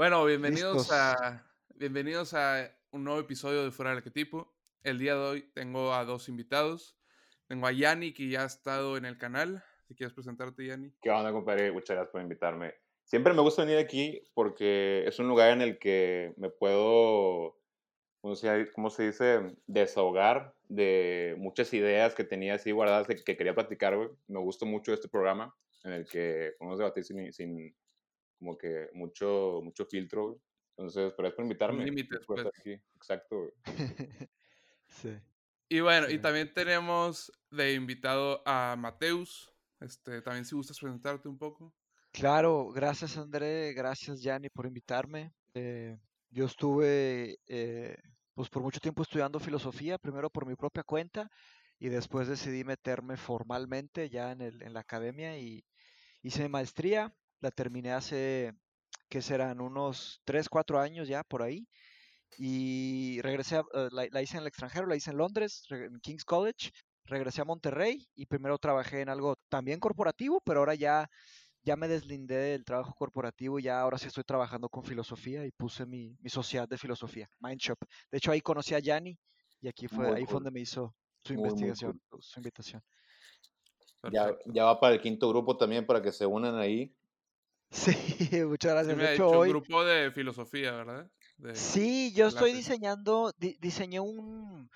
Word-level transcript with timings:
Bueno, 0.00 0.24
bienvenidos 0.24 0.90
a 0.92 1.44
bienvenidos 1.74 2.32
a 2.32 2.74
un 2.90 3.04
nuevo 3.04 3.20
episodio 3.20 3.62
de 3.64 3.70
Fuera 3.70 3.90
del 3.90 3.98
Arquetipo. 3.98 4.50
El 4.82 4.98
día 4.98 5.14
de 5.14 5.20
hoy 5.20 5.50
tengo 5.52 5.92
a 5.92 6.06
dos 6.06 6.30
invitados. 6.30 6.96
Tengo 7.48 7.66
a 7.66 7.72
Yanni, 7.72 8.14
que 8.14 8.26
ya 8.30 8.44
ha 8.44 8.46
estado 8.46 8.96
en 8.96 9.04
el 9.04 9.18
canal. 9.18 9.62
Si 9.86 9.94
quieres 9.94 10.14
presentarte, 10.14 10.64
Yanni. 10.64 10.90
¿Qué 11.02 11.10
onda, 11.10 11.32
compadre? 11.32 11.70
Muchas 11.70 11.96
gracias 11.96 12.12
por 12.12 12.22
invitarme. 12.22 12.72
Siempre 13.04 13.34
me 13.34 13.42
gusta 13.42 13.62
venir 13.62 13.76
aquí 13.76 14.22
porque 14.32 15.04
es 15.06 15.18
un 15.18 15.28
lugar 15.28 15.52
en 15.52 15.60
el 15.60 15.78
que 15.78 16.32
me 16.38 16.48
puedo, 16.48 17.60
¿cómo 18.22 18.36
se, 18.88 19.02
dice? 19.02 19.54
Desahogar 19.66 20.54
de 20.70 21.34
muchas 21.36 21.74
ideas 21.74 22.14
que 22.14 22.24
tenía 22.24 22.54
así 22.54 22.70
guardadas 22.70 23.06
que, 23.06 23.16
que 23.16 23.36
quería 23.36 23.54
platicar, 23.54 23.94
güey. 23.98 24.08
Me 24.28 24.38
gusta 24.38 24.64
mucho 24.64 24.94
este 24.94 25.08
programa 25.08 25.54
en 25.84 25.92
el 25.92 26.06
que 26.06 26.54
podemos 26.58 26.78
debatir 26.78 27.04
sin, 27.04 27.30
sin 27.34 27.76
como 28.40 28.56
que 28.58 28.88
mucho, 28.94 29.60
mucho 29.62 29.84
filtro, 29.84 30.40
Entonces, 30.76 31.12
gracias 31.16 31.34
por 31.34 31.44
invitarme. 31.44 31.84
Límites, 31.84 32.20
pues. 32.26 32.44
aquí. 32.46 32.72
Exacto, 32.96 33.52
sí. 34.88 35.16
Y 35.68 35.80
bueno, 35.80 36.10
y 36.10 36.18
también 36.18 36.52
tenemos 36.52 37.30
de 37.50 37.74
invitado 37.74 38.42
a 38.44 38.74
Mateus. 38.76 39.52
Este, 39.78 40.20
también 40.20 40.44
si 40.44 40.56
gustas 40.56 40.78
presentarte 40.78 41.28
un 41.28 41.38
poco. 41.38 41.72
Claro, 42.12 42.70
gracias 42.72 43.16
André, 43.16 43.72
gracias 43.72 44.20
Yanni 44.20 44.48
por 44.48 44.66
invitarme. 44.66 45.32
Eh, 45.54 45.96
yo 46.30 46.46
estuve 46.46 47.38
eh, 47.46 47.96
pues 48.34 48.48
por 48.48 48.62
mucho 48.62 48.80
tiempo 48.80 49.02
estudiando 49.02 49.38
filosofía, 49.38 49.96
primero 49.96 50.28
por 50.28 50.44
mi 50.44 50.56
propia 50.56 50.82
cuenta 50.82 51.30
y 51.78 51.88
después 51.88 52.26
decidí 52.26 52.64
meterme 52.64 53.16
formalmente 53.16 54.10
ya 54.10 54.32
en, 54.32 54.40
el, 54.40 54.62
en 54.62 54.74
la 54.74 54.80
academia 54.80 55.38
y 55.38 55.64
hice 56.22 56.42
mi 56.42 56.48
maestría, 56.48 57.14
la 57.40 57.50
terminé 57.50 57.92
hace, 57.92 58.52
que 59.08 59.22
serán 59.22 59.60
unos 59.60 60.20
3, 60.24 60.48
4 60.48 60.80
años 60.80 61.08
ya 61.08 61.22
por 61.24 61.42
ahí 61.42 61.66
y 62.38 63.20
regresé, 63.22 63.56
eh, 63.74 63.88
la, 63.92 64.22
hice 64.22 64.36
en 64.36 64.42
el 64.42 64.46
extranjero, 64.46 64.86
la 64.86 64.96
hice 64.96 65.10
en 65.10 65.18
Londres, 65.18 65.64
en 65.70 65.98
King's 66.00 66.24
College, 66.24 66.70
regresé 67.04 67.42
a 67.42 67.44
Monterrey 67.44 68.06
y 68.14 68.26
primero 68.26 68.58
trabajé 68.58 69.00
en 69.00 69.08
algo 69.08 69.36
también 69.48 69.80
corporativo, 69.80 70.40
pero 70.44 70.60
ahora 70.60 70.74
ya 70.74 71.08
ya 71.62 71.76
me 71.76 71.88
deslindé 71.88 72.36
del 72.36 72.64
trabajo 72.64 72.94
corporativo 72.94 73.58
y 73.58 73.64
ya 73.64 73.80
ahora 73.80 73.98
sí 73.98 74.06
estoy 74.06 74.24
trabajando 74.24 74.68
con 74.68 74.82
filosofía 74.82 75.44
y 75.44 75.50
puse 75.50 75.84
mi, 75.84 76.16
mi 76.20 76.30
sociedad 76.30 76.66
de 76.66 76.78
filosofía, 76.78 77.28
Mindshop. 77.38 77.78
De 78.10 78.18
hecho, 78.18 78.32
ahí 78.32 78.40
conocí 78.40 78.74
a 78.74 78.78
Yanni 78.78 79.18
y 79.60 79.68
aquí 79.68 79.86
fue, 79.86 80.08
ahí 80.08 80.24
fue 80.24 80.34
donde 80.34 80.50
me 80.50 80.60
hizo 80.60 80.94
su 81.18 81.34
investigación, 81.34 82.00
su 82.18 82.38
invitación. 82.40 82.82
Ya, 84.10 84.34
ya, 84.46 84.64
va 84.64 84.80
para 84.80 84.94
el 84.94 85.02
quinto 85.02 85.28
grupo 85.28 85.58
también 85.58 85.84
para 85.86 86.00
que 86.00 86.12
se 86.12 86.24
unan 86.24 86.56
ahí. 86.56 86.96
Sí, 87.70 87.92
muchas 88.46 88.72
gracias. 88.72 88.96
de 88.96 89.14
hecho, 89.14 89.28
hoy... 89.28 89.48
un 89.48 89.54
grupo 89.54 89.84
de 89.84 90.10
filosofía, 90.10 90.72
¿verdad? 90.72 91.10
sí, 91.54 92.12
yo 92.14 92.26
estoy 92.26 92.52
diseñando, 92.52 93.32
diseñé 93.38 94.00
un, 94.00 94.68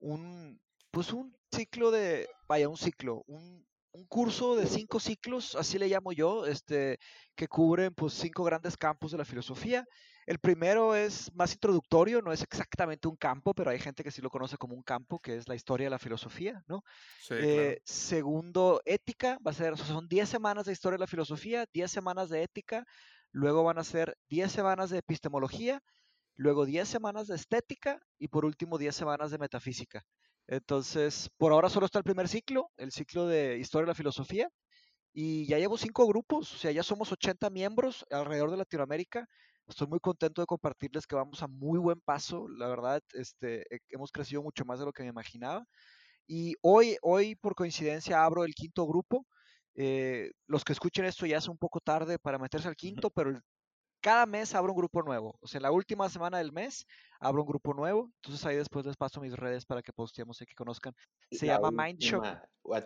un, 0.00 0.60
pues 0.90 1.12
un 1.12 1.34
ciclo 1.50 1.90
de, 1.90 2.28
vaya, 2.48 2.68
un 2.68 2.76
ciclo, 2.76 3.22
un, 3.26 3.64
un 3.92 4.06
curso 4.06 4.56
de 4.56 4.66
cinco 4.66 5.00
ciclos, 5.00 5.56
así 5.56 5.78
le 5.78 5.88
llamo 5.88 6.12
yo, 6.12 6.46
este, 6.46 6.98
que 7.34 7.48
cubren 7.48 7.92
pues 7.94 8.14
cinco 8.14 8.44
grandes 8.44 8.76
campos 8.76 9.12
de 9.12 9.18
la 9.18 9.24
filosofía. 9.24 9.84
El 10.26 10.38
primero 10.38 10.94
es 10.94 11.32
más 11.34 11.52
introductorio, 11.52 12.22
no 12.22 12.32
es 12.32 12.42
exactamente 12.42 13.08
un 13.08 13.16
campo, 13.16 13.52
pero 13.52 13.70
hay 13.70 13.78
gente 13.78 14.04
que 14.04 14.10
sí 14.10 14.22
lo 14.22 14.30
conoce 14.30 14.56
como 14.56 14.74
un 14.74 14.82
campo, 14.82 15.18
que 15.18 15.36
es 15.36 15.48
la 15.48 15.56
historia 15.56 15.86
de 15.86 15.90
la 15.90 15.98
filosofía, 15.98 16.62
¿no? 16.68 16.82
Eh, 17.30 17.80
segundo, 17.84 18.80
ética, 18.84 19.38
va 19.44 19.50
a 19.50 19.54
ser, 19.54 19.76
son 19.76 20.06
10 20.08 20.28
semanas 20.28 20.66
de 20.66 20.72
historia 20.72 20.96
de 20.96 21.00
la 21.00 21.06
filosofía, 21.06 21.66
10 21.72 21.90
semanas 21.90 22.28
de 22.28 22.42
ética, 22.42 22.84
luego 23.32 23.64
van 23.64 23.78
a 23.78 23.84
ser 23.84 24.16
10 24.28 24.52
semanas 24.52 24.90
de 24.90 24.98
epistemología, 24.98 25.82
luego 26.36 26.64
10 26.64 26.88
semanas 26.88 27.26
de 27.26 27.36
estética 27.36 28.00
y 28.18 28.28
por 28.28 28.44
último 28.44 28.78
10 28.78 28.94
semanas 28.94 29.30
de 29.30 29.38
metafísica. 29.38 30.04
Entonces, 30.50 31.30
por 31.38 31.52
ahora 31.52 31.70
solo 31.70 31.86
está 31.86 31.98
el 32.00 32.04
primer 32.04 32.26
ciclo, 32.28 32.72
el 32.76 32.90
ciclo 32.90 33.26
de 33.28 33.58
Historia 33.58 33.84
de 33.84 33.90
la 33.92 33.94
Filosofía, 33.94 34.48
y 35.12 35.46
ya 35.46 35.58
llevo 35.58 35.78
cinco 35.78 36.06
grupos, 36.08 36.54
o 36.54 36.58
sea, 36.58 36.72
ya 36.72 36.82
somos 36.82 37.12
80 37.12 37.50
miembros 37.50 38.04
alrededor 38.10 38.50
de 38.50 38.58
Latinoamérica. 38.58 39.28
Estoy 39.68 39.88
muy 39.88 40.00
contento 40.00 40.42
de 40.42 40.46
compartirles 40.46 41.06
que 41.06 41.16
vamos 41.16 41.42
a 41.42 41.48
muy 41.48 41.78
buen 41.78 42.00
paso, 42.00 42.48
la 42.48 42.68
verdad, 42.68 43.02
este, 43.14 43.64
hemos 43.90 44.12
crecido 44.12 44.42
mucho 44.42 44.64
más 44.64 44.80
de 44.80 44.86
lo 44.86 44.92
que 44.92 45.04
me 45.04 45.10
imaginaba. 45.10 45.64
Y 46.26 46.54
hoy, 46.62 46.96
hoy 47.02 47.36
por 47.36 47.54
coincidencia, 47.54 48.24
abro 48.24 48.44
el 48.44 48.54
quinto 48.54 48.86
grupo. 48.86 49.26
Eh, 49.76 50.32
los 50.48 50.64
que 50.64 50.72
escuchen 50.72 51.04
esto 51.04 51.26
ya 51.26 51.38
es 51.38 51.48
un 51.48 51.58
poco 51.58 51.80
tarde 51.80 52.18
para 52.18 52.38
meterse 52.38 52.68
al 52.68 52.76
quinto, 52.76 53.10
pero 53.10 53.30
el 53.30 53.42
cada 54.00 54.26
mes 54.26 54.54
abro 54.54 54.72
un 54.72 54.78
grupo 54.78 55.02
nuevo. 55.02 55.36
O 55.40 55.46
sea, 55.46 55.60
la 55.60 55.70
última 55.70 56.08
semana 56.08 56.38
del 56.38 56.52
mes 56.52 56.86
abro 57.20 57.42
un 57.42 57.48
grupo 57.48 57.74
nuevo. 57.74 58.10
Entonces 58.16 58.44
ahí 58.46 58.56
después 58.56 58.86
les 58.86 58.96
paso 58.96 59.20
mis 59.20 59.34
redes 59.34 59.66
para 59.66 59.82
que 59.82 59.92
posteemos 59.92 60.40
y 60.40 60.46
que 60.46 60.54
conozcan. 60.54 60.94
Se 61.30 61.46
llama 61.46 61.70
Mindshop. 61.70 62.24
Uh, 62.62 62.76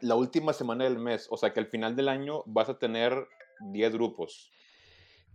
la 0.00 0.14
última 0.14 0.52
semana 0.52 0.84
del 0.84 0.98
mes, 0.98 1.26
o 1.30 1.36
sea 1.36 1.52
que 1.52 1.60
al 1.60 1.66
final 1.66 1.94
del 1.94 2.08
año 2.08 2.42
vas 2.46 2.68
a 2.68 2.78
tener 2.78 3.26
10 3.60 3.92
grupos. 3.92 4.50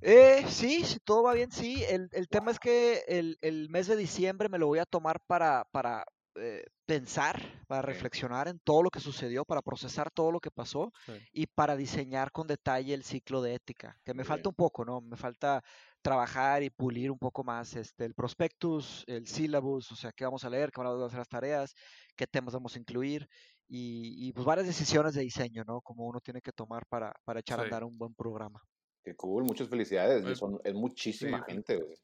Eh, 0.02 0.44
sí, 0.48 0.84
si 0.84 1.00
todo 1.00 1.24
va 1.24 1.34
bien, 1.34 1.52
sí. 1.52 1.84
El, 1.88 2.10
el 2.12 2.28
tema 2.28 2.52
es 2.52 2.60
que 2.60 3.04
el, 3.08 3.38
el, 3.42 3.70
mes 3.70 3.88
de 3.88 3.96
diciembre 3.96 4.50
me 4.50 4.58
lo 4.58 4.66
voy 4.66 4.80
a 4.80 4.86
tomar 4.86 5.20
para, 5.28 5.68
para 5.72 6.06
eh, 6.36 6.64
pensar, 6.86 7.42
para 7.68 7.82
reflexionar 7.82 8.48
en 8.48 8.60
todo 8.60 8.84
lo 8.84 8.90
que 8.90 9.00
sucedió, 9.00 9.44
para 9.44 9.62
procesar 9.62 10.12
todo 10.12 10.32
lo 10.32 10.40
que 10.40 10.52
pasó 10.52 10.92
y 11.32 11.48
para 11.48 11.76
diseñar 11.76 12.32
con 12.32 12.48
detalle 12.48 12.94
el 12.94 13.04
ciclo 13.04 13.42
de 13.42 13.56
ética, 13.56 13.98
que 14.06 14.14
me 14.14 14.24
falta 14.24 14.50
un 14.50 14.56
poco, 14.56 14.86
¿no? 14.86 15.02
Me 15.02 15.18
falta 15.18 15.62
trabajar 16.02 16.64
y 16.64 16.70
pulir 16.70 17.12
un 17.12 17.20
poco 17.20 17.44
más 17.44 17.76
este, 17.76 18.06
el 18.06 18.14
prospectus, 18.14 19.04
el 19.08 19.28
syllabus, 19.28 19.92
o 19.92 19.96
sea, 19.96 20.12
qué 20.12 20.26
vamos 20.26 20.44
a 20.44 20.50
leer, 20.50 20.72
qué 20.72 20.82
van 20.82 21.02
a 21.02 21.06
hacer 21.06 21.20
las 21.20 21.30
tareas, 21.30 21.74
qué 22.16 22.28
temas 22.28 22.54
vamos 22.54 22.76
a 22.76 22.80
incluir 22.80 23.28
y, 23.74 24.34
pues 24.34 24.46
varias 24.46 24.68
decisiones 24.68 25.14
de 25.14 25.22
diseño, 25.22 25.64
¿no? 25.66 25.82
Como 25.82 26.06
uno 26.06 26.20
tiene 26.20 26.42
que 26.42 26.52
tomar 26.52 26.86
para, 26.88 27.14
para 27.24 27.40
echar 27.40 27.60
a 27.60 27.64
andar 27.64 27.84
un 27.86 27.98
buen 27.98 28.14
programa. 28.14 28.62
Qué 29.04 29.16
cool, 29.16 29.46
muchas 29.46 29.70
felicidades, 29.70 30.24
pues 30.24 30.42
es 30.64 30.74
muchísima 30.74 31.44
gente, 31.44 31.78
güey. 31.78 31.96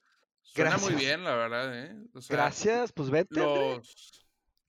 Suena 0.53 0.77
muy 0.77 0.93
bien, 0.93 1.23
la 1.23 1.35
verdad, 1.35 1.85
¿eh? 1.85 1.95
Gracias, 2.29 2.91
pues 2.91 3.09
vete. 3.09 3.41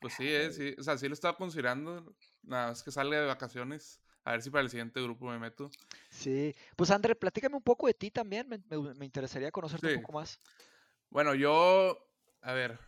Pues 0.00 0.14
sí, 0.14 0.28
¿eh? 0.28 0.52
sí, 0.52 0.74
o 0.78 0.82
sea, 0.82 0.96
sí 0.96 1.08
lo 1.08 1.14
estaba 1.14 1.36
considerando. 1.36 2.14
Nada 2.42 2.68
más 2.68 2.82
que 2.82 2.90
salga 2.90 3.20
de 3.20 3.26
vacaciones. 3.26 4.00
A 4.24 4.32
ver 4.32 4.42
si 4.42 4.50
para 4.50 4.62
el 4.62 4.70
siguiente 4.70 5.00
grupo 5.02 5.26
me 5.26 5.38
meto. 5.38 5.70
Sí, 6.10 6.54
pues 6.76 6.90
André, 6.90 7.14
platícame 7.14 7.56
un 7.56 7.62
poco 7.62 7.86
de 7.86 7.94
ti 7.94 8.10
también. 8.10 8.48
Me, 8.48 8.58
me, 8.94 9.04
interesaría 9.04 9.50
conocerte 9.50 9.94
un 9.94 10.02
poco 10.02 10.12
más. 10.18 10.38
Bueno, 11.08 11.34
yo, 11.34 11.98
a 12.42 12.52
ver, 12.52 12.78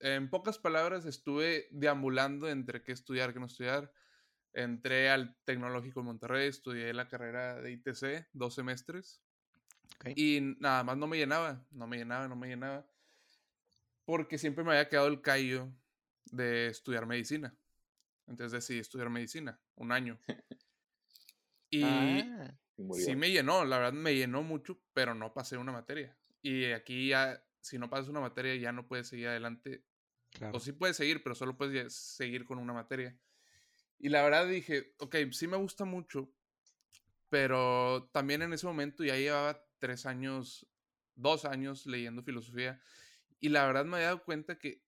en 0.00 0.28
pocas 0.28 0.58
palabras 0.58 1.06
estuve 1.06 1.68
deambulando 1.70 2.48
entre 2.48 2.82
qué 2.82 2.92
estudiar, 2.92 3.32
qué 3.32 3.40
no 3.40 3.46
estudiar. 3.46 3.92
Entré 4.52 5.10
al 5.10 5.36
Tecnológico 5.44 6.00
de 6.00 6.06
Monterrey, 6.06 6.48
estudié 6.48 6.92
la 6.92 7.08
carrera 7.08 7.60
de 7.60 7.72
ITC, 7.72 8.28
dos 8.32 8.54
semestres. 8.54 9.23
Y 10.14 10.40
nada 10.58 10.84
más 10.84 10.96
no 10.96 11.06
me 11.06 11.16
llenaba, 11.16 11.64
no 11.70 11.86
me 11.86 11.96
llenaba, 11.96 12.28
no 12.28 12.36
me 12.36 12.48
llenaba. 12.48 12.86
Porque 14.04 14.38
siempre 14.38 14.64
me 14.64 14.72
había 14.72 14.88
quedado 14.88 15.08
el 15.08 15.22
callo 15.22 15.72
de 16.26 16.68
estudiar 16.68 17.06
medicina. 17.06 17.54
Entonces 18.26 18.52
decidí 18.52 18.80
estudiar 18.80 19.10
medicina, 19.10 19.58
un 19.76 19.92
año. 19.92 20.18
Y 21.70 21.82
ah. 21.82 22.56
sí 22.92 23.16
me 23.16 23.32
llenó, 23.32 23.64
la 23.64 23.78
verdad 23.78 23.92
me 23.92 24.14
llenó 24.14 24.44
mucho, 24.44 24.80
pero 24.92 25.12
no 25.12 25.34
pasé 25.34 25.56
una 25.56 25.72
materia. 25.72 26.16
Y 26.40 26.66
aquí 26.66 27.08
ya, 27.08 27.44
si 27.60 27.78
no 27.78 27.90
pasas 27.90 28.08
una 28.08 28.20
materia, 28.20 28.54
ya 28.54 28.70
no 28.70 28.86
puedes 28.86 29.08
seguir 29.08 29.26
adelante. 29.26 29.82
O 30.52 30.60
sí 30.60 30.70
puedes 30.70 30.96
seguir, 30.96 31.24
pero 31.24 31.34
solo 31.34 31.56
puedes 31.56 31.92
seguir 31.92 32.44
con 32.44 32.58
una 32.58 32.72
materia. 32.72 33.18
Y 33.98 34.08
la 34.08 34.22
verdad 34.22 34.46
dije, 34.46 34.94
ok, 34.98 35.16
sí 35.32 35.48
me 35.48 35.56
gusta 35.56 35.84
mucho, 35.84 36.32
pero 37.28 38.08
también 38.12 38.42
en 38.42 38.52
ese 38.52 38.66
momento 38.66 39.02
ya 39.02 39.16
llevaba 39.16 39.60
tres 39.84 40.06
años, 40.06 40.66
dos 41.14 41.44
años 41.44 41.84
leyendo 41.84 42.22
filosofía. 42.22 42.80
Y 43.38 43.50
la 43.50 43.66
verdad 43.66 43.84
me 43.84 43.98
había 43.98 44.06
dado 44.06 44.24
cuenta 44.24 44.58
que 44.58 44.82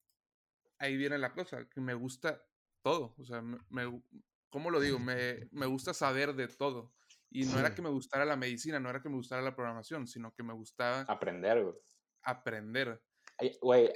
ahí 0.79 0.97
viene 0.97 1.19
la 1.19 1.35
cosa, 1.35 1.69
que 1.69 1.83
me 1.83 1.93
gusta 1.93 2.43
todo. 2.81 3.15
O 3.19 3.25
sea, 3.27 3.43
me, 3.43 4.03
¿cómo 4.49 4.71
lo 4.71 4.81
digo? 4.81 4.99
Me, 4.99 5.51
me, 5.53 5.67
gusta 5.67 5.93
saber 5.93 6.35
de 6.35 6.49
todo. 6.49 6.95
Y 7.31 7.45
no 7.45 7.59
era 7.59 7.75
que 7.75 7.83
me 7.83 7.91
gustara 7.91 8.25
la 8.25 8.37
medicina, 8.37 8.81
no 8.81 8.89
era 8.89 9.03
que 9.03 9.11
me 9.11 9.17
gustara 9.17 9.43
la 9.43 9.55
programación, 9.55 10.07
sino 10.07 10.33
que 10.33 10.43
me 10.43 10.55
gustaba... 10.55 11.03
Aprender, 11.03 11.63
güey. 11.63 11.75
Aprender. 12.23 13.03
Güey, 13.61 13.91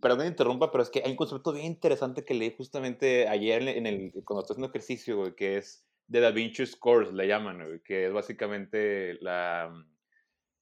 perdón 0.00 0.18
que 0.18 0.24
me 0.24 0.30
interrumpa, 0.30 0.70
pero 0.70 0.84
es 0.84 0.90
que 0.90 1.02
hay 1.04 1.10
un 1.10 1.16
concepto 1.16 1.52
bien 1.52 1.66
interesante 1.66 2.24
que 2.24 2.34
leí 2.34 2.54
justamente 2.56 3.26
ayer 3.26 3.66
en 3.66 3.86
el, 3.86 4.12
cuando 4.24 4.42
estoy 4.42 4.54
haciendo 4.54 4.68
ejercicio, 4.68 5.16
güey, 5.16 5.34
que 5.34 5.56
es 5.56 5.84
de 6.06 6.20
Da 6.20 6.30
Vinci's 6.30 6.76
Course, 6.76 7.12
le 7.12 7.26
llaman, 7.26 7.58
güey, 7.66 7.82
que 7.82 8.06
es 8.06 8.12
básicamente 8.12 9.14
la 9.20 9.68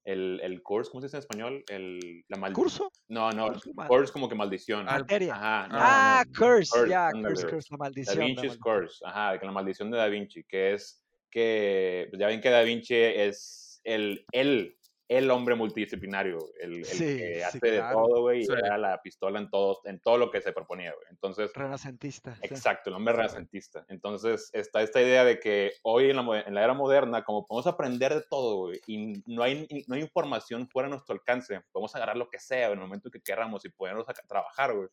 el, 0.07 0.41
el 0.43 0.63
course, 0.63 0.91
¿cómo 0.91 1.01
se 1.01 1.09
dice 1.09 1.17
en 1.17 1.21
español? 1.21 1.65
El, 1.69 2.25
la 2.29 2.37
maldición. 2.37 2.65
¿Curso? 2.65 2.93
No, 3.09 3.31
no, 3.33 3.53
course 3.89 4.13
como 4.13 4.29
que 4.29 4.37
maldición. 4.37 4.85
Materia. 4.85 5.35
Ajá, 5.35 5.69
ah, 5.73 6.25
curse, 6.39 6.89
ya, 6.89 7.11
curse, 7.11 7.47
curse, 7.49 7.69
la 7.71 7.77
maldición. 7.77 8.17
Da 8.17 8.25
Vinci's 8.25 8.57
Curse, 8.59 9.05
ajá, 9.05 9.35
la 9.43 9.53
maldición 9.53 9.91
de 9.91 9.99
Da 9.99 10.07
Vinci, 10.07 10.45
que 10.45 10.75
es 10.75 11.03
que, 11.31 12.07
pues 12.11 12.21
ya 12.21 12.29
ven 12.29 12.41
que 12.41 12.51
Da 12.51 12.63
Vinci 12.63 12.95
es, 12.95 13.81
el, 13.83 14.25
el, 14.31 14.76
el 15.09 15.31
hombre 15.31 15.55
multidisciplinario, 15.55 16.39
el, 16.61 16.85
que 16.85 17.45
hace 17.45 17.59
de 17.59 17.81
todo, 17.93 18.23
güey, 18.23 18.43
y 18.43 18.47
era 18.53 18.77
la 18.77 19.01
pistola 19.01 19.39
en 19.39 19.49
todo, 19.49 19.81
en 19.85 20.01
todo 20.01 20.19
lo 20.19 20.31
que 20.31 20.41
se 20.41 20.53
proponía, 20.53 20.93
güey. 20.93 21.07
Entonces... 21.11 21.53
Renacentista. 21.55 22.37
Exacto, 22.43 22.91
el 22.91 22.97
hombre 22.97 23.15
renacentista. 23.15 23.85
Entonces 23.89 24.51
está 24.53 24.83
esta 24.83 25.01
idea 25.01 25.25
de 25.25 25.39
que 25.39 25.73
hoy 25.83 26.11
en 26.11 26.17
la, 26.17 26.41
en 26.41 26.55
la 26.55 26.65
era 26.65 26.75
moderna, 26.75 27.23
como 27.23 27.47
podemos 27.47 27.69
aprender 27.69 28.15
de 28.15 28.23
todo, 28.23 28.57
güey, 28.67 28.81
y 28.87 29.23
no 29.27 29.43
hay, 29.43 29.69
no 29.87 29.95
hay 29.95 30.03
información 30.03 30.69
fuera 30.69 30.89
de 30.89 30.95
nuestro 30.95 31.15
alcance, 31.15 31.61
podemos 31.71 31.95
agarrar 31.95 32.17
lo 32.17 32.29
que 32.29 32.41
sea 32.41 32.67
en 32.67 32.73
el 32.73 32.81
momento 32.81 33.11
que 33.11 33.21
queramos 33.21 33.65
y 33.65 33.69
podernos 33.69 34.07
trabajar, 34.27 34.75
güey. 34.75 34.89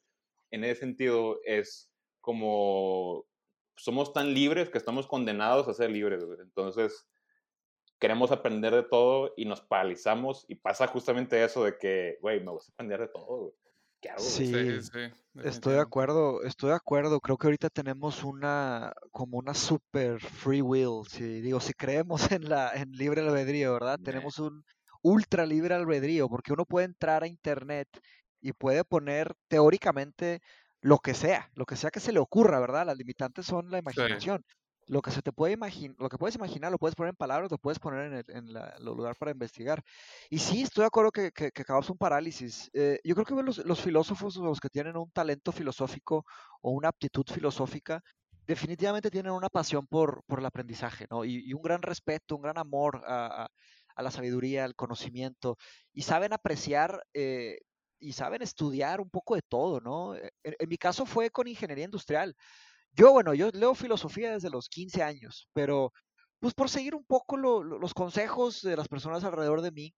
En 0.52 0.64
ese 0.64 0.82
sentido 0.82 1.40
es 1.44 1.90
como 2.22 3.26
somos 3.76 4.14
tan 4.14 4.34
libres 4.34 4.70
que 4.70 4.78
estamos 4.78 5.08
condenados 5.08 5.68
a 5.68 5.74
ser 5.74 5.90
libres, 5.90 6.24
güey. 6.24 6.40
Entonces 6.42 7.08
queremos 8.00 8.32
aprender 8.32 8.74
de 8.74 8.84
todo 8.84 9.34
y 9.38 9.46
nos 9.46 9.62
paralizamos 9.62 10.46
y 10.48 10.56
pasa 10.56 10.88
justamente 10.88 11.44
eso 11.44 11.64
de 11.64 11.78
que, 11.78 12.18
güey, 12.22 12.44
me 12.44 12.52
gusta 12.52 12.72
aprender 12.74 13.00
de 13.00 13.08
todo, 13.08 13.26
güey. 13.26 13.54
¿Qué 14.02 14.10
hago? 14.10 14.20
Sí, 14.20 14.54
estoy 15.44 15.74
de 15.76 15.80
acuerdo, 15.80 16.44
estoy 16.44 16.72
de 16.72 16.76
acuerdo. 16.76 17.22
Creo 17.22 17.38
que 17.38 17.48
ahorita 17.48 17.70
tenemos 17.70 18.24
una, 18.26 18.92
como 19.12 19.38
una 19.38 19.54
super 19.54 20.20
free 20.20 20.62
will. 20.62 21.08
Si 21.08 21.24
digo, 21.40 21.62
si 21.62 21.74
creemos 21.74 22.22
en 22.32 22.50
la, 22.50 22.72
en 22.74 22.92
libre 22.92 23.22
albedrío, 23.22 23.74
¿verdad? 23.74 23.98
Tenemos 24.04 24.40
un 24.40 24.66
ultra 25.02 25.46
libre 25.46 25.74
albedrío, 25.76 26.28
porque 26.28 26.52
uno 26.52 26.66
puede 26.66 26.86
entrar 26.86 27.24
a 27.24 27.28
internet 27.28 27.88
y 28.42 28.52
puede 28.52 28.84
poner 28.84 29.34
teóricamente 29.48 30.42
lo 30.82 31.00
que 31.00 31.14
sea, 31.14 31.50
lo 31.56 31.66
que 31.66 31.78
sea 31.78 31.92
que 31.92 32.02
se 32.02 32.12
le 32.12 32.20
ocurra, 32.20 32.60
¿verdad? 32.60 32.86
Las 32.86 32.98
limitantes 32.98 33.46
son 33.46 33.72
la 33.72 33.78
imaginación 33.78 34.44
lo 34.88 35.02
que 35.02 35.12
se 35.12 35.22
te 35.22 35.32
puede 35.32 35.54
imaginar, 35.54 35.96
lo 36.00 36.10
que 36.10 36.18
puedes 36.18 36.36
imaginar, 36.36 36.72
lo 36.72 36.78
puedes 36.78 36.96
poner 36.96 37.10
en 37.12 37.16
palabras, 37.16 37.52
lo 37.52 37.58
puedes 37.58 37.80
poner 37.80 38.12
en 38.12 38.14
el, 38.14 38.26
en 38.28 38.86
lugar 38.86 39.16
para 39.16 39.32
investigar. 39.32 39.82
Y 40.30 40.40
sí, 40.40 40.64
estoy 40.64 40.84
de 40.84 40.88
acuerdo 40.88 41.12
que, 41.12 41.32
que, 41.32 41.52
un 41.90 41.98
parálisis. 41.98 42.70
Eh, 42.74 43.00
yo 43.04 43.16
creo 43.16 43.26
que 43.26 43.44
los, 43.44 43.58
los 43.60 43.82
filósofos, 43.82 44.36
los 44.38 44.60
que 44.60 44.70
tienen 44.70 44.98
un 44.98 45.12
talento 45.12 45.52
filosófico 45.52 46.26
o 46.62 46.72
una 46.72 46.90
aptitud 46.90 47.26
filosófica, 47.26 48.02
definitivamente 48.46 49.12
tienen 49.12 49.32
una 49.32 49.50
pasión 49.50 49.88
por, 49.88 50.24
por 50.26 50.40
el 50.40 50.46
aprendizaje, 50.46 51.08
¿no? 51.10 51.26
Y, 51.26 51.54
un 51.54 51.62
gran 51.62 51.82
respeto, 51.82 52.36
un 52.36 52.42
gran 52.44 52.58
amor 52.58 53.02
a, 53.08 53.48
a, 53.96 54.04
la 54.04 54.12
sabiduría, 54.12 54.66
al 54.66 54.76
conocimiento, 54.76 55.58
y 55.94 56.02
saben 56.02 56.34
apreciar 56.34 57.04
eh, 57.14 57.60
y 58.00 58.14
saben 58.14 58.42
estudiar 58.42 59.00
un 59.00 59.10
poco 59.10 59.36
de 59.36 59.42
todo, 59.42 59.80
¿no? 59.80 60.16
E, 60.16 60.32
en 60.44 60.70
mi 60.70 60.78
caso 60.78 61.06
fue 61.06 61.30
con 61.30 61.48
ingeniería 61.48 61.86
industrial. 61.86 62.36
Yo, 62.96 63.12
bueno, 63.12 63.34
yo 63.34 63.50
leo 63.54 63.74
filosofía 63.76 64.32
desde 64.34 64.50
los 64.50 64.70
15 64.70 65.02
años, 65.04 65.48
pero 65.54 65.92
pues 66.40 66.54
por 66.54 66.70
seguir 66.70 66.96
un 66.96 67.06
poco 67.06 67.38
los 67.38 67.94
consejos 67.94 68.62
de 68.62 68.78
las 68.78 68.88
personas 68.88 69.24
alrededor 69.24 69.62
de 69.62 69.72
mí, 69.72 69.94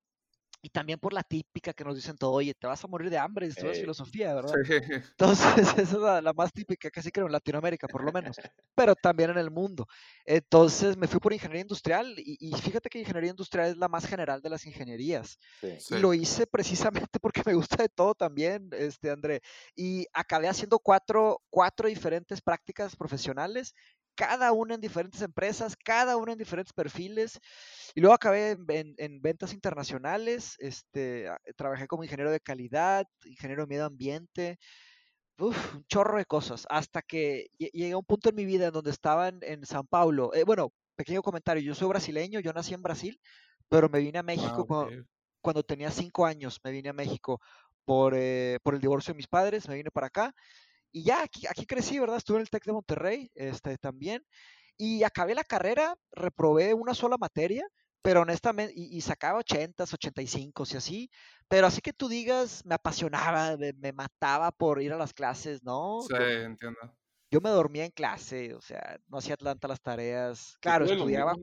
y 0.66 0.70
también 0.70 0.98
por 0.98 1.14
la 1.14 1.22
típica 1.22 1.74
que 1.74 1.84
nos 1.84 1.96
dicen 1.96 2.18
todo, 2.18 2.32
oye, 2.32 2.56
te 2.56 2.66
vas 2.66 2.84
a 2.84 2.88
morir 2.88 3.12
de 3.12 3.20
hambre 3.20 3.46
si 3.46 3.52
estudias 3.52 3.78
filosofía, 3.78 4.34
¿verdad? 4.34 4.52
Entonces, 5.12 5.58
esa 5.60 5.82
es 5.84 5.94
la, 5.94 6.34
más 6.34 6.52
típica, 6.52 6.90
casi 6.90 7.12
creo 7.12 7.28
en 7.28 7.34
Latinoamérica, 7.34 7.88
por 7.88 8.04
lo 8.04 8.12
menos, 8.12 8.36
pero 8.74 8.96
también 8.96 9.30
en 9.30 9.38
el 9.38 9.52
mundo. 9.52 9.86
Entonces, 10.26 10.98
me 10.98 11.08
fui 11.08 11.20
por 11.20 11.34
ingeniería 11.34 11.62
industrial 11.62 12.16
y, 12.18 12.52
fíjate 12.64 12.90
que 12.90 12.98
ingeniería 12.98 13.30
industrial 13.30 13.70
es 13.70 13.78
la 13.78 13.88
más 13.88 14.08
general 14.08 14.42
de 14.42 14.50
las 14.50 14.66
ingenierías. 14.66 15.38
Y 15.62 16.00
lo 16.00 16.16
hice 16.16 16.48
precisamente 16.48 17.20
porque 17.22 17.44
me 17.46 17.54
gusta 17.54 17.84
de 17.84 17.90
todo 17.90 18.16
también, 18.16 18.68
este, 18.72 19.12
André. 19.12 19.42
Y 19.76 20.08
acabé 20.14 20.48
haciendo 20.48 20.80
cuatro, 20.80 21.44
cuatro 21.52 21.88
diferentes 21.88 22.42
prácticas 22.42 22.96
profesionales 22.96 23.76
cada 24.16 24.52
una 24.52 24.76
en 24.76 24.82
diferentes 24.82 25.22
empresas, 25.22 25.76
cada 25.76 26.18
una 26.18 26.32
en 26.32 26.38
diferentes 26.38 26.74
perfiles. 26.74 27.40
Y 27.94 28.02
luego 28.02 28.16
acabé 28.16 28.58
en, 28.70 29.22
ventas 29.22 29.54
internacionales, 29.54 30.56
este, 30.60 31.30
trabajé 31.56 31.88
como 31.88 32.04
ingeniero 32.04 32.32
de 32.32 32.40
calidad, 32.40 33.06
ingeniero 33.26 33.64
de 33.64 33.68
medio 33.68 33.86
ambiente, 33.86 34.58
uf, 35.38 35.76
un 35.76 35.86
chorro 35.86 36.18
de 36.18 36.26
cosas, 36.26 36.66
hasta 36.70 37.02
que 37.02 37.48
llegué 37.58 37.92
a 37.92 37.98
un 37.98 38.06
punto 38.06 38.30
en 38.30 38.36
mi 38.36 38.46
vida 38.46 38.68
en 38.68 38.74
donde 38.74 38.92
estaba 38.92 39.30
en, 39.30 39.66
San 39.66 39.86
Paulo. 39.88 40.34
Eh, 40.34 40.44
bueno, 40.44 40.72
pequeño 40.96 41.22
comentario, 41.22 41.64
yo 41.64 41.76
soy 41.76 41.90
brasileño, 41.90 42.40
yo 42.40 42.54
nací 42.54 42.74
en 42.74 42.84
Brasil, 42.84 43.20
pero 43.70 43.90
me 43.90 44.00
vine 44.00 44.20
a 44.20 44.24
México 44.24 44.66
ah, 44.70 44.90
cuando, 45.42 45.64
tenía 45.64 45.92
cinco 45.92 46.26
años, 46.26 46.60
me 46.64 46.72
vine 46.72 46.90
a 46.90 46.94
México 46.94 47.40
por, 47.86 48.14
eh, 48.16 48.60
por 48.64 48.74
el 48.74 48.82
divorcio 48.82 49.14
de 49.14 49.18
mis 49.18 49.28
padres, 49.28 49.68
me 49.68 49.76
vine 49.76 49.92
para 49.92 50.08
acá 50.08 50.34
y 50.96 51.04
ya 51.04 51.24
aquí, 51.24 51.46
aquí 51.46 51.66
crecí, 51.66 52.00
¿verdad? 52.00 52.16
Estuve 52.16 52.38
en 52.38 52.44
el 52.44 52.50
TEC 52.50 52.64
de 52.64 52.72
Monterrey 52.72 53.30
este, 53.36 53.78
también. 53.78 54.26
Y 54.78 55.04
acabé 55.04 55.36
la 55.36 55.44
carrera, 55.44 55.98
reprobé 56.14 56.74
una 56.74 56.94
sola 56.94 57.18
materia, 57.18 57.68
pero 58.02 58.22
honestamente, 58.22 58.74
y, 58.78 59.02
sacaba 59.02 59.40
80, 59.40 59.84
85 59.84 60.64
y 60.72 60.78
así, 60.78 61.10
pero 61.50 61.68
así 61.68 61.82
que 61.82 61.92
tú 61.92 62.08
digas, 62.08 62.66
me 62.66 62.76
apasionaba, 62.76 63.58
me, 63.58 63.92
mataba 63.92 64.54
por 64.54 64.82
ir 64.82 64.94
a 64.94 64.98
las 64.98 65.14
clases, 65.14 65.62
¿no? 65.64 66.00
Sí, 66.08 66.16
entiendo. 66.16 66.80
Yo 67.30 67.42
me 67.42 67.50
dormía 67.50 67.84
en 67.84 67.92
clase, 67.92 68.54
o 68.54 68.62
sea, 68.62 68.98
no 69.10 69.18
hacía 69.18 69.36
tanta 69.36 69.68
las 69.68 69.82
tareas. 69.82 70.56
Claro, 70.62 70.86
estudiaba. 70.86 71.34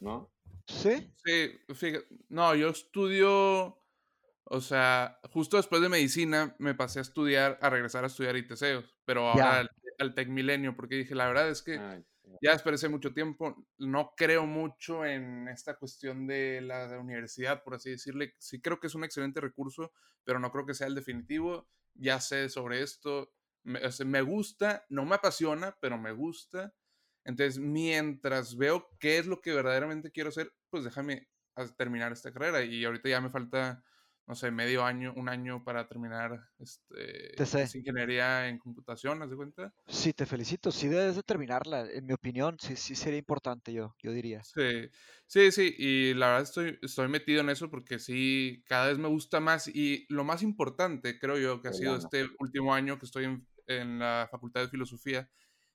¿No? 0.00 0.30
¿Sí? 0.66 1.10
Sí, 1.24 1.58
fíjate, 1.74 2.06
no, 2.28 2.54
yo 2.54 2.68
estudio 2.68 3.82
o 4.50 4.60
sea, 4.60 5.20
justo 5.30 5.58
después 5.58 5.82
de 5.82 5.88
medicina 5.90 6.56
me 6.58 6.74
pasé 6.74 7.00
a 7.00 7.02
estudiar, 7.02 7.58
a 7.60 7.68
regresar 7.68 8.04
a 8.04 8.06
estudiar 8.06 8.36
ITC, 8.36 8.84
pero 9.04 9.28
ahora 9.28 9.60
al, 9.60 9.70
al, 9.98 10.14
Tec 10.14 10.28
Milenio, 10.28 10.74
porque 10.74 10.96
dije, 10.96 11.14
la 11.14 11.26
verdad 11.26 11.50
es 11.50 11.62
que 11.62 11.78
ya 12.40 12.52
esperé 12.52 12.76
mucho 12.88 13.12
tiempo, 13.12 13.66
no 13.78 14.14
creo 14.16 14.46
mucho 14.46 15.04
en 15.04 15.48
esta 15.48 15.76
cuestión 15.76 16.26
de 16.26 16.60
la 16.62 16.98
universidad, 16.98 17.62
por 17.62 17.74
así 17.74 17.90
decirle. 17.90 18.34
Sí 18.38 18.60
creo 18.60 18.80
que 18.80 18.86
es 18.86 18.94
un 18.94 19.04
excelente 19.04 19.40
recurso, 19.40 19.92
pero 20.24 20.38
no 20.38 20.50
creo 20.50 20.64
que 20.64 20.74
sea 20.74 20.86
el 20.86 20.94
definitivo. 20.94 21.68
Ya 21.94 22.20
sé 22.20 22.48
sobre 22.48 22.82
esto, 22.82 23.32
me, 23.64 23.80
me 24.06 24.22
gusta, 24.22 24.84
no 24.88 25.04
me 25.04 25.16
apasiona, 25.16 25.76
pero 25.80 25.98
me 25.98 26.12
gusta. 26.12 26.72
Entonces, 27.24 27.58
mientras 27.58 28.56
veo 28.56 28.88
qué 28.98 29.18
es 29.18 29.26
lo 29.26 29.40
que 29.40 29.52
verdaderamente 29.52 30.10
quiero 30.10 30.30
hacer, 30.30 30.52
pues 30.70 30.84
déjame 30.84 31.28
terminar 31.76 32.12
esta 32.12 32.32
carrera. 32.32 32.62
Y 32.62 32.84
ahorita 32.84 33.08
ya 33.08 33.20
me 33.20 33.30
falta 33.30 33.82
no 34.28 34.34
sé, 34.34 34.50
medio 34.50 34.84
año, 34.84 35.14
un 35.16 35.30
año 35.30 35.64
para 35.64 35.88
terminar 35.88 36.38
este, 36.58 37.34
ingeniería 37.78 38.46
en 38.48 38.58
computación, 38.58 39.22
¿has 39.22 39.30
de 39.30 39.36
cuenta? 39.36 39.72
Sí, 39.86 40.12
te 40.12 40.26
felicito, 40.26 40.70
sí 40.70 40.86
debes 40.88 41.16
de 41.16 41.22
terminarla, 41.22 41.90
en 41.90 42.04
mi 42.04 42.12
opinión, 42.12 42.58
sí, 42.60 42.76
sí 42.76 42.94
sería 42.94 43.18
importante 43.18 43.72
yo, 43.72 43.96
yo 43.98 44.12
diría. 44.12 44.44
Sí, 44.44 44.90
sí, 45.26 45.50
sí, 45.50 45.74
y 45.78 46.12
la 46.12 46.26
verdad 46.26 46.42
estoy, 46.42 46.78
estoy 46.82 47.08
metido 47.08 47.40
en 47.40 47.48
eso 47.48 47.70
porque 47.70 47.98
sí, 47.98 48.62
cada 48.66 48.88
vez 48.88 48.98
me 48.98 49.08
gusta 49.08 49.40
más 49.40 49.66
y 49.66 50.04
lo 50.10 50.24
más 50.24 50.42
importante, 50.42 51.18
creo 51.18 51.38
yo, 51.38 51.62
que 51.62 51.68
ha 51.68 51.72
sido 51.72 51.96
este 51.96 52.28
último 52.38 52.74
año 52.74 52.98
que 52.98 53.06
estoy 53.06 53.24
en, 53.24 53.48
en 53.66 53.98
la 53.98 54.28
Facultad 54.30 54.60
de 54.60 54.68
Filosofía, 54.68 55.30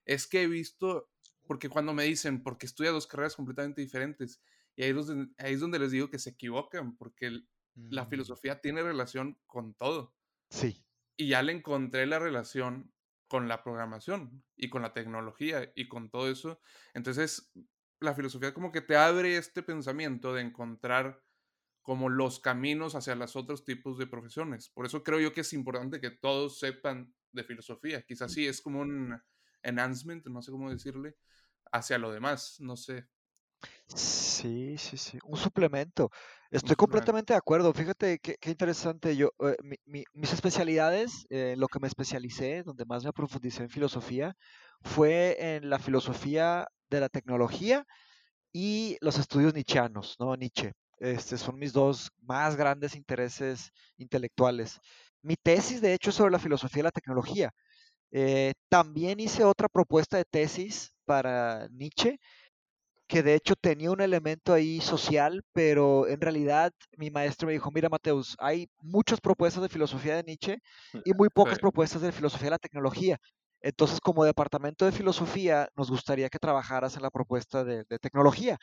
es 0.05 0.27
que 0.27 0.43
he 0.43 0.47
visto, 0.47 1.09
porque 1.47 1.69
cuando 1.69 1.95
me 1.95 2.03
dicen, 2.03 2.43
porque 2.43 2.67
estudia 2.67 2.91
dos 2.91 3.07
carreras 3.07 3.35
completamente 3.35 3.81
diferentes, 3.81 4.43
y 4.75 4.83
ahí 4.83 4.89
es, 4.91 5.07
donde, 5.07 5.33
ahí 5.39 5.53
es 5.53 5.59
donde 5.59 5.79
les 5.79 5.89
digo 5.89 6.11
que 6.11 6.19
se 6.19 6.31
equivocan, 6.31 6.95
porque 6.97 7.31
la 7.75 8.05
mm. 8.05 8.09
filosofía 8.09 8.61
tiene 8.61 8.83
relación 8.83 9.39
con 9.45 9.73
todo. 9.73 10.15
Sí. 10.49 10.85
Y 11.17 11.29
ya 11.29 11.41
le 11.41 11.53
encontré 11.53 12.05
la 12.05 12.19
relación 12.19 12.93
con 13.27 13.47
la 13.47 13.63
programación 13.63 14.43
y 14.55 14.69
con 14.69 14.81
la 14.81 14.93
tecnología 14.93 15.71
y 15.75 15.87
con 15.87 16.09
todo 16.09 16.29
eso. 16.29 16.59
Entonces, 16.93 17.51
la 17.99 18.13
filosofía 18.13 18.53
como 18.53 18.71
que 18.71 18.81
te 18.81 18.95
abre 18.95 19.37
este 19.37 19.63
pensamiento 19.63 20.33
de 20.33 20.41
encontrar 20.41 21.23
como 21.81 22.09
los 22.09 22.39
caminos 22.39 22.95
hacia 22.95 23.15
los 23.15 23.35
otros 23.35 23.65
tipos 23.65 23.97
de 23.97 24.07
profesiones. 24.07 24.69
Por 24.69 24.85
eso 24.85 25.03
creo 25.03 25.19
yo 25.19 25.33
que 25.33 25.41
es 25.41 25.53
importante 25.53 25.99
que 25.99 26.11
todos 26.11 26.59
sepan 26.59 27.13
de 27.31 27.43
filosofía. 27.43 28.03
Quizás 28.03 28.31
sí 28.31 28.47
es 28.47 28.61
como 28.61 28.79
un 28.79 29.21
enhancement, 29.63 30.25
no 30.27 30.41
sé 30.41 30.51
cómo 30.51 30.69
decirle, 30.69 31.17
hacia 31.71 31.97
lo 31.97 32.11
demás, 32.11 32.57
no 32.59 32.77
sé. 32.77 33.07
Sí, 33.87 34.77
sí, 34.77 34.97
sí, 34.97 35.19
un 35.25 35.37
suplemento. 35.37 36.09
Estoy 36.51 36.75
completamente 36.75 37.33
de 37.33 37.37
acuerdo. 37.37 37.73
Fíjate 37.73 38.19
qué, 38.19 38.37
interesante. 38.49 39.15
Yo, 39.15 39.31
eh, 39.39 39.55
mis 39.85 40.33
especialidades, 40.33 41.25
eh, 41.29 41.55
lo 41.57 41.67
que 41.67 41.79
me 41.79 41.87
especialicé, 41.87 42.63
donde 42.63 42.85
más 42.85 43.03
me 43.03 43.13
profundicé 43.13 43.63
en 43.63 43.69
filosofía, 43.69 44.35
fue 44.81 45.37
en 45.39 45.69
la 45.69 45.79
filosofía 45.79 46.67
de 46.89 46.99
la 46.99 47.09
tecnología 47.09 47.85
y 48.51 48.97
los 49.01 49.17
estudios 49.17 49.53
nietzscheanos, 49.53 50.15
¿no? 50.19 50.35
Nietzsche. 50.35 50.73
Este, 50.99 51.37
son 51.37 51.57
mis 51.59 51.73
dos 51.73 52.11
más 52.21 52.55
grandes 52.55 52.95
intereses 52.95 53.71
intelectuales. 53.97 54.79
Mi 55.21 55.35
tesis, 55.35 55.81
de 55.81 55.93
hecho, 55.93 56.11
es 56.11 56.15
sobre 56.15 56.31
la 56.31 56.39
filosofía 56.39 56.79
de 56.79 56.83
la 56.83 56.91
tecnología. 56.91 57.51
Eh, 58.11 58.53
también 58.69 59.19
hice 59.19 59.43
otra 59.43 59.67
propuesta 59.67 60.17
de 60.17 60.25
tesis 60.25 60.93
para 61.05 61.67
Nietzsche 61.71 62.19
que 63.07 63.23
de 63.23 63.35
hecho 63.35 63.55
tenía 63.55 63.91
un 63.91 64.01
elemento 64.01 64.53
ahí 64.53 64.81
social, 64.81 65.43
pero 65.53 66.07
en 66.07 66.21
realidad 66.21 66.73
mi 66.97 67.11
maestro 67.11 67.47
me 67.47 67.53
dijo, 67.53 67.71
mira 67.71 67.89
Mateus, 67.89 68.35
hay 68.39 68.69
muchas 68.81 69.19
propuestas 69.21 69.61
de 69.61 69.69
filosofía 69.69 70.15
de 70.15 70.23
Nietzsche 70.23 70.57
y 71.05 71.13
muy 71.13 71.29
pocas 71.29 71.59
propuestas 71.59 72.01
de 72.01 72.11
filosofía 72.11 72.45
de 72.47 72.51
la 72.51 72.59
tecnología. 72.59 73.17
Entonces, 73.61 74.01
como 74.01 74.25
departamento 74.25 74.85
de 74.85 74.91
filosofía, 74.91 75.69
nos 75.75 75.89
gustaría 75.89 76.29
que 76.29 76.37
trabajaras 76.37 76.97
en 76.97 77.01
la 77.01 77.09
propuesta 77.09 77.63
de, 77.63 77.85
tecnología. 77.99 78.57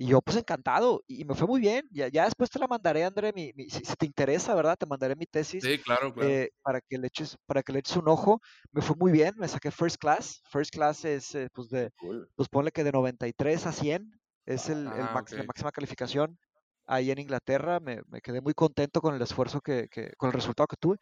Y 0.00 0.06
yo, 0.06 0.22
pues 0.22 0.38
encantado, 0.38 1.04
y 1.06 1.26
me 1.26 1.34
fue 1.34 1.46
muy 1.46 1.60
bien. 1.60 1.86
Ya, 1.90 2.08
ya 2.08 2.24
después 2.24 2.48
te 2.48 2.58
la 2.58 2.66
mandaré, 2.66 3.04
André, 3.04 3.34
mi, 3.34 3.52
si, 3.68 3.82
te 3.82 4.06
interesa, 4.06 4.54
¿verdad? 4.54 4.74
Te 4.78 4.86
mandaré 4.86 5.14
mi 5.14 5.26
tesis. 5.26 5.62
Sí, 5.62 5.76
claro, 5.76 6.14
claro. 6.14 6.26
Eh, 6.26 6.50
para, 6.62 6.80
que 6.80 6.96
le 6.96 7.08
eches, 7.08 7.36
para 7.44 7.62
que 7.62 7.70
le 7.70 7.80
eches 7.80 7.98
un 7.98 8.08
ojo. 8.08 8.40
Me 8.72 8.80
fue 8.80 8.96
muy 8.96 9.12
bien, 9.12 9.34
me 9.36 9.46
saqué 9.46 9.70
first 9.70 9.98
class. 9.98 10.40
First 10.50 10.72
class 10.72 11.04
es, 11.04 11.34
eh, 11.34 11.50
pues, 11.52 11.68
de, 11.68 11.90
pues 12.34 12.48
ponle 12.48 12.72
que 12.72 12.82
de 12.82 12.92
93 12.92 13.66
a 13.66 13.72
100 13.72 14.10
es 14.46 14.70
el, 14.70 14.78
el 14.78 14.88
ah, 14.88 15.22
la 15.32 15.42
máxima 15.42 15.70
calificación 15.70 16.38
ahí 16.86 17.10
en 17.10 17.18
Inglaterra. 17.18 17.78
Me, 17.78 18.00
me, 18.08 18.22
quedé 18.22 18.40
muy 18.40 18.54
contento 18.54 19.02
con 19.02 19.14
el 19.14 19.20
esfuerzo 19.20 19.60
que, 19.60 19.88
que, 19.90 20.14
con 20.16 20.28
el 20.28 20.32
resultado 20.32 20.66
que 20.66 20.76
tuve. 20.76 20.96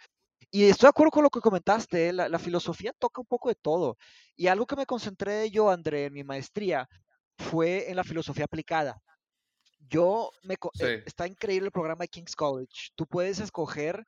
Y 0.51 0.65
estoy 0.65 0.87
de 0.89 0.91
acuerdo 0.91 1.13
con 1.13 1.23
lo 1.23 1.31
que 1.31 1.39
comentaste, 1.39 2.13
la, 2.13 2.29
la, 2.29 2.39
filosofía 2.41 2.93
toca 2.99 3.21
un 3.21 3.29
poco 3.29 3.49
de 3.49 3.55
todo. 3.55 3.97
Y 4.35 4.49
algo 4.49 4.67
que 4.67 4.75
me 4.75 4.87
concentré 4.87 5.49
yo, 5.53 5.71
André, 5.71 6.07
en 6.07 6.15
mi 6.15 6.25
maestría, 6.25 6.89
fue 7.39 7.91
en 7.91 7.97
la 7.97 8.05
filosofía 8.05 8.45
aplicada. 8.45 9.01
Yo 9.89 10.31
me 10.43 10.57
eh, 10.81 11.03
está 11.07 11.27
increíble 11.27 11.67
el 11.67 11.73
programa 11.73 12.05
de 12.05 12.09
King's 12.09 12.37
College. 12.37 12.91
Tú 12.95 13.07
puedes 13.07 13.41
escoger, 13.41 14.05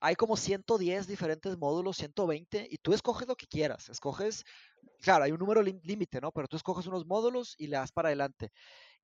hay 0.00 0.14
como 0.14 0.36
110 0.36 1.06
diferentes 1.06 1.56
módulos, 1.56 1.96
120, 1.96 2.66
y 2.70 2.76
tú 2.78 2.92
escoges 2.92 3.26
lo 3.28 3.36
que 3.36 3.46
quieras. 3.46 3.88
Escoges, 3.88 4.44
claro, 5.00 5.24
hay 5.24 5.32
un 5.32 5.38
número 5.38 5.62
límite, 5.62 6.20
¿no? 6.20 6.32
Pero 6.32 6.48
tú 6.48 6.56
escoges 6.56 6.86
unos 6.86 7.06
módulos 7.06 7.54
y 7.56 7.68
le 7.68 7.76
das 7.76 7.92
para 7.92 8.08
adelante. 8.08 8.50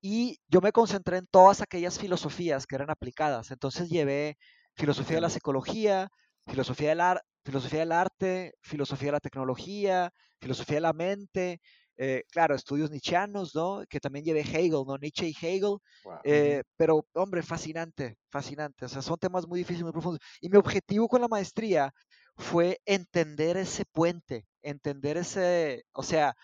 Y 0.01 0.39
yo 0.49 0.61
me 0.61 0.73
concentré 0.73 1.17
en 1.19 1.27
todas 1.27 1.61
aquellas 1.63 1.99
filosofías 1.99 2.67
que 2.67 2.77
eran 2.77 2.91
aplicadas. 2.91 3.51
Entonces 3.51 3.89
llevé 3.89 4.37
filosofía 4.75 5.17
de 5.17 5.23
la 5.23 5.31
psicología, 5.31 6.09
filosofía 6.47 6.91
del, 6.91 7.21
filosofía 7.45 7.81
del 7.81 7.93
arte, 7.93 8.55
filosofía 8.61 9.09
de 9.09 9.13
la 9.13 9.21
tecnología, 9.21 10.13
filosofía 10.41 10.77
de 10.77 10.81
la 10.83 10.93
mente, 10.93 11.61
eh, 12.01 12.23
claro, 12.31 12.55
estudios 12.55 12.91
nietzscheanos, 12.93 13.57
¿no? 13.57 13.83
Que 13.89 13.99
también 13.99 14.25
llevé 14.25 14.43
Hegel, 14.43 14.85
¿no? 14.87 14.97
Nietzsche 14.97 15.27
y 15.27 15.35
Hegel. 15.37 15.79
Eh, 16.23 16.63
pero, 16.77 17.05
hombre, 17.15 17.43
fascinante, 17.43 18.17
fascinante. 18.31 18.85
O 18.85 18.89
sea, 18.89 19.03
son 19.03 19.19
temas 19.19 19.49
muy 19.49 19.59
difíciles, 19.59 19.83
muy 19.83 19.93
profundos. 19.93 20.21
Y 20.41 20.49
mi 20.49 20.59
objetivo 20.59 21.09
con 21.09 21.21
la 21.21 21.29
maestría 21.29 21.93
fue 22.37 22.81
entender 22.87 23.57
ese 23.57 23.85
puente, 23.85 24.47
entender 24.63 25.17
ese, 25.17 25.85
o 25.93 26.05
sea, 26.05 26.37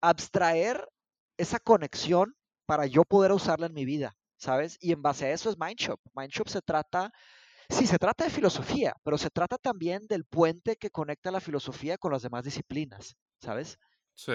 abstraer 0.00 0.88
esa 1.36 1.58
conexión 1.58 2.34
para 2.64 2.86
yo 2.86 3.04
poder 3.04 3.32
usarla 3.32 3.66
en 3.66 3.74
mi 3.74 3.84
vida, 3.84 4.16
¿sabes? 4.38 4.78
Y 4.80 4.92
en 4.92 5.02
base 5.02 5.26
a 5.26 5.32
eso 5.32 5.50
es 5.50 5.58
Mindshop. 5.58 6.00
Mindshop 6.14 6.48
se 6.48 6.62
trata, 6.62 7.12
sí, 7.68 7.86
se 7.86 7.98
trata 7.98 8.24
de 8.24 8.30
filosofía, 8.30 8.94
pero 9.02 9.18
se 9.18 9.28
trata 9.28 9.58
también 9.58 10.06
del 10.06 10.24
puente 10.24 10.76
que 10.76 10.88
conecta 10.88 11.30
la 11.30 11.40
filosofía 11.40 11.98
con 11.98 12.10
las 12.10 12.22
demás 12.22 12.42
disciplinas, 12.42 13.14
¿sabes? 13.38 13.78
Sí. 14.14 14.32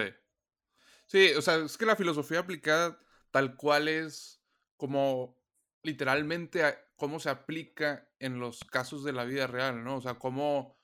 Sí, 1.10 1.32
o 1.36 1.42
sea, 1.42 1.56
es 1.56 1.76
que 1.76 1.86
la 1.86 1.96
filosofía 1.96 2.38
aplicada 2.38 2.96
tal 3.32 3.56
cual 3.56 3.88
es 3.88 4.40
como 4.76 5.36
literalmente 5.82 6.62
cómo 6.94 7.18
se 7.18 7.30
aplica 7.30 8.08
en 8.20 8.38
los 8.38 8.60
casos 8.60 9.02
de 9.02 9.12
la 9.12 9.24
vida 9.24 9.48
real, 9.48 9.82
¿no? 9.82 9.96
O 9.96 10.00
sea, 10.00 10.20
cómo, 10.20 10.78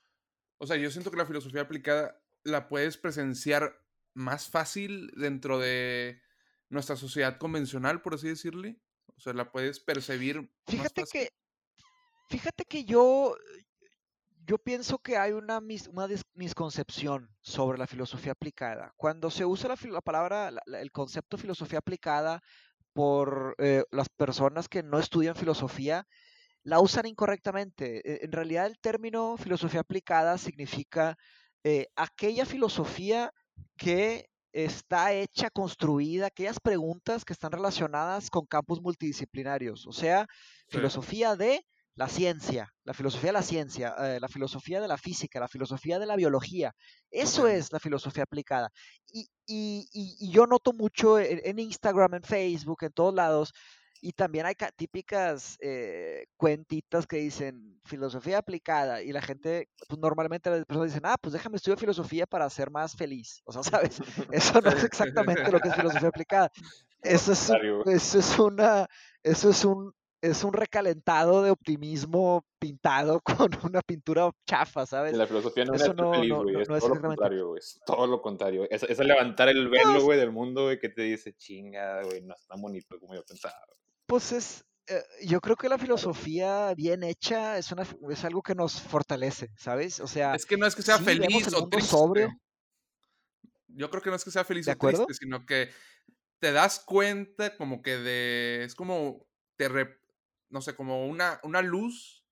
o 0.57 0.67
sea, 0.67 0.75
yo 0.75 0.91
siento 0.91 1.11
que 1.11 1.17
la 1.17 1.25
filosofía 1.25 1.61
aplicada 1.61 2.21
la 2.43 2.67
puedes 2.67 2.97
presenciar 2.97 3.81
más 4.15 4.49
fácil 4.49 5.11
dentro 5.15 5.59
de 5.59 6.21
nuestra 6.67 6.97
sociedad 6.97 7.37
convencional, 7.37 8.01
por 8.01 8.15
así 8.15 8.27
decirle. 8.27 8.81
O 9.15 9.21
sea, 9.21 9.31
la 9.31 9.49
puedes 9.49 9.79
percibir. 9.79 10.51
Fíjate 10.67 11.05
que, 11.09 11.29
fíjate 12.29 12.65
que 12.65 12.83
yo, 12.83 13.37
yo 14.47 14.57
pienso 14.57 14.97
que 14.99 15.17
hay 15.17 15.33
una, 15.33 15.59
una 15.59 16.07
misconcepción 16.33 17.29
sobre 17.41 17.77
la 17.77 17.85
filosofía 17.85 18.31
aplicada. 18.31 18.93
Cuando 18.95 19.29
se 19.29 19.45
usa 19.45 19.75
la, 19.89 20.01
palabra, 20.01 20.51
el 20.65 20.91
concepto 20.91 21.37
filosofía 21.37 21.79
aplicada 21.79 22.41
por 22.93 23.55
eh, 23.57 23.83
las 23.91 24.07
personas 24.07 24.69
que 24.69 24.83
no 24.83 24.99
estudian 24.99 25.35
filosofía, 25.35 26.07
la 26.63 26.79
usan 26.79 27.05
incorrectamente. 27.07 28.01
E, 28.09 28.25
en 28.25 28.31
realidad 28.31 28.67
el 28.67 28.79
término 28.79 29.35
filosofía 29.35 29.81
aplicada 29.81 30.37
significa 30.37 31.17
eh, 31.65 31.87
aquella 31.97 32.45
filosofía 32.45 33.33
que 33.75 34.29
está 34.53 35.11
hecha, 35.11 35.49
construida, 35.49 36.27
aquellas 36.27 36.59
preguntas 36.61 37.25
que 37.25 37.33
están 37.33 37.51
relacionadas 37.51 38.29
con 38.29 38.45
campos 38.45 38.81
multidisciplinarios, 38.81 39.85
o 39.85 39.91
sea, 39.91 40.25
filosofía 40.69 41.35
de 41.35 41.65
la 41.97 42.07
ciencia, 42.07 42.71
la 42.83 42.93
filosofía 42.93 43.29
de 43.29 43.33
la 43.33 43.41
ciencia, 43.41 43.95
eh, 43.97 44.19
la 44.19 44.27
filosofía 44.27 44.79
de 44.79 44.87
la 44.87 44.97
física, 44.97 45.39
la 45.39 45.47
filosofía 45.47 45.97
de 45.97 46.05
la 46.05 46.15
biología. 46.15 46.75
Eso 47.09 47.47
es 47.47 47.73
la 47.73 47.79
filosofía 47.79 48.23
aplicada. 48.23 48.69
Y, 49.11 50.29
yo 50.31 50.45
noto 50.45 50.73
mucho 50.73 51.19
en, 51.19 51.57
Instagram, 51.57 52.13
en 52.13 52.23
Facebook, 52.23 52.83
en 52.83 52.91
todos 52.91 53.15
lados, 53.15 53.51
y 53.99 54.11
también 54.11 54.45
hay 54.45 54.53
típicas 54.75 55.57
eh, 55.59 56.27
cuentitas 56.37 57.07
que 57.07 57.17
dicen 57.17 57.81
filosofía 57.83 58.37
aplicada 58.37 59.01
y 59.01 59.11
la 59.11 59.23
gente, 59.23 59.69
pues 59.87 59.99
normalmente 59.99 60.51
las 60.51 60.65
personas 60.65 60.91
dicen, 60.91 61.05
ah, 61.05 61.17
pues 61.19 61.33
déjame 61.33 61.55
estudiar 61.55 61.79
filosofía 61.79 62.27
para 62.27 62.47
ser 62.51 62.69
más 62.69 62.95
feliz. 62.95 63.41
O 63.45 63.51
sea, 63.51 63.63
¿sabes? 63.89 63.99
Eso 64.31 64.61
no 64.61 64.69
es 64.69 64.83
exactamente 64.83 65.51
lo 65.51 65.59
que 65.59 65.69
es 65.69 65.75
filosofía 65.75 66.09
aplicada. 66.09 66.51
Eso 67.01 67.31
es, 67.31 67.51
eso 67.85 68.19
es 68.19 68.39
una, 68.39 68.87
eso 69.23 69.51
es 69.51 69.63
un, 69.63 69.93
es 70.21 70.43
un 70.43 70.53
recalentado 70.53 71.43
de 71.43 71.51
optimismo 71.51 72.45
pintado 72.59 73.21
con 73.49 73.49
una 73.63 73.81
pintura 73.81 74.31
chafa, 74.45 74.85
¿sabes? 74.85 75.15
la 75.15 75.27
filosofía 75.27 75.65
no 75.65 75.73
es 75.75 75.83
feliz, 75.83 76.33
güey. 76.33 76.61
es, 76.61 76.67
todo 76.67 76.89
lo 76.95 77.01
contrario, 77.01 77.47
güey. 77.47 77.59
Es 77.59 77.79
todo 77.85 78.07
lo 78.07 78.21
contrario. 78.21 78.67
Es, 78.69 78.83
es 78.83 78.99
levantar 78.99 79.49
el 79.49 79.69
velo, 79.69 80.01
güey, 80.01 80.19
del 80.19 80.31
mundo, 80.31 80.65
güey, 80.65 80.79
que 80.79 80.89
te 80.89 81.03
dice, 81.03 81.35
chinga, 81.35 82.03
güey, 82.03 82.21
no 82.21 82.33
es 82.33 82.47
tan 82.47 82.61
bonito 82.61 82.99
como 82.99 83.13
yo 83.15 83.23
pensaba. 83.23 83.55
Pues 84.05 84.31
es, 84.31 84.65
eh, 84.87 85.03
yo 85.23 85.41
creo 85.41 85.55
que 85.55 85.67
la 85.67 85.77
filosofía 85.77 86.73
bien 86.73 87.03
hecha 87.03 87.57
es, 87.57 87.71
una, 87.71 87.85
es 88.09 88.23
algo 88.23 88.41
que 88.41 88.55
nos 88.55 88.81
fortalece, 88.81 89.51
¿sabes? 89.57 89.99
O 89.99 90.07
sea... 90.07 90.33
Es 90.33 90.45
que 90.45 90.57
no 90.57 90.65
es 90.65 90.75
que 90.75 90.81
sea 90.81 90.97
feliz 90.97 91.53
o 91.53 91.67
triste. 91.67 91.89
Sobrio. 91.89 92.29
Yo 93.67 93.89
creo 93.89 94.01
que 94.01 94.09
no 94.09 94.15
es 94.15 94.23
que 94.23 94.31
sea 94.31 94.45
feliz 94.45 94.67
o 94.67 94.75
triste, 94.75 95.13
sino 95.13 95.45
que 95.45 95.69
te 96.39 96.51
das 96.51 96.79
cuenta 96.79 97.55
como 97.57 97.81
que 97.81 97.97
de... 97.97 98.63
Es 98.63 98.75
como... 98.75 99.27
Te, 99.57 99.67
no 100.49 100.61
sé, 100.61 100.75
como 100.75 101.07
una, 101.07 101.39
una 101.43 101.61
luz 101.61 102.25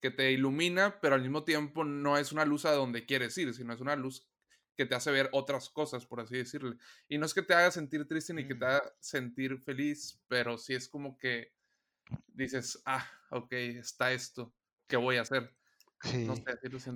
que 0.00 0.10
te 0.10 0.30
ilumina, 0.32 1.00
pero 1.00 1.14
al 1.14 1.22
mismo 1.22 1.44
tiempo 1.44 1.84
no 1.84 2.16
es 2.18 2.32
una 2.32 2.44
luz 2.44 2.64
a 2.64 2.72
donde 2.72 3.04
quieres 3.04 3.36
ir, 3.38 3.52
sino 3.54 3.72
es 3.72 3.80
una 3.80 3.96
luz 3.96 4.28
que 4.76 4.86
te 4.86 4.94
hace 4.94 5.10
ver 5.10 5.28
otras 5.32 5.68
cosas, 5.70 6.06
por 6.06 6.20
así 6.20 6.36
decirle. 6.36 6.76
Y 7.08 7.18
no 7.18 7.26
es 7.26 7.34
que 7.34 7.42
te 7.42 7.52
haga 7.52 7.70
sentir 7.72 8.06
triste 8.06 8.32
ni 8.32 8.46
que 8.46 8.54
te 8.54 8.64
mm. 8.64 8.68
haga 8.68 8.94
sentir 9.00 9.58
feliz, 9.58 10.20
pero 10.28 10.56
sí 10.56 10.74
es 10.74 10.88
como 10.88 11.18
que 11.18 11.52
dices, 12.28 12.80
ah, 12.86 13.04
ok, 13.30 13.52
está 13.52 14.12
esto, 14.12 14.54
¿qué 14.86 14.96
voy 14.96 15.16
a 15.16 15.22
hacer? 15.22 15.52
Sí. 16.02 16.28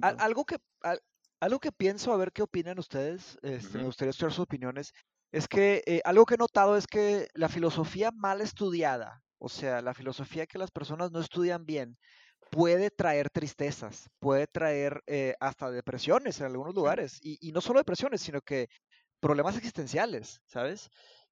algo, 0.01 0.45
que, 0.45 0.59
algo 1.41 1.59
que 1.59 1.73
pienso, 1.73 2.13
a 2.13 2.17
ver 2.17 2.33
qué 2.33 2.43
opinan 2.43 2.79
ustedes, 2.79 3.37
este, 3.43 3.79
me 3.79 3.85
gustaría 3.85 4.11
escuchar 4.11 4.31
sus 4.31 4.45
opiniones, 4.45 4.95
es 5.33 5.49
que 5.49 5.83
eh, 5.87 6.01
algo 6.05 6.25
que 6.25 6.35
he 6.35 6.39
notado 6.39 6.77
es 6.77 6.87
que 6.87 7.27
la 7.35 7.49
filosofía 7.49 8.13
mal 8.13 8.41
estudiada, 8.41 9.25
o 9.43 9.49
sea, 9.49 9.83
la 9.83 9.93
filosofía 9.93 10.47
que 10.47 10.57
las 10.59 10.71
personas 10.71 11.11
no 11.11 11.19
estudian 11.19 11.67
bien 11.67 11.99
puede 12.53 12.91
traer 12.91 13.29
tristezas, 13.29 14.09
puede 14.21 14.47
traer 14.47 15.03
eh, 15.07 15.35
hasta 15.41 15.71
depresiones 15.71 16.39
en 16.39 16.47
algunos 16.47 16.75
lugares. 16.77 17.19
Y, 17.23 17.51
no 17.51 17.61
solo 17.61 17.81
depresiones, 17.81 18.21
sino 18.21 18.41
que 18.41 18.69
problemas 19.21 19.57
existenciales, 19.57 20.41
¿sabes? 20.47 20.91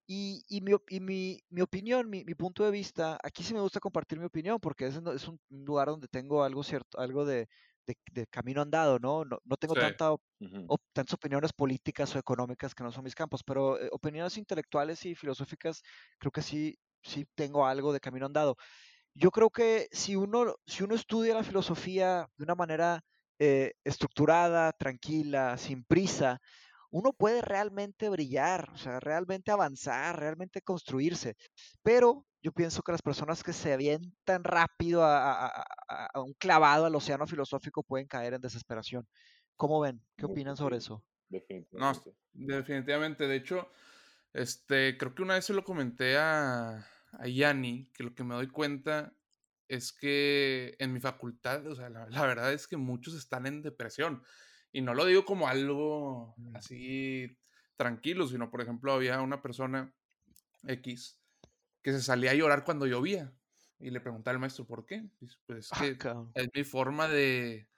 Y, 0.09 0.43
mi, 0.62 0.73
opinión, 1.62 2.11
mi, 2.11 2.25
punto 2.35 2.64
de 2.64 2.73
vista, 2.73 3.17
aquí 3.23 3.45
sí 3.45 3.55
me 3.55 3.61
gusta 3.61 3.79
compartir 3.79 4.19
mi 4.19 4.25
opinión 4.26 4.59
porque 4.59 4.87
es, 4.87 4.97
es 4.97 5.29
un 5.29 5.38
lugar 5.50 5.87
donde 5.87 6.09
tengo 6.09 6.43
algo 6.43 6.64
cierto, 6.64 6.99
algo 6.99 7.25
de, 7.25 7.49
camino 8.29 8.61
andado, 8.62 8.99
¿no? 8.99 9.25
No, 9.25 9.57
tengo 9.57 9.75
tantas 9.75 11.14
opiniones 11.14 11.52
políticas 11.52 12.14
o 12.17 12.19
económicas 12.19 12.75
que 12.75 12.83
no 12.83 12.90
son 12.90 13.05
mis 13.05 13.14
campos, 13.14 13.43
pero 13.45 13.81
eh, 13.81 13.88
opiniones 13.93 14.37
intelectuales 14.37 15.05
y 15.07 15.14
filosóficas 15.14 15.83
creo 16.19 16.33
que 16.33 16.43
sí 16.43 16.76
sí 17.02 17.26
tengo 17.35 17.66
algo 17.66 17.92
de 17.92 18.00
camino 18.00 18.26
andado. 18.26 18.57
Yo 19.14 19.30
creo 19.30 19.50
que 19.50 19.88
si 19.92 20.16
uno, 20.16 20.57
si 20.66 20.85
uno 20.85 20.95
estudia 20.95 21.35
la 21.35 21.45
filosofía 21.45 22.28
de 22.37 22.45
una 22.45 22.54
manera 22.54 23.02
eh, 23.38 23.73
estructurada, 23.85 24.73
tranquila, 24.73 25.57
sin 25.59 25.85
prisa, 25.85 26.40
uno 26.90 27.12
puede 27.12 27.40
realmente 27.42 28.09
brillar, 28.09 28.71
o 28.75 28.76
sea, 28.76 29.00
realmente 29.00 29.50
avanzar, 29.50 30.19
realmente 30.19 30.61
construirse. 30.61 31.37
Pero 31.83 32.26
yo 32.42 32.52
pienso 32.52 32.83
que 32.83 32.92
las 32.92 33.02
personas 33.02 33.42
que 33.42 33.52
se 33.52 33.73
avientan 33.73 34.45
rápido 34.45 35.02
a, 35.04 35.64
un 36.14 36.35
clavado 36.35 36.87
al 36.87 36.95
océano 36.95 37.26
filosófico 37.26 37.83
pueden 37.83 38.07
caer 38.07 38.35
en 38.35 38.40
desesperación. 38.40 39.07
¿Cómo 39.57 39.80
ven? 39.80 40.02
¿Qué 40.16 40.25
opinan 40.26 40.57
sobre 40.57 40.78
eso? 40.78 41.04
No, 41.73 41.92
definitivamente. 42.33 43.28
De 43.28 43.37
hecho, 43.37 43.71
este, 44.32 44.96
creo 44.99 45.14
que 45.14 45.22
una 45.22 45.34
vez 45.34 45.44
se 45.44 45.54
lo 45.54 45.64
comenté 45.64 46.16
a, 46.16 46.87
a 47.12 47.26
Yanni, 47.26 47.90
que 47.94 48.04
lo 48.04 48.14
que 48.14 48.25
me 48.25 48.34
doy 48.34 48.49
cuenta 48.49 49.12
es 49.70 49.92
que 49.92 50.75
en 50.80 50.92
mi 50.92 51.00
facultad, 51.00 51.64
o 51.68 51.76
sea, 51.76 51.88
la, 51.88 52.26
verdad 52.26 52.52
es 52.52 52.66
que 52.66 52.76
muchos 52.76 53.14
están 53.14 53.46
en 53.46 53.62
depresión. 53.62 54.22
Y 54.72 54.82
no 54.82 54.94
lo 54.94 55.04
digo 55.04 55.25
como 55.25 55.46
algo 55.46 56.34
mm. 56.37 56.56
así 56.56 57.38
tranquilo, 57.76 58.26
sino, 58.26 58.50
por 58.50 58.60
ejemplo, 58.62 58.92
había 58.92 59.20
una 59.20 59.42
persona 59.42 59.94
X 60.66 61.20
que 61.82 61.92
se 61.92 62.02
salía 62.02 62.32
a 62.32 62.34
llorar 62.34 62.64
cuando 62.64 62.87
llovía. 62.87 63.32
Y 63.78 63.90
le 63.90 64.00
preguntaba 64.00 64.34
al 64.34 64.40
maestro, 64.40 64.66
¿por 64.66 64.84
qué? 64.84 65.08
Pues 65.46 65.66
es 65.66 65.68
Ah, 65.72 65.80
que 65.80 66.42
es 66.42 66.49
mi 66.52 66.64
forma 66.64 67.08
de, 67.08 67.68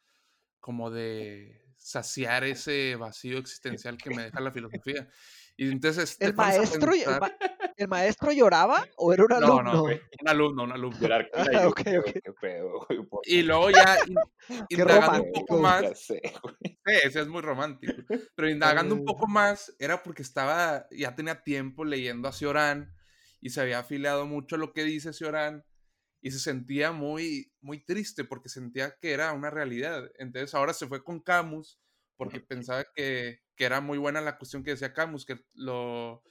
como 0.60 0.90
de 0.90 1.62
saciar 1.76 2.42
ese 2.44 2.96
vacío 2.96 3.38
existencial 3.78 3.98
que 3.98 4.10
me 4.10 4.24
deja 4.24 4.40
la 4.40 4.50
filosofía. 4.50 5.08
Y 5.56 5.70
entonces 5.70 6.16
te 6.18 6.26
¿El 6.26 6.34
maestro, 6.34 6.92
el, 6.92 7.00
pensar- 7.04 7.20
ma- 7.20 7.36
el 7.76 7.88
maestro 7.88 8.32
lloraba 8.32 8.86
o 8.96 9.12
era 9.12 9.24
un 9.24 9.28
No, 9.30 9.36
alumno? 9.36 9.62
no, 9.72 9.80
güey, 9.82 10.00
un 10.22 10.28
alumno, 10.28 10.62
un 10.64 10.72
alumno. 10.72 10.98
Llorar 11.00 11.30
con 11.30 11.40
Ah, 11.40 11.44
lluvia, 11.44 11.68
ok, 11.68 11.82
güey, 11.84 11.96
ok. 11.98 12.12
Qué 12.24 12.32
pedo, 12.40 12.86
güey. 12.88 13.02
por 13.06 13.20
Y 13.26 13.42
luego 13.42 13.70
ya 13.70 13.96
indagando 14.70 15.22
un 15.22 15.32
poco 15.32 15.58
más, 15.58 16.00
sé. 16.06 16.20
Sí, 16.64 16.76
ese 17.04 17.20
es 17.20 17.28
muy 17.28 17.42
romántico. 17.42 18.02
Pero 18.34 18.48
indagando 18.50 18.94
un 18.94 19.02
Eh. 19.02 19.04
poco 19.06 19.26
más, 19.28 19.74
era 19.78 20.02
porque 20.02 20.22
estaba, 20.22 20.86
ya 20.90 21.14
tenía 21.14 21.42
tiempo 21.42 21.84
leyendo 21.84 22.28
a 22.28 22.32
Ciorán 22.32 22.92
y 23.40 23.50
se 23.50 23.60
había 23.60 23.80
afiliado 23.80 24.26
mucho 24.26 24.56
a 24.56 24.58
lo 24.58 24.72
que 24.72 24.84
dice 24.84 25.12
Ciorán 25.12 25.64
y 26.22 26.30
se 26.30 26.38
sentía 26.38 26.92
muy, 26.92 27.52
muy 27.60 27.84
triste 27.84 28.24
porque 28.24 28.48
sentía 28.48 28.96
que 29.00 29.12
era 29.12 29.32
una 29.32 29.50
realidad. 29.50 30.10
Entonces 30.18 30.54
ahora 30.54 30.72
se 30.72 30.86
fue 30.86 31.04
con 31.04 31.20
Camus 31.20 31.78
porque 32.16 32.40
pensaba 32.40 32.84
que, 32.94 33.40
que 33.56 33.64
era 33.64 33.80
muy 33.80 33.98
buena 33.98 34.20
la 34.20 34.38
cuestión 34.38 34.62
que 34.64 34.72
decía 34.72 34.92
Camus, 34.92 35.26
que, 35.26 35.40
lo, 35.54 36.22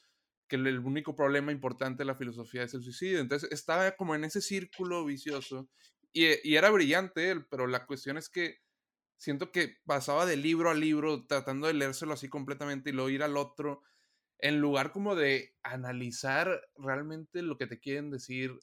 que 0.47 0.55
el 0.57 0.79
único 0.79 1.15
problema 1.15 1.51
importante 1.51 1.99
de 1.99 2.05
la 2.05 2.15
filosofía 2.15 2.63
es 2.63 2.73
el 2.73 2.83
suicidio. 2.83 3.19
Entonces 3.19 3.51
estaba 3.51 3.91
como 3.95 4.15
en 4.15 4.23
ese 4.23 4.41
círculo 4.41 5.05
vicioso 5.05 5.69
y, 6.11 6.25
y 6.47 6.55
era 6.55 6.69
brillante 6.69 7.31
él, 7.31 7.45
pero 7.49 7.67
la 7.67 7.85
cuestión 7.85 8.17
es 8.17 8.29
que 8.29 8.59
siento 9.17 9.51
que 9.51 9.77
pasaba 9.85 10.25
de 10.25 10.35
libro 10.35 10.71
a 10.71 10.73
libro 10.73 11.25
tratando 11.27 11.67
de 11.67 11.73
leérselo 11.73 12.13
así 12.13 12.27
completamente 12.27 12.89
y 12.89 12.93
luego 12.93 13.09
ir 13.09 13.23
al 13.23 13.37
otro, 13.37 13.83
en 14.39 14.59
lugar 14.59 14.91
como 14.91 15.15
de 15.15 15.55
analizar 15.61 16.59
realmente 16.75 17.43
lo 17.43 17.57
que 17.57 17.67
te 17.67 17.79
quieren 17.79 18.09
decir 18.09 18.59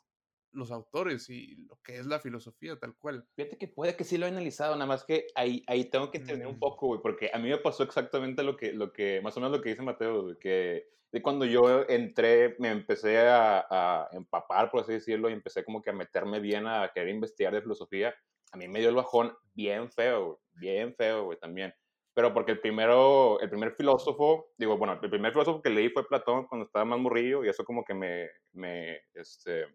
los 0.53 0.71
autores 0.71 1.29
y 1.31 1.57
lo 1.67 1.77
que 1.83 1.99
es 1.99 2.07
la 2.07 2.21
filosofía 2.21 2.79
tal 2.79 2.97
cual. 2.97 3.27
Fíjate 3.35 3.59
que 3.59 3.69
puede 3.69 3.97
que 3.97 4.05
sí 4.05 4.19
lo 4.19 4.27
he 4.27 4.31
analizado, 4.31 4.75
nada 4.75 4.87
más 4.87 5.05
que 5.05 5.27
ahí, 5.35 5.63
ahí 5.67 5.85
tengo 5.85 6.11
que 6.11 6.19
entender 6.19 6.47
un 6.47 6.57
Mm. 6.57 6.61
poco, 6.61 6.87
güey, 6.89 7.01
porque 7.03 7.31
a 7.33 7.39
mí 7.39 7.49
me 7.49 7.59
pasó 7.59 7.83
exactamente 7.83 8.43
lo 8.43 8.57
que, 8.57 8.73
lo 8.73 8.93
que 8.93 9.21
más 9.21 9.37
o 9.37 9.41
menos 9.41 9.57
lo 9.57 9.63
que 9.63 9.71
dice 9.71 9.83
Mateo, 9.83 10.23
güey, 10.23 10.39
que 10.39 10.89
de 11.11 11.23
cuando 11.23 11.45
yo 11.47 11.89
entré, 11.89 12.55
me 12.59 12.71
empecé 12.71 13.19
a, 13.19 13.67
a 13.71 14.09
empapar, 14.13 14.71
por 14.71 14.81
así 14.83 14.93
decirlo, 14.93 15.31
y 15.31 15.33
empecé 15.33 15.65
como 15.65 15.81
que 15.81 15.91
a 15.91 15.95
meterme 15.95 16.39
bien 16.41 16.67
a 16.67 16.91
querer 16.95 17.09
investigar 17.11 17.53
de 17.55 17.63
filosofía, 17.63 18.15
a 18.53 18.57
mí 18.57 18.69
me 18.69 18.81
dio 18.81 18.89
el 18.91 18.95
bajón 18.95 19.35
bien 19.55 19.91
feo, 19.91 20.25
güey, 20.27 20.39
bien 20.55 20.95
feo, 20.95 21.25
güey, 21.25 21.39
también. 21.39 21.73
Pero 22.15 22.35
porque 22.35 22.53
el 22.53 22.61
primero, 22.61 23.39
el 23.41 23.49
primer 23.49 23.73
filósofo, 23.77 24.53
digo, 24.59 24.77
bueno, 24.77 24.99
el 25.01 25.11
primer 25.11 25.33
filósofo 25.33 25.63
que 25.63 25.71
leí 25.71 25.89
fue 25.91 26.07
Platón 26.09 26.47
cuando 26.47 26.67
estaba 26.67 26.85
más 26.85 26.99
morrillo, 26.99 27.45
y 27.45 27.49
eso 27.49 27.65
como 27.65 27.85
que 27.85 27.95
me, 27.95 28.29
me, 28.53 29.01
este, 29.15 29.67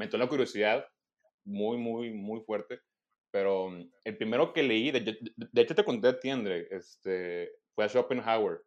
me 0.00 0.06
entró 0.06 0.18
la 0.18 0.28
curiosidad 0.28 0.86
muy, 1.44 1.76
muy, 1.76 2.10
muy 2.10 2.40
fuerte. 2.40 2.80
Pero 3.30 3.68
mm, 3.68 3.90
el 4.04 4.16
primero 4.16 4.52
que 4.54 4.62
leí, 4.62 4.90
de, 4.90 5.00
de- 5.00 5.18
de 5.36 5.60
hecho 5.62 5.74
te 5.74 5.84
conté 5.84 6.08
a 6.08 6.18
ti, 6.18 6.30
André, 6.30 6.66
este, 6.70 7.50
fue 7.74 7.84
a 7.84 7.88
Schopenhauer. 7.88 8.62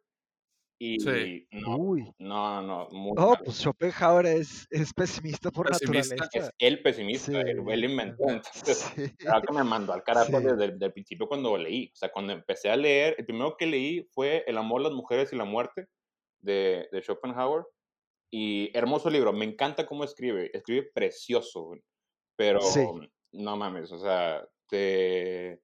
Y 0.80 0.98
Sí. 1.00 1.46
no, 1.52 1.76
Uy. 1.76 2.12
no, 2.18 2.60
no, 2.62 2.88
muy 2.90 3.12
Oh, 3.16 3.36
pues 3.44 3.58
Schopenhauer 3.58 4.26
es, 4.26 4.66
es 4.70 4.92
pesimista 4.92 5.50
por 5.50 5.68
Pesimista. 5.68 6.14
naturaleza. 6.16 6.48
Es 6.48 6.54
el 6.58 6.82
pesimista, 6.82 7.32
Sí. 7.32 7.36
él, 7.48 7.62
él 7.68 7.84
inventó. 7.84 8.24
Entonces, 8.42 8.78
Sí. 8.94 9.16
claro 9.16 9.42
que 9.42 9.52
me 9.54 9.64
mandó 9.64 9.92
al 9.92 10.02
carajo 10.04 10.38
Sí. 10.38 10.44
desde 10.44 10.64
el 10.86 10.92
principio 10.92 11.26
cuando 11.28 11.50
lo 11.56 11.62
leí. 11.64 11.90
O 11.92 11.96
sea, 11.96 12.10
cuando 12.10 12.32
empecé 12.32 12.70
a 12.70 12.76
leer, 12.76 13.14
el 13.18 13.24
primero 13.26 13.56
que 13.56 13.66
leí 13.66 14.08
fue 14.12 14.44
El 14.46 14.56
amor, 14.58 14.80
las 14.82 14.92
mujeres 14.92 15.32
y 15.32 15.36
la 15.36 15.44
muerte 15.44 15.86
de, 16.40 16.88
de 16.92 17.02
Schopenhauer. 17.02 17.64
Y 18.36 18.76
hermoso 18.76 19.10
libro, 19.10 19.32
me 19.32 19.44
encanta 19.44 19.86
cómo 19.86 20.02
escribe, 20.02 20.50
escribe 20.52 20.90
precioso, 20.92 21.70
pero 22.34 22.60
Sí. 22.60 22.84
no 23.30 23.56
mames, 23.56 23.92
o 23.92 23.98
sea, 24.00 24.44
te, 24.68 25.62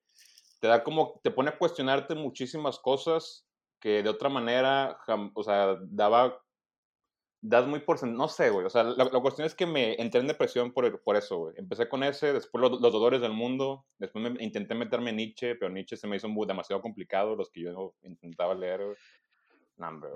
te 0.60 0.68
da 0.68 0.84
como, 0.84 1.20
te 1.24 1.32
pone 1.32 1.50
a 1.50 1.58
cuestionarte 1.58 2.14
muchísimas 2.14 2.78
cosas 2.78 3.44
que 3.80 4.04
de 4.04 4.08
otra 4.08 4.28
manera, 4.28 5.00
o 5.34 5.42
sea, 5.42 5.78
daba, 5.82 6.40
das 7.40 7.66
muy 7.66 7.80
por, 7.80 8.06
no 8.06 8.28
sé, 8.28 8.50
güey, 8.50 8.64
o 8.66 8.70
sea, 8.70 8.84
la, 8.84 9.02
la 9.02 9.20
cuestión 9.20 9.48
es 9.48 9.56
que 9.56 9.66
me 9.66 10.00
entré 10.00 10.20
en 10.20 10.28
depresión 10.28 10.72
por, 10.72 11.02
por 11.02 11.16
eso, 11.16 11.38
güey. 11.38 11.54
Empecé 11.56 11.88
con 11.88 12.04
ese, 12.04 12.32
después 12.32 12.62
los, 12.62 12.80
los 12.80 12.92
dolores 12.92 13.20
del 13.20 13.32
mundo, 13.32 13.84
después 13.98 14.30
me, 14.30 14.44
intenté 14.44 14.76
meterme 14.76 15.10
en 15.10 15.16
Nietzsche, 15.16 15.56
pero 15.56 15.72
Nietzsche 15.72 15.96
se 15.96 16.06
me 16.06 16.18
hizo 16.18 16.28
muy, 16.28 16.46
demasiado 16.46 16.82
complicado, 16.82 17.34
los 17.34 17.50
que 17.50 17.62
yo 17.62 17.96
intentaba 18.02 18.54
leer, 18.54 18.84
güey. 18.84 18.96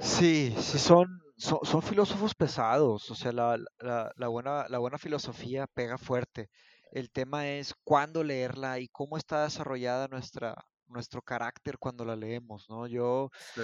Sí, 0.00 0.54
sí 0.58 0.78
son, 0.78 1.06
son, 1.36 1.58
son 1.62 1.82
filósofos 1.82 2.34
pesados, 2.34 3.10
o 3.10 3.14
sea, 3.14 3.32
la, 3.32 3.58
la, 3.78 4.12
la 4.16 4.28
buena, 4.28 4.66
la 4.68 4.78
buena 4.78 4.98
filosofía 4.98 5.66
pega 5.66 5.98
fuerte. 5.98 6.48
El 6.90 7.10
tema 7.10 7.48
es 7.48 7.74
cuándo 7.84 8.22
leerla 8.22 8.78
y 8.80 8.88
cómo 8.88 9.16
está 9.16 9.44
desarrollada 9.44 10.08
nuestra, 10.08 10.54
nuestro 10.88 11.22
carácter 11.22 11.78
cuando 11.78 12.04
la 12.04 12.16
leemos, 12.16 12.66
¿no? 12.68 12.86
Yo, 12.86 13.30
Sí. 13.54 13.60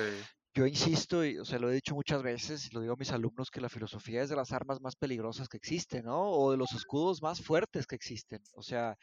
yo 0.54 0.66
insisto, 0.66 1.24
y, 1.24 1.38
o 1.38 1.44
sea, 1.44 1.58
lo 1.58 1.70
he 1.70 1.74
dicho 1.74 1.94
muchas 1.94 2.22
veces 2.22 2.66
y 2.66 2.74
lo 2.74 2.80
digo 2.80 2.94
a 2.94 2.96
mis 2.96 3.12
alumnos, 3.12 3.50
que 3.50 3.60
la 3.60 3.68
filosofía 3.68 4.22
es 4.22 4.30
de 4.30 4.36
las 4.36 4.52
armas 4.52 4.80
más 4.80 4.96
peligrosas 4.96 5.48
que 5.48 5.56
existen, 5.58 6.04
¿no? 6.06 6.30
O 6.30 6.50
de 6.50 6.56
los 6.56 6.72
escudos 6.72 7.22
más 7.22 7.40
fuertes 7.42 7.86
que 7.86 7.94
existen. 7.96 8.40
O 8.54 8.62
sea, 8.62 8.96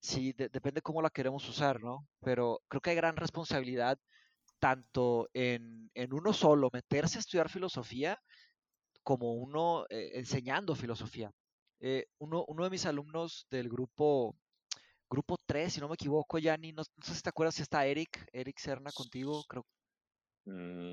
sí, 0.00 0.32
de- 0.34 0.48
depende 0.50 0.82
cómo 0.82 1.02
la 1.02 1.10
queremos 1.10 1.48
usar, 1.48 1.80
¿no? 1.82 2.06
Pero 2.20 2.60
creo 2.68 2.80
que 2.80 2.90
hay 2.90 2.96
gran 2.96 3.16
responsabilidad 3.16 3.98
tanto 4.60 5.28
en, 5.34 5.90
en 5.94 6.14
uno 6.14 6.32
solo 6.34 6.70
meterse 6.72 7.18
a 7.18 7.20
estudiar 7.20 7.50
filosofía 7.50 8.18
como 9.02 9.34
uno 9.34 9.86
eh, 9.90 10.12
enseñando 10.14 10.74
filosofía. 10.74 11.30
Eh, 11.80 12.06
uno, 12.18 12.44
uno 12.48 12.64
de 12.64 12.70
mis 12.70 12.86
alumnos 12.86 13.46
del 13.50 13.68
grupo, 13.68 14.36
grupo 15.10 15.36
3, 15.46 15.74
si 15.74 15.80
no 15.80 15.88
me 15.88 15.94
equivoco, 15.94 16.38
Yanni, 16.38 16.72
no, 16.72 16.82
no 16.96 17.04
sé 17.06 17.14
si 17.14 17.22
te 17.22 17.30
acuerdas 17.30 17.56
si 17.56 17.62
está 17.62 17.86
Eric, 17.86 18.26
Eric 18.32 18.58
Serna 18.58 18.92
contigo, 18.92 19.44
creo, 19.46 19.66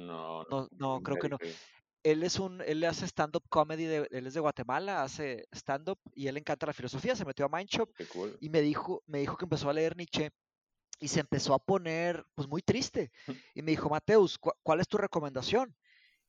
No, 0.09 0.43
no, 0.49 0.67
no, 0.77 1.01
creo 1.01 1.17
que 1.17 1.29
no. 1.29 1.37
Él 2.03 2.23
es 2.23 2.39
un, 2.39 2.61
él 2.61 2.83
hace 2.85 3.05
stand-up 3.07 3.43
comedy, 3.49 3.85
de- 3.85 4.07
él 4.11 4.27
es 4.27 4.33
de 4.33 4.39
Guatemala, 4.41 5.03
hace 5.03 5.45
stand-up 5.53 5.99
y 6.15 6.27
él 6.27 6.37
encanta 6.37 6.65
la 6.67 6.73
filosofía, 6.73 7.15
se 7.15 7.25
metió 7.25 7.45
a 7.45 7.49
Mindshop 7.49 7.89
cool. 8.07 8.39
y 8.39 8.49
me 8.49 8.61
dijo, 8.61 9.03
me 9.07 9.19
dijo 9.19 9.37
que 9.37 9.45
empezó 9.45 9.69
a 9.69 9.73
leer 9.73 9.97
Nietzsche 9.97 10.31
y 10.99 11.07
se 11.09 11.19
empezó 11.21 11.53
a 11.53 11.59
poner 11.59 12.25
pues 12.35 12.47
muy 12.47 12.61
triste. 12.61 13.11
Y 13.53 13.61
me 13.61 13.71
dijo, 13.71 13.89
Mateus, 13.89 14.37
¿cu- 14.37 14.51
¿cuál 14.63 14.79
es 14.81 14.87
tu 14.87 14.97
recomendación? 14.97 15.75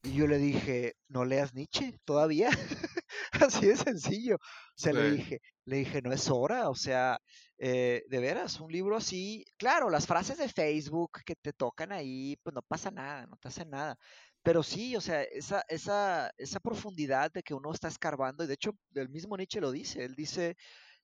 Y 0.02 0.14
yo 0.14 0.26
le 0.28 0.38
dije, 0.38 0.94
no 1.08 1.24
leas 1.24 1.54
Nietzsche 1.54 1.98
todavía. 2.04 2.50
Así 3.32 3.66
de 3.66 3.76
sencillo. 3.76 4.36
O 4.36 4.40
sea, 4.76 4.92
le 4.92 5.02
Sí. 5.02 5.10
dije, 5.10 5.40
le 5.64 5.76
dije, 5.78 6.00
no 6.02 6.12
es 6.12 6.30
hora. 6.30 6.70
O 6.70 6.74
sea, 6.76 7.18
eh, 7.58 8.04
de 8.08 8.18
veras, 8.20 8.60
un 8.60 8.70
libro 8.72 8.96
así, 8.96 9.44
claro, 9.56 9.90
las 9.90 10.06
frases 10.06 10.38
de 10.38 10.48
Facebook 10.48 11.10
que 11.26 11.34
te 11.36 11.52
tocan 11.52 11.92
ahí, 11.92 12.36
pues 12.42 12.54
no 12.54 12.62
pasa 12.62 12.90
nada, 12.92 13.26
no 13.26 13.36
te 13.36 13.48
hacen 13.48 13.70
nada. 13.70 13.96
Pero 14.42 14.62
sí, 14.62 14.94
o 14.96 15.00
sea, 15.00 15.22
esa, 15.24 15.62
esa, 15.68 16.30
esa 16.38 16.60
profundidad 16.60 17.32
de 17.32 17.42
que 17.42 17.54
uno 17.54 17.72
está 17.72 17.88
escarbando, 17.88 18.44
y 18.44 18.46
de 18.46 18.54
hecho, 18.54 18.72
el 18.94 19.08
mismo 19.08 19.36
Nietzsche 19.36 19.60
lo 19.60 19.72
dice, 19.72 20.04
él 20.04 20.14
dice, 20.14 20.56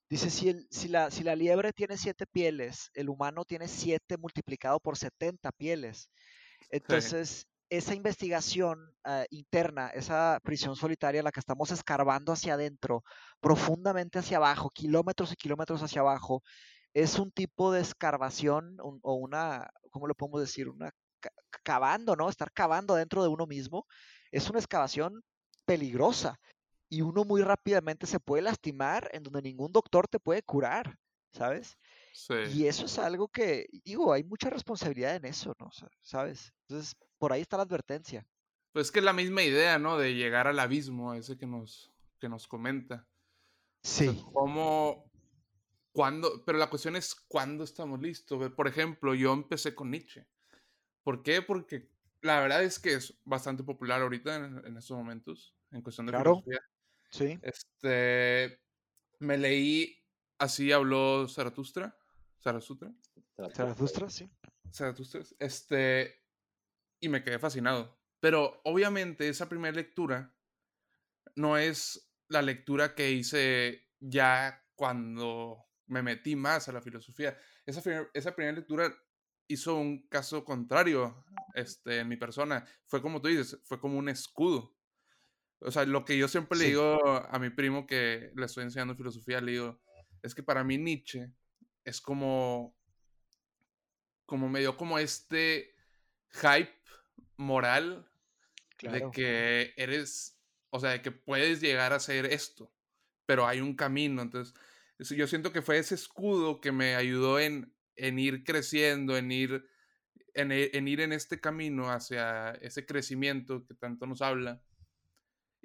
Dice, 0.09 0.29
si, 0.29 0.49
el- 0.49 0.67
si, 0.71 0.87
la, 0.87 1.09
si 1.11 1.23
la 1.23 1.35
liebre 1.35 1.73
tiene 1.73 1.97
siete 1.97 2.25
pieles, 2.27 2.89
el 2.93 3.09
humano 3.09 3.43
tiene 3.45 3.67
siete 3.67 4.17
multiplicado 4.17 4.79
por 4.79 4.97
70 4.97 5.51
pieles. 5.51 6.09
Entonces, 6.69 7.47
esa 7.69 7.95
investigación 7.95 8.95
ah, 9.03 9.25
interna, 9.31 9.89
esa 9.89 10.39
prisión 10.43 10.75
solitaria, 10.75 11.23
la 11.23 11.31
que 11.31 11.39
estamos 11.39 11.71
escarbando 11.71 12.31
hacia 12.33 12.53
adentro, 12.55 13.03
profundamente 13.41 14.19
hacia 14.19 14.37
abajo, 14.37 14.69
kilómetros 14.71 15.31
y 15.33 15.35
kilómetros 15.35 15.81
hacia 15.83 16.01
abajo, 16.01 16.43
es 16.93 17.19
un 17.19 17.31
tipo 17.31 17.71
de 17.71 17.81
escarbación 17.81 18.77
un- 18.83 18.99
o 19.03 19.15
una, 19.15 19.69
¿cómo 19.91 20.07
lo 20.07 20.15
podemos 20.15 20.41
decir? 20.41 20.69
Una 20.69 20.91
ca- 21.19 21.31
cavando, 21.63 22.15
¿no? 22.15 22.29
Estar 22.29 22.51
cavando 22.51 22.95
dentro 22.95 23.23
de 23.23 23.29
uno 23.29 23.45
mismo. 23.47 23.85
Es 24.31 24.49
una 24.49 24.59
excavación 24.59 25.21
peligrosa 25.65 26.39
y 26.89 27.01
uno 27.01 27.23
muy 27.25 27.41
rápidamente 27.41 28.07
se 28.07 28.19
puede 28.19 28.43
lastimar 28.43 29.09
en 29.13 29.23
donde 29.23 29.41
ningún 29.41 29.71
doctor 29.71 30.07
te 30.07 30.19
puede 30.19 30.43
curar, 30.43 30.97
¿sabes? 31.33 31.77
Sí. 32.13 32.33
Y 32.53 32.67
eso 32.67 32.85
es 32.85 32.97
algo 32.99 33.27
que, 33.27 33.67
digo, 33.83 34.13
hay 34.13 34.23
mucha 34.23 34.49
responsabilidad 34.49 35.15
en 35.15 35.25
eso, 35.25 35.53
¿no? 35.59 35.69
¿Sabes? 36.01 36.53
Entonces, 36.67 36.95
por 37.17 37.33
ahí 37.33 37.41
está 37.41 37.57
la 37.57 37.63
advertencia. 37.63 38.27
Pues 38.71 38.91
que 38.91 38.99
es 38.99 39.05
la 39.05 39.13
misma 39.13 39.43
idea, 39.43 39.79
¿no? 39.79 39.97
De 39.97 40.13
llegar 40.15 40.47
al 40.47 40.59
abismo, 40.59 41.13
ese 41.13 41.37
que 41.37 41.47
nos, 41.47 41.93
que 42.19 42.29
nos 42.29 42.47
comenta. 42.47 43.07
O 43.83 43.87
sea, 43.87 44.13
Sí, 44.13 44.25
¿Cómo, 44.33 45.11
cuándo? 45.91 46.43
Pero 46.45 46.57
la 46.57 46.69
cuestión 46.69 46.95
es 46.95 47.15
cuándo 47.15 47.63
estamos 47.63 48.01
listos. 48.01 48.51
Por 48.51 48.67
ejemplo, 48.67 49.13
yo 49.15 49.33
empecé 49.33 49.73
con 49.75 49.91
Nietzsche. 49.91 50.27
¿Por 51.03 51.23
qué? 51.23 51.41
Porque 51.41 51.89
la 52.21 52.39
verdad 52.39 52.63
es 52.63 52.79
que 52.79 52.93
es 52.95 53.19
bastante 53.23 53.63
popular 53.63 54.01
ahorita 54.01 54.35
en, 54.35 54.65
en 54.65 54.77
estos 54.77 54.97
momentos, 54.97 55.55
en 55.71 55.81
cuestión 55.81 56.07
de 56.07 56.13
Claro. 56.13 56.41
filosofía. 56.41 56.59
Sí. 57.11 57.39
Este, 57.41 58.59
me 59.19 59.37
leí 59.37 60.05
Así 60.37 60.71
habló 60.71 61.27
Zaratustra. 61.27 61.97
Zaratustra. 62.43 62.93
Zaratustra, 63.53 64.09
sí. 64.09 64.29
Zaratustra. 64.71 65.21
Este, 65.39 66.23
y 66.99 67.09
me 67.09 67.23
quedé 67.23 67.39
fascinado. 67.39 67.97
Pero 68.19 68.61
obviamente 68.65 69.29
esa 69.29 69.47
primera 69.47 69.75
lectura 69.75 70.35
no 71.35 71.57
es 71.57 72.11
la 72.27 72.41
lectura 72.41 72.95
que 72.95 73.11
hice 73.11 73.89
ya 73.99 74.63
cuando 74.75 75.65
me 75.87 76.01
metí 76.01 76.35
más 76.35 76.67
a 76.67 76.73
la 76.73 76.81
filosofía. 76.81 77.37
Esa, 77.65 77.81
esa 78.13 78.35
primera 78.35 78.57
lectura 78.57 78.93
hizo 79.47 79.75
un 79.75 80.07
caso 80.07 80.43
contrario 80.43 81.25
este, 81.53 81.99
en 81.99 82.09
mi 82.09 82.17
persona. 82.17 82.65
Fue 82.85 83.01
como 83.01 83.21
tú 83.21 83.29
dices, 83.29 83.59
fue 83.63 83.79
como 83.79 83.97
un 83.97 84.09
escudo. 84.09 84.74
O 85.65 85.71
sea, 85.71 85.85
lo 85.85 86.05
que 86.05 86.17
yo 86.17 86.27
siempre 86.27 86.57
le 86.57 86.65
digo 86.65 86.99
a 87.05 87.39
mi 87.39 87.49
primo 87.49 87.87
que 87.87 88.31
le 88.35 88.45
estoy 88.45 88.63
enseñando 88.63 88.95
filosofía, 88.95 89.41
le 89.41 89.53
digo, 89.53 89.81
es 90.21 90.35
que 90.35 90.43
para 90.43 90.63
mí 90.63 90.77
Nietzsche 90.77 91.31
es 91.83 92.01
como, 92.01 92.77
como 94.25 94.47
medio 94.47 94.77
como 94.77 94.99
este 94.99 95.75
hype 96.33 96.73
moral 97.37 98.07
de 98.81 99.09
que 99.11 99.73
eres, 99.77 100.39
o 100.69 100.79
sea, 100.79 100.91
de 100.91 101.01
que 101.01 101.11
puedes 101.11 101.61
llegar 101.61 101.93
a 101.93 101.99
ser 101.99 102.25
esto, 102.25 102.71
pero 103.25 103.47
hay 103.47 103.61
un 103.61 103.75
camino. 103.75 104.21
Entonces, 104.21 104.53
yo 104.99 105.27
siento 105.27 105.51
que 105.51 105.61
fue 105.61 105.77
ese 105.77 105.95
escudo 105.95 106.61
que 106.61 106.71
me 106.71 106.95
ayudó 106.95 107.39
en, 107.39 107.73
en 107.95 108.19
ir 108.19 108.43
creciendo, 108.43 109.17
en 109.17 109.31
ir 109.31 109.65
en, 110.35 110.51
en, 110.51 110.87
ir 110.87 110.99
en 111.01 111.13
este 111.13 111.39
camino 111.39 111.89
hacia 111.89 112.51
ese 112.61 112.85
crecimiento 112.85 113.65
que 113.65 113.73
tanto 113.73 114.05
nos 114.05 114.21
habla. 114.21 114.61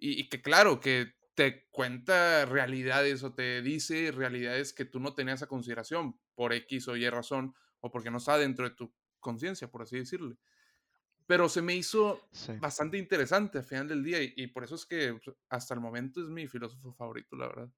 Y, 0.01 0.21
y, 0.21 0.29
que 0.29 0.41
claro, 0.41 0.81
que 0.81 1.13
te 1.35 1.69
cuenta 1.71 2.45
realidades 2.45 3.23
o 3.23 3.33
te 3.33 3.63
dice 3.63 4.13
realidades 4.13 4.73
que 4.73 4.85
tú 4.85 5.01
no 5.01 5.15
tenías 5.15 5.43
a 5.43 5.47
consideración 5.47 6.19
por 6.35 6.53
X 6.53 6.89
o 6.89 6.97
Y 6.97 7.09
razón 7.09 7.55
o 7.81 7.91
porque 7.91 8.11
no 8.11 8.19
está 8.19 8.37
dentro 8.39 8.69
de 8.69 8.75
tu 8.75 8.93
conciencia, 9.21 9.71
por 9.71 9.83
así 9.83 9.97
decirle. 9.97 10.37
Pero 11.27 11.49
se 11.49 11.63
me 11.63 11.75
hizo 11.75 12.29
bastante 12.61 12.99
interesante 12.99 13.59
al 13.59 13.65
final 13.65 13.89
del 13.89 14.03
día 14.03 14.19
y, 14.21 14.47
por 14.49 14.65
eso 14.65 14.75
es 14.75 14.85
que 14.85 15.15
pues, 15.15 15.37
hasta 15.49 15.75
el 15.75 15.81
momento 15.81 16.21
es 16.21 16.29
mi 16.29 16.49
filósofo 16.49 16.93
favorito, 16.93 17.37
la 17.37 17.47
verdad. 17.47 17.71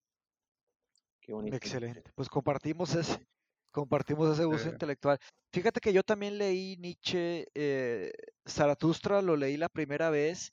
Qué 1.20 1.32
bonito. 1.32 1.56
Excelente. 1.56 2.11
Pues 2.14 2.28
compartimos 2.28 2.94
ese, 2.94 3.28
compartimos 3.70 4.32
ese 4.32 4.46
uso 4.46 4.70
intelectual. 4.70 5.18
Fíjate 5.52 5.80
que 5.80 5.92
yo 5.92 6.02
también 6.02 6.38
leí 6.38 6.76
Nietzsche, 6.78 7.46
eh, 7.54 8.11
Zaratustra, 8.48 9.20
lo 9.20 9.37
leí 9.37 9.58
la 9.58 9.68
primera 9.68 10.08
vez 10.08 10.52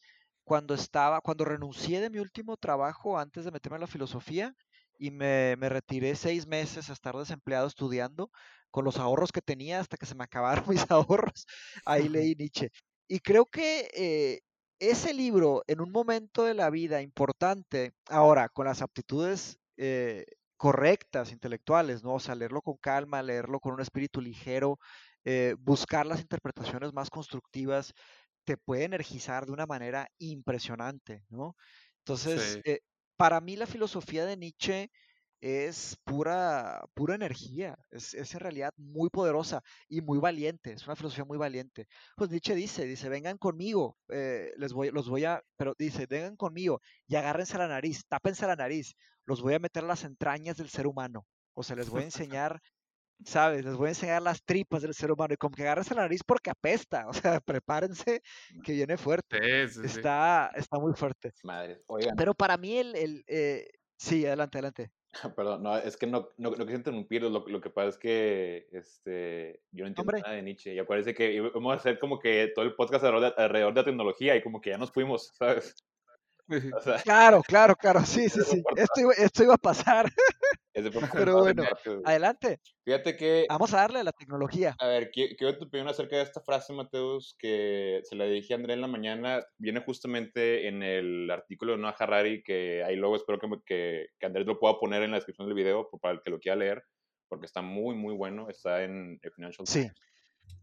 cuando 0.50 0.74
estaba, 0.74 1.22
cuando 1.22 1.46
renuncié 1.46 2.02
de 2.02 2.10
mi 2.10 2.18
último 2.18 2.58
trabajo 2.58 3.20
antes 3.20 3.46
de 3.46 3.52
meterme 3.52 3.76
en 3.76 3.82
la 3.82 3.88
filosofía 3.88 4.56
y 4.98 5.12
me, 5.12 5.56
me 5.58 5.70
retiré 5.70 6.16
seis 6.16 6.48
meses 6.48 6.90
a 6.90 6.94
estar 6.94 7.16
desempleado 7.16 7.68
estudiando 7.68 8.32
con 8.72 8.84
los 8.84 8.98
ahorros 8.98 9.32
que 9.32 9.44
tenía 9.44 9.80
hasta 9.80 9.96
que 9.96 10.08
se 10.08 10.16
me 10.16 10.24
acabaron 10.64 10.66
mis 10.68 10.90
ahorros. 10.90 11.46
Ahí 11.86 12.10
leí 12.10 12.34
Nietzsche. 12.34 12.72
Y 13.08 13.20
creo 13.20 13.46
que 13.46 13.92
eh, 13.94 14.40
ese 14.80 15.14
libro, 15.14 15.64
en 15.68 15.82
un 15.82 15.92
momento 15.92 16.44
de 16.44 16.56
la 16.56 16.72
vida 16.72 17.04
importante, 17.04 17.94
ahora 18.08 18.50
con 18.50 18.66
las 18.66 18.82
aptitudes 18.82 19.60
eh, 19.78 20.26
correctas, 20.58 21.32
intelectuales, 21.32 22.04
¿no? 22.04 22.16
O 22.16 22.20
sea, 22.20 22.34
leerlo 22.34 22.64
con 22.64 22.78
calma, 22.78 23.22
leerlo 23.22 23.60
con 23.60 23.74
un 23.76 23.82
espíritu 23.82 24.20
ligero, 24.20 24.80
eh, 25.26 25.56
buscar 25.60 26.08
las 26.08 26.22
interpretaciones 26.22 26.92
más 26.92 27.12
constructivas, 27.12 27.94
te 28.45 28.58
puede 28.58 28.84
energizar 28.84 29.45
de 29.45 29.52
una 29.52 29.65
manera 29.65 30.10
impresionante, 30.17 31.23
¿no? 31.30 31.56
Entonces, 31.99 32.62
para 33.17 33.41
mí 33.41 33.56
la 33.56 33.67
filosofía 33.67 34.25
de 34.25 34.38
Nietzsche 34.38 34.89
es 35.41 35.97
pura, 36.04 36.82
pura 36.93 37.15
energía, 37.15 37.78
es, 37.91 38.13
en 38.13 38.39
realidad 38.39 38.73
muy 38.78 39.10
poderosa 39.10 39.62
y 39.88 40.02
muy 40.02 40.19
valiente, 40.19 40.73
es 40.73 40.86
una 40.86 40.95
filosofía 40.95 41.25
muy 41.25 41.38
valiente. 41.38 41.88
Pues 42.15 42.30
Nietzsche 42.30 42.56
dice, 42.56 42.86
dice, 42.86 43.10
vengan 43.10 43.38
conmigo, 43.38 43.97
eh, 44.10 44.52
les 44.58 44.73
voy, 44.73 44.91
los 44.91 45.08
voy 45.10 45.25
a, 45.25 45.41
pero 45.56 45.75
dice, 45.78 46.08
vengan 46.08 46.36
conmigo 46.36 46.82
y 47.08 47.15
agárrense 47.15 47.58
la 47.58 47.67
nariz, 47.67 48.04
tápense 48.08 48.47
la 48.47 48.56
nariz, 48.56 48.95
los 49.25 49.41
voy 49.41 49.54
a 49.54 49.60
meter 49.60 49.84
a 49.84 49.88
las 49.88 50.04
entrañas 50.04 50.58
del 50.58 50.69
ser 50.69 50.88
humano, 50.88 51.25
o 51.54 51.63
sea, 51.63 51.75
les 51.75 51.89
voy 51.89 52.02
a 52.02 52.06
enseñar, 52.12 52.62
¿sabes? 53.25 53.65
Les 53.65 53.75
voy 53.75 53.88
a 53.88 53.89
enseñar 53.89 54.21
las 54.21 54.43
tripas 54.43 54.82
del 54.82 54.93
ser 54.93 55.12
humano 55.12 55.34
y 55.34 55.38
como 55.38 55.55
que 55.55 55.63
agárrense 55.63 55.95
la 55.95 56.01
nariz 56.01 56.21
porque 56.25 56.49
apesta, 56.49 57.08
o 57.10 57.13
sea, 57.13 57.39
prepárense 57.39 58.21
que 58.63 58.73
viene 58.73 58.97
fuerte. 58.97 59.63
está, 59.63 60.51
está 60.55 60.79
muy 60.79 60.93
fuerte. 60.93 61.34
Madre, 61.43 61.82
oigan. 61.88 62.15
Pero 62.15 62.34
para 62.34 62.58
mí 62.58 62.77
el, 62.77 62.95
el 62.95 63.23
eh, 63.27 63.67
sí, 63.97 64.25
adelante, 64.25 64.58
adelante. 64.58 64.91
Perdón, 65.36 65.63
no, 65.63 65.77
es 65.77 65.97
que 65.97 66.08
no, 66.08 66.29
no, 66.38 66.51
no 66.51 66.65
quise 66.65 66.77
interrumpirlo, 66.77 67.29
lo, 67.29 67.47
lo, 67.47 67.62
que 67.62 67.69
pasa 67.69 67.89
es 67.89 67.97
que 67.97 68.67
este, 68.71 69.63
yo 69.71 69.84
no 69.84 69.88
entiendo 69.88 70.12
nada 70.13 70.36
de 70.36 70.43
Nietzsche 70.43 70.73
y 70.73 70.79
acuérdense 70.79 71.15
que 71.15 71.41
vamos 71.41 71.73
a 71.73 71.77
hacer 71.77 71.99
como 71.99 72.19
que 72.19 72.51
todo 72.53 72.63
el 72.63 72.75
podcast 72.75 73.03
alrededor 73.03 73.36
de, 73.36 73.43
alrededor 73.43 73.73
de 73.73 73.82
la 73.82 73.86
tecnología 73.86 74.36
y 74.36 74.43
como 74.43 74.62
que 74.62 74.69
ya 74.69 74.77
nos 74.77 74.91
fuimos, 74.91 75.32
¿sabes? 75.39 75.75
claro, 77.03 77.43
claro, 77.43 77.75
claro, 77.75 78.03
sí, 78.05 78.27
sí, 78.27 78.41
sí, 78.43 78.63
esto 78.75 79.01
iba, 79.01 79.13
esto 79.13 79.43
iba 79.43 79.53
a 79.53 79.58
pasar. 79.58 80.12
Pero 81.13 81.39
bueno, 81.39 81.63
adelante. 82.06 82.60
Fíjate 82.84 83.15
que... 83.15 83.46
Vamos 83.50 83.74
a 83.74 83.78
darle 83.78 84.00
a 84.00 84.04
la 84.04 84.12
tecnología. 84.12 84.76
A 84.80 84.88
ver, 84.88 85.12
quiero 85.12 85.58
tu 85.58 85.65
opinión 85.65 85.88
acerca 85.88 86.18
de 86.18 86.24
esta 86.24 86.42
frase, 86.42 86.74
Mateus, 86.74 87.36
que 87.38 88.02
se 88.04 88.15
la 88.15 88.26
dije 88.26 88.54
a 88.54 88.58
André 88.58 88.74
en 88.74 88.82
la 88.82 88.88
mañana. 88.88 89.46
Viene 89.58 89.82
justamente 89.82 90.68
en 90.68 90.84
el 90.84 91.30
artículo 91.30 91.74
de 91.74 91.80
Noah 91.80 91.96
Harari, 91.98 92.44
que 92.44 92.84
ahí 92.84 92.96
luego 92.96 93.15
espero 93.15 93.39
que, 93.39 93.48
que, 93.65 94.08
que 94.20 94.26
Andrés 94.26 94.46
lo 94.46 94.60
pueda 94.60 94.80
poner 94.80 95.04
en 95.04 95.12
la 95.12 95.18
descripción 95.18 95.48
del 95.48 95.56
video 95.56 95.89
para 96.02 96.15
el 96.15 96.22
que 96.22 96.32
lo 96.32 96.39
quiera 96.39 96.56
leer, 96.56 96.84
porque 97.28 97.46
está 97.46 97.62
muy, 97.62 97.96
muy 97.96 98.15
bueno. 98.15 98.50
Está 98.50 98.84
en 98.84 99.20
el 99.22 99.32
Financial 99.32 99.68
Sí. 99.68 99.88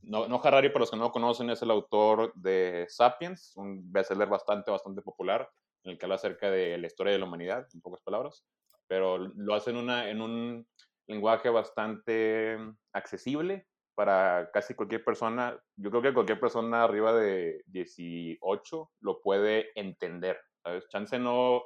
No, 0.02 0.26
no 0.26 0.40
Harari, 0.42 0.68
para 0.68 0.80
los 0.80 0.90
que 0.90 0.96
no 0.96 1.04
lo 1.04 1.12
conocen, 1.12 1.50
es 1.50 1.62
el 1.62 1.70
autor 1.70 2.32
de 2.34 2.86
Sapiens, 2.88 3.52
un 3.56 3.92
bestseller 3.92 4.28
bastante, 4.28 4.70
bastante 4.70 5.00
popular, 5.00 5.48
en 5.84 5.92
el 5.92 5.98
que 5.98 6.06
habla 6.06 6.16
acerca 6.16 6.50
de 6.50 6.76
la 6.76 6.86
historia 6.86 7.12
de 7.12 7.20
la 7.20 7.24
humanidad, 7.24 7.66
en 7.72 7.80
pocas 7.80 8.02
palabras 8.02 8.44
pero 8.88 9.18
lo 9.18 9.54
hacen 9.54 9.76
una, 9.76 10.10
en 10.10 10.20
un 10.20 10.66
lenguaje 11.06 11.48
bastante 11.50 12.58
accesible 12.92 13.66
para 13.94 14.50
casi 14.52 14.74
cualquier 14.74 15.04
persona. 15.04 15.58
Yo 15.76 15.90
creo 15.90 16.02
que 16.02 16.14
cualquier 16.14 16.38
persona 16.38 16.84
arriba 16.84 17.12
de 17.14 17.62
18 17.66 18.90
lo 19.00 19.20
puede 19.20 19.70
entender. 19.74 20.38
¿sabes? 20.62 20.88
Chance 20.88 21.18
no, 21.18 21.62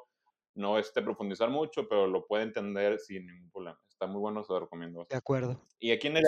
no 0.54 0.78
este, 0.78 1.02
profundizar 1.02 1.50
mucho, 1.50 1.88
pero 1.88 2.06
lo 2.06 2.26
puede 2.26 2.44
entender 2.44 2.98
sin 2.98 3.26
ningún 3.26 3.50
problema. 3.50 3.78
Está 3.88 4.06
muy 4.06 4.20
bueno, 4.20 4.44
se 4.44 4.52
lo 4.52 4.60
recomiendo. 4.60 5.06
De 5.08 5.16
acuerdo. 5.16 5.60
Y 5.78 5.90
aquí 5.90 6.06
en 6.06 6.18
el 6.18 6.24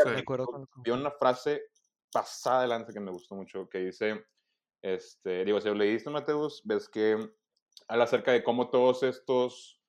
vi 0.84 0.90
una 0.90 1.10
frase 1.10 1.62
pasada 2.12 2.60
adelante 2.60 2.92
que 2.92 3.00
me 3.00 3.10
gustó 3.10 3.34
mucho, 3.34 3.68
que 3.68 3.78
dice, 3.78 4.24
este, 4.82 5.44
digo, 5.44 5.60
si 5.60 5.68
lo 5.68 5.74
leíste, 5.74 6.10
Mateus, 6.10 6.62
ves 6.64 6.88
que 6.88 7.16
habla 7.88 8.04
acerca 8.04 8.32
de 8.32 8.44
cómo 8.44 8.70
todos 8.70 9.02
estos 9.02 9.81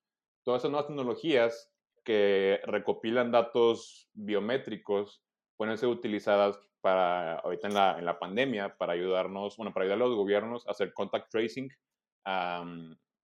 todas 0.43 0.61
esas 0.61 0.71
nuevas 0.71 0.87
tecnologías 0.87 1.71
que 2.03 2.59
recopilan 2.65 3.31
datos 3.31 4.09
biométricos 4.13 5.23
pueden 5.57 5.77
ser 5.77 5.89
utilizadas 5.89 6.59
para, 6.81 7.35
ahorita 7.35 7.67
en 7.69 7.73
la, 7.73 7.97
en 7.97 8.05
la 8.05 8.19
pandemia, 8.19 8.75
para 8.77 8.93
ayudarnos, 8.93 9.55
bueno, 9.55 9.73
para 9.73 9.85
ayudar 9.85 10.01
a 10.01 10.05
los 10.05 10.15
gobiernos 10.15 10.67
a 10.67 10.71
hacer 10.71 10.93
contact 10.93 11.31
tracing, 11.31 11.69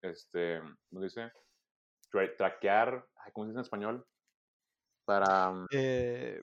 este, 0.01 0.61
¿cómo 0.89 1.01
dice? 1.01 1.31
traquear, 2.37 3.05
¿cómo 3.33 3.45
se 3.45 3.49
dice 3.49 3.59
en 3.59 3.63
español? 3.63 4.07
Para... 5.05 5.53
Eh, 5.71 6.41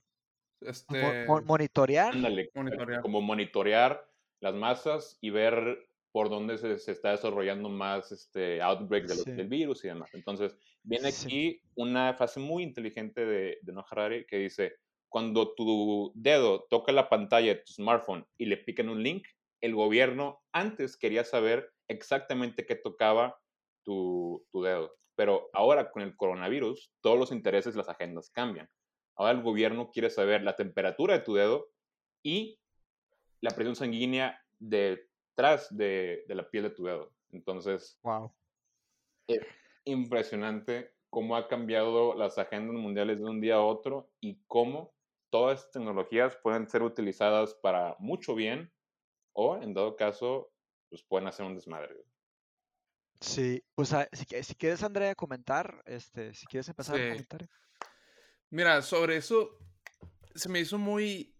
este... 0.61 1.25
monitorear. 1.27 2.15
monitorear. 2.53 3.01
Como 3.01 3.21
monitorear 3.21 4.07
las 4.39 4.53
masas 4.53 5.17
y 5.21 5.29
ver 5.29 5.89
por 6.17 6.29
dónde 6.31 6.57
se, 6.57 6.79
se, 6.79 6.93
está 6.93 7.11
desarrollando 7.11 7.69
más 7.69 8.11
este 8.11 8.59
outbreak 8.59 9.05
del 9.05 9.47
virus 9.47 9.85
y 9.85 9.89
demás. 9.89 10.09
Entonces, 10.15 10.57
viene 10.81 11.09
aquí 11.09 11.61
una 11.75 12.15
fase 12.15 12.39
muy 12.39 12.63
inteligente 12.63 13.23
de, 13.23 13.59
de 13.61 13.71
Noah 13.71 13.85
Harari 13.91 14.25
que 14.25 14.39
dice, 14.39 14.77
cuando 15.09 15.53
tu 15.53 16.11
dedo 16.15 16.65
toca 16.71 16.91
la 16.91 17.07
pantalla 17.07 17.53
de 17.53 17.61
tu 17.61 17.71
smartphone 17.71 18.25
y 18.35 18.47
le 18.47 18.57
pican 18.57 18.89
un 18.89 19.03
link, 19.03 19.27
el 19.61 19.75
gobierno 19.75 20.41
antes 20.53 20.97
quería 20.97 21.23
saber 21.23 21.71
exactamente 21.87 22.65
qué 22.65 22.73
tocaba 22.73 23.39
tu, 23.83 24.43
tu 24.51 24.63
dedo. 24.63 24.97
Pero 25.15 25.51
ahora 25.53 25.91
con 25.91 26.01
el 26.01 26.15
coronavirus, 26.15 26.91
todos 27.01 27.19
los 27.19 27.31
intereses, 27.31 27.75
las 27.75 27.89
agendas 27.89 28.31
cambian. 28.31 28.67
Ahora 29.15 29.33
el 29.33 29.43
gobierno 29.43 29.91
quiere 29.91 30.09
saber 30.09 30.41
la 30.41 30.55
temperatura 30.55 31.13
de 31.13 31.23
tu 31.23 31.35
dedo 31.35 31.69
y 32.23 32.59
la 33.39 33.51
presión 33.51 33.75
sanguínea 33.75 34.43
de 34.57 35.06
detrás 35.37 35.67
de, 35.69 36.25
la 36.27 36.49
piel 36.49 36.63
de 36.63 36.69
tu 36.71 36.83
dedo. 36.83 37.13
Entonces, 37.29 37.99
wow. 38.01 38.33
es 39.27 39.41
impresionante 39.85 40.95
cómo 41.11 41.35
ha 41.35 41.47
cambiado 41.47 42.15
las 42.15 42.37
agendas 42.39 42.75
mundiales 42.75 43.19
de 43.19 43.25
un 43.25 43.39
día 43.39 43.55
a 43.55 43.61
otro 43.61 44.11
y 44.19 44.41
cómo 44.47 44.95
todas 45.29 45.59
estas 45.59 45.73
tecnologías 45.73 46.35
pueden 46.37 46.67
ser 46.67 46.81
utilizadas 46.81 47.53
para 47.53 47.95
mucho 47.99 48.33
bien 48.33 48.71
o, 49.33 49.57
en 49.57 49.75
dado 49.75 49.95
caso, 49.95 50.51
pues 50.89 51.03
pueden 51.03 51.27
hacer 51.27 51.45
un 51.45 51.53
desmadre. 51.53 51.95
Sí, 53.21 53.63
pues 53.75 53.89
si, 54.13 54.43
si, 54.43 54.55
quieres, 54.55 54.81
Andrea, 54.81 55.13
comentar, 55.13 55.83
este, 55.85 56.33
si 56.33 56.47
quieres 56.47 56.67
empezar 56.67 56.95
a 56.99 57.09
comentar. 57.09 57.47
Mira, 58.49 58.81
sobre 58.81 59.17
eso 59.17 59.59
se 60.33 60.49
me 60.49 60.59
hizo 60.59 60.79
muy 60.79 61.35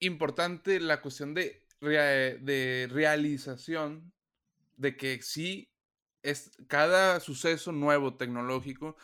importante 0.00 0.80
la 0.80 1.00
cuestión 1.00 1.34
de 1.34 1.63
de 1.84 2.88
realización 2.90 4.12
de 4.76 4.96
que 4.96 5.22
sí 5.22 5.70
es, 6.22 6.56
cada 6.68 7.20
suceso 7.20 7.72
nuevo 7.72 8.16
tecnológico 8.16 8.96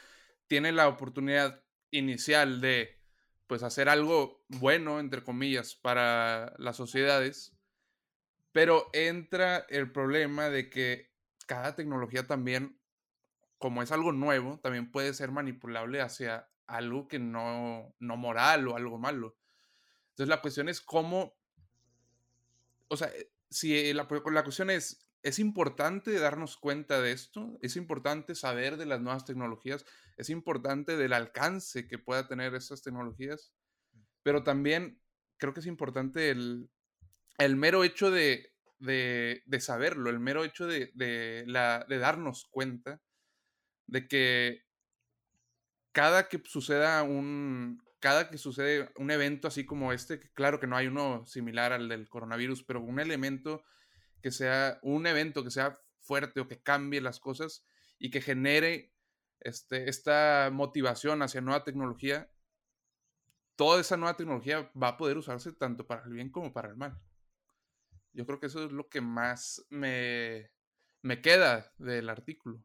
tiene 0.47 0.73
la 0.73 0.89
oportunidad 0.89 1.63
inicial 1.91 2.61
de 2.61 2.99
pues 3.47 3.63
hacer 3.63 3.89
algo 3.89 4.45
bueno, 4.49 5.01
entre 5.01 5.23
comillas, 5.23 5.75
para 5.75 6.55
las 6.59 6.77
sociedades, 6.77 7.53
pero 8.53 8.89
entra 8.93 9.67
el 9.69 9.91
problema 9.91 10.49
de 10.49 10.71
que 10.71 11.11
cada 11.47 11.75
tecnología 11.75 12.27
también, 12.27 12.81
como 13.59 13.83
es 13.83 13.91
algo 13.91 14.13
nuevo, 14.13 14.61
también 14.61 14.91
puede 14.91 15.15
ser 15.15 15.33
manipulable 15.33 16.01
hacia 16.01 16.49
algo 16.69 17.09
que 17.09 17.19
no, 17.19 17.93
no 17.99 18.17
moral 18.17 18.69
o 18.69 18.77
algo 18.77 18.99
malo. 18.99 19.37
Entonces 20.11 20.29
la 20.29 20.41
cuestión 20.41 20.69
es 20.69 20.81
cómo, 20.81 21.35
o 22.91 22.97
sea, 22.97 23.09
eh, 23.09 23.31
si 23.51 23.93
la, 23.95 24.07
la 24.33 24.43
cuestión 24.45 24.69
es, 24.71 25.07
es 25.23 25.39
importante 25.39 26.19
darnos 26.19 26.57
cuenta 26.57 27.01
de 27.01 27.13
esto, 27.13 27.59
es 27.63 27.77
importante 27.77 28.35
saber 28.35 28.77
de 28.77 28.87
las 28.87 29.01
nuevas 29.01 29.25
tecnologías, 29.25 29.85
es 30.17 30.29
importante 30.29 30.97
del 30.97 31.13
alcance 31.13 31.87
que 31.87 31.99
pueda 31.99 32.27
tener 32.27 32.55
esas 32.55 32.83
tecnologías, 32.83 33.53
pero 34.23 34.43
también 34.43 35.01
creo 35.39 35.55
que 35.55 35.61
es 35.61 35.67
importante 35.67 36.31
el, 36.31 36.71
el 37.39 37.57
mero 37.57 37.85
hecho 37.85 38.11
de, 38.11 38.53
de, 38.79 39.43
de, 39.47 39.61
saberlo, 39.61 40.11
el 40.11 40.21
mero 40.21 40.45
hecho 40.45 40.67
de, 40.67 40.91
de, 40.95 41.45
la, 41.47 41.87
de 41.89 41.99
darnos 41.99 42.47
cuenta 42.51 43.01
de 43.87 44.09
que 44.09 44.65
cada 45.93 46.29
que 46.29 46.41
suceda 46.45 47.03
un, 47.03 47.83
cada 48.01 48.31
que 48.31 48.39
sucede 48.39 48.91
un 48.97 49.11
evento 49.11 49.47
así 49.47 49.65
como 49.65 49.93
este, 49.93 50.21
claro 50.33 50.59
que 50.59 50.67
no 50.67 50.77
hay 50.77 50.87
uno 50.87 51.27
similar 51.27 51.73
al 51.73 51.89
del 51.89 52.09
coronavirus, 52.09 52.65
pero 52.65 52.81
un 52.81 52.99
elemento 52.99 53.63
que 54.23 54.31
sea, 54.31 54.79
un 54.83 55.07
evento 55.07 55.45
que 55.45 55.51
sea 55.51 55.81
fuerte 56.01 56.41
o 56.41 56.49
que 56.49 56.63
cambie 56.63 57.01
las 57.01 57.21
cosas 57.21 57.65
y 57.99 58.11
que 58.11 58.21
genere 58.21 58.95
este, 59.41 59.89
esta 59.89 60.51
motivación 60.53 61.23
hacia 61.23 61.41
nueva 61.41 61.65
tecnología, 61.65 62.31
toda 63.57 63.81
esa 63.81 63.97
nueva 63.97 64.17
tecnología 64.17 64.71
va 64.81 64.89
a 64.89 64.97
poder 64.97 65.19
usarse 65.19 65.53
tanto 65.53 65.87
para 65.87 66.03
el 66.05 66.13
bien 66.13 66.31
como 66.31 66.53
para 66.53 66.69
el 66.69 66.77
mal. 66.77 66.99
Yo 68.13 68.27
creo 68.27 68.41
que 68.41 68.47
eso 68.47 68.65
es 68.65 68.73
lo 68.73 68.89
que 68.89 69.01
más 69.01 69.65
me, 69.69 70.51
me 71.03 71.21
queda 71.21 71.73
del 71.79 72.09
artículo. 72.09 72.65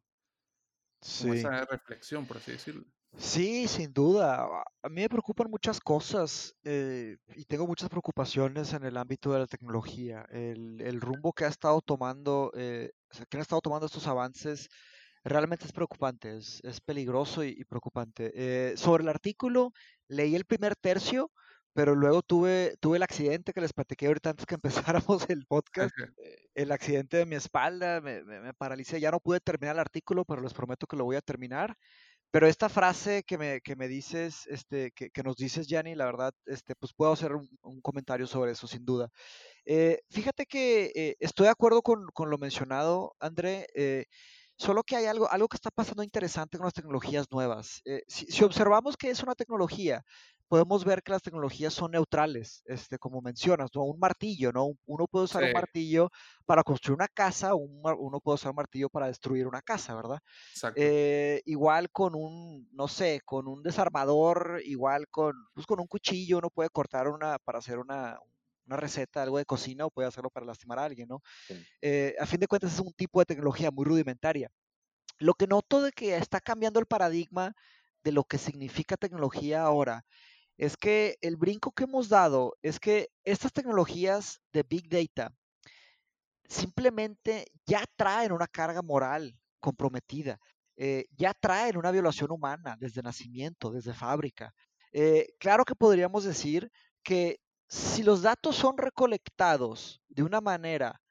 Sí. 1.02 1.30
esa 1.30 1.66
reflexión, 1.66 2.26
por 2.26 2.38
así 2.38 2.54
decirlo. 2.54 2.86
Sí, 3.18 3.68
sin 3.70 3.94
duda. 3.94 4.44
A 4.82 4.90
mí 4.90 5.02
me 5.02 5.10
preocupan 5.10 5.50
muchas 5.50 5.80
cosas 5.80 6.54
eh, 6.64 7.16
y 7.36 7.46
tengo 7.46 7.66
muchas 7.66 7.90
preocupaciones 7.90 8.74
en 8.74 8.84
el 8.84 8.98
ámbito 8.98 9.32
de 9.32 9.40
la 9.40 9.48
tecnología. 9.48 10.26
El, 10.30 10.82
el 10.82 11.00
rumbo 11.00 11.32
que 11.32 11.46
ha 11.46 11.48
estado 11.48 11.82
tomando, 11.82 12.52
eh, 12.56 12.92
que 13.30 13.38
han 13.38 13.42
estado 13.42 13.62
tomando 13.62 13.86
estos 13.86 14.08
avances 14.08 14.68
realmente 15.24 15.66
es 15.66 15.72
preocupante, 15.74 16.38
es, 16.38 16.60
es 16.64 16.82
peligroso 16.82 17.44
y, 17.44 17.64
preocupante. 17.66 18.32
Eh, 18.36 18.78
sobre 18.78 19.04
el 19.04 19.10
artículo, 19.10 19.72
leí 20.08 20.36
el 20.36 20.46
primer 20.46 20.76
tercio, 20.76 21.32
pero 21.74 21.96
luego 21.96 22.22
tuve, 22.22 22.76
tuve 22.82 22.98
el 22.98 23.04
accidente 23.04 23.54
que 23.54 23.62
les 23.62 23.74
platiqué 23.74 24.08
ahorita 24.08 24.32
antes 24.32 24.46
que 24.46 24.56
empezáramos 24.96 25.30
el 25.30 25.46
podcast. 25.48 25.94
El 26.54 26.72
accidente 26.72 27.18
de 27.18 27.26
mi 27.26 27.36
espalda, 27.36 28.02
me, 28.02 28.24
me, 28.24 28.40
me 28.42 28.54
paralicé, 28.54 29.00
ya 29.00 29.12
no 29.12 29.20
pude 29.20 29.40
terminar 29.40 29.76
el 29.76 29.80
artículo, 29.82 30.26
pero 30.26 30.42
les 30.42 30.54
prometo 30.54 30.88
que 30.88 30.96
lo 30.98 31.06
voy 31.06 31.16
a 31.18 31.22
terminar. 31.22 31.78
Pero 32.36 32.48
esta 32.48 32.68
frase 32.68 33.24
que 33.24 33.38
me, 33.38 33.62
que 33.62 33.78
me 33.78 33.88
dices, 33.88 34.46
este, 34.48 34.92
que, 34.92 35.10
que, 35.10 35.24
nos 35.24 35.38
dices, 35.38 35.68
Yanni, 35.68 35.96
la 35.96 36.04
verdad, 36.04 36.34
este, 36.46 36.76
pues 36.76 36.92
puedo 36.94 37.14
hacer 37.14 37.32
un, 37.34 37.48
un 37.62 37.80
comentario 37.80 38.28
sobre 38.28 38.52
eso, 38.52 38.68
sin 38.68 38.84
duda. 38.84 39.10
Eh, 39.64 40.02
fíjate 40.10 40.46
que 40.46 40.92
eh, 40.94 41.16
estoy 41.22 41.46
de 41.46 41.52
acuerdo 41.52 41.82
con, 41.82 42.08
con, 42.14 42.30
lo 42.30 42.38
mencionado, 42.38 43.16
André. 43.22 43.68
Eh, 43.74 44.08
Solo 44.58 44.84
que 44.84 44.96
hay 44.96 45.06
algo, 45.06 45.30
algo 45.30 45.48
que 45.48 45.58
está 45.58 45.70
pasando 45.70 46.04
interesante 46.04 46.58
con 46.58 46.66
las 46.66 46.74
tecnologías 46.74 47.26
nuevas. 47.32 47.82
Eh, 47.86 48.04
si, 48.08 48.26
si, 48.28 48.44
observamos 48.44 48.96
que 48.96 49.10
es 49.10 49.22
una 49.22 49.36
tecnología, 49.36 50.04
podemos 50.48 50.86
ver 50.86 51.02
que 51.02 51.12
las 51.12 51.22
tecnologías 51.22 51.74
son 51.74 51.92
neutrales, 51.92 52.62
este, 52.66 52.98
como 52.98 53.22
mencionas, 53.22 53.70
¿no? 53.74 53.84
Un 53.84 54.00
martillo, 54.00 54.52
¿no? 54.52 54.74
Uno 54.86 55.08
puede 55.08 55.26
usar 55.26 55.42
sí. 55.44 55.48
un 55.48 55.54
martillo 55.54 56.10
para 56.46 56.64
construir 56.64 56.96
una 56.96 57.08
casa, 57.08 57.56
un, 57.56 57.82
uno 57.98 58.20
puede 58.20 58.36
usar 58.36 58.52
un 58.52 58.58
martillo 58.58 58.90
para 58.90 59.08
destruir 59.08 59.48
una 59.48 59.62
casa, 59.62 59.96
¿verdad? 59.96 60.20
Eh, 60.76 61.42
igual 61.46 61.90
con 61.92 62.16
un, 62.16 62.70
no 62.72 62.88
sé, 62.88 63.22
con 63.26 63.48
un 63.48 63.64
desarmador, 63.64 64.62
igual 64.64 65.08
con, 65.10 65.34
pues 65.54 65.66
con 65.66 65.80
un 65.80 65.88
cuchillo, 65.88 66.38
uno 66.38 66.50
puede 66.50 66.70
cortar 66.70 67.08
una, 67.08 67.40
para 67.40 67.60
hacer 67.60 67.80
una, 67.80 68.18
una 68.66 68.78
receta, 68.78 69.24
algo 69.24 69.38
de 69.38 69.46
cocina 69.46 69.86
o 69.86 69.92
puede 69.92 70.08
hacerlo 70.08 70.30
para 70.30 70.46
lastimar 70.46 70.80
a 70.80 70.86
alguien, 70.86 71.08
¿no? 71.08 71.22
Sí. 71.48 71.66
Eh, 71.82 72.16
a 72.20 72.26
fin 72.26 72.40
de 72.40 72.48
cuentas 72.48 72.74
es 72.74 72.80
un 72.80 72.94
tipo 72.94 73.20
de 73.20 73.26
tecnología 73.26 73.72
muy 73.72 73.86
rudimentaria. 73.86 74.50
Lo 75.20 75.34
que 75.34 75.48
noto 75.48 75.82
de 75.82 75.92
que 75.92 76.16
está 76.18 76.42
cambiando 76.42 76.80
el 76.80 76.86
paradigma 76.86 77.54
de 78.04 78.12
lo 78.12 78.24
que 78.24 78.38
significa 78.38 78.98
tecnología 78.98 79.64
ahora 79.64 80.06
es 80.58 80.78
que 80.78 81.18
el 81.22 81.36
brinco 81.36 81.72
que 81.72 81.84
hemos 81.84 82.10
dado 82.10 82.56
es 82.62 82.80
que 82.80 83.10
estas 83.24 83.52
tecnologías 83.52 84.42
de 84.54 84.64
Big 84.64 84.90
Data 84.90 85.34
simplemente 86.48 87.46
ya 87.66 87.84
traen 87.96 88.32
una 88.32 88.48
carga 88.48 88.82
moral 88.82 89.38
comprometida, 89.60 90.40
eh, 90.78 91.06
ya 91.18 91.34
traen 91.34 91.78
una 91.78 91.92
violación 91.92 92.32
humana 92.32 92.76
desde 92.80 93.02
nacimiento, 93.02 93.72
desde 93.72 93.94
fábrica. 93.94 94.54
Eh, 94.92 95.34
claro 95.40 95.66
que 95.66 95.76
podríamos 95.76 96.24
decir 96.24 96.72
que 97.04 97.40
si 97.68 98.04
los 98.04 98.22
datos 98.22 98.56
son 98.56 98.78
recolectados 98.78 100.02
de 100.10 100.24
una 100.24 100.42
manera 100.42 101.02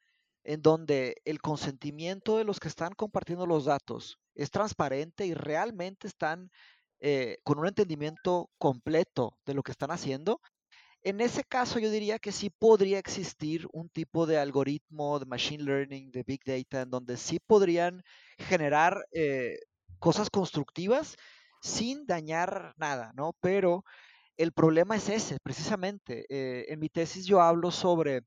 en 0.44 0.62
donde 0.62 1.16
el 1.24 1.40
consentimiento 1.40 2.38
de 2.38 2.44
los 2.44 2.60
que 2.60 2.68
están 2.68 2.94
compartiendo 2.94 3.46
los 3.46 3.64
datos 3.64 4.18
es 4.34 4.50
transparente 4.50 5.26
y 5.26 5.34
realmente 5.34 6.06
están 6.06 6.50
eh, 7.00 7.38
con 7.44 7.58
un 7.58 7.66
entendimiento 7.66 8.50
completo 8.58 9.38
de 9.46 9.54
lo 9.54 9.62
que 9.62 9.72
están 9.72 9.90
haciendo, 9.90 10.40
en 11.04 11.20
ese 11.20 11.44
caso 11.44 11.78
yo 11.78 11.90
diría 11.90 12.18
que 12.18 12.32
sí 12.32 12.48
podría 12.48 12.98
existir 12.98 13.68
un 13.72 13.90
tipo 13.90 14.24
de 14.24 14.38
algoritmo 14.38 15.18
de 15.18 15.26
machine 15.26 15.62
learning, 15.62 16.10
de 16.10 16.22
big 16.22 16.40
data, 16.46 16.80
en 16.82 16.90
donde 16.90 17.18
sí 17.18 17.38
podrían 17.40 18.02
generar 18.38 19.04
eh, 19.12 19.58
cosas 19.98 20.30
constructivas 20.30 21.16
sin 21.60 22.06
dañar 22.06 22.72
nada, 22.78 23.12
¿no? 23.14 23.34
Pero 23.40 23.84
el 24.36 24.52
problema 24.52 24.96
es 24.96 25.08
ese, 25.08 25.38
precisamente. 25.42 26.26
Eh, 26.28 26.66
en 26.68 26.80
mi 26.80 26.88
tesis 26.88 27.26
yo 27.26 27.40
hablo 27.40 27.70
sobre 27.70 28.22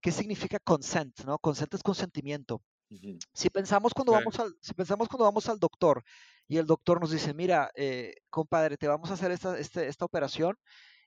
qué 0.00 0.12
significa 0.12 0.58
consent, 0.58 1.20
¿no? 1.24 1.38
Consent 1.38 1.74
es 1.74 1.82
consentimiento. 1.82 2.62
Uh 2.90 2.94
-huh. 2.94 3.18
Si 3.32 3.50
pensamos 3.50 3.92
cuando 3.94 4.12
vamos 4.12 4.38
al, 4.38 4.54
si 4.60 4.74
pensamos 4.74 5.08
cuando 5.08 5.24
vamos 5.24 5.48
al 5.48 5.58
doctor 5.58 6.02
y 6.46 6.56
el 6.58 6.66
doctor 6.66 7.00
nos 7.00 7.10
dice, 7.10 7.34
mira, 7.34 7.70
eh, 7.74 8.14
compadre, 8.30 8.76
te 8.76 8.88
vamos 8.88 9.10
a 9.10 9.14
hacer 9.14 9.30
esta, 9.30 9.58
este, 9.58 9.88
esta 9.88 10.04
operación 10.04 10.56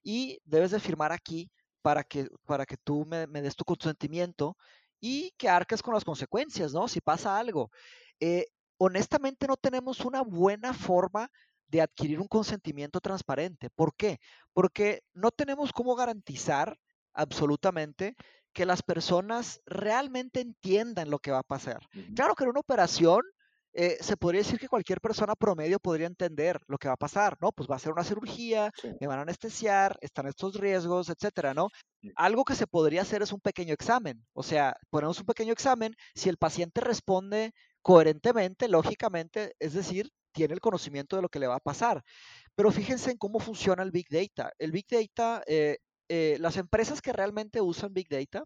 y 0.04 0.40
debes 0.46 0.72
de 0.72 0.80
firmar 0.80 1.12
aquí 1.12 1.52
para 1.82 2.04
que, 2.04 2.30
para 2.46 2.66
que 2.66 2.78
tú 2.78 3.06
me, 3.06 3.28
me, 3.28 3.42
des 3.42 3.56
tu 3.56 3.64
consentimiento 3.66 4.56
y 5.00 5.32
que 5.38 5.50
arques 5.50 5.82
con 5.82 5.94
las 5.94 6.06
consecuencias, 6.06 6.74
¿no? 6.74 6.88
Si 6.88 7.02
pasa 7.02 7.38
algo. 7.40 7.72
Eh, 8.20 8.46
honestamente 8.78 9.48
no 9.48 9.58
tenemos 9.58 10.02
una 10.02 10.22
buena 10.22 10.74
forma 10.74 11.30
de 11.72 11.82
adquirir 11.82 12.20
un 12.20 12.28
consentimiento 12.28 13.00
transparente. 13.00 13.70
¿Por 13.70 13.96
qué? 13.96 14.20
Porque 14.54 15.04
no 15.14 15.32
tenemos 15.32 15.72
cómo 15.72 15.96
garantizar 15.96 16.78
absolutamente 17.14 18.16
que 18.54 18.66
las 18.66 18.84
personas 18.84 19.62
realmente 19.66 20.42
entiendan 20.42 21.10
lo 21.10 21.20
que 21.20 21.32
va 21.32 21.40
a 21.40 21.44
pasar. 21.44 21.80
Claro 22.14 22.36
que 22.36 22.44
en 22.44 22.50
una 22.50 22.60
operación 22.60 23.22
eh, 23.74 23.98
se 24.02 24.18
podría 24.18 24.42
decir 24.42 24.60
que 24.60 24.68
cualquier 24.68 25.00
persona 25.00 25.34
promedio 25.34 25.80
podría 25.80 26.08
entender 26.08 26.60
lo 26.68 26.78
que 26.78 26.90
va 26.90 26.96
a 26.96 26.98
pasar, 26.98 27.38
¿no? 27.40 27.54
Pues 27.54 27.70
va 27.72 27.78
a 27.78 27.80
ser 27.80 27.94
una 27.94 28.04
cirugía, 28.04 28.70
sí. 28.82 28.90
me 29.00 29.08
van 29.08 29.20
a 29.20 29.22
anestesiar, 29.22 29.98
están 30.02 30.28
estos 30.28 30.56
riesgos, 30.56 31.08
etcétera, 31.10 31.54
¿no? 31.54 31.70
Sí. 32.02 32.12
Algo 32.18 32.44
que 32.44 32.56
se 32.56 32.68
podría 32.68 33.04
hacer 33.04 33.22
es 33.22 33.32
un 33.32 33.40
pequeño 33.40 33.74
examen, 33.74 34.26
o 34.34 34.44
sea, 34.44 34.76
ponemos 34.90 35.20
un 35.20 35.26
pequeño 35.26 35.54
examen, 35.54 35.96
si 36.14 36.28
el 36.28 36.36
paciente 36.36 36.82
responde 36.82 37.54
coherentemente, 37.82 38.68
lógicamente, 38.68 39.56
es 39.60 39.74
decir, 39.74 40.12
tiene 40.32 40.54
el 40.54 40.60
conocimiento 40.60 41.15
de 41.15 41.22
lo 41.22 41.30
que 41.30 41.39
le 41.39 41.48
va 41.48 41.56
a 41.56 41.60
pasar. 41.60 42.04
Pero 42.56 42.72
fíjense 42.72 43.12
en 43.12 43.17
cómo 43.17 43.39
funciona 43.39 43.84
el 43.84 43.91
Big 43.91 44.08
Data. 44.10 44.52
El 44.58 44.72
Big 44.72 44.86
Data, 44.89 45.44
eh, 45.48 45.78
eh, 46.10 46.38
las 46.39 46.58
empresas 46.58 47.02
que 47.02 47.13
realmente 47.13 47.62
usan 47.62 47.94
Big 47.94 48.08
Data, 48.10 48.44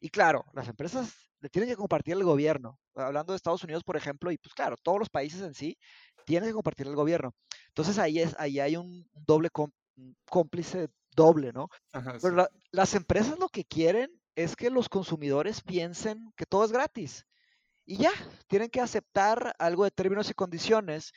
y 0.00 0.10
claro, 0.10 0.44
las 0.52 0.68
empresas 0.68 1.30
le 1.40 1.48
tienen 1.48 1.70
que 1.70 1.76
compartir 1.76 2.14
al 2.14 2.24
gobierno. 2.24 2.78
Hablando 2.94 3.32
de 3.32 3.36
Estados 3.36 3.64
Unidos, 3.64 3.84
por 3.84 3.96
ejemplo, 3.96 4.30
y 4.30 4.38
pues 4.38 4.54
claro, 4.54 4.76
todos 4.82 4.98
los 4.98 5.08
países 5.08 5.40
en 5.42 5.54
sí 5.54 5.76
tienen 6.26 6.48
que 6.48 6.54
compartir 6.54 6.86
al 6.86 6.96
gobierno. 6.96 7.34
Entonces 7.68 7.98
ahí, 7.98 8.18
es, 8.18 8.34
ahí 8.38 8.60
hay 8.60 8.76
un 8.76 9.08
doble 9.12 9.48
cómplice 10.26 10.88
doble, 11.14 11.52
¿no? 11.52 11.68
Ajá, 11.92 12.16
Pero 12.20 12.36
la, 12.36 12.48
las 12.70 12.94
empresas 12.94 13.38
lo 13.38 13.48
que 13.48 13.64
quieren 13.64 14.10
es 14.36 14.56
que 14.56 14.70
los 14.70 14.88
consumidores 14.88 15.60
piensen 15.60 16.32
que 16.36 16.46
todo 16.46 16.64
es 16.64 16.72
gratis. 16.72 17.26
Y 17.84 17.96
ya, 17.96 18.12
tienen 18.46 18.68
que 18.68 18.80
aceptar 18.80 19.54
algo 19.58 19.84
de 19.84 19.90
términos 19.90 20.30
y 20.30 20.34
condiciones. 20.34 21.12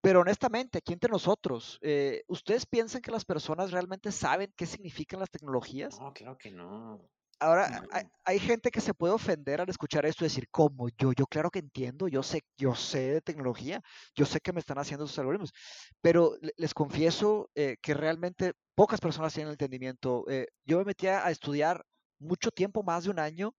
Pero 0.00 0.20
honestamente, 0.20 0.78
aquí 0.78 0.92
entre 0.92 1.10
nosotros, 1.10 1.78
eh, 1.82 2.22
¿ustedes 2.28 2.66
piensan 2.66 3.02
que 3.02 3.10
las 3.10 3.24
personas 3.24 3.72
realmente 3.72 4.12
saben 4.12 4.52
qué 4.56 4.66
significan 4.66 5.20
las 5.20 5.30
tecnologías? 5.30 5.98
No, 5.98 6.12
claro 6.12 6.38
que 6.38 6.50
no. 6.50 7.00
Ahora, 7.38 7.86
hay, 8.24 8.38
gente 8.38 8.70
que 8.70 8.80
se 8.80 8.94
puede 8.94 9.12
ofender 9.12 9.60
al 9.60 9.68
escuchar 9.68 10.06
esto 10.06 10.24
y 10.24 10.28
decir, 10.28 10.48
¿cómo? 10.50 10.88
Yo, 10.96 11.12
yo 11.12 11.26
claro 11.26 11.50
que 11.50 11.58
entiendo, 11.58 12.08
yo 12.08 12.22
sé, 12.22 12.42
yo 12.56 12.74
sé 12.74 13.12
de 13.12 13.20
tecnología, 13.20 13.82
yo 14.14 14.24
sé 14.24 14.40
que 14.40 14.54
me 14.54 14.60
están 14.60 14.78
haciendo 14.78 15.06
sus 15.06 15.18
algoritmos, 15.18 15.52
pero 16.00 16.38
les 16.56 16.72
confieso 16.72 17.50
eh, 17.54 17.76
que 17.82 17.92
realmente 17.92 18.54
pocas 18.74 19.00
personas 19.00 19.34
tienen 19.34 19.50
entendimiento. 19.52 20.24
Eh, 20.30 20.46
yo 20.64 20.78
me 20.78 20.84
metí 20.84 21.08
a 21.08 21.30
estudiar 21.30 21.84
mucho 22.18 22.50
tiempo, 22.50 22.82
más 22.82 23.04
de 23.04 23.10
un 23.10 23.18
año, 23.18 23.54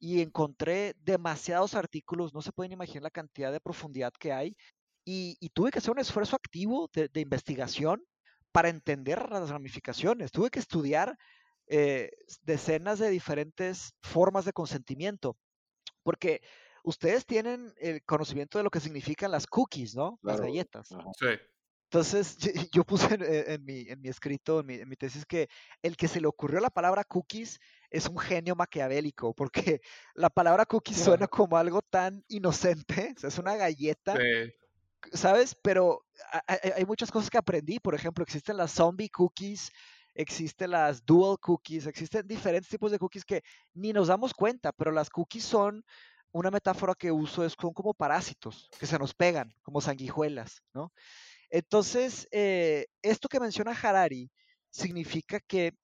y 0.00 0.22
encontré 0.22 0.94
demasiados 1.04 1.74
artículos, 1.74 2.34
no 2.34 2.40
se 2.40 2.52
pueden 2.52 2.72
imaginar 2.72 3.04
la 3.04 3.10
cantidad 3.10 3.52
de 3.52 3.60
profundidad 3.60 4.12
que 4.18 4.32
hay, 4.32 4.56
y, 5.04 5.36
tuve 5.50 5.70
que 5.70 5.78
hacer 5.78 5.90
un 5.90 5.98
esfuerzo 5.98 6.36
activo 6.36 6.88
de, 6.92 7.20
investigación 7.20 8.04
para 8.52 8.68
entender 8.68 9.28
las 9.30 9.50
ramificaciones. 9.50 10.30
Tuve 10.30 10.50
que 10.50 10.60
estudiar 10.60 11.16
eh, 11.66 12.10
decenas 12.42 12.98
de 12.98 13.10
diferentes 13.10 13.92
formas 14.02 14.44
de 14.44 14.52
consentimiento, 14.52 15.36
porque 16.02 16.40
ustedes 16.84 17.26
tienen 17.26 17.72
el 17.78 18.04
conocimiento 18.04 18.58
de 18.58 18.64
lo 18.64 18.70
que 18.70 18.80
significan 18.80 19.30
las 19.30 19.46
cookies, 19.46 19.94
¿no? 19.94 20.18
Las 20.22 20.40
galletas. 20.40 20.88
Sí. 20.88 21.26
Entonces, 21.92 22.36
yo 22.72 22.84
puse 22.84 23.18
en, 23.18 23.64
mi, 23.64 23.80
en 23.88 24.00
mi, 24.00 24.08
escrito, 24.08 24.60
en 24.60 24.88
mi, 24.88 24.94
tesis, 24.94 25.26
que 25.26 25.48
el 25.82 25.96
que 25.96 26.06
se 26.06 26.20
le 26.20 26.28
ocurrió 26.28 26.60
la 26.60 26.70
palabra 26.70 27.02
cookies 27.02 27.58
es 27.90 28.06
un 28.06 28.16
genio 28.16 28.54
maquiavélico, 28.54 29.34
porque 29.34 29.80
la 30.14 30.30
palabra 30.30 30.66
cookies 30.66 31.02
suena 31.02 31.26
como 31.26 31.56
algo 31.56 31.82
tan 31.82 32.24
inocente, 32.28 33.12
es 33.20 33.38
una 33.38 33.56
galleta, 33.56 34.16
¿sabes? 35.12 35.56
Pero 35.60 36.06
hay, 36.46 36.84
muchas 36.84 37.10
cosas 37.10 37.28
que 37.28 37.38
aprendí, 37.38 37.80
por 37.80 37.96
ejemplo, 37.96 38.22
existen 38.22 38.56
las 38.56 38.70
zombie 38.70 39.08
cookies, 39.08 39.72
existen 40.14 40.70
las 40.70 41.04
dual 41.04 41.38
cookies, 41.40 41.88
existen 41.88 42.24
diferentes 42.28 42.70
tipos 42.70 42.92
de 42.92 43.00
cookies 43.00 43.24
que 43.24 43.42
ni 43.74 43.92
nos 43.92 44.06
damos 44.06 44.32
cuenta, 44.32 44.70
pero 44.70 44.92
las 44.92 45.10
cookies 45.10 45.44
son 45.44 45.84
una 46.30 46.52
metáfora 46.52 46.94
que 46.94 47.10
uso, 47.10 47.44
es, 47.44 47.56
son 47.60 47.72
como 47.72 47.94
parásitos 47.94 48.70
que 48.78 48.86
se 48.86 48.96
nos 48.96 49.12
pegan, 49.12 49.52
como 49.62 49.80
sanguijuelas, 49.80 50.62
¿no? 50.72 50.92
Entonces, 51.50 52.28
eh, 52.30 52.86
esto 53.02 53.28
que 53.28 53.40
menciona 53.40 53.72
Harari 53.72 54.30
significa 54.70 55.40
que 55.40 55.74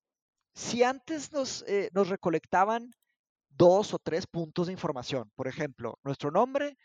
si 0.55 0.83
antes 0.83 1.33
nos, 1.33 1.65
eh, 1.67 1.91
nos, 1.93 2.09
recolectaban 2.09 2.91
dos 3.51 3.93
o 3.93 3.99
tres 3.99 4.27
puntos 4.27 4.69
de 4.69 4.73
información, 4.73 5.31
por 5.35 5.49
ejemplo, 5.49 5.99
nuestro 6.03 6.31
nombre 6.31 6.77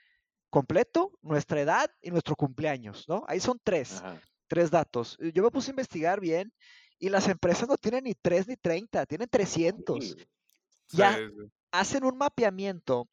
completo, 0.50 1.12
nuestra 1.22 1.62
edad 1.62 1.90
y 2.02 2.12
nuestro 2.12 2.36
cumpleaños, 2.36 3.08
¿no? 3.08 3.24
Ahí 3.28 3.40
son 3.40 3.60
tres, 3.64 4.04
tres 4.48 4.70
datos. 4.70 5.18
Yo 5.34 5.44
me 5.44 5.52
puse 5.52 5.70
a 5.70 5.74
investigar 5.74 6.20
bien 6.20 6.52
y 7.00 7.10
las 7.10 7.28
empresas 7.30 7.68
no 7.68 7.78
tienen 7.78 8.04
ni 8.04 8.14
tres 8.14 8.48
ni 8.48 8.58
treinta, 8.58 9.06
tienen 9.06 9.30
300. 9.30 10.18
Ya 10.90 11.18
hacen 11.72 12.04
un 12.04 12.18
mapeamiento 12.18 13.08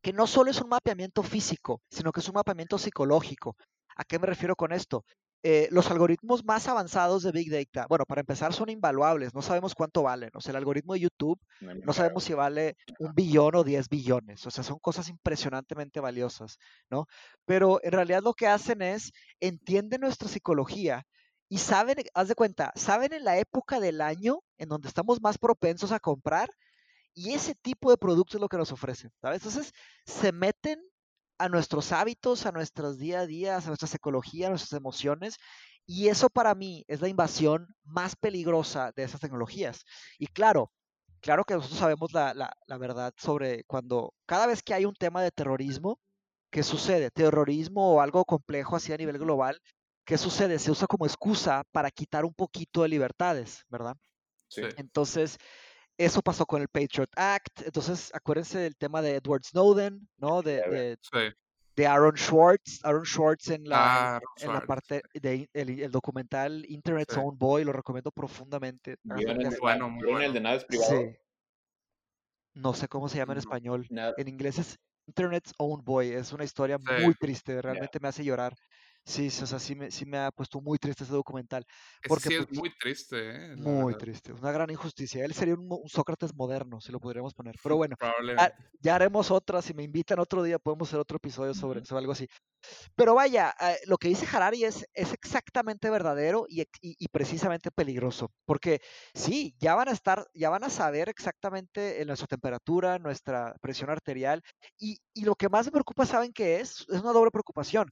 que 0.00 0.12
no 0.12 0.26
solo 0.26 0.50
es 0.50 0.60
un 0.60 0.68
mapeamiento 0.68 1.22
físico, 1.22 1.82
sino 1.90 2.10
que 2.10 2.20
es 2.20 2.28
un 2.28 2.34
mapeamiento 2.34 2.78
psicológico. 2.78 3.56
¿A 3.96 4.04
qué 4.04 4.18
me 4.18 4.26
refiero 4.26 4.56
con 4.56 4.72
esto? 4.72 5.04
Eh, 5.44 5.66
los 5.72 5.90
algoritmos 5.90 6.44
más 6.44 6.68
avanzados 6.68 7.24
de 7.24 7.32
Big 7.32 7.50
Data, 7.50 7.86
bueno, 7.88 8.04
para 8.06 8.20
empezar 8.20 8.52
son 8.52 8.68
invaluables, 8.68 9.34
no 9.34 9.42
sabemos 9.42 9.74
cuánto 9.74 10.04
valen. 10.04 10.30
O 10.34 10.40
sea, 10.40 10.50
el 10.50 10.56
algoritmo 10.56 10.92
de 10.94 11.00
YouTube 11.00 11.40
no 11.60 11.92
sabemos 11.92 12.22
si 12.22 12.32
vale 12.32 12.76
un 13.00 13.12
billón 13.12 13.56
o 13.56 13.64
diez 13.64 13.88
billones. 13.88 14.46
O 14.46 14.52
sea, 14.52 14.62
son 14.62 14.78
cosas 14.78 15.08
impresionantemente 15.08 15.98
valiosas, 15.98 16.58
¿no? 16.88 17.06
Pero 17.44 17.80
en 17.82 17.90
realidad 17.90 18.22
lo 18.22 18.34
que 18.34 18.46
hacen 18.46 18.82
es, 18.82 19.10
entienden 19.40 20.02
nuestra 20.02 20.28
psicología 20.28 21.02
y 21.48 21.58
saben, 21.58 21.96
haz 22.14 22.28
de 22.28 22.36
cuenta, 22.36 22.72
saben 22.76 23.12
en 23.12 23.24
la 23.24 23.36
época 23.38 23.80
del 23.80 24.00
año 24.00 24.38
en 24.58 24.68
donde 24.68 24.86
estamos 24.86 25.20
más 25.20 25.38
propensos 25.38 25.90
a 25.90 25.98
comprar 25.98 26.50
y 27.14 27.32
ese 27.32 27.56
tipo 27.56 27.90
de 27.90 27.98
producto 27.98 28.36
es 28.36 28.40
lo 28.40 28.48
que 28.48 28.56
nos 28.56 28.70
ofrecen, 28.70 29.10
¿sabes? 29.20 29.44
Entonces, 29.44 29.72
se 30.06 30.30
meten 30.30 30.80
a 31.42 31.48
nuestros 31.48 31.90
hábitos, 31.90 32.46
a 32.46 32.52
nuestros 32.52 32.98
día 32.98 33.20
a 33.20 33.26
día, 33.26 33.56
a 33.56 33.60
nuestra 33.60 33.88
psicología, 33.88 34.46
a 34.46 34.50
nuestras 34.50 34.78
emociones. 34.78 35.38
Y 35.86 36.06
eso 36.06 36.30
para 36.30 36.54
mí 36.54 36.84
es 36.86 37.00
la 37.00 37.08
invasión 37.08 37.66
más 37.82 38.14
peligrosa 38.14 38.92
de 38.94 39.02
esas 39.02 39.20
tecnologías. 39.20 39.84
Y 40.18 40.28
claro, 40.28 40.70
claro 41.20 41.42
que 41.44 41.54
nosotros 41.54 41.80
sabemos 41.80 42.12
la, 42.12 42.32
la, 42.32 42.78
verdad 42.78 43.12
sobre 43.16 43.64
cuando 43.64 44.14
cada 44.24 44.46
vez 44.46 44.62
que 44.62 44.72
hay 44.72 44.84
un 44.84 44.94
tema 44.94 45.20
de 45.20 45.32
terrorismo, 45.32 45.98
¿qué 46.50 46.62
sucede? 46.62 47.10
Terrorismo 47.10 47.94
o 47.94 48.00
algo 48.00 48.24
complejo 48.24 48.76
así 48.76 48.92
a 48.92 48.96
nivel 48.96 49.18
global, 49.18 49.60
¿qué 50.04 50.18
sucede? 50.18 50.60
Se 50.60 50.70
usa 50.70 50.86
como 50.86 51.06
excusa 51.06 51.64
para 51.72 51.90
quitar 51.90 52.24
un 52.24 52.34
poquito 52.34 52.82
de 52.82 52.88
libertades, 52.88 53.64
¿verdad? 53.68 53.96
Sí. 54.46 54.62
Entonces, 54.76 55.38
eso 55.98 56.22
pasó 56.22 56.46
con 56.46 56.62
el 56.62 56.68
Patriot 56.68 57.10
Act. 57.16 57.62
Entonces, 57.62 58.10
acuérdense 58.14 58.58
del 58.58 58.76
tema 58.76 59.02
de 59.02 59.16
Edward 59.16 59.44
Snowden, 59.44 60.08
¿no? 60.18 60.42
De, 60.42 60.96
de, 61.76 61.86
Aaron 61.86 62.16
Schwartz. 62.16 62.84
Aaron 62.84 63.04
Schwartz 63.04 63.48
en 63.48 63.68
la, 63.68 64.16
ah, 64.16 64.20
en 64.38 64.52
la 64.52 64.60
parte 64.62 65.02
del 65.14 65.48
de, 65.52 65.84
el, 65.84 65.90
documental 65.90 66.64
Internet's 66.68 67.16
Own 67.16 67.38
Boy. 67.38 67.64
Lo 67.64 67.72
recomiendo 67.72 68.10
profundamente. 68.10 68.96
Muy 69.02 69.24
bueno, 69.60 69.90
muy 69.90 70.04
bueno. 70.04 70.20
El 70.20 70.32
de 70.32 70.40
nada 70.40 70.56
es 70.56 70.64
privado. 70.64 70.90
Sí. 70.90 71.16
No 72.54 72.74
sé 72.74 72.88
cómo 72.88 73.08
se 73.08 73.18
llama 73.18 73.32
en 73.32 73.38
español. 73.38 73.86
En 73.90 74.28
inglés 74.28 74.58
es 74.58 74.78
Internet's 75.06 75.54
Own 75.58 75.82
Boy. 75.84 76.10
Es 76.10 76.32
una 76.32 76.44
historia 76.44 76.78
muy 76.78 77.14
triste. 77.14 77.60
Realmente 77.62 77.98
me 78.00 78.08
hace 78.08 78.24
llorar. 78.24 78.54
Sí, 79.04 79.26
o 79.26 79.46
sea, 79.46 79.58
sí 79.58 79.74
me, 79.74 79.90
sí 79.90 80.06
me 80.06 80.18
ha 80.18 80.30
puesto 80.30 80.60
muy 80.60 80.78
triste 80.78 81.02
ese 81.02 81.12
documental. 81.12 81.66
Porque, 82.06 82.28
sí, 82.28 82.34
es 82.36 82.46
pues 82.46 82.58
muy 82.58 82.70
triste, 82.78 83.30
¿eh? 83.30 83.56
Muy 83.56 83.94
triste, 83.96 84.32
una 84.32 84.52
gran 84.52 84.70
injusticia. 84.70 85.24
Él 85.24 85.34
sería 85.34 85.54
un, 85.54 85.88
Sócrates 85.88 86.32
moderno, 86.34 86.80
si 86.80 86.92
lo 86.92 87.00
podríamos 87.00 87.34
poner. 87.34 87.56
Pero 87.60 87.76
bueno, 87.76 87.96
ya, 88.80 88.94
haremos 88.94 89.32
otra, 89.32 89.60
si 89.60 89.74
me 89.74 89.82
invitan 89.82 90.20
otro 90.20 90.42
día 90.42 90.58
podemos 90.60 90.88
hacer 90.88 91.00
otro 91.00 91.16
episodio 91.16 91.52
sobre, 91.52 91.84
sobre 91.84 91.98
algo 91.98 92.12
así. 92.12 92.28
Pero 92.94 93.14
vaya, 93.14 93.52
eh, 93.60 93.76
lo 93.86 93.98
que 93.98 94.06
dice 94.06 94.24
Harari 94.30 94.64
es, 94.64 94.86
es 94.94 95.12
exactamente 95.12 95.90
verdadero 95.90 96.46
y, 96.48 96.64
y, 96.80 97.08
precisamente 97.08 97.72
peligroso, 97.72 98.30
porque 98.44 98.80
sí, 99.14 99.56
ya 99.58 99.74
van 99.74 99.88
a 99.88 99.92
estar, 99.92 100.28
ya 100.32 100.48
van 100.48 100.62
a 100.62 100.70
saber 100.70 101.08
exactamente 101.08 102.04
nuestra 102.06 102.28
temperatura, 102.28 103.00
nuestra 103.00 103.56
presión 103.60 103.90
arterial, 103.90 104.42
y, 104.78 104.98
y 105.12 105.24
lo 105.24 105.34
que 105.34 105.48
más 105.48 105.66
me 105.66 105.72
preocupa, 105.72 106.06
¿saben 106.06 106.32
qué 106.32 106.60
es? 106.60 106.86
Es 106.88 107.00
una 107.00 107.12
doble 107.12 107.32
preocupación 107.32 107.90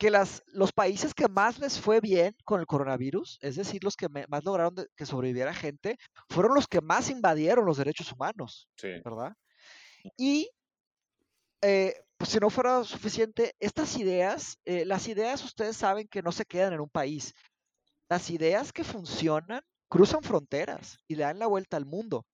que 0.00 0.10
las, 0.10 0.42
los 0.46 0.72
países 0.72 1.12
que 1.12 1.28
más 1.28 1.58
les 1.58 1.78
fue 1.78 2.00
bien 2.00 2.34
con 2.46 2.58
el 2.58 2.66
coronavirus, 2.66 3.38
es 3.42 3.56
decir, 3.56 3.84
los 3.84 3.96
que 3.96 4.08
más 4.08 4.44
lograron 4.44 4.74
que 4.96 5.04
sobreviviera 5.04 5.52
gente, 5.52 5.98
fueron 6.30 6.54
los 6.54 6.66
que 6.66 6.80
más 6.80 7.10
invadieron 7.10 7.66
los 7.66 7.76
derechos 7.76 8.10
humanos, 8.10 8.66
¿verdad? 8.82 9.34
Y 10.16 10.48
eh, 11.60 11.94
pues 12.16 12.30
si 12.30 12.38
no 12.38 12.48
fuera 12.48 12.82
suficiente, 12.82 13.54
estas 13.60 13.98
ideas, 13.98 14.56
eh, 14.64 14.86
las 14.86 15.06
ideas 15.06 15.44
ustedes 15.44 15.76
saben 15.76 16.08
que 16.08 16.22
no 16.22 16.32
se 16.32 16.46
quedan 16.46 16.72
en 16.72 16.80
un 16.80 16.88
país. 16.88 17.34
Las 18.08 18.30
ideas 18.30 18.72
que 18.72 18.84
funcionan 18.84 19.60
cruzan 19.90 20.22
fronteras 20.22 20.96
y 21.08 21.16
le 21.16 21.24
dan 21.24 21.38
la 21.38 21.46
vuelta 21.46 21.76
al 21.76 21.84
mundo. 21.84 22.24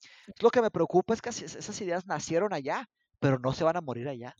Lo 0.40 0.50
que 0.50 0.62
me 0.62 0.70
preocupa 0.70 1.14
es 1.14 1.20
que 1.20 1.30
esas 1.30 1.80
ideas 1.80 2.06
nacieron 2.06 2.52
allá, 2.52 2.88
pero 3.18 3.40
no 3.40 3.52
se 3.52 3.64
van 3.64 3.76
a 3.76 3.80
morir 3.80 4.06
allá, 4.08 4.36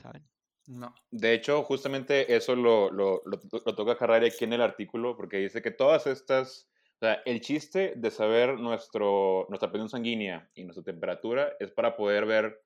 ¿saben? 0.00 0.26
No. 0.66 0.94
De 1.10 1.32
hecho, 1.32 1.62
justamente 1.62 2.34
eso 2.34 2.56
lo, 2.56 2.90
lo, 2.90 3.22
lo, 3.24 3.38
toca 3.74 3.96
Harari 4.04 4.26
aquí 4.26 4.44
en 4.44 4.52
el 4.52 4.62
artículo, 4.62 5.16
porque 5.16 5.38
dice 5.38 5.62
que 5.62 5.70
todas 5.70 6.06
estas, 6.06 6.68
o 6.96 6.98
sea, 6.98 7.22
el 7.24 7.40
chiste 7.40 7.94
de 7.96 8.10
saber 8.10 8.58
nuestro, 8.58 9.46
nuestra 9.48 9.70
presión 9.70 9.88
sanguínea 9.88 10.50
y 10.54 10.64
nuestra 10.64 10.82
temperatura 10.84 11.52
es 11.60 11.70
para 11.70 11.96
poder 11.96 12.26
ver 12.26 12.62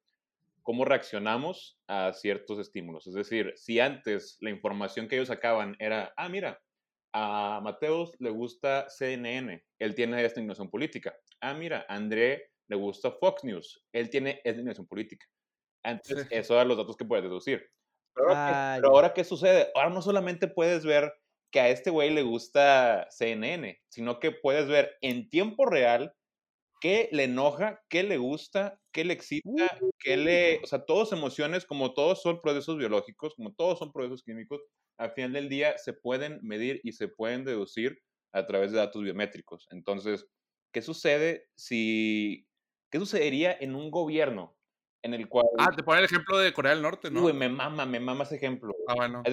cómo 0.62 0.84
reaccionamos 0.84 1.78
a 1.88 2.12
ciertos 2.12 2.58
estímulos. 2.58 3.06
Es 3.06 3.14
decir, 3.14 3.52
si 3.56 3.80
antes 3.80 4.38
la 4.40 4.50
información 4.50 5.08
que 5.08 5.16
ellos 5.16 5.28
sacaban 5.28 5.76
era, 5.78 6.12
ah, 6.16 6.28
mira, 6.28 6.60
a 7.12 7.60
Mateos 7.62 8.14
le 8.18 8.30
gusta 8.30 8.88
CNN, 8.88 9.62
él 9.78 9.94
tiene 9.94 10.24
esta 10.24 10.40
inclinación 10.40 10.70
política. 10.70 11.14
Ah, 11.40 11.54
mira, 11.54 11.84
a 11.88 11.96
André 11.96 12.52
le 12.68 12.76
gusta 12.76 13.10
Fox 13.10 13.42
News, 13.44 13.84
él 13.92 14.08
tiene 14.10 14.40
esta 14.44 14.60
inclinación 14.60 14.86
política. 14.86 15.26
Entonces, 15.82 16.28
eso 16.30 16.54
eran 16.54 16.68
los 16.68 16.76
datos 16.76 16.96
que 16.96 17.04
puedes 17.04 17.24
deducir. 17.24 17.68
Pero, 18.14 18.34
ahora, 18.34 19.12
¿qué 19.14 19.24
sucede? 19.24 19.70
Ahora 19.74 19.90
no 19.90 20.02
solamente 20.02 20.48
puedes 20.48 20.84
ver 20.84 21.12
que 21.50 21.60
a 21.60 21.68
este 21.68 21.90
güey 21.90 22.10
le 22.10 22.22
gusta 22.22 23.06
CNN, 23.10 23.80
sino 23.88 24.20
que 24.20 24.30
puedes 24.30 24.68
ver 24.68 24.92
en 25.00 25.28
tiempo 25.30 25.66
real 25.66 26.14
qué 26.80 27.08
le 27.12 27.24
enoja, 27.24 27.82
qué 27.88 28.02
le 28.02 28.16
gusta, 28.16 28.80
qué 28.92 29.04
le 29.04 29.12
excita, 29.12 29.78
qué 29.98 30.16
le... 30.16 30.60
O 30.62 30.66
sea, 30.66 30.84
todos 30.84 31.12
emociones, 31.12 31.66
como 31.66 31.92
todos 31.92 32.22
son 32.22 32.40
procesos 32.40 32.78
biológicos, 32.78 33.34
como 33.34 33.52
todos 33.54 33.78
son 33.78 33.92
procesos 33.92 34.22
químicos, 34.22 34.62
al 34.98 35.12
final 35.12 35.32
del 35.32 35.48
día 35.48 35.76
se 35.78 35.92
pueden 35.92 36.38
medir 36.42 36.80
y 36.84 36.92
se 36.92 37.08
pueden 37.08 37.44
deducir 37.44 37.98
a 38.32 38.46
través 38.46 38.72
de 38.72 38.78
datos 38.78 39.02
biométricos. 39.02 39.66
Entonces, 39.70 40.26
¿qué 40.72 40.82
sucede 40.82 41.48
si... 41.56 42.46
¿Qué 42.90 42.98
sucedería 42.98 43.56
en 43.60 43.76
un 43.76 43.90
gobierno 43.90 44.56
en 45.02 45.14
el 45.14 45.28
cual... 45.28 45.46
Ah, 45.58 45.70
te 45.74 45.82
pone 45.82 46.00
el 46.00 46.04
ejemplo 46.04 46.38
de 46.38 46.52
Corea 46.52 46.72
del 46.72 46.82
Norte, 46.82 47.10
¿no? 47.10 47.24
Uy, 47.24 47.32
me 47.32 47.48
mama, 47.48 47.86
me 47.86 48.00
mama 48.00 48.24
ese 48.24 48.36
ejemplo. 48.36 48.74
Ah, 48.86 48.94
bueno. 48.94 49.22
Haz 49.24 49.32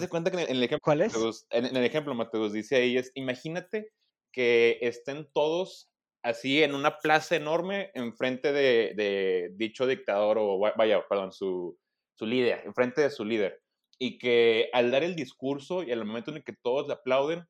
de, 0.00 0.08
cuenta, 0.08 0.30
que 0.30 0.42
en 0.42 0.50
el 0.50 0.62
ejemplo... 0.62 0.80
¿Cuál 0.82 1.02
es? 1.02 1.46
en, 1.50 1.76
el 1.76 1.84
ejemplo, 1.84 2.14
Mateus, 2.14 2.52
dice 2.52 2.76
ahí, 2.76 2.96
es, 2.96 3.10
imagínate 3.14 3.90
que 4.32 4.78
estén 4.80 5.28
todos 5.32 5.90
así 6.24 6.62
en 6.62 6.74
una 6.74 6.98
plaza 6.98 7.36
enorme 7.36 7.90
enfrente 7.94 8.52
de, 8.52 8.94
de 8.96 9.50
dicho 9.54 9.86
dictador 9.86 10.38
o 10.38 10.58
vaya, 10.58 11.06
perdón, 11.08 11.32
su, 11.32 11.76
su 12.14 12.26
líder, 12.26 12.62
enfrente 12.64 13.02
de 13.02 13.10
su 13.10 13.24
líder. 13.24 13.60
Y 13.98 14.18
que 14.18 14.70
al 14.72 14.90
dar 14.90 15.02
el 15.04 15.14
discurso 15.14 15.82
y 15.82 15.92
al 15.92 16.04
momento 16.04 16.30
en 16.30 16.38
el 16.38 16.44
que 16.44 16.56
todos 16.62 16.86
le 16.88 16.94
aplauden, 16.94 17.44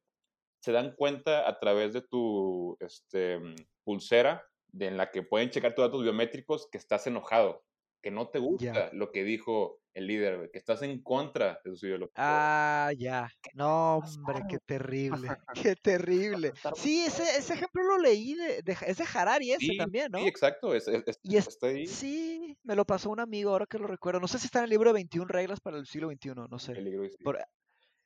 se 0.62 0.72
dan 0.72 0.94
cuenta 0.96 1.48
a 1.48 1.58
través 1.58 1.92
de 1.92 2.02
tu 2.02 2.76
este, 2.80 3.40
pulsera 3.84 4.44
de 4.72 4.86
en 4.88 4.96
la 4.96 5.10
que 5.10 5.22
pueden 5.22 5.50
checar 5.50 5.74
tus 5.74 5.84
datos 5.84 6.02
biométricos 6.02 6.68
que 6.70 6.78
estás 6.78 7.06
enojado, 7.06 7.64
que 8.02 8.10
no 8.10 8.28
te 8.28 8.38
gusta 8.38 8.90
lo 8.92 9.12
que 9.12 9.24
dijo 9.24 9.78
el 9.94 10.06
líder, 10.06 10.50
que 10.50 10.58
estás 10.58 10.82
en 10.82 11.02
contra 11.02 11.60
de 11.64 11.76
su 11.76 11.86
ideología. 11.86 12.12
Ah, 12.16 12.92
ya. 12.96 13.28
No, 13.54 13.98
hombre, 13.98 14.42
qué 14.48 14.58
terrible. 14.58 15.28
Qué 15.54 15.76
terrible. 15.76 16.52
Sí, 16.74 17.04
ese, 17.04 17.22
ese 17.22 17.54
ejemplo 17.54 17.82
lo 17.82 17.98
leí, 17.98 18.34
de, 18.34 18.62
de 18.62 18.76
es 18.86 18.96
de 18.96 19.04
Harari 19.14 19.52
ese 19.52 19.76
también, 19.76 20.10
¿no? 20.10 20.18
Sí, 20.18 20.28
exacto. 20.28 20.74
Es, 20.74 20.88
y 21.22 21.86
Sí, 21.86 22.56
me 22.62 22.74
lo 22.74 22.86
pasó 22.86 23.10
un 23.10 23.20
amigo 23.20 23.50
ahora 23.50 23.66
que 23.66 23.78
lo 23.78 23.86
recuerdo. 23.86 24.20
No 24.20 24.28
sé 24.28 24.38
si 24.38 24.46
está 24.46 24.60
en 24.60 24.64
el 24.64 24.70
libro 24.70 24.90
de 24.90 24.94
21 24.94 25.28
reglas 25.28 25.60
para 25.60 25.76
el 25.76 25.86
siglo 25.86 26.08
XXI, 26.08 26.48
no 26.48 26.58
sé. 26.58 26.72
El 26.72 26.84
libro 26.84 27.04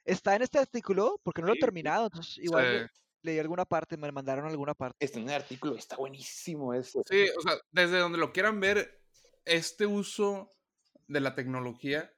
está 0.05 0.37
en 0.37 0.43
este 0.43 0.59
artículo 0.59 1.21
porque 1.23 1.43
no 1.43 1.49
lo 1.49 1.55
he 1.55 1.59
terminado, 1.59 2.07
entonces 2.07 2.39
igual 2.39 2.91
leí 3.27 3.39
alguna 3.39 3.67
parte, 3.67 3.97
me 3.97 4.11
mandaron 4.11 4.47
alguna 4.47 4.75
parte. 4.75 4.97
Este 5.05 5.19
en 5.19 5.29
el 5.29 5.35
artículo 5.35 5.77
está 5.77 5.97
buenísimo 5.97 6.73
eso. 6.73 7.03
Sí, 7.09 7.27
o 7.37 7.41
sea, 7.43 7.53
desde 7.71 7.99
donde 7.99 8.19
lo 8.19 8.33
quieran 8.33 8.61
ver, 8.61 9.03
este 9.45 9.85
uso 9.85 10.51
de 11.09 11.21
la 11.21 11.35
tecnología, 11.35 12.13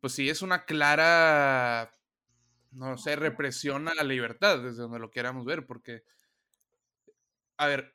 pues 0.00 0.14
sí 0.14 0.30
es 0.30 0.40
una 0.40 0.64
clara, 0.64 1.94
no 2.70 2.96
sé, 2.96 3.16
represión 3.16 3.88
a 3.88 3.94
la 3.94 4.04
libertad, 4.04 4.62
desde 4.62 4.82
donde 4.82 4.98
lo 4.98 5.10
queramos 5.10 5.44
ver, 5.44 5.66
porque, 5.66 6.04
a 7.56 7.66
ver, 7.66 7.94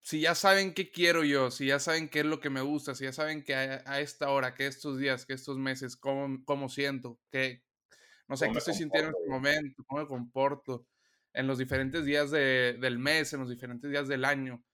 si 0.00 0.20
ya 0.20 0.34
saben 0.34 0.74
qué 0.74 0.90
quiero 0.90 1.24
yo, 1.24 1.50
si 1.50 1.66
ya 1.66 1.78
saben 1.78 2.08
qué 2.08 2.20
es 2.20 2.26
lo 2.26 2.40
que 2.40 2.50
me 2.50 2.60
gusta, 2.60 2.94
si 2.94 3.04
ya 3.04 3.12
saben 3.12 3.42
que 3.42 3.54
a, 3.54 4.00
esta 4.00 4.30
hora, 4.30 4.54
que 4.54 4.66
estos 4.66 4.98
días, 4.98 5.26
que 5.26 5.34
estos 5.34 5.58
meses, 5.58 5.96
cómo, 5.96 6.44
cómo 6.44 6.68
siento, 6.68 7.18
que, 7.30 7.62
no 8.26 8.36
sé, 8.36 8.50
qué 8.50 8.58
estoy 8.58 8.74
sintiendo 8.74 9.10
en 9.10 9.16
este 9.16 9.30
momento, 9.30 9.84
cómo 9.86 10.02
me 10.02 10.08
comporto 10.08 10.86
en 11.38 11.46
los 11.46 11.56
diferentes 11.56 12.04
días 12.04 12.32
del 12.32 12.98
mes, 12.98 13.32
en 13.32 13.38
los 13.38 13.48
diferentes 13.48 13.88
días 13.88 14.08
del 14.08 14.24
año, 14.24 14.64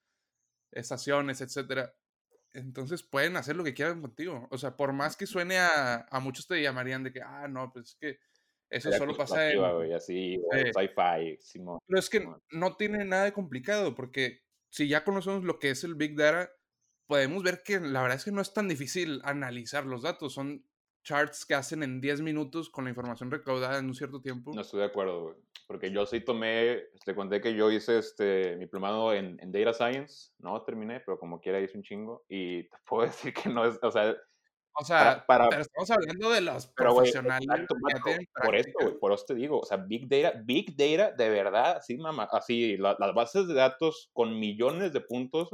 estaciones, 0.72 1.42
etcétera. 1.42 1.94
Entonces 2.54 3.02
pueden 3.02 3.36
hacer 3.36 3.54
lo 3.54 3.64
que 3.64 3.74
quieran 3.74 4.00
contigo. 4.00 4.48
O 4.50 4.56
sea, 4.56 4.74
por 4.74 4.94
más 4.94 5.14
que 5.14 5.26
suene 5.26 5.58
a, 5.58 6.06
a 6.10 6.20
muchos 6.20 6.46
te 6.46 6.62
llamarían 6.62 7.02
de 7.04 7.12
que, 7.12 7.20
ah, 7.20 7.48
no, 7.48 7.70
pues 7.70 7.90
es 7.90 7.96
que 7.96 8.18
eso 8.70 8.90
solo 8.92 9.14
pasa 9.14 9.52
en... 9.52 9.62
así, 9.92 10.40
sci-fi, 10.72 11.38
Pero 11.86 11.98
es 11.98 12.08
que 12.08 12.26
no 12.50 12.76
tiene 12.76 13.04
nada 13.04 13.24
de 13.24 13.32
complicado, 13.32 13.94
porque 13.94 14.40
si 14.70 14.88
ya 14.88 15.04
conocemos 15.04 15.44
lo 15.44 15.58
que 15.58 15.68
es 15.68 15.84
el 15.84 15.94
Big 15.96 16.16
Data, 16.16 16.50
podemos 17.06 17.42
ver 17.42 17.62
que 17.62 17.78
la 17.78 18.00
verdad 18.00 18.16
es 18.16 18.24
que 18.24 18.32
no 18.32 18.40
es 18.40 18.54
tan 18.54 18.68
difícil 18.68 19.20
analizar 19.24 19.84
los 19.84 20.00
datos. 20.00 20.32
Son 20.32 20.64
charts 21.02 21.44
que 21.44 21.54
hacen 21.54 21.82
en 21.82 22.00
10 22.00 22.22
minutos 22.22 22.70
con 22.70 22.84
la 22.84 22.90
información 22.90 23.30
recaudada 23.30 23.78
en 23.78 23.84
un 23.84 23.94
cierto 23.94 24.22
tiempo. 24.22 24.52
No 24.54 24.62
estoy 24.62 24.80
de 24.80 24.86
acuerdo, 24.86 25.36
porque 25.66 25.90
yo 25.90 26.06
sí 26.06 26.20
tomé, 26.20 26.84
te 27.04 27.14
conté 27.14 27.40
que 27.40 27.54
yo 27.54 27.70
hice 27.70 27.98
este, 27.98 28.54
mi 28.56 28.64
diplomado 28.64 29.12
en, 29.12 29.38
en, 29.40 29.52
Data 29.52 29.72
Science, 29.72 30.32
no 30.38 30.62
terminé, 30.62 31.00
pero 31.00 31.18
como 31.18 31.40
quiera 31.40 31.60
hice 31.60 31.76
un 31.76 31.82
chingo 31.82 32.24
y 32.28 32.64
te 32.64 32.76
puedo 32.86 33.02
decir 33.06 33.32
que 33.32 33.48
no 33.48 33.64
es, 33.64 33.78
o 33.82 33.90
sea... 33.90 34.14
O 34.76 34.84
sea, 34.84 35.24
para, 35.24 35.48
pero 35.50 35.62
estamos 35.62 35.88
hablando 35.92 36.30
de 36.30 36.40
los 36.40 36.66
profesionales. 36.66 37.46
por 38.42 38.56
eso, 38.56 38.98
por 38.98 39.12
eso 39.12 39.24
te 39.24 39.34
digo, 39.36 39.60
o 39.60 39.64
sea, 39.64 39.76
Big 39.76 40.08
Data, 40.08 40.36
Big 40.44 40.76
Data, 40.76 41.12
de 41.12 41.28
verdad, 41.28 41.80
sí, 41.80 41.96
mamá, 41.96 42.28
así, 42.32 42.76
las 42.76 43.14
bases 43.14 43.46
de 43.46 43.54
datos 43.54 44.10
con 44.12 44.36
millones 44.36 44.92
de 44.92 45.00
puntos, 45.00 45.50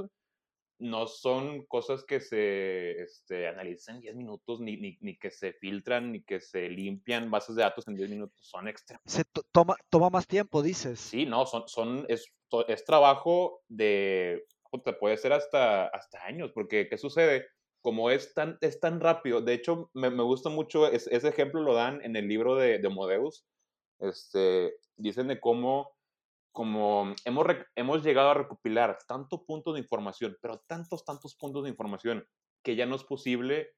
no 0.81 1.07
son 1.07 1.67
cosas 1.67 2.05
que 2.05 2.21
se 2.21 3.03
este, 3.03 3.47
analizan 3.47 3.97
en 3.97 4.03
10 4.03 4.17
minutos, 4.17 4.61
ni, 4.61 4.77
ni, 4.77 4.99
ni, 5.01 5.19
que 5.19 5.31
se 5.31 5.53
filtran, 5.53 6.13
ni 6.13 6.23
que 6.23 6.41
se 6.41 6.69
limpian 6.69 7.31
bases 7.31 7.55
de 7.57 7.63
datos 7.63 7.87
en 7.87 7.97
10 7.97 8.11
minutos, 8.11 8.37
son 8.41 8.67
extremas. 8.67 9.03
Se 9.05 9.23
toma, 9.53 9.77
toma 9.91 10.11
más 10.11 10.27
tiempo, 10.27 10.63
dices. 10.63 10.99
Sí, 10.99 11.27
no, 11.27 11.47
son, 11.47 11.69
son, 11.69 12.07
es, 12.09 12.27
es 12.69 12.85
trabajo 12.85 13.63
de, 13.69 14.45
puede 14.99 15.17
ser 15.19 15.33
hasta, 15.33 15.87
hasta 15.89 16.25
años, 16.25 16.51
porque 16.53 16.89
¿qué 16.89 16.97
sucede? 16.97 17.47
Como 17.83 18.11
es 18.11 18.35
tan, 18.35 18.59
es 18.61 18.81
tan 18.81 19.01
rápido, 19.01 19.41
de 19.43 19.55
hecho, 19.55 19.91
me, 19.93 20.11
me 20.11 20.23
gusta 20.23 20.49
mucho, 20.49 20.91
ese 20.91 21.29
ejemplo 21.29 21.63
lo 21.63 21.75
dan 21.75 22.03
en 22.03 22.17
el 22.17 22.27
libro 22.27 22.57
de, 22.57 22.79
de 22.79 22.89
Modeus, 22.89 23.47
este, 23.99 24.75
dicen 24.97 25.29
de 25.29 25.41
cómo 25.41 25.93
como 26.53 27.15
hemos, 27.25 27.47
hemos 27.77 28.05
llegado 28.05 28.31
a 28.31 28.35
recopilar 28.35 28.99
tanto 29.07 29.45
puntos 29.45 29.75
de 29.75 29.81
información, 29.81 30.37
pero 30.41 30.63
tantos, 30.67 31.05
tantos 31.05 31.37
puntos 31.37 31.65
de 31.65 31.71
información, 31.71 32.27
que 32.63 32.77
ya 32.77 32.87
no 32.87 32.97
es 32.97 33.05
posible, 33.05 33.71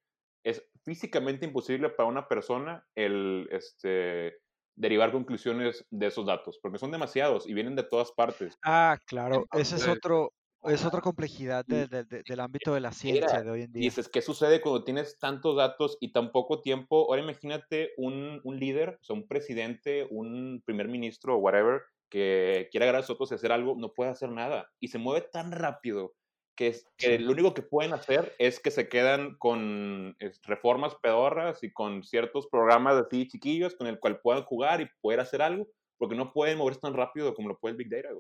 es 0.45 0.69
físicamente 0.85 1.47
imposible 1.47 1.91
para 1.91 2.09
una 2.09 2.27
persona 2.29 2.85
el 2.95 3.49
este, 3.53 4.35
derivar 4.75 5.13
conclusiones 5.13 5.87
de 5.91 6.07
esos 6.07 6.27
datos, 6.27 6.59
porque 6.61 6.79
son 6.79 6.91
demasiados 6.91 7.49
y 7.49 7.55
vienen 7.55 7.77
de 7.77 7.85
todas 7.85 8.13
partes. 8.13 8.57
Ah, 8.65 8.99
claro, 9.07 9.47
ese 9.53 9.77
es 9.77 9.87
otro, 9.87 10.33
es 10.65 10.85
otra 10.85 11.01
complejidad 11.01 11.65
del 11.67 12.41
ámbito 12.41 12.75
de 12.75 12.81
la 12.81 12.93
ciencia 12.93 13.43
de 13.43 13.51
hoy 13.51 13.63
en 13.63 13.73
día. 13.73 13.83
Dices, 13.83 14.09
¿qué 14.09 14.23
sucede 14.23 14.61
cuando 14.61 14.85
tienes 14.85 15.19
tantos 15.19 15.57
datos 15.57 15.99
y 16.01 16.13
tan 16.13 16.33
poco 16.33 16.61
tiempo? 16.61 17.07
Ahora 17.09 17.23
imagínate 17.23 17.91
un, 17.97 18.41
un 18.45 18.59
líder, 18.59 18.99
o 19.01 19.05
sea, 19.05 19.15
un 19.15 19.27
presidente, 19.27 20.07
un 20.11 20.63
primer 20.65 20.89
ministro 20.89 21.37
o 21.37 21.39
whatever, 21.39 21.83
que 22.13 22.69
quiere 22.71 22.85
agarrar 22.85 22.99
a 22.99 23.03
nosotros 23.05 23.33
y 23.33 23.37
hacer 23.37 23.53
algo, 23.53 23.75
no 23.75 23.95
puede 23.95 24.11
hacer 24.11 24.31
nada. 24.31 24.71
Y 24.79 24.89
se 24.89 24.99
mueve 24.99 25.27
tan 25.33 25.51
rápido 25.51 26.15
que, 26.55 26.69
es, 26.69 26.87
que 26.99 27.19
lo 27.19 27.33
único 27.33 27.55
que 27.55 27.63
pueden 27.63 27.95
hacer 27.95 28.37
es 28.39 28.61
que 28.61 28.71
se 28.71 28.87
quedan 28.87 29.39
con 29.39 30.15
reformas 30.43 30.95
pedorras 30.97 31.65
y 31.65 31.73
con 31.73 32.03
ciertos 32.05 32.49
programas 32.49 32.97
así 32.97 33.27
chiquillos 33.29 33.75
con 33.77 33.87
el 33.87 33.99
cual 33.99 34.21
puedan 34.21 34.45
jugar 34.45 34.83
y 34.83 34.91
poder 35.01 35.21
hacer 35.21 35.41
algo, 35.41 35.67
porque 35.97 36.15
no 36.15 36.35
pueden 36.35 36.59
moverse 36.59 36.81
tan 36.81 36.93
rápido 36.93 37.35
como 37.35 37.49
lo 37.49 37.59
puede 37.59 37.73
el 37.73 37.79
Big 37.79 37.89
Data. 37.89 38.11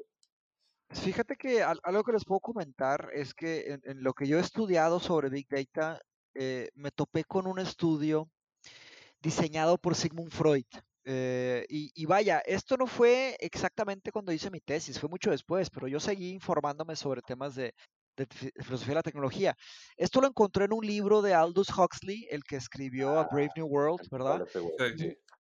Fíjate 0.88 1.36
que 1.36 1.62
algo 1.62 2.03
que 2.03 2.12
les 2.12 2.24
puedo 2.24 2.40
comentar 2.40 3.11
es 3.12 3.34
que 3.34 3.78
en, 3.84 4.03
lo 4.03 4.14
que 4.14 4.26
yo 4.26 4.38
he 4.38 4.40
estudiado 4.40 5.01
sobre 5.01 5.28
Big 5.28 5.49
Data, 5.51 6.01
eh, 6.34 6.70
me 6.74 6.90
topé 6.90 7.24
con 7.24 7.47
un 7.47 7.59
estudio 7.59 8.30
diseñado 9.20 9.76
por 9.76 9.95
Sigmund 9.95 10.32
Freud. 10.32 10.64
Eh, 11.05 11.66
y, 11.68 12.07
vaya, 12.07 12.38
esto 12.46 12.76
no 12.76 12.86
fue 12.86 13.36
exactamente 13.40 14.12
cuando 14.12 14.32
hice 14.32 14.50
mi 14.50 14.61
tesis, 14.61 15.00
fue 15.00 15.09
mucho 15.09 15.30
después, 15.30 15.68
pero 15.70 15.88
yo 15.88 15.98
seguí 15.98 16.30
informándome 16.30 16.94
sobre 16.96 17.22
temas 17.22 17.55
de, 17.55 17.74
filosofía 18.62 18.90
de 18.90 18.94
la 18.94 19.03
tecnología. 19.03 19.57
Esto 19.96 20.20
lo 20.20 20.28
encontré 20.28 20.66
en 20.66 20.72
un 20.72 20.86
libro 20.86 21.22
de 21.22 21.34
Aldous 21.34 21.70
Huxley, 21.76 22.28
el 22.30 22.44
que 22.44 22.57
escribió 22.57 23.18
A 23.18 23.24
Brave 23.24 23.50
New 23.57 23.66
World, 23.66 24.09
¿verdad? 24.11 24.46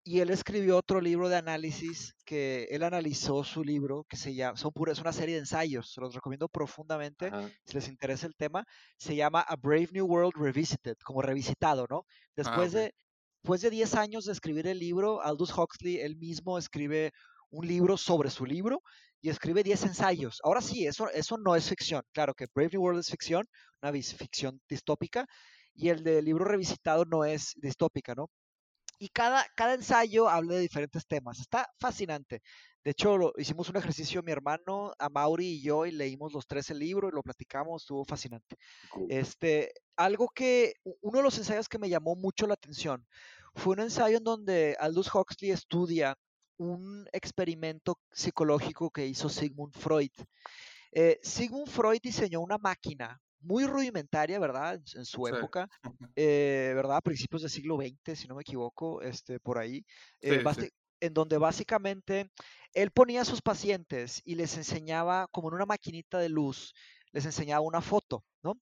Y, 0.05 0.21
él 0.21 0.29
escribió 0.29 0.77
otro 0.77 1.01
libro 1.01 1.29
de 1.29 1.35
análisis 1.35 2.15
que 2.25 2.67
él 2.71 2.83
analizó 2.83 3.43
su 3.43 3.63
libro, 3.63 4.05
que 4.09 4.15
se 4.17 4.33
llama, 4.33 4.57
son 4.57 4.71
puras, 4.71 4.97
es 4.97 5.01
una 5.01 5.11
serie 5.11 5.35
de 5.35 5.41
ensayos, 5.41 5.91
se 5.91 6.01
los 6.01 6.15
recomiendo 6.15 6.47
profundamente 6.47 7.29
si 7.65 7.73
les 7.75 7.87
interesa 7.89 8.25
el 8.25 8.35
tema. 8.35 8.65
Se 8.97 9.15
llama 9.15 9.41
A 9.41 9.55
Brave 9.55 9.89
New 9.91 10.05
World 10.05 10.33
Revisited, 10.35 10.95
como 11.03 11.21
revisitado, 11.21 11.85
¿no? 11.89 12.05
Ah, 12.07 12.13
Después 12.37 12.71
de 12.71 12.93
Después 13.41 13.61
de 13.61 13.69
10 13.69 13.95
años 13.95 14.25
de 14.25 14.33
escribir 14.33 14.67
el 14.67 14.79
libro, 14.79 15.21
Aldous 15.21 15.57
Huxley 15.57 15.97
él 16.01 16.17
mismo 16.17 16.57
escribe 16.57 17.13
un 17.51 17.65
libro 17.65 17.95
sobre 17.95 18.29
su 18.29 18.45
libro 18.45 18.81
y 19.21 19.29
escribe 19.29 19.63
10 19.63 19.85
ensayos. 19.85 20.39
Ahora 20.43 20.61
sí, 20.61 20.85
eso, 20.85 21.09
eso 21.09 21.37
no 21.37 21.55
es 21.55 21.69
ficción. 21.69 22.03
Claro 22.11 22.33
que 22.33 22.47
Brave 22.53 22.71
New 22.73 22.81
World 22.81 22.99
es 22.99 23.09
ficción, 23.09 23.47
una 23.81 23.93
ficción 23.93 24.59
distópica, 24.67 25.25
y 25.73 25.87
el 25.87 26.03
del 26.03 26.25
libro 26.25 26.43
revisitado 26.43 27.05
no 27.05 27.23
es 27.23 27.53
distópica, 27.55 28.13
¿no? 28.13 28.29
Y 28.99 29.09
cada, 29.09 29.45
cada 29.55 29.73
ensayo 29.73 30.29
habla 30.29 30.55
de 30.55 30.61
diferentes 30.61 31.07
temas. 31.07 31.39
Está 31.39 31.67
fascinante. 31.79 32.41
De 32.83 32.91
hecho, 32.91 33.33
hicimos 33.37 33.69
un 33.69 33.77
ejercicio 33.77 34.21
mi 34.23 34.31
hermano, 34.31 34.93
a 34.99 35.09
Mauri 35.09 35.47
y 35.47 35.61
yo, 35.61 35.85
y 35.85 35.91
leímos 35.91 36.33
los 36.33 36.45
tres 36.45 36.69
el 36.69 36.79
libro 36.79 37.07
y 37.07 37.11
lo 37.11 37.23
platicamos, 37.23 37.83
estuvo 37.83 38.05
fascinante. 38.05 38.57
Este, 39.09 39.73
algo 39.95 40.29
que, 40.29 40.73
uno 41.01 41.17
de 41.19 41.23
los 41.23 41.37
ensayos 41.37 41.67
que 41.67 41.79
me 41.79 41.89
llamó 41.89 42.15
mucho 42.15 42.45
la 42.47 42.53
atención 42.53 43.05
fue 43.55 43.73
un 43.73 43.81
ensayo 43.81 44.17
en 44.17 44.23
donde 44.23 44.75
Aldous 44.79 45.13
Huxley 45.13 45.51
estudia 45.51 46.17
un 46.57 47.07
experimento 47.13 47.99
psicológico 48.11 48.89
que 48.91 49.07
hizo 49.07 49.29
Sigmund 49.29 49.73
Freud. 49.73 50.11
Eh, 50.91 51.19
Sigmund 51.21 51.69
Freud 51.69 51.99
diseñó 52.01 52.41
una 52.41 52.57
máquina 52.57 53.19
muy 53.41 53.65
rudimentaria, 53.65 54.39
¿verdad? 54.39 54.81
En, 54.95 55.05
su 55.05 55.27
época, 55.27 55.69
eh, 56.15 56.73
¿verdad? 56.75 56.97
A 56.97 57.01
principios 57.01 57.41
del 57.41 57.51
siglo 57.51 57.77
XX, 57.77 58.17
si 58.17 58.27
no 58.27 58.35
me 58.35 58.41
equivoco, 58.41 59.01
este, 59.01 59.39
por 59.39 59.57
ahí, 59.57 59.85
eh, 60.21 60.43
en 61.01 61.13
donde 61.13 61.37
básicamente 61.37 62.29
él 62.73 62.91
ponía 62.91 63.21
a 63.21 63.25
sus 63.25 63.41
pacientes 63.41 64.21
y 64.25 64.35
les 64.35 64.57
enseñaba, 64.57 65.27
como 65.31 65.49
en 65.49 65.55
una 65.55 65.65
maquinita 65.65 66.19
de 66.19 66.29
luz, 66.29 66.73
les 67.11 67.25
enseñaba 67.25 67.61
una 67.61 67.81
foto, 67.81 68.23
¿no? 68.43 68.59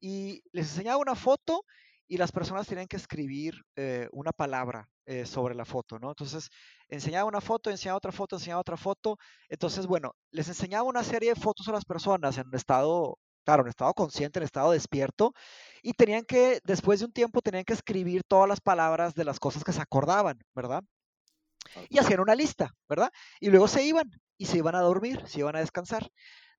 Y 0.00 0.42
les 0.52 0.70
enseñaba 0.70 0.98
una 0.98 1.14
foto 1.14 1.64
y 2.06 2.16
las 2.16 2.32
personas 2.32 2.66
tenían 2.66 2.86
que 2.86 2.96
escribir 2.96 3.54
eh, 3.76 4.08
una 4.12 4.32
palabra 4.32 4.88
eh, 5.06 5.26
sobre 5.26 5.54
la 5.54 5.64
foto, 5.64 5.98
¿no? 5.98 6.10
Entonces, 6.10 6.50
enseñaba 6.88 7.28
una 7.28 7.40
foto, 7.40 7.70
enseñaba 7.70 7.98
otra 7.98 8.12
foto, 8.12 8.36
enseñaba 8.36 8.60
otra 8.60 8.76
foto. 8.76 9.18
Entonces, 9.48 9.86
bueno, 9.86 10.14
les 10.30 10.48
enseñaba 10.48 10.84
una 10.84 11.04
serie 11.04 11.30
de 11.30 11.40
fotos 11.40 11.68
a 11.68 11.72
las 11.72 11.84
personas 11.84 12.36
en 12.38 12.48
un 12.48 12.54
estado, 12.54 13.18
claro, 13.44 13.62
en 13.62 13.68
estado 13.68 13.94
consciente, 13.94 14.38
en 14.38 14.44
estado 14.44 14.72
despierto, 14.72 15.32
y 15.82 15.92
tenían 15.94 16.24
que, 16.24 16.60
después 16.64 17.00
de 17.00 17.06
un 17.06 17.12
tiempo, 17.12 17.42
tenían 17.42 17.64
que 17.64 17.74
escribir 17.74 18.22
todas 18.26 18.48
las 18.48 18.60
palabras 18.60 19.14
de 19.14 19.24
las 19.24 19.38
cosas 19.38 19.64
que 19.64 19.72
se 19.72 19.82
acordaban, 19.82 20.38
¿verdad? 20.54 20.82
Y 21.88 21.98
hacían 21.98 22.20
una 22.20 22.34
lista, 22.34 22.70
¿verdad? 22.88 23.10
Y 23.40 23.50
luego 23.50 23.68
se 23.68 23.84
iban 23.84 24.10
y 24.36 24.46
se 24.46 24.58
iban 24.58 24.74
a 24.74 24.80
dormir, 24.80 25.22
se 25.26 25.40
iban 25.40 25.56
a 25.56 25.60
descansar. 25.60 26.08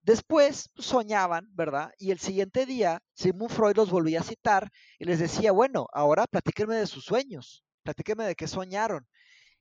Después 0.02 0.70
soñaban, 0.76 1.48
¿verdad? 1.54 1.92
Y 1.98 2.12
el 2.12 2.20
siguiente 2.20 2.66
día, 2.66 3.00
Sigmund 3.16 3.52
Freud 3.52 3.76
los 3.76 3.90
volvía 3.90 4.20
a 4.20 4.24
citar 4.24 4.70
y 5.00 5.06
les 5.06 5.20
decía, 5.20 5.52
bueno, 5.52 5.88
ahora 5.94 6.28
platíquenme 6.28 6.76
de 6.76 6.88
sus 6.88 7.06
sueños, 7.06 7.64
platíquenme 7.84 8.26
de 8.26 8.36
qué 8.36 8.48
soñaron. 8.48 9.08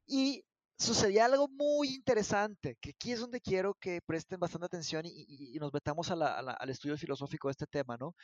Y 0.06 0.44
sucedía 0.76 1.26
algo 1.26 1.48
muy 1.48 1.94
interesante, 1.94 2.76
que 2.80 2.90
aquí 2.90 3.12
es 3.12 3.20
donde 3.20 3.40
quiero 3.40 3.74
que 3.74 4.00
presten 4.04 4.40
bastante 4.40 4.66
atención 4.66 5.04
y, 5.06 5.56
nos 5.60 5.72
metamos 5.72 6.10
al 6.10 6.70
estudio 6.70 6.98
filosófico 6.98 7.48
de 7.48 7.52
este 7.52 7.66
tema, 7.66 7.96
¿no? 7.96 8.14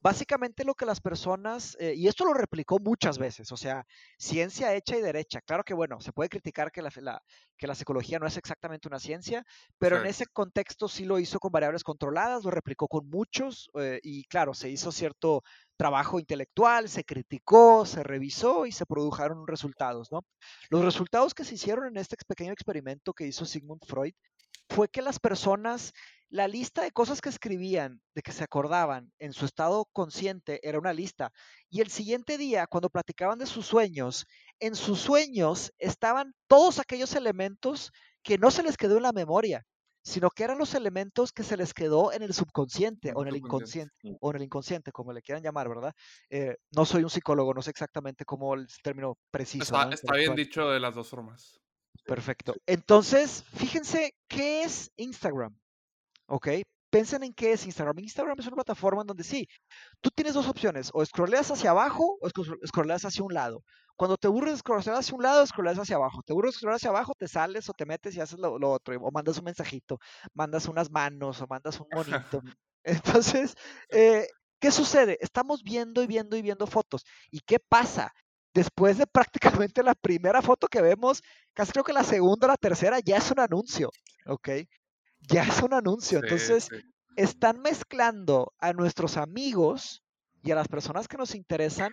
Básicamente 0.00 0.64
lo 0.64 0.74
que 0.74 0.86
las 0.86 1.00
personas, 1.00 1.76
eh, 1.78 1.94
y 1.94 2.08
esto 2.08 2.24
lo 2.24 2.32
replicó 2.32 2.78
muchas 2.78 3.18
veces, 3.18 3.52
o 3.52 3.56
sea, 3.56 3.84
ciencia 4.18 4.74
hecha 4.74 4.96
y 4.96 5.02
derecha. 5.02 5.40
Claro 5.42 5.64
que, 5.64 5.74
bueno, 5.74 6.00
se 6.00 6.12
puede 6.12 6.30
criticar 6.30 6.72
que 6.72 6.82
la, 6.82 6.90
que 7.56 7.66
la 7.66 7.74
psicología 7.74 8.18
no 8.18 8.26
es 8.26 8.36
exactamente 8.36 8.88
una 8.88 8.98
ciencia, 8.98 9.44
pero 9.78 10.00
en 10.00 10.06
ese 10.06 10.26
contexto 10.26 10.88
sí 10.88 11.04
lo 11.04 11.18
hizo 11.18 11.38
con 11.38 11.52
variables 11.52 11.84
controladas, 11.84 12.44
lo 12.44 12.50
replicó 12.50 12.88
con 12.88 13.08
muchos, 13.08 13.70
eh, 13.78 14.00
y 14.02 14.24
claro, 14.24 14.54
se 14.54 14.70
hizo 14.70 14.90
cierto 14.92 15.42
trabajo 15.78 16.18
intelectual, 16.18 16.88
se 16.88 17.04
criticó, 17.04 17.86
se 17.86 18.02
revisó 18.02 18.66
y 18.66 18.72
se 18.72 18.84
produjeron 18.84 19.46
resultados, 19.46 20.12
¿no? 20.12 20.26
Los 20.70 20.84
resultados 20.84 21.34
que 21.34 21.44
se 21.44 21.54
hicieron 21.54 21.86
en 21.86 21.96
este 21.96 22.16
pequeño 22.26 22.52
experimento 22.52 23.14
que 23.14 23.26
hizo 23.26 23.46
Sigmund 23.46 23.84
Freud 23.86 24.12
fue 24.68 24.88
que 24.88 25.02
las 25.02 25.18
personas, 25.20 25.92
la 26.28 26.48
lista 26.48 26.82
de 26.82 26.90
cosas 26.90 27.20
que 27.20 27.28
escribían, 27.28 28.02
de 28.14 28.22
que 28.22 28.32
se 28.32 28.44
acordaban 28.44 29.12
en 29.18 29.32
su 29.32 29.46
estado 29.46 29.86
consciente, 29.92 30.60
era 30.68 30.78
una 30.78 30.92
lista. 30.92 31.32
Y 31.70 31.80
el 31.80 31.90
siguiente 31.90 32.36
día, 32.38 32.66
cuando 32.66 32.90
platicaban 32.90 33.38
de 33.38 33.46
sus 33.46 33.64
sueños, 33.64 34.26
en 34.58 34.74
sus 34.74 35.00
sueños 35.00 35.72
estaban 35.78 36.34
todos 36.48 36.80
aquellos 36.80 37.14
elementos 37.14 37.92
que 38.22 38.36
no 38.36 38.50
se 38.50 38.64
les 38.64 38.76
quedó 38.76 38.96
en 38.96 39.04
la 39.04 39.12
memoria, 39.12 39.64
sino 40.02 40.30
que 40.30 40.44
eran 40.44 40.58
los 40.58 40.74
elementos 40.74 41.32
que 41.32 41.42
se 41.42 41.56
les 41.56 41.74
quedó 41.74 42.12
en 42.12 42.22
el 42.22 42.32
subconsciente 42.32 43.12
o 43.14 43.22
en 43.22 43.28
el 43.28 43.36
inconsciente, 43.36 44.16
o 44.20 44.30
en 44.30 44.36
el 44.36 44.42
inconsciente, 44.42 44.92
como 44.92 45.12
le 45.12 45.22
quieran 45.22 45.42
llamar, 45.42 45.68
¿verdad? 45.68 45.94
Eh, 46.30 46.56
no 46.72 46.84
soy 46.84 47.02
un 47.02 47.10
psicólogo, 47.10 47.54
no 47.54 47.62
sé 47.62 47.70
exactamente 47.70 48.24
cómo 48.24 48.54
el 48.54 48.66
término 48.82 49.18
preciso. 49.30 49.64
Está, 49.90 50.14
bien 50.14 50.34
dicho 50.34 50.68
de 50.70 50.80
las 50.80 50.94
dos 50.94 51.08
formas. 51.08 51.60
Perfecto. 52.04 52.54
Entonces, 52.66 53.44
fíjense 53.54 54.14
qué 54.28 54.62
es 54.62 54.90
Instagram, 54.96 55.58
¿ok? 56.26 56.48
Piensen 56.90 57.22
en 57.22 57.34
qué 57.34 57.52
es 57.52 57.66
Instagram. 57.66 57.98
Instagram 57.98 58.38
es 58.38 58.46
una 58.46 58.56
plataforma 58.56 59.02
en 59.02 59.06
donde 59.06 59.24
sí, 59.24 59.48
tú 60.00 60.10
tienes 60.10 60.34
dos 60.34 60.48
opciones, 60.48 60.90
o 60.94 61.04
scrolleas 61.04 61.50
hacia 61.50 61.70
abajo 61.70 62.18
o 62.20 62.28
scrolleas 62.66 63.04
hacia 63.04 63.24
un 63.24 63.34
lado. 63.34 63.62
Cuando 63.98 64.16
te 64.16 64.28
aburres 64.28 64.52
de 64.52 64.58
scrollar 64.58 64.94
hacia 64.94 65.16
un 65.16 65.24
lado, 65.24 65.44
scrolleas 65.44 65.76
hacia 65.76 65.96
abajo. 65.96 66.22
Te 66.24 66.32
aburres 66.32 66.54
de 66.54 66.58
scrollar 66.58 66.76
hacia 66.76 66.90
abajo, 66.90 67.14
te 67.18 67.26
sales 67.26 67.68
o 67.68 67.72
te 67.72 67.84
metes 67.84 68.14
y 68.14 68.20
haces 68.20 68.38
lo, 68.38 68.70
otro. 68.70 68.94
O 69.00 69.10
mandas 69.10 69.38
un 69.38 69.44
mensajito, 69.44 69.98
mandas 70.34 70.68
unas 70.68 70.88
manos 70.88 71.42
o 71.42 71.48
mandas 71.48 71.80
un 71.80 71.88
monito. 71.92 72.40
Entonces, 72.84 73.56
eh, 73.90 74.28
¿qué 74.60 74.70
sucede? 74.70 75.18
Estamos 75.20 75.64
viendo 75.64 76.00
y 76.00 76.06
viendo 76.06 76.36
y 76.36 76.42
viendo 76.42 76.68
fotos. 76.68 77.04
¿Y 77.32 77.40
qué 77.40 77.58
pasa? 77.58 78.12
Después 78.54 78.98
de 78.98 79.08
prácticamente 79.08 79.82
la 79.82 79.96
primera 79.96 80.42
foto 80.42 80.68
que 80.68 80.80
vemos, 80.80 81.20
casi 81.52 81.72
creo 81.72 81.84
que 81.84 81.92
la 81.92 82.04
segunda 82.04 82.46
o 82.46 82.50
la 82.50 82.56
tercera 82.56 83.00
ya 83.00 83.16
es 83.16 83.28
un 83.32 83.40
anuncio, 83.40 83.90
¿ok? 84.26 84.48
Ya 85.20 85.42
es 85.42 85.62
un 85.62 85.74
anuncio. 85.74 86.20
Entonces, 86.22 86.68
están 87.16 87.60
mezclando 87.60 88.52
a 88.58 88.72
nuestros 88.72 89.16
amigos 89.16 90.02
y 90.42 90.50
a 90.52 90.54
las 90.54 90.68
personas 90.68 91.08
que 91.08 91.16
nos 91.16 91.34
interesan 91.34 91.92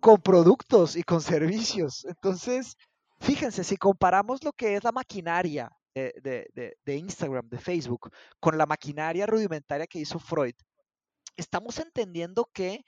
con 0.00 0.20
productos 0.20 0.96
y 0.96 1.02
con 1.02 1.20
servicios. 1.20 2.04
Entonces, 2.04 2.76
fíjense, 3.20 3.64
si 3.64 3.76
comparamos 3.76 4.42
lo 4.44 4.52
que 4.52 4.76
es 4.76 4.84
la 4.84 4.92
maquinaria 4.92 5.70
de, 5.94 6.76
Instagram, 6.86 7.48
de 7.48 7.58
Facebook, 7.58 8.10
con 8.38 8.56
la 8.56 8.66
maquinaria 8.66 9.26
rudimentaria 9.26 9.86
que 9.86 9.98
hizo 9.98 10.18
Freud, 10.18 10.54
estamos 11.36 11.78
entendiendo 11.78 12.48
que 12.52 12.84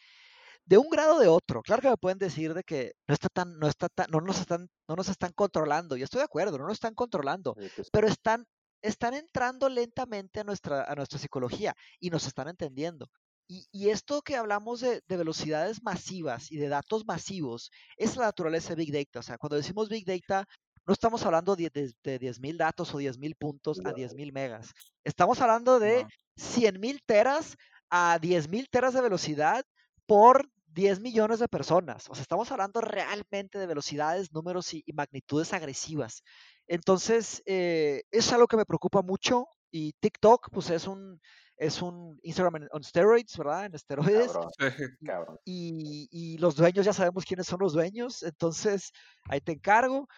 de 0.65 0.79
un 0.79 0.89
grado 0.89 1.19
de 1.19 1.29
otro, 1.29 1.63
claro 1.63 1.83
que 1.83 1.91
me 1.91 1.97
pueden 1.97 2.19
decir 2.19 2.55
de 2.55 2.63
que 2.63 2.93
no 3.09 3.15
está 3.15 3.29
tan, 3.29 3.59
no 3.59 3.67
está 3.67 3.89
tan, 3.89 4.07
no 4.11 4.21
nos 4.21 4.41
están, 4.41 4.69
no 4.89 4.95
nos 4.95 5.09
están 5.09 5.33
controlando, 5.33 5.97
y 5.97 6.03
estoy 6.03 6.19
de 6.19 6.25
acuerdo, 6.25 6.57
no 6.59 6.65
nos 6.65 6.75
están 6.75 6.95
controlando, 6.95 7.55
pues 7.55 7.91
pero 7.91 8.07
están, 8.07 8.47
están 8.83 9.15
entrando 9.15 9.69
lentamente 9.69 10.41
a 10.41 10.45
nuestra, 10.45 10.85
a 10.85 10.95
nuestra 10.95 11.19
psicología 11.19 11.75
y 12.01 12.11
nos 12.11 12.27
están 12.27 12.49
entendiendo. 12.49 13.09
Y, 13.49 13.91
esto 13.91 14.23
que 14.23 14.37
hablamos 14.37 14.81
de, 14.81 15.03
velocidades 15.09 15.83
masivas 15.83 16.51
y 16.51 16.57
de 16.57 16.69
datos 16.69 17.05
masivos 17.05 17.71
es 17.99 18.17
la 18.17 18.25
naturaleza 18.25 18.71
de 18.71 18.77
Big 18.77 18.93
Data. 18.93 19.19
O 19.19 19.23
sea, 19.23 19.37
cuando 19.37 19.57
decimos 19.57 19.91
Big 19.91 20.07
Data, 20.07 20.47
no 20.87 20.95
estamos 20.95 21.25
hablando 21.27 21.55
de, 21.55 21.69
de, 21.71 22.21
10.000 22.21 22.57
datos 22.57 22.95
o 22.95 22.99
10.000 22.99 23.37
puntos 23.37 23.79
a 23.81 23.93
10.000 23.93 24.33
megas. 24.33 24.73
Estamos 25.05 25.41
hablando 25.43 25.79
de 25.79 26.07
100.000 26.39 27.01
teras 27.05 27.57
a 27.91 28.19
10.000 28.21 28.69
teras 28.71 28.95
de 28.95 29.03
velocidad 29.03 29.65
por 30.07 30.49
10 30.73 31.01
millones 31.01 31.39
de 31.39 31.49
personas. 31.49 32.09
O 32.09 32.15
sea, 32.15 32.23
estamos 32.23 32.51
hablando 32.51 32.81
realmente 32.81 33.59
de 33.59 33.67
velocidades, 33.67 34.33
números 34.33 34.73
y, 34.75 34.85
magnitudes 34.95 35.53
agresivas. 35.53 36.23
Entonces, 36.67 37.43
eh, 37.47 38.03
es 38.11 38.33
algo 38.33 38.47
que 38.47 38.57
me 38.57 38.65
preocupa 38.65 39.03
mucho 39.03 39.47
y 39.71 39.93
TikTok, 40.01 40.49
pues 40.51 40.71
es 40.71 40.87
un, 40.87 41.21
es 41.57 41.83
un 41.83 42.19
Instagram 42.23 42.69
on 42.73 42.83
steroids, 42.83 43.37
¿verdad? 43.37 43.67
En 43.67 43.75
esteroides. 43.75 44.33
Y, 45.45 46.39
los 46.39 46.57
dueños 46.57 46.85
ya 46.85 46.93
sabemos 46.93 47.25
quiénes 47.25 47.47
son 47.47 47.61
los 47.61 47.73
dueños, 47.73 48.23
entonces 48.23 48.93
ahí 49.29 49.41
te 49.41 49.53
encargo. 49.53 50.09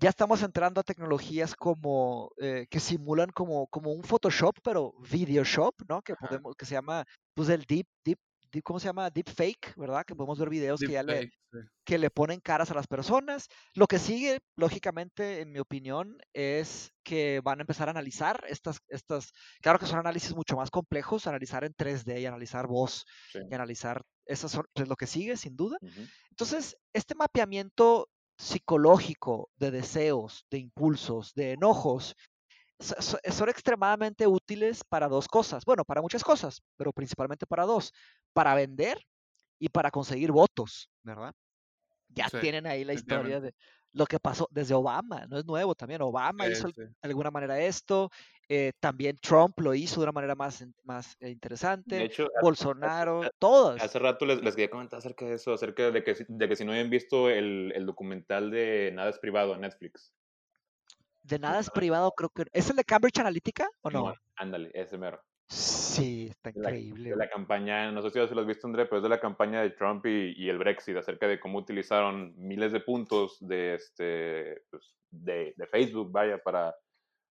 Ya 0.00 0.10
estamos 0.10 0.42
entrando 0.42 0.80
a 0.80 0.84
tecnologías 0.84 1.54
como 1.54 2.32
eh, 2.40 2.66
que 2.68 2.80
simulan 2.80 3.30
como, 3.30 3.68
como 3.68 3.92
un 3.92 4.02
Photoshop, 4.02 4.56
pero 4.62 4.94
video 5.10 5.44
shop, 5.44 5.74
¿no? 5.88 6.02
Que 6.02 6.14
podemos, 6.16 6.56
que 6.56 6.66
se 6.66 6.74
llama, 6.74 7.04
pues 7.34 7.48
el 7.48 7.62
deep, 7.64 7.86
deep 8.04 8.18
¿cómo 8.60 8.78
se 8.78 8.86
llama? 8.86 9.08
Deepfake, 9.08 9.74
¿verdad? 9.76 10.04
Que 10.04 10.14
podemos 10.14 10.38
ver 10.38 10.50
videos 10.50 10.80
que 10.80 10.92
ya 10.92 11.02
le, 11.02 11.30
que 11.84 11.98
le 11.98 12.10
ponen 12.10 12.40
caras 12.40 12.70
a 12.70 12.74
las 12.74 12.86
personas. 12.86 13.48
Lo 13.74 13.86
que 13.86 13.98
sigue, 13.98 14.40
lógicamente, 14.56 15.40
en 15.40 15.52
mi 15.52 15.60
opinión, 15.60 16.18
es 16.32 16.92
que 17.02 17.40
van 17.42 17.60
a 17.60 17.62
empezar 17.62 17.88
a 17.88 17.92
analizar 17.92 18.44
estas, 18.48 18.78
estas, 18.88 19.32
claro 19.60 19.78
que 19.78 19.86
son 19.86 19.98
análisis 19.98 20.34
mucho 20.34 20.56
más 20.56 20.70
complejos, 20.70 21.26
analizar 21.26 21.64
en 21.64 21.74
3D 21.74 22.20
y 22.20 22.26
analizar 22.26 22.66
voz 22.66 23.04
y 23.32 23.54
analizar, 23.54 24.02
eso 24.26 24.64
es 24.74 24.88
lo 24.88 24.96
que 24.96 25.06
sigue, 25.06 25.36
sin 25.36 25.56
duda. 25.56 25.78
Entonces, 26.30 26.76
este 26.92 27.14
mapeamiento 27.14 28.08
psicológico 28.38 29.50
de 29.56 29.70
deseos, 29.70 30.46
de 30.50 30.58
impulsos, 30.58 31.32
de 31.34 31.52
enojos, 31.52 32.16
son 32.82 33.48
extremadamente 33.48 34.26
útiles 34.26 34.82
para 34.88 35.08
dos 35.08 35.28
cosas. 35.28 35.64
Bueno, 35.64 35.84
para 35.84 36.02
muchas 36.02 36.24
cosas, 36.24 36.60
pero 36.76 36.92
principalmente 36.92 37.46
para 37.46 37.64
dos. 37.64 37.92
Para 38.32 38.54
vender 38.54 38.98
y 39.58 39.68
para 39.68 39.90
conseguir 39.90 40.32
votos, 40.32 40.88
¿verdad? 41.02 41.32
Ya 42.08 42.28
tienen 42.28 42.66
ahí 42.66 42.84
la 42.84 42.92
historia 42.92 43.40
de 43.40 43.54
lo 43.92 44.06
que 44.06 44.18
pasó 44.18 44.48
desde 44.50 44.74
Obama, 44.74 45.26
no 45.26 45.38
es 45.38 45.44
nuevo 45.44 45.74
también. 45.74 46.02
Obama 46.02 46.46
hizo 46.46 46.68
de 46.68 46.90
alguna 47.02 47.30
manera 47.30 47.60
esto, 47.60 48.10
eh, 48.48 48.72
también 48.80 49.18
Trump 49.18 49.58
lo 49.60 49.74
hizo 49.74 50.00
de 50.00 50.04
una 50.04 50.12
manera 50.12 50.34
más, 50.34 50.64
más 50.82 51.14
eh, 51.20 51.30
interesante, 51.30 52.10
Bolsonaro, 52.42 53.22
todos. 53.38 53.80
Hace 53.80 53.98
rato 53.98 54.26
les, 54.26 54.42
les, 54.42 54.54
quería 54.54 54.70
comentar 54.70 54.98
acerca 54.98 55.26
de 55.26 55.34
eso, 55.34 55.52
acerca 55.52 55.90
de 55.90 56.02
que, 56.02 56.16
de 56.26 56.48
que 56.48 56.56
si 56.56 56.64
no 56.64 56.72
habían 56.72 56.90
visto 56.90 57.28
el, 57.28 57.72
el 57.74 57.86
documental 57.86 58.50
de 58.50 58.90
Nada 58.94 59.10
es 59.10 59.18
privado 59.18 59.54
en 59.54 59.60
Netflix 59.60 60.12
de 61.22 61.38
nada 61.38 61.60
es 61.60 61.70
privado, 61.70 62.12
creo 62.12 62.30
que. 62.30 62.44
¿Es 62.52 62.70
el 62.70 62.76
de 62.76 62.84
Cambridge 62.84 63.18
Analytica 63.18 63.68
o 63.82 63.90
no? 63.90 64.14
ándale, 64.36 64.70
ese 64.74 64.98
mero. 64.98 65.20
Sí, 65.48 66.28
está 66.30 66.50
increíble. 66.50 67.10
De 67.10 67.16
la, 67.16 67.28
campaña, 67.28 67.92
no 67.92 68.00
sé 68.00 68.10
si 68.10 68.34
lo 68.34 68.40
has 68.40 68.46
visto, 68.46 68.66
André, 68.66 68.86
pero 68.86 68.98
es 68.98 69.02
de 69.02 69.08
la 69.08 69.20
campaña 69.20 69.60
de 69.60 69.70
Trump 69.70 70.06
y, 70.06 70.48
el 70.48 70.58
Brexit, 70.58 70.96
acerca 70.96 71.28
de 71.28 71.38
cómo 71.38 71.58
utilizaron 71.58 72.32
miles 72.36 72.72
de 72.72 72.80
puntos 72.80 73.36
de, 73.40 73.74
este, 73.74 74.62
pues, 74.70 74.94
de, 75.10 75.52
de 75.56 75.66
Facebook, 75.66 76.10
vaya, 76.10 76.38
para 76.38 76.74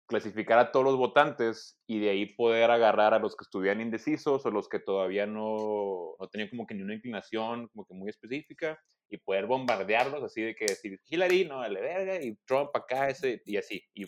clasificar 0.08 0.60
a 0.60 0.72
todos 0.72 0.86
los 0.86 0.98
votantes 0.98 1.80
y 1.88 2.00
de 2.00 2.10
ahí 2.10 2.26
poder 2.36 2.70
agarrar 2.70 3.14
a 3.14 3.20
los 3.20 3.36
que 3.36 3.44
estuvieran 3.44 3.82
indecisos 3.82 4.46
o 4.46 4.52
los 4.52 4.68
que 4.68 4.80
todavía 4.80 5.26
no, 5.26 6.16
no 6.20 6.28
tenían 6.28 6.50
como 6.50 6.68
que 6.68 6.76
ni 6.76 6.84
una 6.84 6.96
inclinación 6.96 7.70
como 7.70 7.86
que 7.86 7.94
muy 7.94 8.10
específica 8.10 8.78
y 9.12 9.18
poder 9.18 9.46
bombardearlos 9.46 10.24
así 10.24 10.42
de 10.42 10.56
que 10.56 10.66
decir 10.66 11.00
Hillary, 11.08 11.46
no, 11.46 11.68
le 11.68 11.82
verga, 11.82 12.24
y 12.24 12.36
Trump 12.46 12.70
acá, 12.74 13.10
ese, 13.10 13.42
y 13.46 13.58
así. 13.58 13.84
Y, 13.94 14.06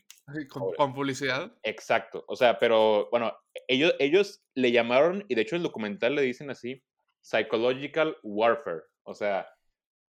¿Con, 0.47 0.93
publicidad? 0.93 1.55
Exacto, 1.61 2.23
o 2.27 2.35
sea, 2.35 2.57
pero 2.57 3.09
bueno, 3.11 3.37
ellos, 3.67 3.93
ellos 3.99 4.43
le 4.55 4.71
llamaron, 4.71 5.25
y 5.27 5.35
de 5.35 5.41
hecho 5.41 5.55
en 5.55 5.61
el 5.61 5.67
documental 5.67 6.15
le 6.15 6.21
dicen 6.21 6.49
así, 6.49 6.81
psychological 7.21 8.17
warfare, 8.23 8.83
o 9.03 9.13
sea, 9.13 9.47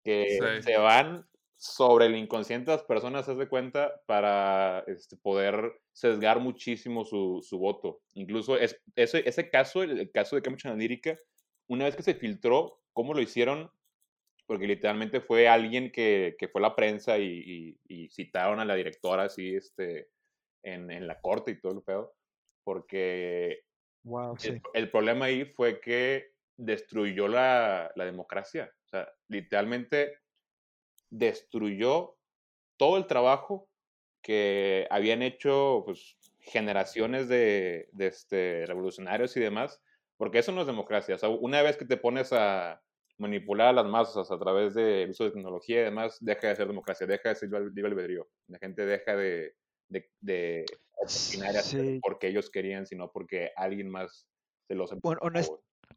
que 0.03 0.61
se 0.61 0.77
van 0.77 1.25
sobre 1.61 2.07
el 2.07 2.15
inconsciente 2.15 2.71
de 2.71 2.77
las 2.77 2.85
personas, 2.85 3.25
se 3.25 3.35
de 3.35 3.47
cuenta, 3.47 4.01
para 4.07 4.83
este, 4.87 5.15
poder 5.15 5.79
sesgar 5.93 6.39
muchísimo 6.39 7.05
su, 7.05 7.39
su 7.47 7.59
voto. 7.59 8.01
Incluso 8.13 8.57
es, 8.57 8.81
ese, 8.95 9.21
ese 9.29 9.47
caso, 9.51 9.83
el, 9.83 10.09
caso 10.11 10.35
de 10.35 10.41
Cambridge 10.41 10.65
Analytica, 10.65 11.17
una 11.67 11.85
vez 11.85 11.95
que 11.95 12.01
se 12.01 12.15
filtró, 12.15 12.81
¿cómo 12.93 13.13
lo 13.13 13.21
hicieron? 13.21 13.69
Porque 14.51 14.67
literalmente 14.67 15.21
fue 15.21 15.47
alguien 15.47 15.93
que, 15.93 16.35
que 16.37 16.49
fue 16.49 16.59
a 16.59 16.63
la 16.63 16.75
prensa 16.75 17.17
y, 17.17 17.79
y, 17.87 18.09
citaron 18.09 18.59
a 18.59 18.65
la 18.65 18.75
directora 18.75 19.23
así 19.23 19.55
este, 19.55 20.09
en, 20.61 20.91
en 20.91 21.07
la 21.07 21.21
corte 21.21 21.51
y 21.51 21.61
todo 21.61 21.71
el 21.71 21.81
pedo. 21.81 22.13
Porque 22.65 23.63
wow, 24.03 24.35
el, 24.43 24.61
el, 24.73 24.91
problema 24.91 25.27
ahí 25.27 25.45
fue 25.45 25.79
que 25.79 26.33
destruyó 26.57 27.29
la, 27.29 27.93
la 27.95 28.03
democracia. 28.03 28.69
O 28.83 28.89
sea, 28.89 29.09
literalmente 29.29 30.17
destruyó 31.09 32.17
todo 32.75 32.97
el 32.97 33.07
trabajo 33.07 33.69
que 34.21 34.85
habían 34.89 35.21
hecho 35.21 35.83
pues, 35.85 36.17
generaciones 36.41 37.29
de, 37.29 37.87
de 37.93 38.07
este, 38.07 38.65
revolucionarios 38.65 39.37
y 39.37 39.39
demás, 39.39 39.81
porque 40.17 40.39
eso 40.39 40.51
no 40.51 40.59
es 40.59 40.67
democracia. 40.67 41.15
O 41.15 41.17
sea, 41.17 41.29
una 41.29 41.61
vez 41.61 41.77
que 41.77 41.85
te 41.85 41.95
pones 41.95 42.33
a 42.33 42.81
manipular 43.22 43.67
a 43.67 43.74
las 43.74 43.86
masas 43.86 44.32
a 44.32 44.39
través 44.39 44.74
del 44.74 45.11
uso 45.11 45.26
de 45.26 45.32
tecnología 45.32 45.82
y 45.82 45.84
demás, 45.84 46.17
deja 46.19 46.47
de 46.47 46.55
ser 46.55 46.67
democracia, 46.67 47.05
deja 47.05 47.30
de 47.30 47.36
ser 47.36 47.49
libre 47.49 47.91
albedrío. 47.91 48.28
La 48.47 48.57
gente 48.57 48.86
deja 48.86 49.15
de, 49.15 49.55
de, 49.88 50.09
de 50.19 50.65
opinar 50.97 51.55
porque 52.01 52.28
ellos 52.28 52.49
querían, 52.49 52.86
sino 52.86 53.11
porque 53.11 53.51
alguien 53.55 53.89
más 53.89 54.28
se 54.67 54.76
los 54.76 54.91
bueno, 55.01 55.19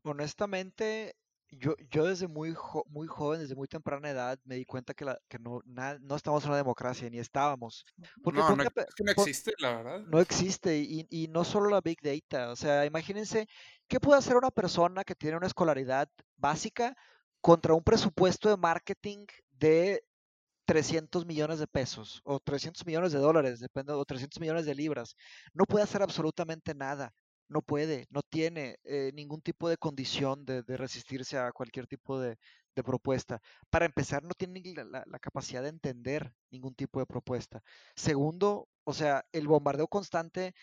honestamente, 0.03 1.15
yo, 1.51 1.77
yo 1.91 2.05
desde 2.05 2.27
muy, 2.27 2.55
muy 2.89 3.07
joven, 3.07 3.41
desde 3.41 3.55
muy 3.55 3.69
temprana 3.69 4.11
edad, 4.11 4.39
me 4.45 4.57
di 4.57 4.67
cuenta 4.67 4.93
que, 4.93 5.05
la, 5.05 5.19
que 5.29 5.39
no, 5.39 5.63
no 5.65 6.17
estamos 6.17 6.43
en 6.45 6.51
una 6.51 6.59
democracia, 6.59 7.09
ni 7.09 7.19
estábamos. 7.19 7.87
Porque 8.23 8.41
no, 8.41 8.57
no, 8.57 8.63
es 8.65 8.71
que 8.71 9.05
no 9.05 9.13
existe, 9.13 9.53
la 9.59 9.77
verdad. 9.77 10.01
No 10.01 10.21
existe, 10.21 10.77
y, 10.77 11.07
y, 11.09 11.29
no 11.29 11.45
solo 11.45 11.71
la 11.71 11.81
Big 11.81 12.01
Data. 12.03 12.51
O 12.51 12.57
sea, 12.57 12.85
imagínense, 12.85 13.47
¿qué 13.89 14.01
puede 14.01 14.19
hacer 14.19 14.37
una 14.37 14.51
persona 14.51 15.05
que 15.05 15.15
tiene 15.15 15.37
una 15.37 15.47
escolaridad 15.47 16.09
básica 16.37 16.97
contra 17.45 17.75
un 17.75 17.83
presupuesto 17.83 18.49
de 18.49 18.57
marketing 18.57 19.27
de 19.53 20.03
300 20.65 21.27
millones 21.27 21.59
de 21.59 21.67
pesos 21.67 22.23
o 22.25 22.41
300 22.41 22.87
millones 22.87 23.13
de 23.13 23.19
dólares, 23.19 23.61
depende, 23.61 23.93
o 23.93 24.05
300 24.05 24.41
millones 24.41 24.65
de 24.65 24.75
libras? 24.75 25.15
No 25.53 25.67
puede 25.67 25.85
hacer 25.85 26.01
absolutamente 26.03 26.75
nada 26.75 27.13
no 27.49 27.61
puede, 27.63 28.07
no 28.11 28.23
tiene 28.23 28.79
eh, 28.85 29.11
ningún 29.15 29.41
tipo 29.43 29.69
de 29.69 29.77
condición 29.77 30.45
de, 30.45 30.63
resistirse 30.63 31.39
a 31.39 31.53
cualquier 31.53 31.87
tipo 31.87 32.19
de, 32.19 32.39
propuesta. 32.85 33.41
Para 33.71 33.85
empezar, 33.85 34.25
no 34.25 34.33
tiene 34.37 34.61
la, 34.75 35.05
la, 35.07 35.19
capacidad 35.21 35.63
de 35.63 35.69
entender 35.69 36.33
ningún 36.51 36.75
tipo 36.75 36.99
de 36.99 37.07
propuesta. 37.07 37.63
Segundo, 37.95 38.69
o 38.85 38.93
sea, 38.93 39.25
el 39.33 39.47
bombardeo 39.47 39.87
constante 39.87 40.55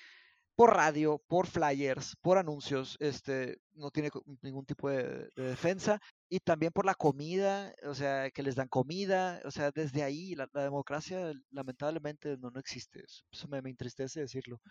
por 0.62 0.76
radio, 0.76 1.20
por 1.28 1.47
flyers, 1.47 2.16
por 2.22 2.38
anuncios, 2.38 2.95
este, 2.99 3.59
no 3.74 3.89
tiene 3.89 4.12
ningún 4.43 4.64
tipo 4.64 4.91
de, 4.91 5.28
defensa. 5.36 5.99
Y 6.30 6.39
también 6.39 6.72
por 6.72 6.86
la 6.86 6.93
comida, 6.93 7.74
o 7.82 7.95
sea, 7.95 8.30
que 8.30 8.43
les 8.43 8.53
dan 8.53 8.68
comida, 8.68 9.41
o 9.43 9.49
sea, 9.49 9.72
desde 9.72 10.03
ahí 10.03 10.36
la, 10.36 10.47
democracia 10.53 11.34
lamentablemente 11.49 12.38
no, 12.38 12.51
no 12.51 12.59
existe. 12.59 13.03
Eso 13.32 13.47
me, 13.47 13.59
me 13.64 13.72
entristece 13.72 14.20
decirlo 14.20 14.62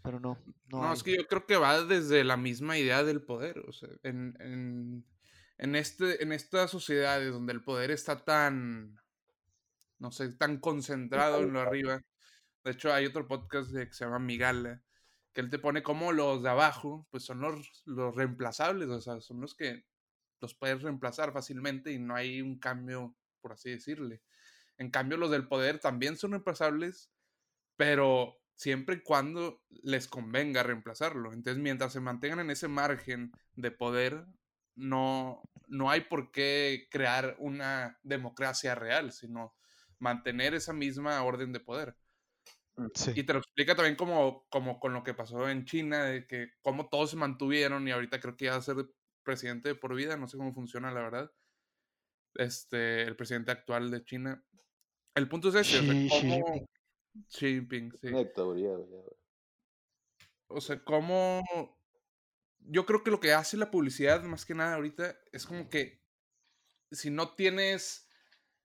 pero 0.00 0.20
no. 0.20 0.38
No, 0.68 0.92
es 0.92 1.02
que 1.02 1.16
yo 1.16 1.26
creo 1.26 1.44
que 1.44 1.56
va 1.56 1.82
desde 1.82 2.22
la 2.22 2.36
misma 2.36 2.78
idea 2.78 3.02
del 3.02 3.20
poder. 3.24 3.58
O 3.66 3.72
sea, 3.72 3.88
en, 4.04 4.36
en, 4.38 5.04
en, 5.58 5.74
este, 5.74 6.22
en 6.22 6.30
estas 6.30 6.70
sociedades 6.70 7.32
donde 7.32 7.52
el 7.52 7.64
poder 7.64 7.90
está 7.90 8.24
tan, 8.24 8.96
no 9.98 10.12
sé, 10.12 10.28
tan 10.34 10.58
concentrado 10.58 11.40
en 11.40 11.52
lo 11.52 11.60
arriba. 11.60 12.00
De 12.62 12.70
hecho, 12.70 12.94
hay 12.94 13.06
otro 13.06 13.26
podcast 13.26 13.72
que 13.72 13.92
se 13.92 14.04
llama 14.04 14.20
Migala, 14.20 14.80
que 15.32 15.40
él 15.40 15.50
te 15.50 15.58
pone 15.58 15.82
como 15.82 16.12
los 16.12 16.42
de 16.42 16.50
abajo, 16.50 17.06
pues 17.10 17.24
son 17.24 17.40
los, 17.40 17.84
reemplazables, 18.14 18.88
o 18.88 19.00
sea, 19.00 19.20
son 19.20 19.40
los 19.40 19.54
que 19.54 19.84
los 20.40 20.54
puedes 20.54 20.82
reemplazar 20.82 21.32
fácilmente 21.32 21.92
y 21.92 21.98
no 21.98 22.14
hay 22.14 22.42
un 22.42 22.58
cambio, 22.58 23.16
por 23.40 23.52
así 23.52 23.70
decirle. 23.70 24.22
En 24.78 24.90
cambio, 24.90 25.16
los 25.16 25.30
del 25.30 25.48
poder 25.48 25.78
también 25.78 26.16
son 26.16 26.32
reemplazables, 26.32 27.10
pero 27.76 28.36
siempre 28.54 28.96
y 28.96 29.02
cuando 29.02 29.62
les 29.82 30.08
convenga 30.08 30.62
reemplazarlo. 30.62 31.32
Entonces, 31.32 31.62
mientras 31.62 31.92
se 31.92 32.00
mantengan 32.00 32.40
en 32.40 32.50
ese 32.50 32.68
margen 32.68 33.32
de 33.54 33.70
poder, 33.70 34.26
no, 34.74 35.42
no 35.68 35.90
hay 35.90 36.02
por 36.02 36.32
qué 36.32 36.88
crear 36.90 37.36
una 37.38 37.98
democracia 38.02 38.74
real, 38.74 39.12
sino 39.12 39.54
mantener 39.98 40.54
esa 40.54 40.72
misma 40.72 41.22
orden 41.22 41.52
de 41.52 41.60
poder. 41.60 41.96
Mm, 42.76 42.86
y 43.14 43.22
te 43.24 43.32
lo 43.32 43.38
explica 43.38 43.74
también 43.74 43.96
como, 43.96 44.46
como 44.48 44.80
con 44.80 44.92
lo 44.94 45.02
que 45.02 45.14
pasó 45.14 45.48
en 45.48 45.64
China, 45.64 46.04
de 46.04 46.26
que 46.26 46.52
cómo 46.62 46.88
todos 46.88 47.10
se 47.10 47.16
mantuvieron 47.16 47.86
y 47.86 47.90
ahorita 47.90 48.20
creo 48.20 48.36
que 48.36 48.46
ya 48.46 48.52
va 48.52 48.56
a 48.58 48.62
ser 48.62 48.76
presidente 49.22 49.74
por 49.74 49.94
vida, 49.94 50.16
no 50.16 50.28
sé 50.28 50.36
cómo 50.36 50.54
funciona 50.54 50.90
la 50.90 51.02
verdad. 51.02 51.32
Este, 52.34 53.02
el 53.02 53.16
presidente 53.16 53.50
actual 53.50 53.90
de 53.90 54.04
China. 54.04 54.42
El 55.14 55.28
punto 55.28 55.48
es 55.48 55.54
ese, 55.54 55.80
Xi 57.28 57.46
Jinping, 57.46 57.92
sí. 58.00 58.08
O 60.48 60.60
sea, 60.60 60.82
como... 60.82 61.42
Yo 62.64 62.86
creo 62.86 63.02
que 63.02 63.10
lo 63.10 63.18
que 63.18 63.32
hace 63.32 63.56
la 63.56 63.72
publicidad, 63.72 64.22
más 64.22 64.46
que 64.46 64.54
nada 64.54 64.76
ahorita, 64.76 65.18
es 65.32 65.46
como 65.46 65.68
que 65.68 66.00
si 66.90 67.10
no 67.10 67.34
tienes... 67.34 68.08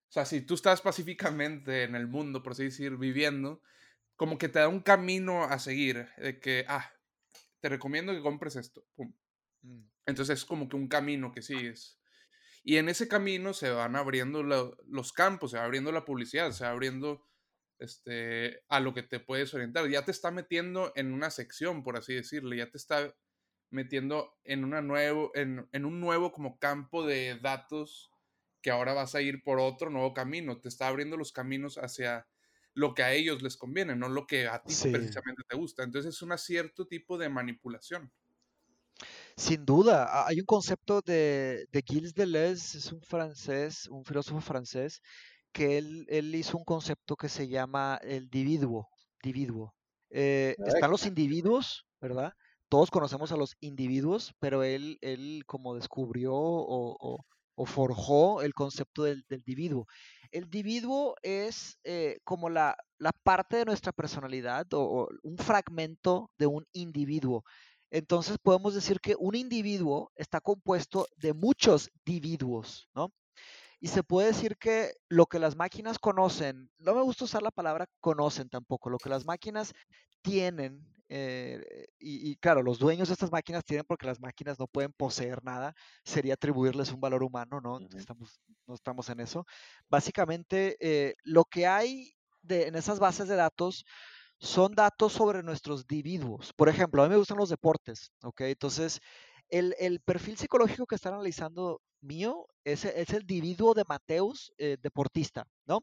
O 0.10 0.12
sea, 0.12 0.26
si 0.26 0.42
tú 0.42 0.54
estás 0.54 0.82
pacíficamente 0.82 1.84
en 1.84 1.96
el 1.96 2.08
mundo, 2.08 2.42
por 2.42 2.54
así 2.54 2.66
decir, 2.66 2.96
viviendo, 2.96 3.62
como 4.18 4.38
que 4.38 4.50
te 4.50 4.60
da 4.60 4.68
un 4.68 4.82
camino 4.82 5.44
a 5.44 5.60
seguir, 5.60 6.10
de 6.18 6.40
que, 6.40 6.66
ah, 6.68 6.92
te 7.62 7.70
recomiendo 7.70 8.14
que 8.14 8.22
compres 8.22 8.56
esto. 8.56 8.86
Mm. 9.62 9.84
Entonces 10.06 10.40
es 10.40 10.46
como 10.46 10.68
que 10.68 10.76
un 10.76 10.88
camino 10.88 11.32
que 11.32 11.42
sigues. 11.42 12.00
Y 12.64 12.78
en 12.78 12.90
ese 12.90 13.08
camino 13.08 13.54
se 13.54 13.70
van 13.70 13.96
abriendo 13.96 14.44
los 14.44 15.14
campos, 15.14 15.52
se 15.52 15.58
va 15.58 15.64
abriendo 15.64 15.92
la 15.92 16.04
publicidad, 16.04 16.52
se 16.52 16.66
va 16.66 16.72
abriendo 16.72 17.26
este, 17.80 18.64
a 18.68 18.80
lo 18.80 18.94
que 18.94 19.04
te 19.04 19.20
puedes 19.20 19.54
orientar. 19.54 19.88
Ya 19.88 20.04
te 20.04 20.12
está 20.12 20.32
metiendo 20.32 20.92
en 20.96 21.14
una 21.14 21.30
sección, 21.30 21.84
por 21.84 21.96
así 21.96 22.14
decirlo, 22.14 22.56
ya 22.56 22.70
te 22.70 22.78
está 22.78 23.16
metiendo 23.70 24.38
en, 24.44 24.66
una 24.66 24.82
nuevo, 24.82 25.32
en, 25.36 25.70
en, 25.72 25.86
un 25.86 26.02
nuevo 26.02 26.32
como 26.32 26.58
campo 26.58 27.06
de 27.06 27.38
datos 27.40 28.12
que 28.62 28.72
ahora 28.72 28.94
vas 28.94 29.16
a 29.16 29.22
ir 29.22 29.44
por 29.44 29.60
otro 29.60 29.90
nuevo 29.90 30.14
camino. 30.14 30.60
Te 30.60 30.68
está 30.68 30.88
abriendo 30.88 31.16
los 31.16 31.32
caminos 31.32 31.78
hacia 31.78 32.28
lo 32.78 32.94
que 32.94 33.02
a 33.02 33.12
ellos 33.12 33.42
les 33.42 33.58
conviene, 33.58 33.96
no 33.96 34.08
lo 34.08 34.28
que 34.28 34.48
a 34.48 34.62
ti 34.62 34.76
precisamente 34.92 35.42
te 35.50 35.58
gusta. 35.58 35.82
Entonces 35.84 36.14
es 36.14 36.22
un 36.22 36.38
cierto 36.38 36.86
tipo 36.86 37.18
de 37.18 37.28
manipulación. 37.28 38.12
Sin 39.36 39.66
duda, 39.66 40.28
hay 40.28 40.40
un 40.40 40.46
concepto 40.46 41.02
de, 41.02 41.66
de 41.72 41.84
Gilles 41.84 42.14
Deleuze, 42.14 42.78
es 42.78 42.92
un 42.92 43.02
francés, 43.02 43.88
un 43.88 44.06
filósofo 44.06 44.42
francés, 44.42 45.02
que 45.52 45.80
él, 45.80 46.06
él 46.08 46.34
hizo 46.36 46.56
un 46.56 46.64
concepto 46.64 47.16
que 47.16 47.30
se 47.30 47.48
llama 47.48 48.00
el 48.04 48.30
dividuo. 48.30 48.90
dividuo. 49.24 49.74
Eh, 50.12 50.56
están 50.66 50.92
los 50.92 51.08
individuos, 51.08 51.88
¿verdad? 52.00 52.34
Todos 52.70 52.92
conocemos 52.92 53.32
a 53.32 53.38
los 53.38 53.56
individuos, 53.60 54.36
pero 54.40 54.62
él, 54.62 55.00
él 55.02 55.44
como 55.48 55.74
descubrió 55.74 56.34
o, 56.34 56.96
o, 57.00 57.26
forjó 57.66 58.42
el 58.42 58.54
concepto 58.54 59.04
del, 59.04 59.26
individuo. 59.30 59.88
El 60.32 60.44
individuo 60.46 61.16
es 61.22 61.80
eh, 61.84 62.20
como 62.24 62.50
la, 62.50 62.78
la, 62.98 63.12
parte 63.12 63.58
de 63.58 63.66
nuestra 63.66 63.92
personalidad 63.92 64.72
o, 64.74 64.82
o, 64.82 65.10
un 65.24 65.38
fragmento 65.38 66.30
de 66.38 66.48
un 66.48 66.66
individuo. 66.74 67.44
Entonces 67.90 68.38
podemos 68.38 68.76
decir 68.76 69.00
que 69.00 69.16
un 69.18 69.36
individuo 69.36 70.12
está 70.16 70.42
compuesto 70.42 71.08
de 71.16 71.34
muchos 71.34 71.90
individuos, 72.06 72.90
¿no? 72.94 73.12
Y 73.80 73.88
se 73.90 74.04
puede 74.04 74.28
decir 74.28 74.58
que 74.58 74.94
lo 75.08 75.28
que 75.28 75.40
las 75.40 75.56
máquinas 75.56 76.00
conocen, 76.00 76.70
no 76.80 76.96
me 76.96 77.02
gusta 77.04 77.26
usar 77.26 77.44
la 77.44 77.52
palabra 77.52 77.88
conocen 78.00 78.50
tampoco, 78.50 78.90
lo 78.90 78.98
que 78.98 79.10
las 79.10 79.26
máquinas 79.26 79.74
tienen, 80.24 80.84
eh, 81.10 81.88
y, 82.00 82.36
claro, 82.38 82.64
los 82.64 82.80
dueños 82.80 83.08
de 83.08 83.14
estas 83.14 83.32
máquinas 83.32 83.64
tienen 83.64 83.86
porque 83.88 84.08
las 84.08 84.20
máquinas 84.20 84.60
no 84.60 84.68
pueden 84.68 84.94
poseer 84.94 85.44
nada, 85.44 85.74
sería 86.04 86.34
atribuirles 86.36 86.92
un 86.92 87.00
valor 87.00 87.24
humano, 87.24 87.62
¿no? 87.62 87.80
estamos, 87.98 88.40
no 88.66 88.74
estamos 88.74 89.10
en 89.10 89.20
eso. 89.22 89.46
Básicamente, 89.90 90.78
eh, 90.80 91.16
lo 91.24 91.46
que 91.46 91.68
hay 91.68 92.14
de, 92.42 92.68
en 92.68 92.76
esas 92.76 93.00
bases 93.00 93.28
de 93.28 93.36
datos 93.36 93.86
son 94.40 94.76
datos 94.76 95.14
sobre 95.14 95.44
nuestros 95.44 95.82
individuos. 95.82 96.54
Por 96.54 96.70
ejemplo, 96.70 97.02
a 97.02 97.06
mí 97.06 97.12
me 97.12 97.18
gustan 97.18 97.38
los 97.38 97.50
deportes, 97.50 98.12
¿ok? 98.24 98.42
Entonces, 98.42 99.00
el, 99.50 99.76
el 99.80 100.02
perfil 100.02 100.38
psicológico 100.38 100.86
que 100.86 100.96
están 100.96 101.14
analizando 101.14 101.82
mío 102.02 102.48
es, 102.64 102.86
es 102.86 103.10
el 103.10 103.22
individuo 103.22 103.74
de 103.74 103.84
Mateus, 103.88 104.54
eh, 104.58 104.78
deportista, 104.82 105.48
¿no? 105.66 105.82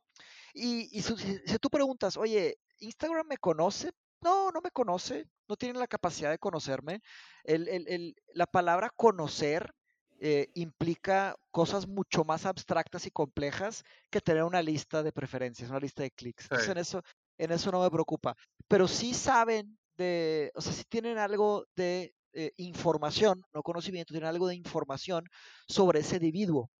Y, 0.52 0.96
y 0.96 1.02
si, 1.02 1.14
tú 1.58 1.68
preguntas, 1.70 2.16
oye, 2.16 2.58
¿Instagram 2.78 3.26
me 3.26 3.38
conoce? 3.38 3.90
No, 4.24 4.50
no 4.50 4.60
me 4.62 4.70
conoce, 4.70 5.28
no 5.48 5.56
tiene 5.56 5.78
la 5.78 5.86
capacidad 5.86 6.30
de 6.30 6.38
conocerme. 6.38 7.02
El, 7.44 7.68
el, 7.68 8.16
la 8.32 8.46
palabra 8.46 8.90
conocer 8.96 9.70
eh, 10.18 10.48
implica 10.54 11.36
cosas 11.50 11.86
mucho 11.86 12.24
más 12.24 12.46
abstractas 12.46 13.06
y 13.06 13.10
complejas 13.10 13.84
que 14.10 14.22
tener 14.22 14.44
una 14.44 14.62
lista 14.62 15.02
de 15.02 15.12
preferencias, 15.12 15.68
una 15.68 15.80
lista 15.80 16.02
de 16.02 16.10
clics. 16.10 16.44
Entonces, 16.44 16.68
en 16.70 16.78
eso, 16.78 17.02
en 17.36 17.52
eso 17.52 17.70
no 17.70 17.82
me 17.82 17.90
preocupa. 17.90 18.34
Pero 18.66 18.88
sí 18.88 19.12
saben 19.12 19.78
de, 19.96 20.50
o 20.54 20.62
sea, 20.62 20.72
sí 20.72 20.84
tienen 20.88 21.18
algo 21.18 21.66
de 21.76 22.14
eh, 22.32 22.52
información, 22.56 23.44
no 23.52 23.62
conocimiento, 23.62 24.14
tienen 24.14 24.30
algo 24.30 24.48
de 24.48 24.54
información 24.54 25.24
sobre 25.68 26.00
ese 26.00 26.16
individuo. 26.16 26.70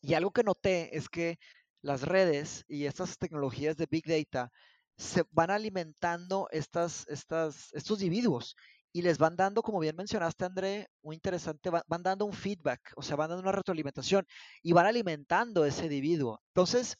Y 0.00 0.14
algo 0.14 0.30
que 0.30 0.44
noté 0.44 0.96
es 0.96 1.08
que 1.08 1.38
las 1.82 2.02
redes 2.02 2.64
y 2.68 2.84
estas 2.84 3.18
tecnologías 3.18 3.76
de 3.76 3.86
Big 3.90 4.06
Data 4.06 4.50
se 4.96 5.24
van 5.30 5.50
alimentando 5.50 6.48
estas, 6.50 7.06
estos 7.08 8.02
individuos 8.02 8.56
y 8.96 9.02
les 9.02 9.18
van 9.18 9.36
dando, 9.36 9.62
como 9.62 9.78
bien 9.78 9.94
mencionaste, 9.94 10.46
André, 10.46 10.88
muy 11.02 11.16
interesante, 11.16 11.68
van, 11.70 12.02
dando 12.02 12.24
un 12.24 12.32
feedback, 12.32 12.94
o 12.96 13.02
sea, 13.02 13.14
van 13.16 13.28
dando 13.28 13.42
una 13.42 13.52
retroalimentación 13.52 14.26
y 14.62 14.72
van 14.72 14.86
alimentando 14.86 15.66
ese 15.66 15.84
individuo. 15.84 16.40
Entonces, 16.48 16.96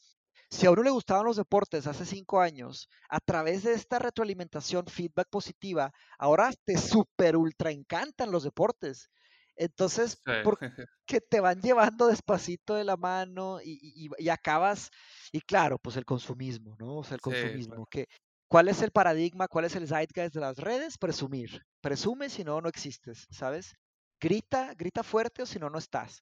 si 0.49 0.67
a 0.67 0.71
uno 0.71 0.83
le 0.83 0.91
gustaban 0.91 1.25
los 1.25 1.37
deportes 1.37 1.87
hace 1.87 2.05
cinco 2.05 2.39
años, 2.39 2.87
a 3.09 3.19
través 3.19 3.63
de 3.63 3.73
esta 3.73 3.97
retroalimentación, 3.97 4.85
feedback 4.85 5.27
positiva, 5.29 5.91
ahora 6.19 6.51
te 6.65 6.77
super 6.77 7.35
ultra 7.35 7.71
encantan 7.71 8.31
los 8.31 8.43
deportes. 8.43 9.09
Entonces, 9.57 10.21
porque 10.43 10.71
te 11.29 11.39
van 11.39 11.61
llevando 11.61 12.07
despacito 12.07 12.75
de 12.75 12.83
la 12.83 12.95
mano 12.95 13.59
y, 13.63 14.09
acabas, 14.29 14.89
y 15.31 15.41
claro, 15.41 15.77
pues 15.79 15.97
el 15.97 16.05
consumismo, 16.05 16.75
¿no? 16.79 16.97
O 16.97 17.03
sea, 17.03 17.15
el 17.15 17.21
consumismo, 17.21 17.85
que 17.87 18.07
¿Cuál 18.49 18.69
es 18.69 18.81
el 18.81 18.91
paradigma? 18.91 19.49
¿Cuál 19.49 19.65
es 19.65 19.75
el 19.75 19.87
zeitgeist 19.87 20.33
de 20.33 20.39
las 20.39 20.57
redes? 20.57 20.97
Presumir. 20.97 21.65
Presume 21.81 22.29
si 22.29 22.45
no, 22.45 22.61
no 22.61 22.69
existes, 22.69 23.27
¿sabes? 23.29 23.75
Grita, 24.21 24.73
grita 24.73 25.03
fuerte 25.03 25.41
o 25.41 25.45
si 25.45 25.59
no, 25.59 25.69
no 25.69 25.77
estás. 25.77 26.21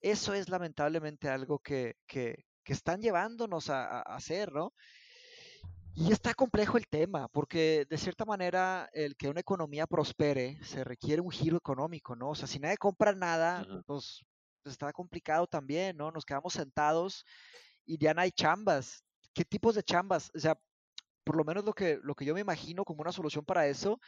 Eso 0.00 0.32
es 0.32 0.48
lamentablemente 0.48 1.28
algo 1.28 1.58
que, 1.58 1.96
que, 2.06 2.44
están 2.64 3.00
llevándonos 3.02 3.68
a, 3.68 4.00
hacer, 4.02 4.52
¿no? 4.52 4.72
Y 5.98 6.12
está 6.12 6.34
complejo 6.34 6.76
el 6.76 6.86
tema, 6.86 7.26
porque 7.28 7.86
de 7.88 7.96
cierta 7.96 8.26
manera 8.26 8.86
el 8.92 9.16
que 9.16 9.30
una 9.30 9.40
economía 9.40 9.86
prospere 9.86 10.62
se 10.62 10.84
requiere 10.84 11.22
un 11.22 11.30
giro 11.30 11.56
económico, 11.56 12.14
¿no? 12.14 12.30
O 12.30 12.34
sea, 12.34 12.46
si 12.46 12.58
nadie 12.58 12.76
compra 12.76 13.14
nada, 13.14 13.66
pues, 13.86 14.22
pues, 14.62 14.74
está 14.74 14.92
complicado 14.92 15.46
también, 15.46 15.96
¿no? 15.96 16.10
Nos 16.10 16.26
quedamos 16.26 16.52
sentados 16.52 17.24
y 17.86 17.96
ya 17.96 18.12
no 18.12 18.20
hay 18.20 18.30
chambas. 18.30 19.02
¿Qué 19.32 19.42
tipos 19.46 19.74
de 19.74 19.82
chambas? 19.82 20.30
O 20.34 20.38
sea, 20.38 20.58
por 21.24 21.34
lo 21.34 21.44
menos 21.44 21.64
lo 21.64 21.72
que, 21.72 21.98
lo 22.02 22.14
que 22.14 22.26
yo 22.26 22.34
me 22.34 22.40
imagino 22.40 22.84
como 22.84 23.00
una 23.00 23.12
solución 23.12 23.46
para 23.46 23.66
eso 23.66 23.98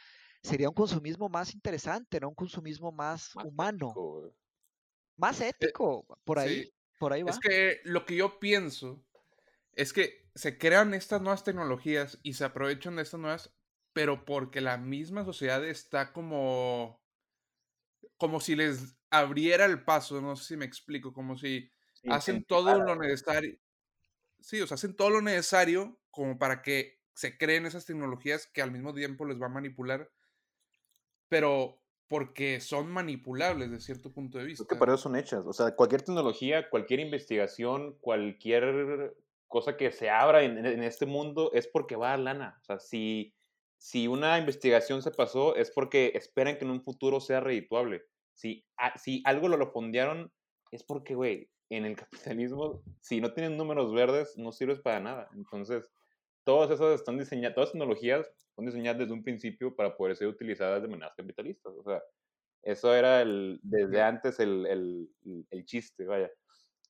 sería 0.43 0.69
un 0.69 0.75
consumismo 0.75 1.27
más 1.27 1.55
interesante, 1.55 2.19
¿no? 2.19 2.29
Un 2.29 2.35
consumismo 2.35 2.91
más, 2.91 3.35
humano. 3.35 3.95
más 5.17 5.41
eh, 5.41 5.49
ético, 5.49 6.05
por 6.23 6.37
ahí, 6.37 6.71
por 6.99 7.13
ahí 7.13 7.23
va. 7.23 7.31
Es 7.31 7.39
que 7.39 7.81
lo 7.83 8.05
que 8.05 8.15
yo 8.15 8.37
pienso 8.37 9.03
es 9.73 9.91
que 9.91 10.28
se 10.39 10.57
crean 10.57 10.93
estas 10.93 11.21
nuevas 11.21 11.43
tecnologías 11.43 12.17
y 12.23 12.35
se 12.35 12.45
aprovechan 12.45 12.95
de 12.95 13.01
estas 13.01 13.19
nuevas, 13.19 13.53
pero 13.91 14.23
porque 14.23 14.61
la 14.61 14.77
misma 14.77 15.25
sociedad 15.25 15.65
está 15.65 16.13
como, 16.13 17.03
como 18.15 18.39
si 18.39 18.55
les 18.55 18.97
abriera 19.09 19.65
el 19.65 19.83
paso, 19.83 20.21
no 20.21 20.37
sé 20.37 20.45
si 20.45 20.55
me 20.55 20.63
explico, 20.63 21.11
como 21.11 21.37
si 21.37 21.69
hacen 22.09 22.45
todo 22.45 22.81
lo 22.81 22.95
necesario. 22.95 23.59
Sí, 24.39 24.61
o 24.61 24.67
sea, 24.67 24.75
hacen 24.75 24.95
todo 24.95 25.09
lo 25.09 25.21
necesario 25.21 25.99
como 26.09 26.39
para 26.39 26.61
que 26.61 27.01
se 27.13 27.37
creen 27.37 27.65
esas 27.65 27.85
tecnologías 27.85 28.47
que 28.47 28.61
al 28.61 28.71
mismo 28.71 28.93
tiempo 28.93 29.25
les 29.25 29.41
va 29.41 29.47
a 29.47 29.49
manipular, 29.49 30.09
pero 31.27 31.83
porque 32.07 32.61
son 32.61 32.89
manipulables 32.89 33.71
de 33.71 33.81
cierto 33.81 34.13
punto 34.13 34.37
de 34.37 34.45
vista. 34.45 34.63
Es 34.63 34.69
que 34.69 34.77
para 34.77 34.93
eso 34.93 35.03
son 35.03 35.17
hechas. 35.17 35.43
O 35.45 35.51
sea, 35.51 35.75
cualquier 35.75 36.01
tecnología, 36.01 36.69
cualquier 36.69 37.01
investigación, 37.01 37.97
cualquier 37.99 39.17
cosa 39.49 39.75
que 39.75 39.91
se 39.91 40.09
abra 40.09 40.43
en, 40.43 40.65
este 40.83 41.05
mundo 41.05 41.51
es 41.53 41.67
porque 41.67 41.97
va 41.97 42.13
a 42.13 42.17
lana. 42.17 42.57
O 42.61 42.63
sea, 42.63 42.79
si, 42.79 43.33
si 43.77 44.07
una 44.07 44.37
investigación 44.37 45.01
se 45.01 45.11
pasó 45.11 45.55
es 45.55 45.71
porque 45.71 46.13
esperan 46.15 46.57
que 46.57 46.65
en 46.65 46.71
un 46.71 46.81
futuro 46.81 47.19
sea 47.19 47.41
redituable. 47.41 48.03
Si, 48.33 48.65
si 48.95 49.21
algo 49.25 49.49
lo, 49.49 49.57
lo 49.57 49.71
fondearon 49.71 50.31
es 50.71 50.83
porque, 50.83 51.15
güey, 51.15 51.49
en 51.69 51.85
el 51.85 51.95
capitalismo, 52.45 52.83
si 53.01 53.19
no 53.19 53.33
tienen 53.33 53.57
números 53.57 53.93
verdes, 53.93 54.37
no 54.37 54.51
sirves 54.51 54.79
para 54.79 54.99
nada. 54.99 55.29
Entonces, 55.33 55.91
todas 56.45 56.69
esas 56.71 56.93
están 56.95 57.17
diseñadas, 57.17 57.55
todas 57.55 57.67
las 57.67 57.73
tecnologías 57.73 58.31
son 58.55 58.65
diseñadas 58.65 58.99
desde 58.99 59.13
un 59.13 59.23
principio 59.23 59.75
para 59.75 59.97
poder 59.97 60.15
ser 60.15 60.27
utilizadas 60.27 60.81
de 60.81 60.87
maneras 60.87 61.13
capitalistas. 61.17 61.73
O 61.75 61.83
sea, 61.83 62.01
eso 62.61 62.93
era 62.93 63.21
el, 63.21 63.59
desde 63.63 64.01
antes 64.01 64.39
el, 64.39 64.65
el, 64.67 65.47
el 65.49 65.65
chiste, 65.65 66.05
vaya. 66.05 66.29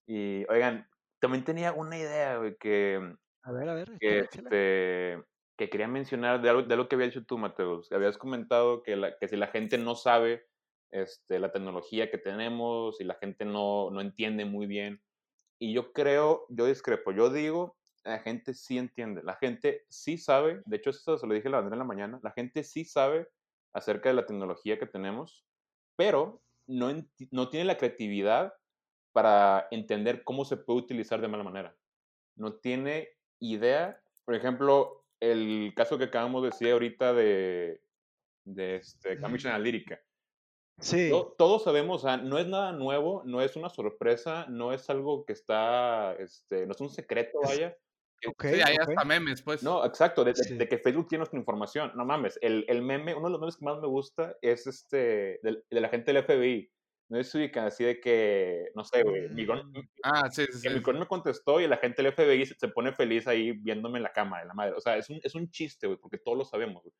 Y 0.05 0.43
oigan, 0.49 0.87
también 1.19 1.43
tenía 1.43 1.73
una 1.73 1.97
idea, 1.97 2.39
que. 2.59 3.15
A 3.43 3.51
ver, 3.51 3.69
a 3.69 3.73
ver. 3.73 3.97
Que, 3.99 4.19
este, 4.19 5.21
que 5.57 5.69
quería 5.69 5.87
mencionar 5.87 6.41
de 6.41 6.49
algo, 6.49 6.63
de 6.63 6.87
que 6.87 6.95
había 6.95 7.07
dicho 7.07 7.25
tú, 7.25 7.37
Mateus. 7.37 7.91
Habías 7.91 8.17
comentado 8.17 8.83
que, 8.83 8.95
la, 8.95 9.17
que 9.17 9.27
si 9.27 9.35
la 9.35 9.47
gente 9.47 9.77
no 9.77 9.95
sabe 9.95 10.47
este, 10.91 11.39
la 11.39 11.51
tecnología 11.51 12.09
que 12.09 12.17
tenemos 12.17 12.99
y 12.99 13.03
la 13.03 13.15
gente 13.15 13.45
no, 13.45 13.89
no 13.91 14.01
entiende 14.01 14.45
muy 14.45 14.67
bien. 14.67 15.01
Y 15.59 15.73
yo 15.73 15.91
creo, 15.91 16.45
yo 16.49 16.65
discrepo, 16.65 17.11
yo 17.11 17.29
digo 17.29 17.75
la 18.03 18.19
gente 18.19 18.53
sí 18.53 18.77
entiende, 18.77 19.23
la 19.23 19.35
gente 19.35 19.85
sí 19.89 20.17
sabe, 20.17 20.61
de 20.65 20.77
hecho 20.77 20.89
eso 20.89 21.17
se 21.17 21.27
lo 21.27 21.33
dije 21.33 21.49
la 21.49 21.59
Andrea 21.59 21.75
en 21.75 21.79
la 21.79 21.85
mañana, 21.85 22.19
la 22.23 22.31
gente 22.31 22.63
sí 22.63 22.85
sabe 22.85 23.27
acerca 23.73 24.09
de 24.09 24.15
la 24.15 24.25
tecnología 24.25 24.79
que 24.79 24.85
tenemos, 24.85 25.45
pero 25.95 26.41
no, 26.65 26.89
no 27.31 27.49
tiene 27.49 27.65
la 27.65 27.77
creatividad 27.77 28.53
para 29.21 29.67
entender 29.69 30.23
cómo 30.23 30.45
se 30.45 30.55
puede 30.55 30.79
utilizar 30.79 31.19
de 31.19 31.27
mala 31.27 31.43
manera. 31.43 31.75
No 32.37 32.53
tiene 32.53 33.09
idea, 33.41 34.01
por 34.23 34.33
ejemplo, 34.33 35.03
el 35.19 35.73
caso 35.75 35.97
que 35.97 36.05
acabamos 36.05 36.41
de 36.41 36.49
decir 36.51 36.71
ahorita 36.71 37.13
de, 37.13 37.81
de 38.45 38.77
este, 38.77 39.19
Cambridge 39.19 39.47
Analytica. 39.47 39.99
Sí. 40.79 41.11
todos 41.37 41.65
sabemos, 41.65 42.05
no 42.23 42.37
es 42.37 42.47
nada 42.47 42.71
nuevo, 42.71 43.23
no 43.25 43.41
es 43.41 43.57
una 43.57 43.67
sorpresa, 43.67 44.45
no 44.47 44.71
es 44.71 44.89
algo 44.89 45.25
que 45.25 45.33
está, 45.33 46.13
este, 46.13 46.65
no 46.65 46.71
es 46.71 46.79
un 46.79 46.89
secreto, 46.89 47.41
vaya. 47.43 47.75
Okay, 48.25 48.55
sí, 48.55 48.61
hay 48.63 48.77
hasta 48.77 49.03
memes, 49.03 49.41
pues. 49.41 49.63
No, 49.63 49.85
exacto, 49.85 50.23
de, 50.23 50.33
que 50.33 50.77
Facebook 50.77 51.09
tiene 51.09 51.19
nuestra 51.19 51.39
información. 51.39 51.91
No 51.95 52.05
mames, 52.05 52.39
el, 52.41 52.63
el, 52.69 52.81
meme, 52.81 53.15
uno 53.15 53.27
de 53.27 53.31
los 53.33 53.41
memes 53.41 53.57
que 53.57 53.65
más 53.65 53.81
me 53.81 53.87
gusta 53.87 54.37
es 54.41 54.65
este, 54.65 55.41
de, 55.43 55.61
de 55.69 55.81
la 55.81 55.89
gente 55.89 56.13
del 56.13 56.23
FBI. 56.23 56.71
No 57.09 57.19
es 57.19 57.33
ubican 57.33 57.65
así 57.65 57.83
de 57.83 57.99
que, 57.99 58.69
no 58.75 58.83
sé, 58.83 59.01
güey, 59.01 59.29
mm. 59.29 59.89
ah, 60.03 60.29
sí, 60.29 60.45
sí, 60.51 60.59
sí. 60.59 60.69
me 60.69 61.07
contestó 61.07 61.59
y 61.59 61.67
la 61.67 61.77
gente 61.77 62.03
del 62.03 62.13
FBI 62.13 62.45
se, 62.45 62.67
pone 62.67 62.93
feliz 62.93 63.27
ahí 63.27 63.51
viéndome 63.51 63.97
en 63.97 64.03
la 64.03 64.13
cama 64.13 64.39
de 64.39 64.45
la 64.45 64.53
madre. 64.53 64.73
O 64.77 64.79
sea, 64.79 64.95
es 64.95 65.09
un, 65.09 65.19
es 65.23 65.33
un 65.33 65.49
chiste, 65.49 65.87
güey, 65.87 65.97
porque 65.99 66.19
todos 66.19 66.37
lo 66.37 66.45
sabemos, 66.45 66.83
güey. 66.83 66.93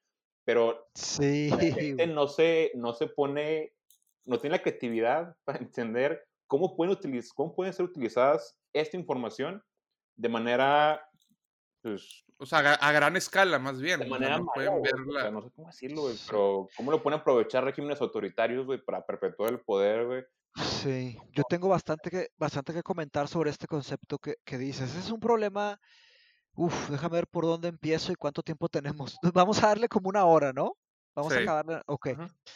Pero 0.44 0.90
sí. 0.96 1.50
la 1.50 1.58
gente 1.60 2.08
no 2.08 2.28
se, 2.28 2.72
no 2.74 2.94
se 2.94 3.06
pone, 3.06 3.74
no 4.26 4.40
tiene 4.40 4.58
la 4.58 4.64
creatividad 4.64 5.36
para 5.44 5.60
entender 5.60 6.26
cómo 6.48 6.76
pueden, 6.76 6.94
utilizar, 6.94 7.36
cómo 7.36 7.54
pueden 7.54 7.74
ser 7.74 7.86
utilizadas 7.86 8.58
esta 8.74 8.98
información 8.98 9.64
de 10.16 10.30
manera 10.30 11.09
pues, 11.82 12.26
o 12.38 12.46
sea, 12.46 12.60
a, 12.60 12.92
gran 12.92 13.16
escala, 13.18 13.60
más 13.60 13.82
bien. 13.82 14.00
De 14.00 14.08
manera 14.08 14.38
no 14.38 14.48
pueden 14.54 14.82
verla. 14.82 15.32
no 15.32 15.42
sé 15.42 15.50
cómo 15.56 15.68
decirlo, 15.68 16.02
güey, 16.04 16.16
pero 16.26 16.70
¿cómo 16.76 16.92
lo 16.92 17.04
pueden 17.04 17.20
aprovechar 17.20 17.64
regímenes 17.64 18.02
autoritarios, 18.02 18.66
güey, 18.66 18.84
para 18.84 19.06
perpetuar 19.06 19.52
el 19.52 19.60
poder, 19.60 20.06
güey? 20.06 20.24
Sí, 20.56 21.18
yo 21.32 21.44
tengo 21.50 21.70
bastante 21.70 22.10
que, 22.10 22.30
bastante 22.38 22.74
que 22.74 22.82
comentar 22.82 23.28
sobre 23.28 23.50
este 23.50 23.68
concepto 23.68 24.18
que, 24.18 24.36
que 24.44 24.58
dices. 24.58 24.96
Es 24.96 25.12
un 25.12 25.20
problema, 25.20 25.80
uf, 26.54 26.90
déjame 26.90 27.16
ver 27.16 27.28
por 27.28 27.46
dónde 27.46 27.68
empiezo 27.68 28.12
y 28.12 28.16
cuánto 28.16 28.42
tiempo 28.42 28.70
tenemos. 28.70 29.18
Vamos 29.34 29.64
a 29.64 29.68
darle 29.68 29.88
como 29.88 30.10
una 30.10 30.26
hora, 30.26 30.54
¿no? 30.54 30.76
Vamos 31.16 31.34
a 31.34 31.40
acabar. 31.40 31.84
Ok, 31.88 32.08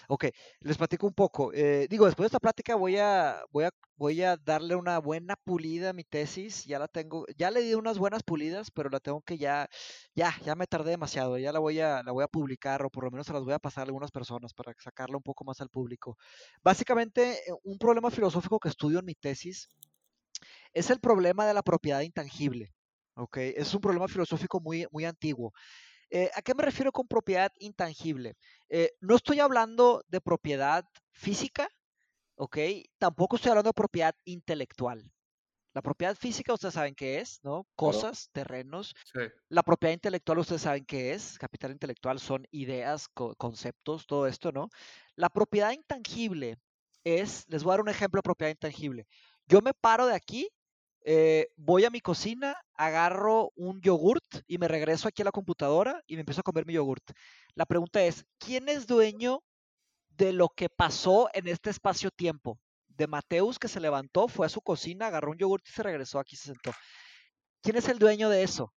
ok. 0.08 0.26
Les 0.62 0.78
platico 0.78 1.08
un 1.08 1.14
poco. 1.14 1.52
Eh, 1.54 1.88
digo, 1.90 2.06
después 2.06 2.26
de 2.26 2.28
esta 2.28 2.40
plática 2.40 2.76
voy 2.76 2.98
a, 2.98 3.44
voy, 3.52 3.66
a, 3.66 3.72
voy 3.96 4.22
a 4.24 4.38
darle 4.38 4.76
una 4.76 5.00
buena 5.00 5.36
pulida 5.36 5.90
a 5.90 5.94
mi 5.94 6.04
tesis. 6.04 6.66
Ya 6.66 6.80
la 6.80 6.88
tengo, 6.88 7.26
ya 7.38 7.52
le 7.52 7.62
di 7.62 7.74
unas 7.74 7.98
buenas 7.98 8.24
pulidas, 8.24 8.72
pero 8.72 8.90
la 8.90 9.00
tengo 9.00 9.22
que 9.22 9.38
ya, 9.38 9.68
ya, 10.16 10.34
ya 10.46 10.56
me 10.56 10.68
tardé 10.68 10.92
demasiado. 10.92 11.38
Ya 11.38 11.52
la 11.52 11.60
voy 11.60 11.80
a, 11.80 12.04
la 12.04 12.12
voy 12.12 12.24
a 12.24 12.28
publicar 12.28 12.84
o 12.86 12.90
por 12.90 13.04
lo 13.04 13.12
menos 13.12 13.28
se 13.28 13.34
las 13.34 13.44
voy 13.44 13.54
a 13.54 13.60
pasar 13.60 13.82
a 13.82 13.86
algunas 13.86 14.12
personas 14.12 14.54
para 14.54 14.74
sacarla 14.80 15.18
un 15.18 15.24
poco 15.24 15.44
más 15.44 15.60
al 15.60 15.70
público. 15.70 16.18
Básicamente, 16.64 17.40
eh, 17.50 17.54
un 17.64 17.78
problema 17.78 18.12
filosófico 18.12 18.60
que 18.60 18.70
estudio 18.70 19.00
en 19.00 19.06
mi 19.06 19.16
tesis 19.16 19.70
es 20.74 20.90
el 20.90 21.00
problema 21.00 21.46
de 21.46 21.54
la 21.54 21.64
propiedad 21.64 22.02
intangible. 22.02 22.74
Ok, 23.16 23.38
es 23.38 23.74
un 23.74 23.82
problema 23.82 24.08
filosófico 24.08 24.60
muy, 24.60 24.88
muy 24.92 25.06
antiguo. 25.06 25.54
Eh, 26.16 26.30
¿A 26.36 26.44
qué 26.44 26.54
me 26.54 26.62
refiero 26.62 26.92
con 26.92 27.08
propiedad 27.08 27.52
intangible? 27.58 28.38
Eh, 28.70 28.92
no 29.02 29.16
estoy 29.16 29.40
hablando 29.40 30.04
de 30.08 30.22
propiedad 30.22 30.86
física, 31.10 31.68
¿ok? 32.36 32.56
Tampoco 33.00 33.36
estoy 33.36 33.50
hablando 33.50 33.70
de 33.70 33.74
propiedad 33.74 34.16
intelectual. 34.24 35.12
La 35.74 35.82
propiedad 35.82 36.16
física, 36.16 36.54
ustedes 36.54 36.76
saben 36.76 36.94
qué 36.94 37.18
es, 37.20 37.40
¿no? 37.42 37.66
Cosas, 37.76 38.30
terrenos. 38.32 38.94
La 39.50 39.64
propiedad 39.64 39.96
intelectual, 39.96 40.38
ustedes 40.38 40.62
saben 40.62 40.86
qué 40.86 41.14
es. 41.14 41.40
Capital 41.40 41.72
intelectual 41.72 42.20
son 42.20 42.46
ideas, 42.52 43.08
conceptos, 43.40 44.06
todo 44.06 44.28
esto, 44.28 44.52
¿no? 44.52 44.70
La 45.16 45.30
propiedad 45.30 45.72
intangible 45.72 46.60
es, 47.04 47.46
les 47.48 47.64
voy 47.64 47.72
a 47.72 47.74
dar 47.74 47.82
un 47.82 47.90
ejemplo 47.90 48.20
de 48.20 48.24
propiedad 48.24 48.52
intangible. 48.52 49.08
Yo 49.48 49.62
me 49.62 49.74
paro 49.74 50.06
de 50.06 50.14
aquí, 50.14 50.48
eh, 51.06 51.50
voy 51.58 51.84
a 51.86 51.90
mi 51.90 52.00
cocina, 52.00 52.56
agarro 52.76 53.52
un 53.56 53.82
yogurt 53.82 54.24
y 54.48 54.58
me 54.58 54.68
regreso 54.68 55.08
aquí 55.08 55.22
a 55.22 55.26
la 55.26 55.32
computadora 55.32 56.02
y 56.08 56.16
me 56.16 56.22
empiezo 56.22 56.42
a 56.42 56.44
comer 56.44 56.66
mi 56.66 56.74
yogurt. 56.74 57.04
La 57.56 57.66
pregunta 57.66 58.02
es, 58.04 58.26
¿quién 58.40 58.70
es 58.70 58.88
dueño 58.88 59.44
de 60.10 60.34
lo 60.34 60.50
que 60.50 60.70
pasó 60.70 61.30
en 61.34 61.48
este 61.48 61.70
espacio-tiempo? 61.70 62.60
De 62.88 63.08
Mateus 63.08 63.60
que 63.60 63.68
se 63.68 63.80
levantó, 63.80 64.28
fue 64.28 64.46
a 64.46 64.50
su 64.50 64.62
cocina, 64.62 65.08
agarró 65.08 65.32
un 65.32 65.38
yogurt 65.38 65.68
y 65.68 65.72
se 65.72 65.84
regresó 65.84 66.20
aquí, 66.20 66.36
se 66.36 66.48
sentó. 66.48 66.72
¿Quién 67.62 67.76
es 67.76 67.90
el 67.90 68.00
dueño 68.00 68.30
de 68.30 68.44
eso? 68.44 68.74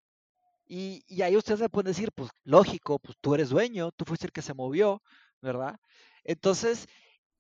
Y, 0.67 1.05
ahí 1.23 1.37
ustedes 1.37 1.61
me 1.61 1.69
pueden 1.69 1.93
decir, 1.93 2.11
pues 2.15 2.31
lógico, 2.45 2.99
pues 2.99 3.17
tú 3.21 3.35
eres 3.35 3.51
dueño, 3.51 3.91
tú 3.93 4.05
fuiste 4.07 4.27
el 4.27 4.33
que 4.33 4.43
se 4.43 4.55
movió, 4.55 5.03
¿verdad? 5.43 5.77
Entonces, 6.25 6.87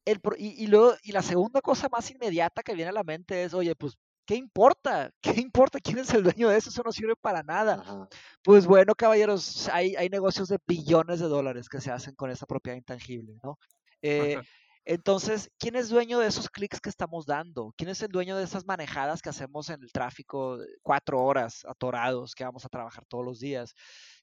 el, 0.04 0.20
y, 0.38 0.64
y, 0.64 0.66
luego, 0.66 0.94
y 1.02 1.12
la 1.12 1.22
segunda 1.22 1.60
cosa 1.62 1.88
más 1.90 2.10
inmediata 2.10 2.62
que 2.62 2.74
viene 2.74 2.90
a 2.90 2.92
la 2.92 3.04
mente 3.04 3.44
es, 3.44 3.54
oye, 3.54 3.74
pues, 3.76 3.96
¿qué 4.26 4.34
importa? 4.36 5.10
¿Qué 5.38 5.40
importa 5.40 5.80
quién 5.80 5.98
es 5.98 6.12
el 6.14 6.22
dueño 6.22 6.48
de 6.48 6.56
eso? 6.56 6.70
Eso 6.70 6.82
no 6.84 6.92
sirve 6.92 7.16
para 7.16 7.42
nada. 7.42 7.74
Ajá. 7.74 8.08
Pues 8.42 8.66
bueno, 8.66 8.94
caballeros, 8.94 9.68
hay, 9.68 9.94
hay 9.96 10.08
negocios 10.08 10.48
de 10.48 10.58
billones 10.66 11.20
de 11.20 11.26
dólares 11.26 11.68
que 11.68 11.80
se 11.80 11.90
hacen 11.90 12.14
con 12.14 12.30
esa 12.30 12.46
propiedad 12.46 12.76
intangible, 12.76 13.38
¿no? 13.42 13.58
Eh, 14.02 14.36
entonces, 14.84 15.50
¿quién 15.58 15.76
es 15.76 15.88
dueño 15.88 16.18
de 16.18 16.28
esos 16.28 16.48
clics 16.48 16.80
que 16.80 16.90
estamos 16.90 17.26
dando? 17.26 17.72
¿Quién 17.76 17.90
es 17.90 18.02
el 18.02 18.08
dueño 18.08 18.36
de 18.36 18.44
esas 18.44 18.66
manejadas 18.66 19.22
que 19.22 19.30
hacemos 19.30 19.70
en 19.70 19.82
el 19.82 19.92
tráfico 19.92 20.58
cuatro 20.82 21.22
horas 21.22 21.64
atorados 21.66 22.34
que 22.34 22.44
vamos 22.44 22.64
a 22.64 22.68
trabajar 22.68 23.04
todos 23.06 23.24
los 23.24 23.40
días? 23.40 23.74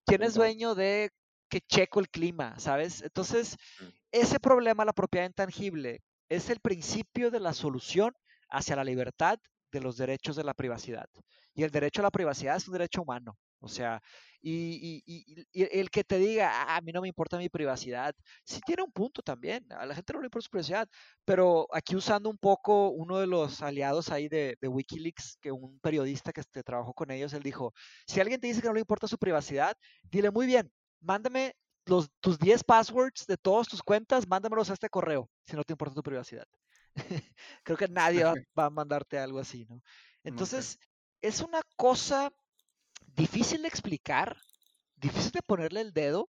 ¿Quién 0.05 0.23
es 0.23 0.33
dueño 0.33 0.75
de 0.75 1.11
que 1.49 1.61
checo 1.61 1.99
el 1.99 2.09
clima, 2.09 2.57
sabes? 2.59 3.01
Entonces, 3.01 3.57
ese 4.11 4.39
problema, 4.39 4.85
la 4.85 4.93
propiedad 4.93 5.25
intangible, 5.25 6.01
es 6.29 6.49
el 6.49 6.61
principio 6.61 7.29
de 7.29 7.41
la 7.41 7.53
solución 7.53 8.13
hacia 8.49 8.77
la 8.77 8.85
libertad 8.85 9.37
de 9.71 9.81
los 9.81 9.97
derechos 9.97 10.35
de 10.35 10.43
la 10.43 10.53
privacidad. 10.53 11.07
Y 11.53 11.63
el 11.63 11.71
derecho 11.71 12.01
a 12.01 12.03
la 12.03 12.11
privacidad 12.11 12.57
es 12.57 12.67
un 12.67 12.73
derecho 12.73 13.01
humano. 13.01 13.37
O 13.61 13.67
sea, 13.67 14.01
y, 14.41 15.03
el 15.53 15.89
que 15.91 16.03
te 16.03 16.17
diga, 16.17 16.49
ah, 16.51 16.77
a 16.77 16.81
mí 16.81 16.91
no 16.91 17.01
me 17.01 17.07
importa 17.07 17.37
mi 17.37 17.47
privacidad, 17.47 18.15
sí 18.43 18.59
tiene 18.65 18.81
un 18.81 18.91
punto 18.91 19.21
también, 19.21 19.71
a 19.71 19.85
la 19.85 19.93
gente 19.93 20.13
no 20.13 20.19
le 20.19 20.25
importa 20.25 20.45
su 20.45 20.49
privacidad, 20.49 20.89
pero 21.25 21.67
aquí 21.71 21.95
usando 21.95 22.29
un 22.29 22.39
poco 22.39 22.89
uno 22.89 23.19
de 23.19 23.27
los 23.27 23.61
aliados 23.61 24.09
ahí 24.09 24.27
de, 24.29 24.57
Wikileaks, 24.63 25.37
que 25.39 25.51
un 25.51 25.79
periodista 25.79 26.33
que 26.33 26.41
este, 26.41 26.63
trabajó 26.63 26.93
con 26.93 27.11
ellos, 27.11 27.33
él 27.33 27.43
dijo, 27.43 27.73
si 28.07 28.19
alguien 28.19 28.41
te 28.41 28.47
dice 28.47 28.61
que 28.61 28.67
no 28.67 28.73
le 28.73 28.79
importa 28.79 29.07
su 29.07 29.17
privacidad, 29.19 29.75
dile 30.03 30.31
muy 30.31 30.47
bien, 30.47 30.71
mándame 30.99 31.53
tus 31.83 32.39
10 32.39 32.63
passwords 32.63 33.25
de 33.27 33.37
todas 33.37 33.67
tus 33.67 33.83
cuentas, 33.83 34.27
mándamelos 34.27 34.69
a 34.71 34.73
este 34.73 34.89
correo, 34.89 35.29
si 35.45 35.55
no 35.55 35.63
te 35.63 35.73
importa 35.73 35.95
tu 35.95 36.03
privacidad. 36.03 36.45
Creo 37.63 37.77
que 37.77 37.87
nadie 37.87 38.23
va, 38.23 38.33
va, 38.57 38.65
a 38.65 38.69
mandarte 38.69 39.17
algo 39.19 39.39
así, 39.39 39.65
¿no? 39.69 39.81
Entonces, 40.23 40.75
okay. 40.75 41.29
es 41.29 41.41
una 41.41 41.61
cosa 41.75 42.31
difícil 43.15 43.61
de 43.61 43.67
explicar, 43.67 44.37
difícil 44.95 45.31
de 45.31 45.41
ponerle 45.41 45.81
el 45.81 45.93
dedo. 45.93 46.29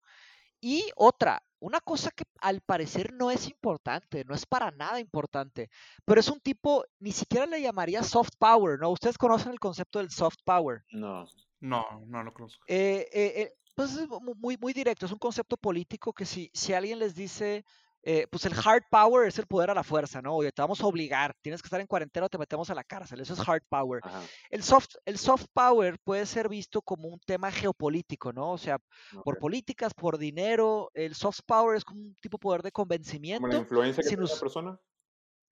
Y 0.60 0.90
otra, 0.96 1.44
una 1.60 1.80
cosa 1.80 2.12
que 2.12 2.24
al 2.42 2.62
parecer 2.62 3.14
no 3.14 3.32
es 3.32 3.48
importante, 3.48 4.26
no 4.26 4.34
es 4.34 4.46
para 4.46 4.72
nada 4.72 5.00
importante, 5.00 5.70
pero 6.04 6.20
es 6.20 6.30
un 6.30 6.40
tipo, 6.40 6.84
ni 7.00 7.12
siquiera 7.12 7.46
le 7.46 7.62
llamaría 7.62 8.04
soft 8.04 8.32
power, 8.40 8.80
¿no? 8.80 8.90
¿Ustedes 8.90 9.18
conocen 9.18 9.52
el 9.52 9.60
concepto 9.60 10.00
del 10.00 10.10
soft 10.10 10.38
power? 10.44 10.84
No. 10.92 11.28
No, 11.60 12.04
no 12.06 12.24
lo 12.24 12.34
conozco. 12.34 12.64
Eh, 12.68 13.10
eh, 13.12 13.34
eh, 13.42 13.54
pues 13.76 13.96
es 13.96 14.08
muy, 14.08 14.58
muy 14.58 14.74
directo, 14.74 15.06
es 15.06 15.12
un 15.12 15.20
concepto 15.20 15.58
político 15.58 16.14
que 16.14 16.26
si, 16.26 16.52
si 16.54 16.74
alguien 16.74 17.00
les 17.00 17.16
dice, 17.16 17.66
eh, 18.04 18.28
pues 18.30 18.46
el 18.46 18.54
hard 18.54 18.84
power 18.90 19.28
es 19.28 19.38
el 19.40 19.48
poder 19.48 19.70
a 19.70 19.74
la 19.74 19.84
fuerza, 19.84 20.22
¿no? 20.22 20.36
Oye, 20.36 20.52
te 20.52 20.62
vamos 20.62 20.82
a 20.82 20.88
obligar, 20.88 21.34
tienes 21.42 21.62
que 21.62 21.68
estar 21.68 21.82
en 21.82 21.88
cuarentena 21.88 22.26
o 22.26 22.30
te 22.30 22.38
metemos 22.38 22.70
a 22.70 22.76
la 22.76 22.84
cárcel, 22.84 23.20
eso 23.20 23.34
es 23.34 23.48
hard 23.48 23.64
power. 23.70 24.02
El 24.50 24.64
soft, 24.64 24.96
el 25.06 25.18
soft 25.18 25.46
power 25.54 25.98
puede 26.04 26.26
ser 26.26 26.50
visto 26.50 26.82
como 26.82 27.10
un 27.10 27.20
tema 27.20 27.52
geopolítico, 27.52 28.32
¿no? 28.32 28.52
O 28.52 28.58
sea, 28.58 28.76
okay. 28.76 29.22
por 29.24 29.40
políticas, 29.40 29.94
por 29.94 30.18
dinero, 30.18 30.90
el 30.94 31.16
soft 31.16 31.40
power 31.46 31.78
es 31.78 31.84
como 31.84 32.02
un 32.02 32.16
tipo 32.16 32.38
de 32.38 32.42
poder 32.42 32.62
de 32.64 32.72
convencimiento. 32.72 33.42
¿Como 33.42 33.54
la 33.54 33.60
influencia 33.60 34.04
que 34.04 34.10
tiene 34.10 34.24
la 34.24 34.40
persona? 34.40 34.80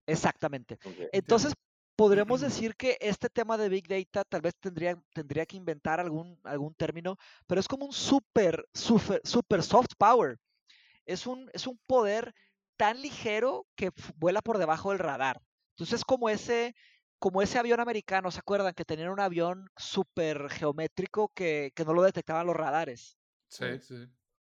Exactamente. 0.06 0.78
Okay. 0.82 1.08
Entonces, 1.12 1.52
podremos 1.96 2.40
decir 2.40 2.76
que 2.76 2.96
este 3.00 3.28
tema 3.28 3.56
de 3.58 3.68
Big 3.68 3.88
Data 3.88 4.24
tal 4.24 4.42
vez 4.42 4.54
tendría, 4.60 5.00
tendría 5.12 5.46
que 5.46 5.56
inventar 5.56 6.00
algún, 6.00 6.38
algún 6.44 6.74
término, 6.74 7.16
pero 7.46 7.60
es 7.60 7.66
como 7.66 7.86
un 7.86 7.92
super, 7.92 8.64
super, 8.72 9.20
super 9.24 9.62
soft 9.62 9.92
power. 9.98 10.38
Es 11.06 11.26
un, 11.26 11.50
es 11.52 11.66
un 11.66 11.78
poder 11.86 12.34
tan 12.76 13.00
ligero 13.00 13.66
que 13.74 13.90
vuela 14.16 14.42
por 14.42 14.58
debajo 14.58 14.90
del 14.90 14.98
radar. 14.98 15.40
Entonces, 15.70 16.04
como 16.04 16.28
ese, 16.28 16.74
como 17.18 17.42
ese 17.42 17.58
avión 17.58 17.80
americano, 17.80 18.30
¿se 18.30 18.38
acuerdan? 18.38 18.74
Que 18.74 18.84
tenían 18.84 19.10
un 19.10 19.20
avión 19.20 19.68
súper 19.76 20.48
geométrico 20.50 21.30
que, 21.34 21.72
que, 21.74 21.84
no 21.84 21.94
lo 21.94 22.02
detectaban 22.02 22.46
los 22.46 22.56
radares. 22.56 23.18
Sí, 23.48 23.78
sí. 23.80 24.06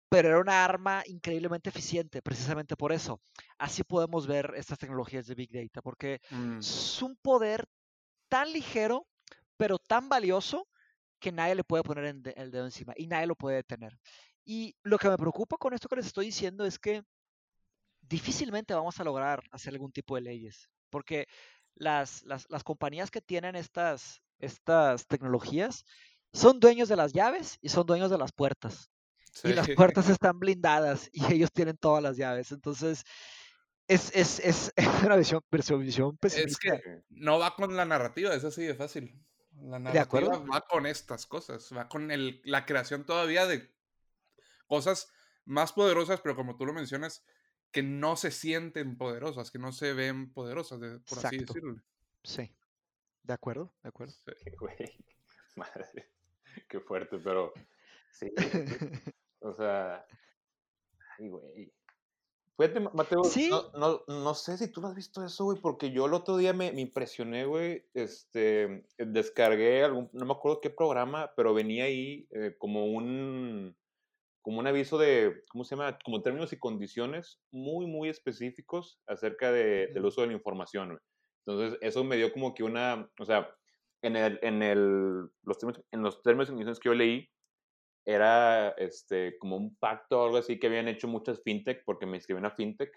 Pero 0.09 0.29
era 0.29 0.39
una 0.39 0.65
arma 0.65 1.03
increíblemente 1.05 1.69
eficiente, 1.69 2.21
precisamente 2.21 2.75
por 2.75 2.91
eso. 2.91 3.21
Así 3.57 3.83
podemos 3.83 4.27
ver 4.27 4.53
estas 4.57 4.77
tecnologías 4.77 5.25
de 5.25 5.35
Big 5.35 5.51
Data, 5.51 5.81
porque 5.81 6.19
mm. 6.29 6.59
es 6.59 7.01
un 7.01 7.15
poder 7.15 7.65
tan 8.27 8.51
ligero, 8.51 9.07
pero 9.57 9.79
tan 9.79 10.09
valioso, 10.09 10.67
que 11.19 11.31
nadie 11.31 11.55
le 11.55 11.63
puede 11.63 11.83
poner 11.83 12.05
el 12.35 12.51
dedo 12.51 12.65
encima 12.65 12.93
y 12.97 13.05
nadie 13.05 13.27
lo 13.27 13.35
puede 13.35 13.57
detener. 13.57 13.97
Y 14.43 14.75
lo 14.83 14.97
que 14.97 15.09
me 15.09 15.17
preocupa 15.17 15.57
con 15.57 15.73
esto 15.73 15.87
que 15.87 15.97
les 15.97 16.07
estoy 16.07 16.27
diciendo 16.27 16.65
es 16.65 16.79
que 16.79 17.03
difícilmente 18.01 18.73
vamos 18.73 18.99
a 18.99 19.03
lograr 19.03 19.43
hacer 19.51 19.73
algún 19.73 19.91
tipo 19.91 20.15
de 20.15 20.21
leyes, 20.21 20.69
porque 20.89 21.27
las, 21.75 22.23
las, 22.23 22.49
las 22.49 22.63
compañías 22.63 23.11
que 23.11 23.21
tienen 23.21 23.55
estas, 23.55 24.21
estas 24.39 25.07
tecnologías 25.07 25.85
son 26.33 26.59
dueños 26.59 26.89
de 26.89 26.95
las 26.95 27.13
llaves 27.13 27.57
y 27.61 27.69
son 27.69 27.85
dueños 27.85 28.09
de 28.09 28.17
las 28.17 28.31
puertas. 28.31 28.91
Sí. 29.33 29.49
Y 29.49 29.53
las 29.53 29.69
puertas 29.69 30.09
están 30.09 30.39
blindadas 30.39 31.09
y 31.13 31.33
ellos 31.33 31.51
tienen 31.51 31.77
todas 31.77 32.03
las 32.03 32.17
llaves. 32.17 32.51
Entonces, 32.51 33.03
es, 33.87 34.11
es, 34.15 34.39
es, 34.39 34.73
es 34.75 35.03
una 35.03 35.15
visión, 35.15 35.41
visión 35.51 36.17
pesimista. 36.17 36.75
Es 36.75 36.81
que 36.81 37.03
no 37.09 37.39
va 37.39 37.55
con 37.55 37.75
la 37.75 37.85
narrativa, 37.85 38.33
es 38.33 38.43
así 38.43 38.63
de 38.63 38.75
fácil. 38.75 39.13
La 39.61 39.79
narrativa 39.79 40.39
va 40.39 40.61
con 40.61 40.85
estas 40.85 41.25
cosas, 41.25 41.69
va 41.75 41.87
con 41.87 42.09
el, 42.09 42.41
la 42.45 42.65
creación 42.65 43.05
todavía 43.05 43.45
de 43.45 43.69
cosas 44.71 45.11
más 45.43 45.73
poderosas, 45.73 46.21
pero 46.21 46.33
como 46.33 46.55
tú 46.55 46.65
lo 46.65 46.71
mencionas, 46.71 47.25
que 47.73 47.83
no 47.83 48.15
se 48.15 48.31
sienten 48.31 48.97
poderosas, 48.97 49.51
que 49.51 49.59
no 49.59 49.73
se 49.73 49.91
ven 49.91 50.31
poderosas, 50.31 50.79
de, 50.79 50.99
por 50.99 51.17
Exacto. 51.17 51.27
así 51.27 51.37
decirlo. 51.39 51.75
Sí. 52.23 52.55
De 53.23 53.33
acuerdo, 53.33 53.73
de 53.83 53.89
acuerdo. 53.89 54.13
Sí, 54.13 54.49
güey. 54.59 54.77
Madre. 55.57 56.09
Qué 56.69 56.79
fuerte, 56.79 57.17
pero. 57.17 57.53
Sí. 58.11 58.31
o 59.41 59.51
sea. 59.51 60.05
Ay, 61.19 61.27
güey. 61.27 61.73
Fíjate, 62.55 62.79
Mateo, 62.79 63.23
¿Sí? 63.25 63.49
no, 63.49 63.71
no, 63.73 64.03
no, 64.07 64.35
sé 64.35 64.57
si 64.57 64.71
tú 64.71 64.79
lo 64.79 64.87
has 64.87 64.95
visto 64.95 65.25
eso, 65.25 65.43
güey, 65.45 65.59
porque 65.59 65.91
yo 65.91 66.05
el 66.05 66.13
otro 66.13 66.37
día 66.37 66.53
me, 66.53 66.71
me, 66.71 66.79
impresioné, 66.79 67.45
güey. 67.45 67.89
Este, 67.93 68.85
descargué 68.97 69.83
algún, 69.83 70.09
no 70.13 70.25
me 70.25 70.31
acuerdo 70.31 70.61
qué 70.61 70.69
programa, 70.69 71.33
pero 71.35 71.53
venía 71.53 71.85
ahí 71.85 72.27
eh, 72.31 72.55
como 72.57 72.85
un 72.85 73.75
como 74.41 74.59
un 74.59 74.67
aviso 74.67 74.97
de, 74.97 75.43
¿cómo 75.49 75.63
se 75.63 75.75
llama? 75.75 75.97
Como 76.03 76.21
términos 76.21 76.51
y 76.53 76.57
condiciones 76.57 77.39
muy, 77.51 77.85
muy 77.85 78.09
específicos 78.09 78.99
acerca 79.07 79.51
de, 79.51 79.87
del 79.87 80.05
uso 80.05 80.21
de 80.21 80.27
la 80.27 80.33
información. 80.33 80.99
Entonces, 81.45 81.77
eso 81.81 82.03
me 82.03 82.17
dio 82.17 82.31
como 82.31 82.53
que 82.53 82.63
una, 82.63 83.09
o 83.19 83.25
sea, 83.25 83.49
en, 84.01 84.15
el, 84.15 84.39
en, 84.41 84.63
el, 84.63 85.29
los, 85.43 85.57
términos, 85.59 85.83
en 85.91 86.01
los 86.01 86.21
términos 86.23 86.47
y 86.47 86.51
condiciones 86.51 86.79
que 86.79 86.89
yo 86.89 86.95
leí, 86.95 87.29
era 88.03 88.69
este, 88.69 89.37
como 89.37 89.57
un 89.57 89.75
pacto 89.75 90.19
o 90.19 90.25
algo 90.25 90.37
así 90.37 90.59
que 90.59 90.67
habían 90.67 90.87
hecho 90.87 91.07
muchas 91.07 91.41
fintech, 91.43 91.83
porque 91.85 92.07
me 92.07 92.17
inscribí 92.17 92.37
en 92.37 92.45
una 92.45 92.55
fintech, 92.55 92.91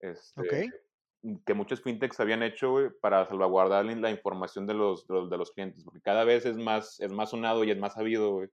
este, 0.00 0.40
okay. 0.40 0.68
que 1.46 1.54
muchos 1.54 1.82
fintechs 1.82 2.20
habían 2.20 2.42
hecho 2.42 2.92
para 3.00 3.24
salvaguardar 3.24 3.86
la 3.86 4.10
información 4.10 4.66
de 4.66 4.74
los, 4.74 5.06
de 5.06 5.14
los, 5.14 5.30
de 5.30 5.38
los 5.38 5.50
clientes, 5.52 5.82
porque 5.82 6.02
cada 6.02 6.24
vez 6.24 6.44
es 6.44 6.58
más, 6.58 7.00
es 7.00 7.10
más 7.10 7.30
sonado 7.30 7.64
y 7.64 7.70
es 7.70 7.78
más 7.78 7.94
sabido, 7.94 8.32
güey 8.32 8.50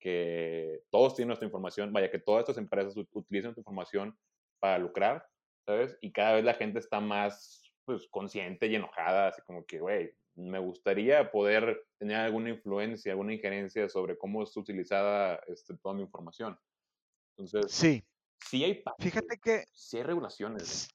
que 0.00 0.82
todos 0.90 1.14
tienen 1.14 1.28
nuestra 1.28 1.46
información, 1.46 1.92
vaya, 1.92 2.10
que 2.10 2.18
todas 2.18 2.40
estas 2.40 2.58
empresas 2.58 2.96
utilizan 3.12 3.54
tu 3.54 3.60
información 3.60 4.18
para 4.58 4.78
lucrar, 4.78 5.26
¿sabes? 5.66 5.96
Y 6.00 6.10
cada 6.12 6.34
vez 6.34 6.44
la 6.44 6.54
gente 6.54 6.78
está 6.78 7.00
más, 7.00 7.70
pues, 7.84 8.08
consciente 8.10 8.66
y 8.66 8.74
enojada, 8.74 9.28
así 9.28 9.42
como 9.42 9.64
que, 9.64 9.78
güey, 9.78 10.14
me 10.34 10.58
gustaría 10.58 11.30
poder 11.30 11.86
tener 11.98 12.16
alguna 12.16 12.50
influencia, 12.50 13.12
alguna 13.12 13.34
injerencia 13.34 13.88
sobre 13.88 14.16
cómo 14.16 14.42
es 14.42 14.56
utilizada 14.56 15.40
este, 15.46 15.76
toda 15.76 15.94
mi 15.94 16.02
información. 16.02 16.58
Entonces, 17.36 17.70
sí. 17.70 18.04
Sí 18.48 18.64
hay 18.64 18.82
Fíjate 18.98 19.38
que... 19.38 19.66
Sí 19.72 19.98
hay 19.98 20.02
regulaciones. 20.02 20.88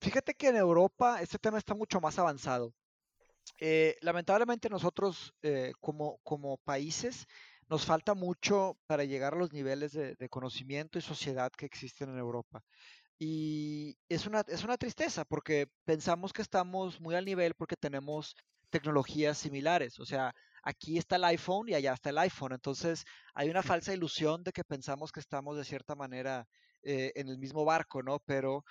Fíjate 0.00 0.34
que 0.34 0.48
en 0.48 0.56
Europa 0.56 1.20
este 1.22 1.38
tema 1.38 1.58
está 1.58 1.74
mucho 1.74 2.00
más 2.00 2.18
avanzado. 2.18 2.74
Eh, 3.58 3.96
lamentablemente 4.02 4.68
nosotros 4.68 5.34
eh, 5.42 5.72
como, 5.80 6.18
como 6.22 6.58
países 6.58 7.26
nos 7.68 7.84
falta 7.84 8.14
mucho 8.14 8.78
para 8.86 9.04
llegar 9.04 9.34
a 9.34 9.36
los 9.38 9.52
niveles 9.52 9.92
de, 9.92 10.14
de, 10.14 10.28
conocimiento 10.28 10.98
y 10.98 11.02
sociedad 11.02 11.52
que 11.52 11.66
existen 11.66 12.10
en 12.10 12.18
Europa. 12.18 12.62
Y 13.18 13.96
es 14.08 14.26
una, 14.26 14.44
es 14.48 14.64
una 14.64 14.76
tristeza 14.78 15.24
porque 15.24 15.68
pensamos 15.84 16.32
que 16.32 16.42
estamos 16.42 17.00
muy 17.00 17.14
al 17.14 17.24
nivel 17.24 17.54
porque 17.54 17.76
tenemos 17.76 18.36
tecnologías 18.70 19.38
similares. 19.38 19.98
O 19.98 20.06
sea, 20.06 20.32
aquí 20.62 20.98
está 20.98 21.16
el 21.16 21.24
iPhone 21.24 21.68
y 21.68 21.74
allá 21.74 21.94
está 21.94 22.10
el 22.10 22.18
iPhone. 22.18 22.52
Entonces 22.52 23.04
hay 23.34 23.50
una 23.50 23.62
falsa 23.62 23.92
ilusión 23.92 24.44
de 24.44 24.52
que 24.52 24.64
pensamos 24.64 25.12
que 25.12 25.20
estamos 25.20 25.56
de 25.56 25.64
cierta 25.64 25.94
manera 25.94 26.46
eh, 26.82 27.12
en 27.16 27.28
el 27.28 27.38
mismo 27.38 27.64
barco, 27.64 28.02
¿no? 28.02 28.20
Pero 28.20 28.64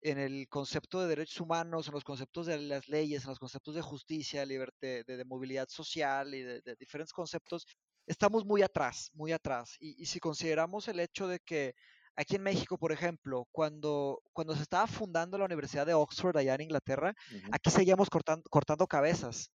en 0.00 0.18
el 0.18 0.48
concepto 0.48 1.00
de 1.00 1.08
derechos 1.08 1.40
humanos, 1.40 1.86
en 1.86 1.94
los 1.94 2.04
conceptos 2.04 2.46
de 2.46 2.58
las 2.58 2.88
leyes, 2.88 3.22
en 3.22 3.30
los 3.30 3.38
conceptos 3.38 3.74
de 3.76 3.82
justicia, 3.82 4.44
libertad, 4.44 5.04
de, 5.06 5.24
movilidad 5.24 5.68
social 5.68 6.34
y 6.34 6.42
de, 6.42 6.60
diferentes 6.78 7.12
conceptos, 7.12 7.66
estamos 8.06 8.44
muy 8.44 8.62
atrás, 8.62 9.10
muy 9.14 9.32
atrás. 9.32 9.76
Y, 9.80 10.06
si 10.06 10.20
consideramos 10.20 10.88
el 10.88 11.00
hecho 11.00 11.28
de 11.28 11.38
que 11.40 11.74
aquí 12.16 12.36
en 12.36 12.42
México, 12.42 12.78
por 12.78 12.92
ejemplo, 12.92 13.46
cuando, 13.52 14.22
cuando 14.32 14.54
se 14.54 14.62
estaba 14.62 14.86
fundando 14.86 15.38
la 15.38 15.44
Universidad 15.44 15.86
de 15.86 15.94
Oxford 15.94 16.36
allá 16.36 16.54
en 16.54 16.62
Inglaterra, 16.62 17.14
aquí 17.50 17.70
seguíamos 17.70 18.10
cortando, 18.10 18.48
cortando 18.50 18.86
cabezas. 18.86 19.50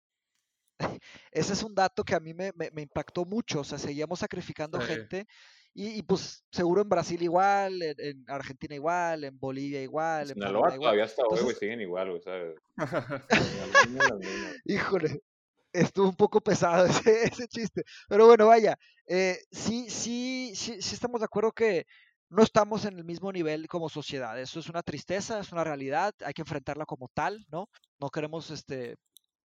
Ese 1.31 1.53
es 1.53 1.63
un 1.63 1.73
dato 1.73 2.03
que 2.03 2.15
a 2.15 2.19
mí 2.19 2.33
me, 2.33 2.51
me, 2.55 2.81
impactó 2.81 3.25
mucho, 3.25 3.61
o 3.61 3.63
sea, 3.63 3.77
seguíamos 3.77 4.19
sacrificando 4.19 4.79
gente 4.79 5.25
y, 5.79 6.01
pues 6.01 6.43
seguro 6.51 6.81
en 6.81 6.89
Brasil 6.89 7.21
igual, 7.21 7.83
en, 7.83 8.25
Argentina 8.27 8.73
igual, 8.73 9.25
en 9.25 9.37
Bolivia 9.37 9.79
igual. 9.79 10.21
En 10.23 10.33
Sinaloa 10.33 10.75
todavía 10.75 11.03
hasta 11.03 11.21
hoy, 11.27 11.39
güey, 11.39 11.55
siguen 11.55 11.81
igual, 11.81 12.09
güey, 12.09 12.21
¿sabes? 12.23 12.55
Híjole, 14.65 15.21
estuvo 15.81 16.09
un 16.09 16.15
poco 16.15 16.41
pesado 16.41 16.85
ese, 17.11 17.23
ese 17.25 17.47
chiste. 17.47 17.83
Pero 18.07 18.25
bueno, 18.27 18.47
vaya, 18.47 18.77
eh, 19.07 19.39
sí, 19.51 19.89
sí, 19.89 20.53
sí, 20.55 20.81
sí 20.81 20.95
estamos 20.95 21.21
de 21.21 21.25
acuerdo 21.25 21.51
que 21.51 21.85
no 22.29 22.43
estamos 22.43 22.85
en 22.85 22.97
el 22.97 23.03
mismo 23.03 23.31
nivel 23.31 23.67
como 23.67 23.89
sociedad. 23.89 24.39
Eso 24.39 24.59
es 24.59 24.69
una 24.69 24.83
tristeza, 24.83 25.39
es 25.39 25.51
una 25.51 25.63
realidad, 25.63 26.13
hay 26.25 26.33
que 26.33 26.41
enfrentarla 26.41 26.85
como 26.85 27.07
tal, 27.13 27.45
¿no? 27.49 27.69
No 27.99 28.09
queremos 28.09 28.51
este, 28.51 28.97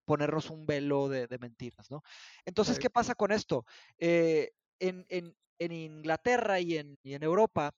ponernos 0.04 0.50
un 0.50 0.66
velo 0.66 1.08
de, 1.08 1.28
mentiras, 1.38 1.90
¿no? 1.90 2.02
Entonces, 2.44 2.78
¿qué 2.78 2.90
pasa 2.90 3.14
con 3.14 3.30
esto? 3.30 3.64
Eh, 3.98 4.52
en, 4.80 5.06
en, 5.08 5.36
en, 5.58 5.72
Inglaterra 5.72 6.58
y 6.58 6.76
en, 6.76 6.98
y 7.02 7.14
en 7.14 7.22
Europa 7.22 7.72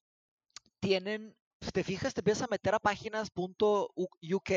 tienen, 0.80 1.36
si 1.60 1.70
te 1.70 1.84
fijas, 1.84 2.14
te 2.14 2.20
empiezas 2.20 2.44
a 2.44 2.50
meter 2.50 2.74
a 2.74 2.78
páginas 2.78 3.28
.uk 3.34 4.50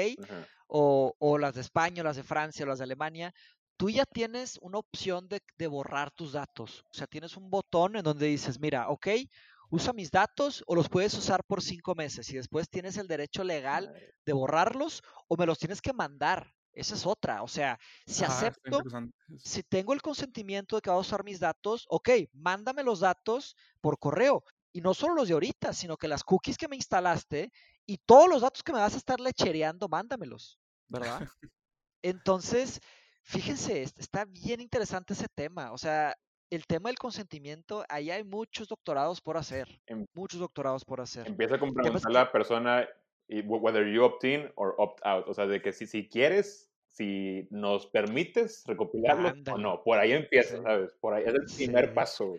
o, 0.68 1.16
o, 1.18 1.38
las 1.38 1.56
de 1.56 1.62
España, 1.62 2.02
o 2.02 2.06
las 2.06 2.16
de 2.16 2.24
Francia, 2.24 2.66
o 2.66 2.68
las 2.68 2.80
de 2.80 2.86
Alemania, 2.86 3.34
tú 3.78 3.90
ya 3.90 4.06
tienes 4.06 4.60
una 4.62 4.80
opción 4.80 5.28
de, 5.30 5.42
de, 5.58 5.68
borrar 5.68 6.12
tus 6.12 6.34
datos. 6.34 6.84
O 6.90 6.94
sea, 6.94 7.08
tienes 7.08 7.38
un 7.38 7.50
botón 7.50 7.96
en 7.96 8.04
donde 8.04 8.28
dices, 8.28 8.60
mira, 8.60 8.90
ok, 8.90 9.08
usa 9.70 9.94
mis 9.94 10.12
datos 10.12 10.64
o 10.68 10.76
los 10.76 10.90
puedes 10.90 11.14
usar 11.14 11.44
por 11.44 11.62
cinco 11.62 11.96
meses 11.96 12.30
y 12.32 12.38
después 12.38 12.70
tienes 12.70 12.98
el 12.98 13.08
derecho 13.08 13.44
legal 13.44 13.94
de 14.26 14.34
borrarlos 14.34 15.04
o 15.28 15.38
me 15.38 15.46
los 15.46 15.60
tienes 15.60 15.82
que 15.82 15.94
mandar. 15.94 16.54
Esa 16.74 16.94
es 16.94 17.06
otra. 17.06 17.42
O 17.42 17.48
sea, 17.48 17.80
si 18.06 18.24
acepto, 18.24 18.84
si 19.40 19.64
tengo 19.64 19.94
el 19.94 20.02
consentimiento 20.02 20.76
de 20.76 20.82
que 20.82 20.92
va 20.92 20.96
a 20.96 21.00
usar 21.00 21.24
mis 21.24 21.40
datos, 21.40 21.86
ok, 21.90 22.10
mándame 22.34 22.84
los 22.84 23.00
datos 23.00 23.56
por 23.82 23.98
correo. 23.98 24.44
Y 24.72 24.82
no 24.82 24.94
solo 24.94 25.16
los 25.16 25.28
de 25.28 25.34
ahorita, 25.34 25.74
sino 25.74 25.98
que 25.98 26.08
las 26.08 26.24
cookies 26.24 26.58
que 26.58 26.68
me 26.68 26.76
instalaste 26.76 27.52
y 27.86 27.98
todos 27.98 28.30
los 28.30 28.42
datos 28.42 28.62
que 28.62 28.74
me 28.74 28.80
vas 28.80 28.94
a 28.94 28.98
estar 28.98 29.20
lechereando, 29.20 29.88
mándamelos, 29.88 30.60
¿verdad? 30.88 31.20
Entonces, 32.04 32.80
fíjense, 33.28 33.84
está 33.84 34.26
bien 34.26 34.62
interesante 34.62 35.14
ese 35.14 35.28
tema. 35.34 35.72
O 35.74 35.78
sea, 35.78 36.16
el 36.50 36.66
tema 36.66 36.90
del 36.90 36.98
consentimiento, 36.98 37.86
ahí 37.90 38.10
hay 38.10 38.24
muchos 38.24 38.68
doctorados 38.70 39.22
por 39.22 39.38
hacer. 39.38 39.68
Em 39.86 40.06
muchos 40.14 40.40
doctorados 40.40 40.86
por 40.86 41.02
hacer. 41.02 41.28
Empieza 41.28 41.60
con 41.60 41.74
preguntar 41.74 42.10
a 42.10 42.14
la 42.14 42.32
persona 42.32 42.88
whether 43.46 43.86
you 43.86 44.04
opt 44.04 44.24
in 44.24 44.50
or 44.56 44.74
opt 44.78 45.06
out. 45.06 45.28
O 45.28 45.34
sea, 45.34 45.46
de 45.46 45.62
que 45.62 45.74
si, 45.74 45.86
si 45.86 46.08
quieres 46.08 46.72
si 46.90 47.48
nos 47.52 47.86
permites 47.86 48.64
recopilarlo 48.66 49.34
o 49.54 49.58
no. 49.58 49.84
Por 49.84 50.00
ahí 50.00 50.14
empieza, 50.14 50.62
¿sabes? 50.64 50.94
Por 51.00 51.14
ahí 51.14 51.26
es 51.28 51.34
el 51.34 51.46
primer 51.56 51.94
paso. 51.94 52.34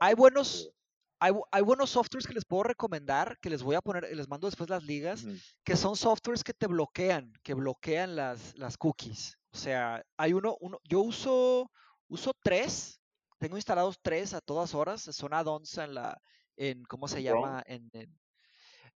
Hay 0.00 0.14
buenos, 0.14 0.72
hay, 1.20 1.32
hay, 1.52 1.62
buenos 1.62 1.90
softwares 1.90 2.26
que 2.26 2.32
les 2.32 2.44
puedo 2.44 2.64
recomendar, 2.64 3.38
que 3.40 3.48
les 3.48 3.62
voy 3.62 3.76
a 3.76 3.80
poner, 3.80 4.16
les 4.16 4.26
mando 4.26 4.48
después 4.48 4.68
las 4.70 4.82
ligas, 4.82 5.24
que 5.62 5.76
son 5.76 5.94
softwares 5.94 6.42
que 6.42 6.52
te 6.52 6.66
bloquean, 6.66 7.32
que 7.44 7.54
bloquean 7.54 8.16
las, 8.16 8.56
las 8.56 8.76
cookies. 8.76 9.38
O 9.52 9.56
sea, 9.56 10.02
hay 10.16 10.32
uno, 10.32 10.56
uno, 10.60 10.78
yo 10.84 11.00
uso, 11.00 11.70
uso 12.08 12.32
tres, 12.42 13.00
tengo 13.38 13.56
instalados 13.56 13.98
tres 14.00 14.34
a 14.34 14.40
todas 14.40 14.74
horas, 14.74 15.02
son 15.02 15.34
add-ons 15.34 15.78
en 15.78 15.94
la, 15.94 16.20
en, 16.56 16.84
¿cómo 16.84 17.08
se 17.08 17.22
llama? 17.22 17.62
En, 17.66 17.90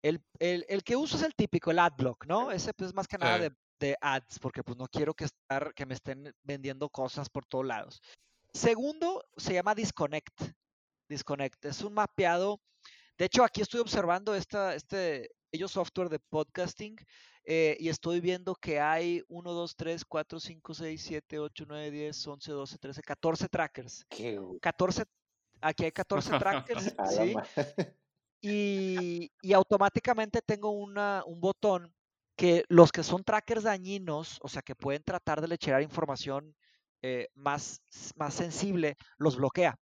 el, 0.02 0.22
el, 0.38 0.66
el, 0.68 0.84
que 0.84 0.96
uso 0.96 1.16
es 1.16 1.22
el 1.22 1.34
típico, 1.34 1.70
el 1.70 1.78
AdBlock, 1.78 2.26
¿no? 2.26 2.50
Ese 2.50 2.74
pues 2.74 2.94
más 2.94 3.08
que 3.08 3.18
nada 3.18 3.38
de 3.38 3.52
de 3.80 3.96
ads, 4.00 4.38
porque 4.38 4.62
pues 4.62 4.78
no 4.78 4.86
quiero 4.86 5.14
que, 5.14 5.24
estar, 5.24 5.74
que 5.74 5.86
me 5.86 5.94
estén 5.94 6.34
vendiendo 6.42 6.88
cosas 6.88 7.28
por 7.28 7.44
todos 7.46 7.66
lados. 7.66 8.00
Segundo, 8.52 9.24
se 9.36 9.54
llama 9.54 9.74
Disconnect. 9.74 10.42
Disconnect 11.08 11.64
es 11.64 11.82
un 11.82 11.94
mapeado. 11.94 12.60
De 13.18 13.26
hecho, 13.26 13.44
aquí 13.44 13.60
estoy 13.60 13.80
observando 13.80 14.34
esta, 14.34 14.74
este 14.74 15.30
ellos 15.52 15.72
software 15.72 16.08
de 16.08 16.18
podcasting 16.18 16.96
eh, 17.44 17.76
y 17.78 17.88
estoy 17.88 18.20
viendo 18.20 18.54
que 18.54 18.80
hay 18.80 19.22
1, 19.28 19.52
2, 19.52 19.76
3, 19.76 20.04
4, 20.04 20.40
5, 20.40 20.74
6, 20.74 21.02
7, 21.02 21.38
8, 21.38 21.64
9, 21.68 21.90
10, 21.90 22.26
11, 22.26 22.52
12, 22.52 22.78
13, 22.78 23.02
14 23.02 23.48
trackers. 23.48 24.06
14, 24.60 25.04
aquí 25.60 25.84
hay 25.84 25.92
14 25.92 26.38
trackers, 26.38 26.94
¿sí? 27.18 27.34
Y, 28.46 29.32
y, 29.40 29.54
automáticamente 29.54 30.42
tengo 30.42 30.68
una, 30.68 31.22
un 31.24 31.40
botón 31.40 31.94
que 32.36 32.62
los 32.68 32.92
que 32.92 33.02
son 33.02 33.24
trackers 33.24 33.62
dañinos, 33.62 34.38
o 34.42 34.48
sea, 34.48 34.60
que 34.60 34.74
pueden 34.74 35.02
tratar 35.02 35.40
de 35.40 35.48
lechear 35.48 35.80
información 35.80 36.54
eh, 37.00 37.28
más, 37.34 37.82
más 38.16 38.34
sensible, 38.34 38.96
los 39.16 39.36
bloquea. 39.36 39.78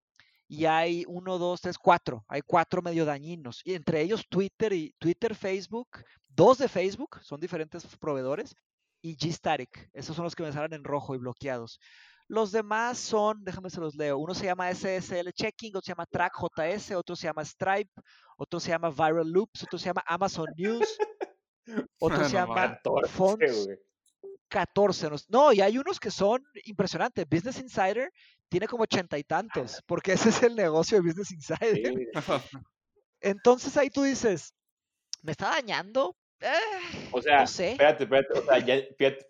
Y 0.52 0.64
hay 0.64 1.04
uno, 1.06 1.38
dos, 1.38 1.60
tres, 1.60 1.78
cuatro. 1.78 2.24
Hay 2.26 2.40
cuatro 2.42 2.82
medio 2.82 3.04
dañinos. 3.04 3.60
Y 3.64 3.74
entre 3.74 4.00
ellos 4.00 4.26
Twitter 4.28 4.72
y 4.72 4.92
Twitter, 4.98 5.36
Facebook, 5.36 6.02
dos 6.26 6.58
de 6.58 6.66
Facebook, 6.66 7.20
son 7.22 7.38
diferentes 7.38 7.86
proveedores, 7.98 8.56
y 9.00 9.14
Gstatic. 9.14 9.88
Esos 9.92 10.16
son 10.16 10.24
los 10.24 10.34
que 10.34 10.42
me 10.42 10.50
salen 10.50 10.72
en 10.72 10.82
rojo 10.82 11.14
y 11.14 11.18
bloqueados. 11.18 11.78
Los 12.26 12.50
demás 12.50 12.98
son, 12.98 13.44
déjame 13.44 13.70
se 13.70 13.78
los 13.78 13.94
leo. 13.94 14.18
Uno 14.18 14.34
se 14.34 14.46
llama 14.46 14.74
SSL 14.74 15.30
Checking, 15.32 15.70
otro 15.76 15.82
se 15.82 15.92
llama 15.92 16.06
TrackJS, 16.06 16.96
otro 16.96 17.14
se 17.14 17.28
llama 17.28 17.44
Stripe, 17.44 17.92
otro 18.36 18.58
se 18.58 18.70
llama 18.70 18.90
Viral 18.90 19.30
Loops, 19.30 19.62
otro 19.62 19.78
se 19.78 19.86
llama 19.86 20.02
Amazon 20.04 20.46
News. 20.56 20.98
Otro 22.00 22.24
se 22.24 22.32
llama 22.32 22.80
14, 22.82 23.78
14. 24.48 25.08
No, 25.28 25.52
y 25.52 25.60
hay 25.60 25.78
unos 25.78 26.00
que 26.00 26.10
son 26.10 26.42
impresionantes. 26.64 27.24
Business 27.28 27.60
Insider 27.60 28.10
tiene 28.50 28.66
como 28.66 28.82
ochenta 28.82 29.16
y 29.16 29.24
tantos, 29.24 29.82
porque 29.86 30.12
ese 30.12 30.28
es 30.28 30.42
el 30.42 30.56
negocio 30.56 30.98
de 30.98 31.08
Business 31.08 31.30
Insider. 31.30 31.94
Entonces 33.20 33.76
ahí 33.76 33.90
tú 33.90 34.02
dices, 34.02 34.54
¿me 35.22 35.32
está 35.32 35.50
dañando? 35.50 36.16
Eh, 36.40 37.08
o 37.12 37.20
sea, 37.20 37.42
espérate, 37.42 38.04
espérate, 38.04 38.38
o 38.38 38.42
sea, 38.42 38.64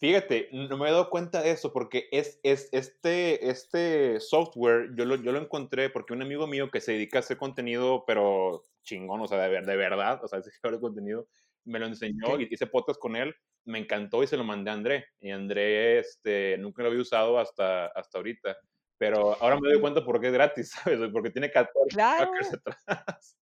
fíjate, 0.00 0.48
no 0.52 0.78
me 0.78 0.88
he 0.88 0.92
dado 0.92 1.10
cuenta 1.10 1.42
de 1.42 1.50
eso 1.50 1.72
porque 1.72 2.08
es, 2.12 2.38
es 2.44 2.68
este, 2.70 3.50
este 3.50 4.20
software, 4.20 4.90
yo 4.96 5.04
lo, 5.04 5.16
yo 5.16 5.32
lo 5.32 5.40
encontré 5.40 5.90
porque 5.90 6.12
un 6.12 6.22
amigo 6.22 6.46
mío 6.46 6.70
que 6.70 6.80
se 6.80 6.92
dedica 6.92 7.18
a 7.18 7.20
hacer 7.20 7.36
contenido, 7.36 8.04
pero 8.06 8.62
chingón, 8.84 9.20
o 9.20 9.26
sea, 9.26 9.38
de, 9.48 9.60
de 9.60 9.76
verdad, 9.76 10.22
o 10.22 10.28
sea, 10.28 10.38
ese 10.38 10.50
de 10.62 10.80
contenido, 10.80 11.28
me 11.64 11.78
lo 11.78 11.86
enseñó 11.86 12.40
y 12.40 12.48
hice 12.50 12.66
podcast 12.66 13.00
con 13.00 13.16
él, 13.16 13.34
me 13.64 13.78
encantó 13.78 14.22
y 14.22 14.26
se 14.26 14.36
lo 14.36 14.44
mandé 14.44 14.70
a 14.70 14.74
André. 14.74 15.06
Y 15.20 15.30
André 15.30 15.98
este, 15.98 16.56
nunca 16.58 16.82
lo 16.82 16.88
había 16.88 17.02
usado 17.02 17.38
hasta, 17.38 17.86
hasta 17.86 18.18
ahorita. 18.18 18.56
Pero 19.00 19.34
ahora 19.42 19.58
me 19.58 19.70
doy 19.70 19.80
cuenta 19.80 20.04
por 20.04 20.20
qué 20.20 20.26
es 20.26 20.32
gratis, 20.34 20.72
¿sabes? 20.84 21.10
Porque 21.10 21.30
tiene 21.30 21.50
14 21.50 21.88
claro. 21.88 22.30
atrás. 22.66 23.36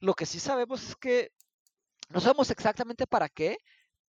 Lo 0.00 0.14
que 0.14 0.26
sí 0.26 0.40
sabemos 0.40 0.82
es 0.88 0.96
que 0.96 1.30
no 2.08 2.20
sabemos 2.20 2.50
exactamente 2.50 3.06
para 3.06 3.28
qué, 3.28 3.58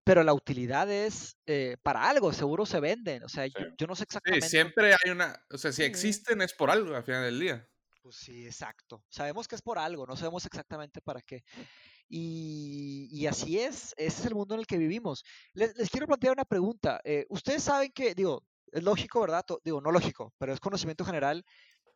pero 0.04 0.24
la 0.24 0.34
utilidad 0.34 0.89
es 0.91 1.38
eh, 1.45 1.78
para 1.82 2.10
algo, 2.10 2.34
seguro 2.34 2.66
se 2.66 2.80
venden. 2.80 3.24
O 3.24 3.30
sea, 3.30 3.45
yo, 3.47 3.88
no 3.88 3.95
sé 3.95 4.04
exactamente. 4.04 4.45
Sí, 4.45 4.51
siempre 4.51 4.93
hay 4.93 5.12
una. 5.12 5.41
O 5.49 5.58
sea, 5.58 5.72
si 5.72 5.84
existen 5.84 6.41
es 6.41 6.54
por 6.54 6.70
algo 6.70 6.95
al 6.95 7.04
final 7.04 7.24
del 7.24 7.39
día. 7.39 7.68
Pues 8.01 8.18
sí, 8.18 8.45
exacto. 8.45 9.06
Sabemos 9.10 9.47
que 9.47 9.56
es 9.56 9.62
por 9.62 9.80
algo, 9.80 10.06
no 10.06 10.18
sabemos 10.18 10.45
exactamente 10.45 11.01
para 11.01 11.22
qué. 11.22 11.43
Y, 12.10 13.26
así 13.28 13.60
es, 13.60 13.93
ese 13.97 14.22
es 14.22 14.26
el 14.26 14.36
mundo 14.36 14.56
en 14.56 14.60
el 14.60 14.68
que 14.68 14.78
vivimos. 14.78 15.24
Les, 15.54 15.74
quiero 15.89 16.06
plantear 16.06 16.34
una 16.34 16.43
pregunta. 16.43 16.99
Eh, 17.06 17.26
ustedes 17.30 17.64
saben 17.64 17.91
que, 17.93 18.14
digo, 18.14 18.43
es 18.74 18.84
lógico, 18.84 19.22
¿verdad? 19.22 19.45
Digo, 19.64 19.80
no 19.80 19.91
lógico, 19.91 20.34
pero 20.38 20.54
es 20.54 20.60
conocimiento 20.60 21.06
general 21.06 21.45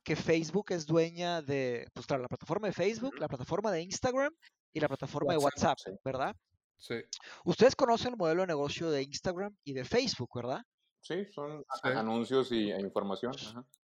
que 0.03 0.15
Facebook 0.15 0.67
es 0.69 0.85
dueña 0.85 1.41
de, 1.41 1.85
pues 1.93 2.07
claro, 2.07 2.23
la 2.23 2.29
plataforma 2.29 2.67
de 2.67 2.73
Facebook, 2.73 3.19
la 3.19 3.27
plataforma 3.27 3.71
de 3.73 3.81
Instagram 3.81 4.33
y 4.71 4.79
la 4.79 4.87
plataforma 4.87 5.33
de 5.33 5.39
WhatsApp, 5.39 5.77
¿verdad? 6.05 6.33
Sí. 6.77 6.95
Ustedes 7.45 7.75
conocen 7.75 8.11
el 8.13 8.17
modelo 8.17 8.41
de 8.41 8.47
negocio 8.47 8.91
de 8.91 9.03
Instagram 9.03 9.55
y 9.63 9.73
de 9.73 9.83
Facebook, 9.83 10.29
¿verdad? 10.35 10.61
Sí, 11.01 11.25
son 11.25 11.63
anuncios 11.83 12.51
y, 12.51 12.71
e 12.71 12.79
información. 12.79 13.33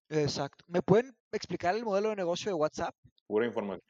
Exacto. 0.10 0.64
¿Me 0.68 0.82
pueden 0.82 1.16
explicar 1.32 1.76
el 1.76 1.84
modelo 1.84 2.10
de 2.10 2.18
negocio 2.18 2.52
de 2.52 2.56
WhatsApp? 2.56 2.96
Pura 3.28 3.46
información. 3.46 3.82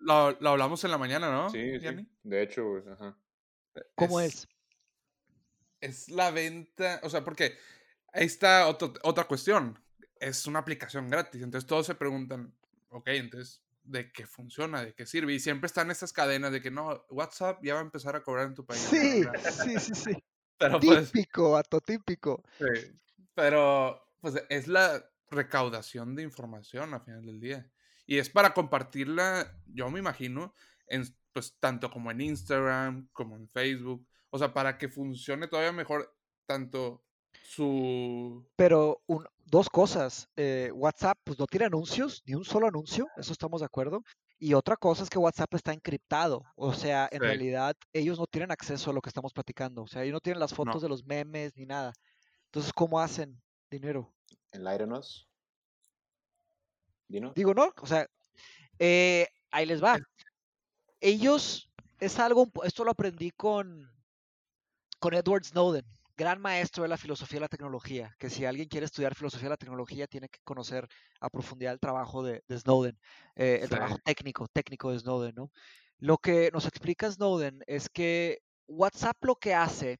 Lo, 0.00 0.30
lo 0.32 0.48
hablamos 0.50 0.82
en 0.84 0.90
la 0.90 0.98
mañana, 0.98 1.30
¿no? 1.30 1.50
Sí, 1.50 1.80
sí. 1.80 2.08
De 2.22 2.42
hecho, 2.42 2.62
ajá. 2.92 3.18
¿Cómo 3.94 4.20
es, 4.20 4.46
es? 5.80 6.08
la 6.08 6.30
venta, 6.30 7.00
o 7.02 7.10
sea, 7.10 7.24
porque 7.24 7.58
ahí 8.12 8.24
está 8.24 8.68
otra 8.68 9.24
cuestión. 9.24 9.78
Es 10.18 10.46
una 10.46 10.60
aplicación 10.60 11.10
gratis, 11.10 11.42
entonces 11.42 11.66
todos 11.66 11.86
se 11.86 11.94
preguntan, 11.94 12.54
ok, 12.88 13.08
entonces 13.08 13.65
de 13.86 14.12
que 14.12 14.26
funciona, 14.26 14.82
de 14.82 14.94
que 14.94 15.06
sirve. 15.06 15.34
Y 15.34 15.40
siempre 15.40 15.66
están 15.66 15.90
estas 15.90 16.12
cadenas 16.12 16.52
de 16.52 16.60
que 16.60 16.70
no, 16.70 17.04
WhatsApp 17.10 17.62
ya 17.62 17.74
va 17.74 17.80
a 17.80 17.84
empezar 17.84 18.16
a 18.16 18.22
cobrar 18.22 18.46
en 18.46 18.54
tu 18.54 18.64
país. 18.64 18.80
Sí, 18.82 19.24
sí, 19.64 19.78
sí, 19.78 19.94
sí. 19.94 20.24
Pero 20.58 20.80
pues 20.80 21.12
típico, 21.12 21.62
pues, 21.68 21.82
típico. 21.84 22.42
Sí, 22.58 22.98
pero 23.34 24.02
pues 24.22 24.42
es 24.48 24.68
la 24.68 25.04
recaudación 25.28 26.16
de 26.16 26.22
información 26.22 26.94
al 26.94 27.02
final 27.02 27.26
del 27.26 27.40
día. 27.40 27.70
Y 28.06 28.16
es 28.16 28.30
para 28.30 28.54
compartirla, 28.54 29.54
yo 29.66 29.90
me 29.90 29.98
imagino, 29.98 30.54
en, 30.86 31.04
pues 31.34 31.58
tanto 31.60 31.90
como 31.90 32.10
en 32.10 32.22
Instagram, 32.22 33.08
como 33.12 33.36
en 33.36 33.50
Facebook. 33.50 34.08
O 34.30 34.38
sea, 34.38 34.54
para 34.54 34.78
que 34.78 34.88
funcione 34.88 35.46
todavía 35.46 35.72
mejor 35.72 36.16
tanto 36.46 37.05
su... 37.46 38.44
Pero 38.56 39.02
dos 39.44 39.68
cosas. 39.70 40.28
Eh, 40.36 40.70
WhatsApp 40.74 41.18
pues 41.24 41.38
no 41.38 41.46
tiene 41.46 41.66
anuncios, 41.66 42.22
ni 42.26 42.34
un 42.34 42.44
solo 42.44 42.66
anuncio, 42.66 43.08
eso 43.16 43.32
estamos 43.32 43.60
de 43.60 43.66
acuerdo. 43.66 44.02
Y 44.38 44.54
otra 44.54 44.76
cosa 44.76 45.02
es 45.02 45.10
que 45.10 45.18
WhatsApp 45.18 45.54
está 45.54 45.72
encriptado. 45.72 46.44
O 46.56 46.74
sea, 46.74 47.08
en 47.10 47.20
realidad 47.20 47.74
ellos 47.92 48.18
no 48.18 48.26
tienen 48.26 48.50
acceso 48.50 48.90
a 48.90 48.92
lo 48.92 49.00
que 49.00 49.08
estamos 49.08 49.32
platicando. 49.32 49.84
O 49.84 49.86
sea, 49.86 50.02
ellos 50.02 50.14
no 50.14 50.20
tienen 50.20 50.40
las 50.40 50.52
fotos 50.52 50.82
de 50.82 50.88
los 50.88 51.04
memes 51.06 51.56
ni 51.56 51.64
nada. 51.64 51.92
Entonces, 52.46 52.72
¿cómo 52.72 53.00
hacen 53.00 53.40
dinero? 53.70 54.12
Enlightenos. 54.52 55.28
¿Dino? 57.08 57.32
Digo, 57.34 57.54
no. 57.54 57.72
O 57.80 57.86
sea, 57.86 58.06
eh, 58.78 59.26
ahí 59.50 59.64
les 59.64 59.82
va. 59.82 59.98
Ellos, 61.00 61.70
es 61.98 62.18
algo, 62.18 62.50
esto 62.64 62.84
lo 62.84 62.90
aprendí 62.90 63.30
con, 63.30 63.90
con 64.98 65.14
Edward 65.14 65.44
Snowden 65.44 65.95
gran 66.16 66.40
maestro 66.40 66.82
de 66.82 66.88
la 66.88 66.96
filosofía 66.96 67.36
de 67.36 67.42
la 67.42 67.48
tecnología, 67.48 68.14
que 68.18 68.30
si 68.30 68.44
alguien 68.44 68.68
quiere 68.68 68.86
estudiar 68.86 69.14
filosofía 69.14 69.46
de 69.46 69.50
la 69.50 69.56
tecnología 69.56 70.06
tiene 70.06 70.28
que 70.28 70.40
conocer 70.44 70.88
a 71.20 71.28
profundidad 71.28 71.72
el 71.74 71.80
trabajo 71.80 72.22
de, 72.22 72.42
Snowden, 72.50 72.98
eh, 73.36 73.60
el 73.62 73.68
trabajo 73.68 73.98
técnico, 74.04 74.48
técnico 74.48 74.90
de 74.90 74.98
Snowden, 74.98 75.34
¿no? 75.34 75.50
Lo 75.98 76.18
que 76.18 76.50
nos 76.52 76.66
explica 76.66 77.10
Snowden 77.10 77.62
es 77.66 77.88
que 77.88 78.40
WhatsApp 78.66 79.16
lo 79.24 79.36
que 79.36 79.54
hace 79.54 79.98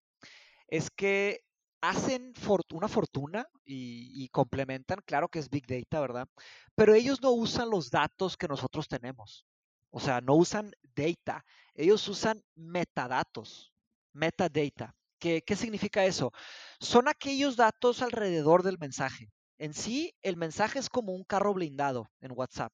es 0.69 0.91
que 0.91 1.41
hacen 1.81 2.33
una 2.73 2.89
fortuna 2.89 3.47
y, 3.65 4.11
y, 4.25 4.29
complementan, 4.29 4.99
claro 5.07 5.29
que 5.29 5.39
es 5.39 5.49
Big 5.49 5.67
Data, 5.67 6.01
¿verdad? 6.01 6.29
Pero 6.75 6.95
ellos 6.95 7.23
no 7.23 7.31
usan 7.31 7.71
los 7.71 7.91
datos 7.91 8.37
que 8.37 8.49
nosotros 8.49 8.89
tenemos. 8.89 9.47
O 9.91 10.01
sea, 10.01 10.21
no 10.21 10.35
usan 10.35 10.73
data, 10.95 11.45
ellos 11.75 12.07
usan 12.09 12.43
metadatos, 12.55 13.73
metadata. 14.13 14.95
¿Qué, 15.19 15.43
significa 15.57 16.05
eso? 16.05 16.33
Son 16.81 17.09
aquellos 17.09 17.57
datos 17.57 18.03
alrededor 18.03 18.63
del 18.63 18.79
mensaje. 18.79 19.31
En 19.59 19.73
sí, 19.73 20.15
el 20.23 20.37
mensaje 20.37 20.79
es 20.79 20.91
como 20.91 21.15
un 21.15 21.25
carro 21.25 21.55
blindado 21.55 22.11
en 22.21 22.33
WhatsApp. 22.33 22.73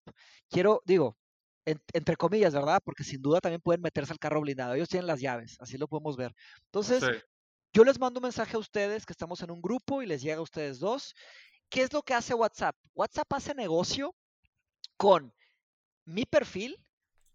Quiero, 0.51 0.83
digo, 0.85 1.17
entre 1.65 2.17
comillas, 2.17 2.53
¿verdad? 2.53 2.81
Porque 2.85 3.05
sin 3.05 3.23
duda 3.23 3.41
también 3.41 3.61
pueden 3.61 3.81
meterse 3.81 4.13
al 4.13 4.19
carro 4.19 4.41
blindado. 4.41 4.75
Ellos 4.75 4.89
tienen 4.89 5.07
las 5.07 5.21
llaves, 5.21 5.57
así 5.61 5.79
lo 5.79 5.87
podemos 5.87 6.17
ver. 6.17 6.35
Entonces, 6.65 7.05
yo 7.73 7.85
les 7.85 8.01
mando 8.01 8.19
un 8.19 8.25
mensaje 8.25 8.57
a 8.57 8.61
ustedes 8.61 9.07
que 9.07 9.13
estamos 9.13 9.41
en 9.43 9.53
un 9.53 9.63
grupo 9.63 10.03
y 10.03 10.07
les 10.07 10.23
llega 10.23 10.39
a 10.39 10.43
ustedes 10.43 10.81
dos. 10.81 11.15
¿Qué 11.69 11.83
es 11.83 11.93
lo 11.93 12.03
que 12.03 12.15
hace 12.15 12.35
WhatsApp? 12.35 12.77
WhatsApp 12.95 13.33
hace 13.33 13.55
negocio 13.55 14.15
con 14.97 15.33
mi 16.05 16.27
perfil, 16.27 16.77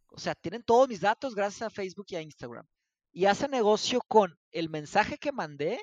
o 0.09 0.19
sea, 0.19 0.35
tienen 0.35 0.63
todos 0.63 0.89
mis 0.89 0.99
datos 0.99 1.33
gracias 1.33 1.61
a 1.61 1.69
Facebook 1.69 2.05
y 2.09 2.17
a 2.17 2.21
Instagram 2.21 2.67
y 3.11 3.25
hace 3.25 3.47
negocio 3.47 4.01
con 4.07 4.37
el 4.51 4.69
mensaje 4.69 5.17
que 5.17 5.31
mandé, 5.31 5.79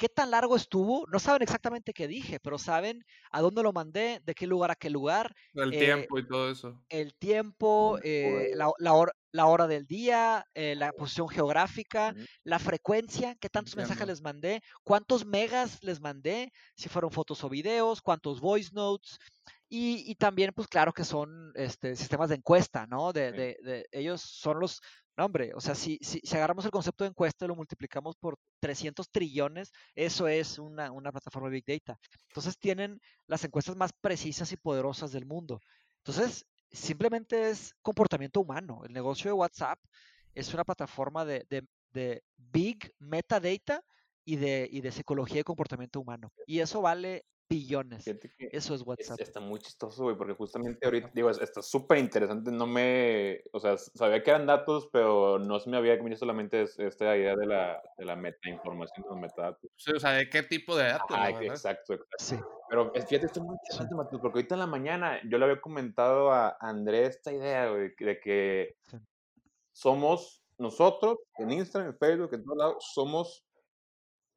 qué 0.00 0.08
tan 0.08 0.30
largo 0.30 0.56
estuvo, 0.56 1.04
no 1.08 1.18
saben 1.18 1.42
exactamente 1.42 1.92
qué 1.92 2.08
dije, 2.08 2.40
pero 2.40 2.56
saben 2.56 3.04
a 3.30 3.42
dónde 3.42 3.62
lo 3.62 3.70
mandé, 3.74 4.22
de 4.24 4.34
qué 4.34 4.46
lugar 4.46 4.70
a 4.70 4.74
qué 4.74 4.88
lugar. 4.88 5.34
El 5.52 5.72
tiempo 5.72 6.18
y 6.18 6.26
todo 6.26 6.50
eso. 6.50 6.82
El 6.88 7.14
tiempo, 7.16 7.98
eh, 8.02 8.52
la, 8.54 8.72
la, 8.78 9.46
hora, 9.46 9.66
del 9.66 9.86
día, 9.86 10.46
eh, 10.54 10.74
la 10.74 10.92
posición 10.92 11.28
geográfica, 11.28 12.14
la 12.44 12.58
frecuencia, 12.58 13.34
qué 13.34 13.50
tantos 13.50 13.76
mensajes 13.76 14.06
les 14.06 14.22
mandé, 14.22 14.62
cuántos 14.84 15.26
megas 15.26 15.82
les 15.82 16.00
mandé, 16.00 16.50
si 16.74 16.88
fueron 16.88 17.10
fotos 17.10 17.44
o 17.44 17.50
videos, 17.50 18.00
cuántos 18.00 18.40
voice 18.40 18.70
notes. 18.72 19.18
Y, 19.68 20.14
también, 20.16 20.50
pues 20.52 20.66
claro 20.66 20.92
que 20.92 21.04
son 21.04 21.52
este, 21.54 21.94
sistemas 21.94 22.30
de 22.30 22.36
encuesta, 22.36 22.86
¿no? 22.86 23.12
De, 23.12 23.30
de, 23.30 23.86
ellos 23.92 24.20
son 24.20 24.58
los 24.58 24.80
hombre, 25.24 25.52
o 25.54 25.60
sea, 25.60 25.74
si, 25.74 25.98
si, 26.02 26.20
agarramos 26.36 26.64
el 26.64 26.70
concepto 26.70 27.04
de 27.04 27.10
encuesta 27.10 27.44
y 27.44 27.48
lo 27.48 27.56
multiplicamos 27.56 28.16
por 28.16 28.36
300 28.60 29.10
trillones, 29.10 29.72
eso 29.94 30.28
es 30.28 30.58
una, 30.58 30.90
plataforma 31.10 31.48
de 31.48 31.54
Big 31.54 31.64
Data. 31.66 31.98
Entonces 32.28 32.58
tienen 32.58 33.00
las 33.26 33.44
encuestas 33.44 33.76
más 33.76 33.92
precisas 33.92 34.52
y 34.52 34.56
poderosas 34.56 35.12
del 35.12 35.26
mundo. 35.26 35.60
Entonces, 35.98 36.46
simplemente 36.70 37.50
es 37.50 37.74
comportamiento 37.82 38.40
humano. 38.40 38.82
El 38.84 38.92
negocio 38.92 39.30
de 39.30 39.34
WhatsApp 39.34 39.78
es 40.34 40.52
una 40.54 40.64
plataforma 40.64 41.24
de, 41.24 41.44
de, 41.48 41.66
de 41.92 42.22
big 42.36 42.92
metadata 42.98 43.82
y 44.24 44.36
de, 44.36 44.68
y 44.70 44.80
de 44.80 44.92
psicología 44.92 45.40
y 45.40 45.44
comportamiento 45.44 46.00
humano. 46.00 46.32
Y 46.46 46.60
eso 46.60 46.80
vale 46.80 47.24
billones. 47.50 48.06
Eso 48.38 48.74
es 48.74 48.86
WhatsApp. 48.86 49.20
está 49.20 49.40
muy 49.40 49.58
chistoso, 49.58 50.04
güey, 50.04 50.16
porque 50.16 50.34
justamente 50.34 50.86
ahorita, 50.86 51.10
digo, 51.12 51.28
está 51.30 51.60
súper 51.60 51.98
interesante. 51.98 52.52
No 52.52 52.66
me, 52.66 53.42
o 53.52 53.58
sea, 53.58 53.76
sabía 53.76 54.22
que 54.22 54.30
eran 54.30 54.46
datos, 54.46 54.88
pero 54.92 55.40
no 55.40 55.58
se 55.58 55.68
me 55.68 55.76
había 55.76 55.96
venido 55.96 56.16
solamente 56.16 56.62
esta 56.62 57.16
idea 57.16 57.34
de 57.34 57.46
la, 57.46 57.82
de 57.98 58.04
la 58.04 58.14
metainformación, 58.14 59.02
de 59.02 59.08
los 59.10 59.18
metadatos. 59.18 59.68
Sí, 59.76 59.92
o 59.92 59.98
sea, 59.98 60.12
¿de 60.12 60.30
qué 60.30 60.44
tipo 60.44 60.76
de 60.76 60.84
datos? 60.84 61.08
Ah, 61.10 61.30
exacto, 61.30 61.94
exacto. 61.94 62.16
Sí. 62.18 62.36
Pero 62.68 62.92
fíjate, 62.92 63.26
esto 63.26 63.40
es 63.40 63.46
muy 63.46 63.56
interesante, 63.56 63.94
Matheus, 63.96 64.22
porque 64.22 64.38
ahorita 64.38 64.54
en 64.54 64.60
la 64.60 64.66
mañana 64.66 65.20
yo 65.28 65.36
le 65.36 65.44
había 65.44 65.60
comentado 65.60 66.30
a 66.30 66.56
Andrés 66.60 67.16
esta 67.16 67.32
idea, 67.32 67.68
güey, 67.68 67.92
de 67.98 68.20
que 68.20 68.76
somos 69.72 70.44
nosotros, 70.56 71.18
en 71.38 71.50
Instagram, 71.50 71.90
en 71.90 71.98
Facebook, 71.98 72.34
en 72.34 72.44
todos 72.44 72.58
lados, 72.58 72.92
somos 72.94 73.44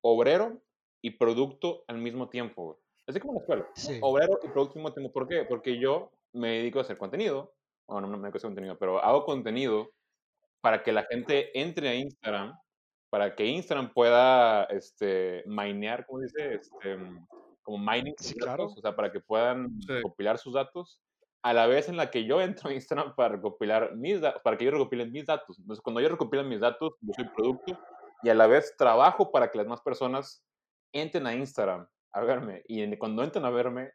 obrero 0.02 0.64
y 1.02 1.12
producto 1.12 1.84
al 1.88 2.00
mismo 2.00 2.28
tiempo, 2.30 2.66
güey. 2.66 2.83
Así 3.08 3.20
como 3.20 3.34
en 3.34 3.36
la 3.36 3.42
escuela. 3.42 4.00
Obrero 4.02 4.40
y 4.44 4.48
producto 4.48 4.74
al 4.74 4.84
mismo 4.84 4.94
tiempo. 4.94 5.12
¿Por 5.12 5.28
qué? 5.28 5.44
Porque 5.44 5.78
yo 5.78 6.12
me 6.34 6.58
dedico 6.60 6.80
a 6.80 6.84
hacer 6.84 6.98
contenido. 6.98 7.54
Bueno, 7.88 8.08
no 8.08 8.18
me 8.18 8.24
dedico 8.24 8.38
a 8.38 8.40
hacer 8.40 8.50
contenido, 8.50 8.78
pero 8.78 9.04
hago 9.04 9.26
contenido 9.26 9.90
para 10.62 10.84
que 10.84 10.94
la 10.94 11.04
gente 11.04 11.58
entre 11.60 11.90
a 11.90 11.96
Instagram, 11.96 12.58
para 13.10 13.36
que 13.36 13.46
Instagram 13.46 13.94
pueda 13.94 14.64
este, 14.66 15.44
minear, 15.46 16.06
¿cómo 16.06 16.22
dice? 16.22 16.56
Este, 16.56 16.98
como 17.62 17.78
mining 17.78 18.16
sí, 18.18 18.36
claro. 18.36 18.66
o 18.66 18.82
sea, 18.82 18.96
para 18.96 19.12
que 19.12 19.20
puedan 19.20 19.70
recopilar 19.86 20.38
sus 20.38 20.54
datos, 20.54 21.02
a 21.44 21.54
la 21.54 21.68
vez 21.68 21.90
en 21.90 21.98
la 21.98 22.10
que 22.10 22.24
yo 22.24 22.42
entro 22.42 22.70
a 22.70 22.74
Instagram 22.74 23.14
para 23.16 23.36
recopilar 23.36 23.96
mis 23.98 24.22
datos, 24.22 24.42
para 24.42 24.58
que 24.58 24.64
ellos 24.64 24.76
recopilen 24.76 25.12
mis 25.12 25.26
datos. 25.26 25.60
Entonces, 25.60 25.84
cuando 25.84 26.00
ellos 26.00 26.14
recopilan 26.14 26.48
mis 26.48 26.62
datos, 26.62 26.96
yo 27.02 27.14
soy 27.14 27.26
producto 27.26 27.78
y 28.24 28.30
a 28.30 28.34
la 28.34 28.48
vez 28.48 28.74
trabajo 28.78 29.30
para 29.32 29.52
que 29.52 29.58
las 29.58 29.68
más 29.68 29.82
personas 29.82 30.46
entren 30.94 31.28
a 31.28 31.36
Instagram 31.36 31.86
a 32.14 32.22
verme. 32.22 32.64
Y 32.68 32.98
cuando 32.98 33.24
entran 33.24 33.46
a 33.46 33.50
verme, 33.50 33.92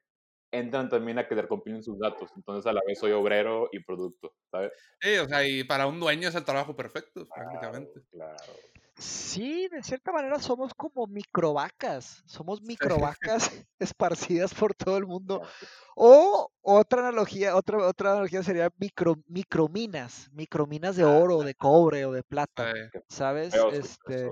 entran 0.50 0.88
también 0.88 1.18
a 1.18 1.28
que 1.28 1.34
recompilen 1.34 1.82
sus 1.82 1.98
datos. 1.98 2.30
Entonces 2.36 2.66
a 2.66 2.72
la 2.72 2.80
vez 2.86 2.98
soy 2.98 3.12
obrero 3.12 3.68
y 3.72 3.82
producto, 3.82 4.34
¿sabes? 4.50 4.72
Sí, 5.00 5.16
o 5.16 5.26
sea, 5.26 5.46
y 5.46 5.64
para 5.64 5.86
un 5.86 6.00
dueño 6.00 6.28
es 6.28 6.34
el 6.34 6.44
trabajo 6.44 6.74
perfecto, 6.76 7.26
prácticamente. 7.34 8.00
Claro. 8.10 8.36
Sí, 8.98 9.68
de 9.68 9.80
cierta 9.84 10.10
manera 10.10 10.40
somos 10.40 10.74
como 10.74 11.06
microvacas, 11.06 12.24
somos 12.26 12.60
microvacas 12.62 13.18
esparcidas 13.78 14.52
por 14.52 14.74
todo 14.74 14.96
el 14.98 15.06
mundo. 15.06 15.40
O 15.94 16.50
otra 16.60 17.00
analogía, 17.00 17.54
otra, 17.54 17.78
otra 17.86 18.12
analogía 18.12 18.42
sería 18.42 18.70
micro, 18.76 19.14
microminas, 19.28 20.28
microminas 20.32 20.96
de 20.96 21.04
oro, 21.04 21.42
de 21.42 21.54
cobre 21.54 22.06
o 22.06 22.12
de 22.12 22.24
plata, 22.24 22.72
¿sabes? 23.08 23.54
este, 23.72 24.28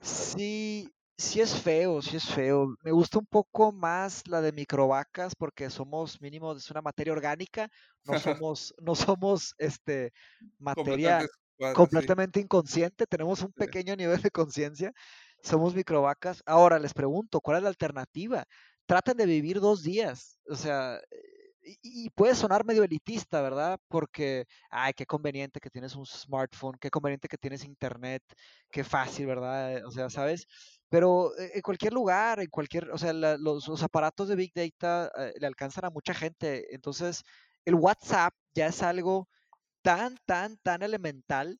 Sí, 0.00 0.92
sí 1.18 1.40
es 1.40 1.60
feo, 1.60 2.00
sí 2.00 2.16
es 2.16 2.24
feo. 2.24 2.76
Me 2.82 2.92
gusta 2.92 3.18
un 3.18 3.26
poco 3.26 3.72
más 3.72 4.26
la 4.28 4.40
de 4.40 4.52
microvacas 4.52 5.34
porque 5.34 5.68
somos 5.68 6.20
mínimo, 6.22 6.52
es 6.52 6.70
una 6.70 6.80
materia 6.80 7.12
orgánica, 7.12 7.68
no 8.04 8.12
somos, 8.46 8.74
no 8.80 8.94
somos 8.94 9.54
este 9.58 10.12
materia 10.58 11.26
completamente 11.74 12.38
inconsciente, 12.38 13.04
tenemos 13.06 13.42
un 13.42 13.52
pequeño 13.52 13.96
nivel 13.96 14.22
de 14.22 14.30
conciencia, 14.30 14.92
somos 15.42 15.74
microvacas. 15.74 16.40
Ahora 16.46 16.78
les 16.78 16.94
pregunto, 16.94 17.40
¿cuál 17.40 17.58
es 17.58 17.62
la 17.64 17.68
alternativa? 17.68 18.44
Traten 18.86 19.16
de 19.16 19.26
vivir 19.26 19.60
dos 19.60 19.82
días, 19.82 20.38
o 20.48 20.54
sea, 20.54 21.00
y, 21.82 22.08
puede 22.10 22.34
sonar 22.34 22.64
medio 22.64 22.84
elitista, 22.84 23.42
¿verdad? 23.42 23.78
Porque, 23.88 24.46
ay, 24.70 24.92
qué 24.94 25.04
conveniente 25.04 25.60
que 25.60 25.70
tienes 25.70 25.94
un 25.96 26.06
smartphone, 26.06 26.78
qué 26.80 26.90
conveniente 26.90 27.28
que 27.28 27.36
tienes 27.36 27.64
internet, 27.64 28.22
qué 28.70 28.84
fácil, 28.84 29.26
¿verdad? 29.26 29.84
O 29.84 29.90
sea, 29.90 30.08
¿sabes? 30.08 30.46
Pero 30.88 31.36
eh, 31.38 31.52
en 31.54 31.62
cualquier 31.62 31.92
lugar, 31.92 32.40
en 32.40 32.48
cualquier, 32.48 32.90
o 32.90 32.98
sea, 32.98 33.12
los, 33.12 33.82
aparatos 33.82 34.28
de 34.28 34.36
Big 34.36 34.52
Data 34.54 35.10
eh, 35.16 35.34
le 35.38 35.46
alcanzan 35.46 35.84
a 35.84 35.90
mucha 35.90 36.14
gente. 36.14 36.74
Entonces, 36.74 37.22
el 37.64 37.74
WhatsApp 37.74 38.34
ya 38.54 38.66
es 38.66 38.82
algo 38.82 39.28
tan, 39.82 40.16
tan, 40.26 40.56
tan 40.58 40.82
elemental 40.82 41.58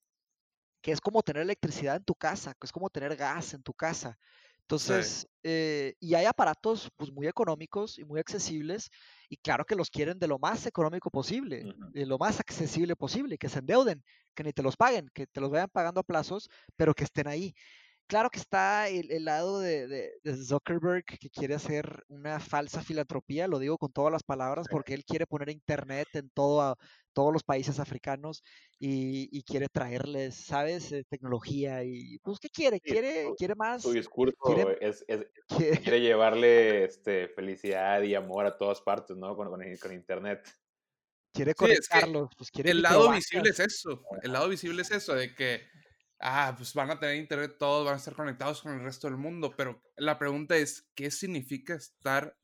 que 0.81 0.93
es 0.93 1.01
como 1.01 1.23
tener 1.23 1.43
electricidad 1.43 1.97
en 1.97 2.05
tu 2.05 2.15
casa, 2.15 2.55
que 2.55 2.67
es 2.67 2.73
como 2.73 2.89
tener 2.89 3.17
gas 3.17 3.55
en 3.55 3.63
tu 3.63 3.75
casa. 3.75 4.19
Entonces, 4.69 5.27
eh, 5.43 5.95
y 5.99 6.15
hay 6.15 6.27
aparatos 6.27 6.91
pues, 6.97 7.11
muy 7.11 7.27
económicos 7.27 7.99
y 7.99 8.05
muy 8.05 8.21
accesibles, 8.21 8.91
y 9.31 9.39
claro 9.39 9.65
que 9.65 9.75
los 9.75 9.89
quieren 9.89 10.19
de 10.19 10.29
lo 10.29 10.39
más 10.39 10.67
económico 10.67 11.11
posible, 11.11 11.75
de 11.91 12.05
lo 12.05 12.19
más 12.19 12.39
accesible 12.39 12.95
posible, 12.95 13.39
que 13.39 13.49
se 13.49 13.61
endeuden, 13.61 14.05
que 14.35 14.45
ni 14.45 14.53
te 14.53 14.63
los 14.63 14.77
paguen, 14.77 15.09
que 15.15 15.27
te 15.27 15.41
los 15.41 15.51
vayan 15.51 15.71
pagando 15.71 16.01
a 16.01 16.05
plazos, 16.05 16.51
pero 16.77 16.93
que 16.93 17.05
estén 17.05 17.29
ahí 17.29 17.55
claro 18.09 18.31
que 18.31 18.41
está 18.41 18.89
el, 18.89 19.25
lado 19.25 19.61
de, 19.61 20.11
Zuckerberg 20.45 21.05
que 21.05 21.31
quiere 21.31 21.55
hacer 21.55 22.05
una 22.09 22.41
falsa 22.41 22.83
filantropía, 22.83 23.47
lo 23.47 23.59
digo 23.59 23.79
con 23.79 23.93
todas 23.93 24.11
las 24.11 24.25
palabras, 24.25 24.67
porque 24.71 24.95
él 24.95 25.05
quiere 25.05 25.27
poner 25.27 25.51
internet 25.51 26.09
en 26.15 26.31
todo, 26.31 26.77
todos 27.13 27.33
los 27.33 27.45
países 27.45 27.79
africanos 27.79 28.43
y, 28.81 29.43
quiere 29.45 29.69
traerles, 29.69 30.35
¿sabes? 30.35 30.91
Eh, 30.93 31.05
tecnología 31.09 31.85
y, 31.85 32.19
pues, 32.19 32.39
¿qué 32.41 32.49
quiere? 32.49 32.81
Quiere, 32.81 33.29
quiere 33.37 33.55
más. 33.55 33.83
Su 33.83 33.93
discurso 33.93 34.37
es, 34.81 35.05
quiere, 35.47 36.01
llevarle 36.01 36.85
este, 36.85 37.29
felicidad 37.29 38.03
y 38.03 38.15
amor 38.15 38.47
a 38.47 38.57
todas 38.57 38.81
partes, 38.81 39.17
¿no? 39.17 39.37
Con, 39.37 39.49
con, 39.51 39.93
internet. 39.93 40.49
Quiere 41.33 41.55
conectarlos, 41.55 42.31
pues 42.37 42.51
quiere. 42.51 42.71
El 42.71 42.83
lado 42.83 43.11
visible 43.13 43.51
es 43.51 43.61
eso, 43.61 44.03
el 44.23 44.33
lado 44.33 44.49
visible 44.49 44.83
es 44.83 44.91
eso, 44.91 45.15
de 45.15 45.35
que 45.35 45.63
ah, 46.21 46.55
pues 46.57 46.75
van 46.75 46.91
a 46.91 46.99
tener 46.99 47.17
internet 47.17 47.57
todos, 47.59 47.85
van 47.85 47.95
a 47.95 47.99
estar 47.99 48.15
conectados 48.15 48.63
con 48.63 48.73
el 48.73 48.85
resto 48.85 49.07
del 49.07 49.17
mundo, 49.17 49.55
pero 49.57 49.83
la 49.97 50.19
pregunta 50.19 50.57
es, 50.57 50.91
¿qué 50.95 51.11
significa 51.11 51.75
estar 51.75 52.37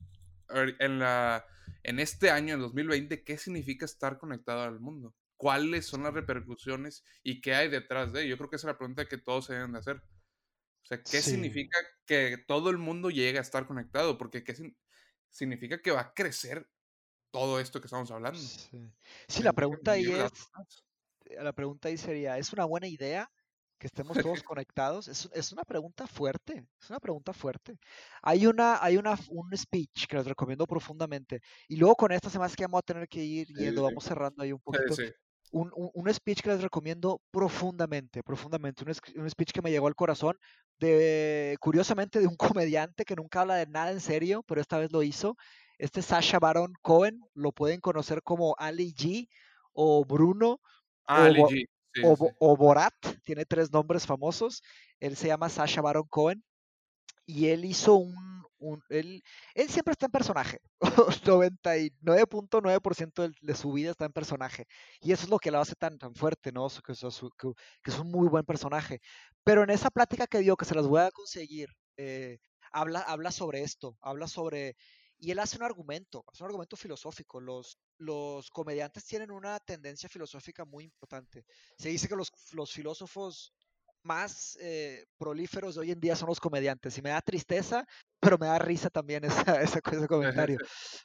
en, 0.79 0.99
la, 0.99 1.45
en 1.83 1.99
este 1.99 2.29
año, 2.29 2.55
en 2.55 2.61
2020, 2.61 3.23
qué 3.23 3.37
significa 3.37 3.85
estar 3.85 4.17
conectado 4.17 4.63
al 4.63 4.79
mundo? 4.79 5.15
¿Cuáles 5.37 5.85
son 5.85 6.03
las 6.03 6.13
repercusiones 6.13 7.03
y 7.21 7.41
qué 7.41 7.55
hay 7.55 7.69
detrás 7.69 8.13
de? 8.13 8.27
Yo 8.27 8.37
creo 8.37 8.49
que 8.49 8.55
esa 8.55 8.67
es 8.67 8.73
la 8.73 8.77
pregunta 8.77 9.07
que 9.07 9.17
todos 9.17 9.45
se 9.45 9.53
deben 9.53 9.73
de 9.73 9.79
hacer. 9.79 9.97
O 9.97 10.87
sea, 10.87 11.01
¿qué 11.01 11.21
significa 11.21 11.77
que 12.05 12.37
todo 12.47 12.69
el 12.69 12.77
mundo 12.77 13.09
llegue 13.09 13.39
a 13.39 13.41
estar 13.41 13.65
conectado? 13.65 14.17
Porque 14.17 14.43
¿qué 14.43 14.55
significa 15.29 15.81
que 15.81 15.91
va 15.91 16.01
a 16.01 16.13
crecer 16.13 16.69
todo 17.31 17.59
esto 17.59 17.81
que 17.81 17.87
estamos 17.87 18.11
hablando? 18.11 18.39
Sí, 18.39 19.43
la 19.43 19.51
pregunta 19.51 19.91
ahí 19.93 20.05
es, 20.05 20.31
la 21.41 21.53
pregunta 21.53 21.89
ahí 21.89 21.97
sería, 21.97 22.37
¿es 22.37 22.53
una 22.53 22.65
buena 22.65 22.87
idea 22.87 23.29
que 23.77 23.87
estemos 23.87 24.17
todos 24.17 24.43
conectados? 24.43 25.07
Es, 25.07 25.29
es, 25.33 25.51
una 25.51 25.63
pregunta 25.63 26.07
fuerte, 26.07 26.65
es 26.79 26.89
una 26.89 26.99
pregunta 26.99 27.33
fuerte. 27.33 27.77
Hay 28.21 28.47
una, 28.47 28.83
hay 28.83 28.97
una, 28.97 29.17
un 29.29 29.55
speech 29.55 30.07
que 30.07 30.17
les 30.17 30.25
recomiendo 30.25 30.65
profundamente. 30.65 31.41
Y 31.67 31.77
luego 31.77 31.95
con 31.95 32.11
esta 32.11 32.29
semana 32.29 32.53
que 32.55 32.63
vamos 32.63 32.79
a 32.79 32.93
tener 32.93 33.07
que 33.07 33.23
ir 33.23 33.47
yendo, 33.47 33.83
vamos 33.83 34.03
cerrando 34.03 34.43
ahí 34.43 34.51
un 34.51 34.59
poquito. 34.59 34.95
Un, 35.51 35.71
un, 35.73 36.13
speech 36.13 36.41
que 36.41 36.49
les 36.49 36.61
recomiendo 36.61 37.21
profundamente, 37.31 38.23
profundamente. 38.23 38.83
Un, 38.83 39.21
un, 39.21 39.29
speech 39.29 39.51
que 39.51 39.61
me 39.61 39.71
llegó 39.71 39.87
al 39.87 39.95
corazón, 39.95 40.37
de, 40.79 41.55
curiosamente, 41.61 42.19
de 42.19 42.27
un 42.27 42.35
comediante 42.59 43.05
que 43.05 43.15
nunca 43.15 43.41
habla 43.41 43.55
de 43.55 43.67
nada 43.67 43.91
en 43.91 44.01
serio, 44.01 44.43
pero 44.43 44.59
esta 44.59 44.77
vez 44.77 44.91
lo 44.91 45.01
hizo. 45.03 45.37
Este 45.77 46.01
Sasha 46.01 46.39
Baron 46.39 46.73
Cohen, 46.81 47.21
lo 47.33 47.51
pueden 47.51 47.79
conocer 47.79 48.21
como 48.23 48.55
Ali 48.57 48.93
G 48.93 49.29
o 49.73 50.03
Bruno. 50.03 50.59
Ah, 51.05 51.25
Ali 51.25 51.41
G 51.41 51.69
o, 52.03 52.57
Borat, 52.57 52.93
tiene 53.23 53.45
tres 53.45 53.71
nombres 53.71 54.05
famosos. 54.05 54.61
Él 54.99 55.15
se 55.15 55.27
llama 55.27 55.49
Sasha 55.49 55.81
Baron 55.81 56.07
Cohen 56.09 56.43
y 57.25 57.47
él 57.47 57.65
hizo 57.65 57.95
un, 57.95 58.15
él, 58.89 59.23
él, 59.53 59.69
siempre 59.69 59.91
está 59.93 60.07
en 60.07 60.11
personaje. 60.11 60.59
99.9% 60.81 63.33
de, 63.41 63.55
su 63.55 63.71
vida 63.73 63.91
está 63.91 64.05
en 64.05 64.13
personaje. 64.13 64.65
Y 65.01 65.11
eso 65.11 65.23
es 65.23 65.29
lo 65.29 65.39
que 65.39 65.51
lo 65.51 65.59
hace 65.59 65.75
tan, 65.75 65.97
tan 65.97 66.15
fuerte, 66.15 66.51
¿no? 66.51 66.67
Que, 66.85 66.93
que, 66.93 67.91
es 67.91 67.99
un 67.99 68.11
muy 68.11 68.27
buen 68.27 68.45
personaje. 68.45 69.01
Pero 69.43 69.63
en 69.63 69.69
esa 69.69 69.89
plática 69.89 70.27
que 70.27 70.39
dio, 70.39 70.57
que 70.57 70.65
se 70.65 70.75
las 70.75 70.87
voy 70.87 71.01
a 71.01 71.11
conseguir, 71.11 71.69
eh, 71.97 72.39
habla, 72.71 72.99
habla 72.99 73.31
sobre 73.31 73.63
esto, 73.63 73.97
habla 74.01 74.27
sobre 74.27 74.75
y 75.17 75.31
él 75.31 75.39
hace 75.39 75.57
un 75.57 75.63
argumento, 75.63 76.23
hace 76.27 76.43
un 76.43 76.47
argumento 76.47 76.75
filosófico. 76.75 77.39
Los, 77.39 77.77
los 77.97 78.49
comediantes 78.49 79.05
tienen 79.05 79.31
una 79.31 79.59
tendencia 79.59 80.09
filosófica 80.09 80.65
muy 80.65 80.83
importante. 80.83 81.45
Se 81.77 81.89
dice 81.89 82.07
que 82.07 82.15
los, 82.15 82.31
los 82.53 82.71
filósofos 82.71 83.53
más 84.03 84.57
eh, 84.61 85.05
prolíferos 85.17 85.75
de 85.75 85.81
hoy 85.81 85.91
en 85.91 85.99
día 85.99 86.15
son 86.15 86.29
los 86.29 86.39
comediantes. 86.39 86.97
Y 86.97 87.01
me 87.01 87.09
da 87.09 87.21
tristeza, 87.21 87.85
pero 88.19 88.37
me 88.37 88.47
da 88.47 88.59
risa 88.59 88.89
también 88.89 89.23
esa, 89.25 89.61
ese 89.61 89.81
comentario. 89.81 90.57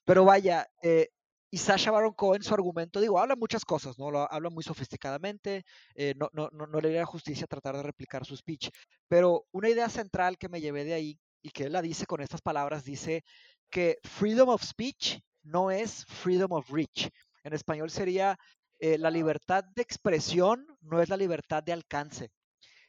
Pero 0.04 0.24
vaya, 0.24 0.66
eh, 0.82 1.08
y 1.50 1.58
Sasha 1.58 1.90
Baron 1.90 2.14
Cohen, 2.14 2.42
su 2.42 2.54
argumento, 2.54 3.00
digo, 3.00 3.18
habla 3.18 3.34
muchas 3.34 3.64
cosas, 3.64 3.98
¿no? 3.98 4.10
Lo 4.10 4.32
habla 4.32 4.50
muy 4.50 4.62
sofisticadamente, 4.62 5.64
eh, 5.94 6.14
no, 6.16 6.28
no, 6.32 6.48
no, 6.52 6.66
no 6.66 6.80
le 6.80 6.92
da 6.92 7.04
justicia 7.04 7.46
tratar 7.48 7.76
de 7.76 7.82
replicar 7.82 8.24
su 8.24 8.36
speech. 8.36 8.70
Pero 9.08 9.46
una 9.50 9.68
idea 9.68 9.88
central 9.88 10.38
que 10.38 10.48
me 10.48 10.60
llevé 10.60 10.84
de 10.84 10.94
ahí, 10.94 11.18
y 11.42 11.50
que 11.50 11.64
él 11.64 11.72
la 11.72 11.82
dice 11.82 12.06
con 12.06 12.20
estas 12.20 12.42
palabras, 12.42 12.84
dice, 12.84 13.24
que 13.70 13.98
freedom 14.04 14.48
of 14.48 14.62
speech 14.62 15.18
no 15.42 15.70
es 15.70 16.04
freedom 16.06 16.52
of 16.52 16.70
reach. 16.70 17.08
En 17.44 17.52
español 17.52 17.90
sería 17.90 18.38
eh, 18.78 18.98
la 18.98 19.10
libertad 19.10 19.64
de 19.64 19.82
expresión 19.82 20.66
no 20.80 21.00
es 21.00 21.08
la 21.08 21.16
libertad 21.16 21.62
de 21.62 21.72
alcance. 21.72 22.30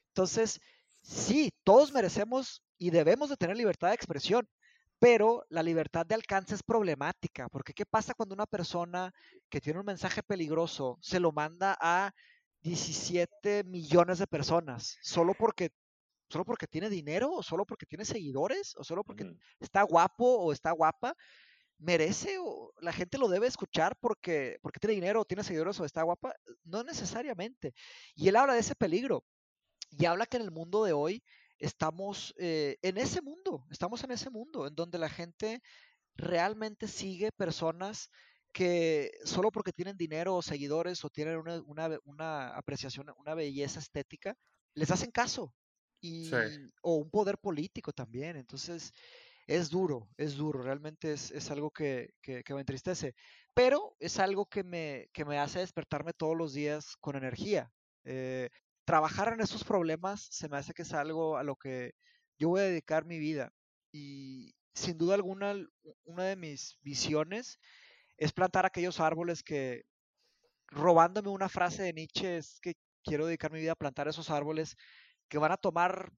Entonces, 0.08 0.60
sí, 1.02 1.52
todos 1.64 1.94
merecemos 1.94 2.64
y 2.78 2.90
debemos 2.90 3.30
de 3.30 3.38
tener 3.38 3.58
libertad 3.58 3.90
de 3.90 3.96
expresión, 3.96 4.48
pero 5.00 5.44
la 5.50 5.64
libertad 5.64 6.06
de 6.06 6.16
alcance 6.16 6.56
es 6.56 6.64
problemática, 6.64 7.50
porque 7.50 7.74
¿qué 7.74 7.86
pasa 7.86 8.14
cuando 8.14 8.36
una 8.36 8.46
persona 8.46 9.12
que 9.50 9.62
tiene 9.62 9.80
un 9.80 9.86
mensaje 9.86 10.24
peligroso 10.24 10.98
se 11.02 11.20
lo 11.20 11.32
manda 11.32 11.78
a 11.80 12.12
17 12.62 13.64
millones 13.64 14.20
de 14.20 14.28
personas 14.28 14.98
solo 15.02 15.34
porque 15.34 15.72
solo 16.32 16.46
porque 16.46 16.68
tiene 16.68 16.90
dinero 16.90 17.32
o 17.32 17.44
solo 17.44 17.66
porque 17.66 17.86
tiene 17.86 18.06
seguidores 18.06 18.76
o 18.78 18.84
solo 18.84 19.04
porque 19.04 19.36
está 19.60 19.84
guapo 19.84 20.26
o 20.26 20.52
está 20.54 20.72
guapa? 20.72 21.16
merece 21.82 22.38
o 22.40 22.72
la 22.80 22.94
gente 22.94 23.18
lo 23.18 23.28
debe 23.28 23.48
escuchar 23.48 23.98
porque, 24.00 24.60
porque 24.62 24.80
tiene 24.80 24.96
dinero 24.96 25.22
o 25.22 25.26
tiene 25.26 25.44
seguidores 25.44 25.80
o 25.80 25.86
está 25.86 26.04
guapa, 26.04 26.34
no 26.64 26.84
necesariamente. 26.84 27.74
Y 28.16 28.30
él 28.30 28.36
habla 28.36 28.54
de 28.54 28.60
ese 28.60 28.76
peligro 28.76 29.26
y 29.90 30.06
habla 30.06 30.28
que 30.28 30.38
en 30.38 30.44
el 30.44 30.52
mundo 30.52 30.84
de 30.84 30.94
hoy 30.94 31.24
estamos 31.58 32.34
eh, 32.38 32.78
en 32.82 32.98
ese 32.98 33.22
mundo, 33.22 33.66
estamos 33.72 34.04
en 34.04 34.12
ese 34.12 34.30
mundo 34.30 34.68
en 34.68 34.76
donde 34.76 34.98
la 35.00 35.10
gente 35.10 35.62
realmente 36.16 36.88
sigue 36.88 37.32
personas 37.32 38.10
que 38.54 39.12
solo 39.24 39.52
porque 39.52 39.74
tienen 39.74 39.98
dinero 39.98 40.36
o 40.36 40.42
seguidores 40.42 41.04
o 41.06 41.10
tienen 41.10 41.42
una, 41.66 42.50
apreciación, 42.56 43.08
una 43.18 43.34
belleza 43.34 43.80
estética, 43.80 44.36
les 44.76 44.92
hacen 44.92 45.12
caso. 45.12 45.54
O 46.82 46.96
un 46.96 47.10
poder 47.10 47.38
político 47.38 47.92
también. 47.94 48.36
Entonces, 48.36 48.94
es 49.48 49.70
duro, 49.70 50.08
es 50.18 50.36
duro, 50.36 50.62
realmente 50.62 51.14
es, 51.14 51.52
algo 51.52 51.72
que, 51.72 52.14
me 52.26 52.60
entristece, 52.60 53.16
pero 53.54 53.96
es 54.00 54.20
algo 54.20 54.46
que 54.46 54.64
me, 54.64 55.10
que 55.14 55.26
me 55.26 55.40
hace 55.40 55.60
despertarme 55.60 56.14
todos 56.14 56.38
los 56.38 56.54
días 56.54 56.96
con 56.98 57.16
energía. 57.16 57.72
Eh, 58.04 58.50
trabajar 58.86 59.34
en 59.34 59.42
esos 59.42 59.64
problemas 59.64 60.28
se 60.32 60.50
me 60.50 60.58
hace 60.58 60.74
que 60.74 60.84
es 60.84 60.94
algo 60.94 61.38
a 61.38 61.44
lo 61.44 61.56
que 61.56 61.94
yo 62.40 62.50
voy 62.50 62.62
a 62.62 62.66
dedicar 62.66 63.06
mi 63.06 63.20
vida. 63.20 63.52
Y 63.92 64.54
sin 64.74 64.98
duda 64.98 65.16
alguna, 65.16 65.56
una 66.06 66.24
de 66.24 66.36
mis 66.36 66.78
visiones 66.82 67.60
es 68.18 68.32
plantar 68.32 68.66
aquellos 68.66 69.00
árboles 69.00 69.44
que, 69.44 69.84
robándome 70.68 71.30
una 71.30 71.50
frase 71.50 71.84
de 71.84 71.94
Nietzsche, 71.94 72.38
es 72.38 72.60
que 72.62 72.76
quiero 73.04 73.26
dedicar 73.26 73.52
mi 73.52 73.60
vida 73.60 73.74
a 73.74 73.76
plantar 73.76 74.08
esos 74.08 74.30
árboles 74.30 74.78
que 75.32 75.38
van 75.38 75.54
a 75.54 75.58
tomar 75.58 76.12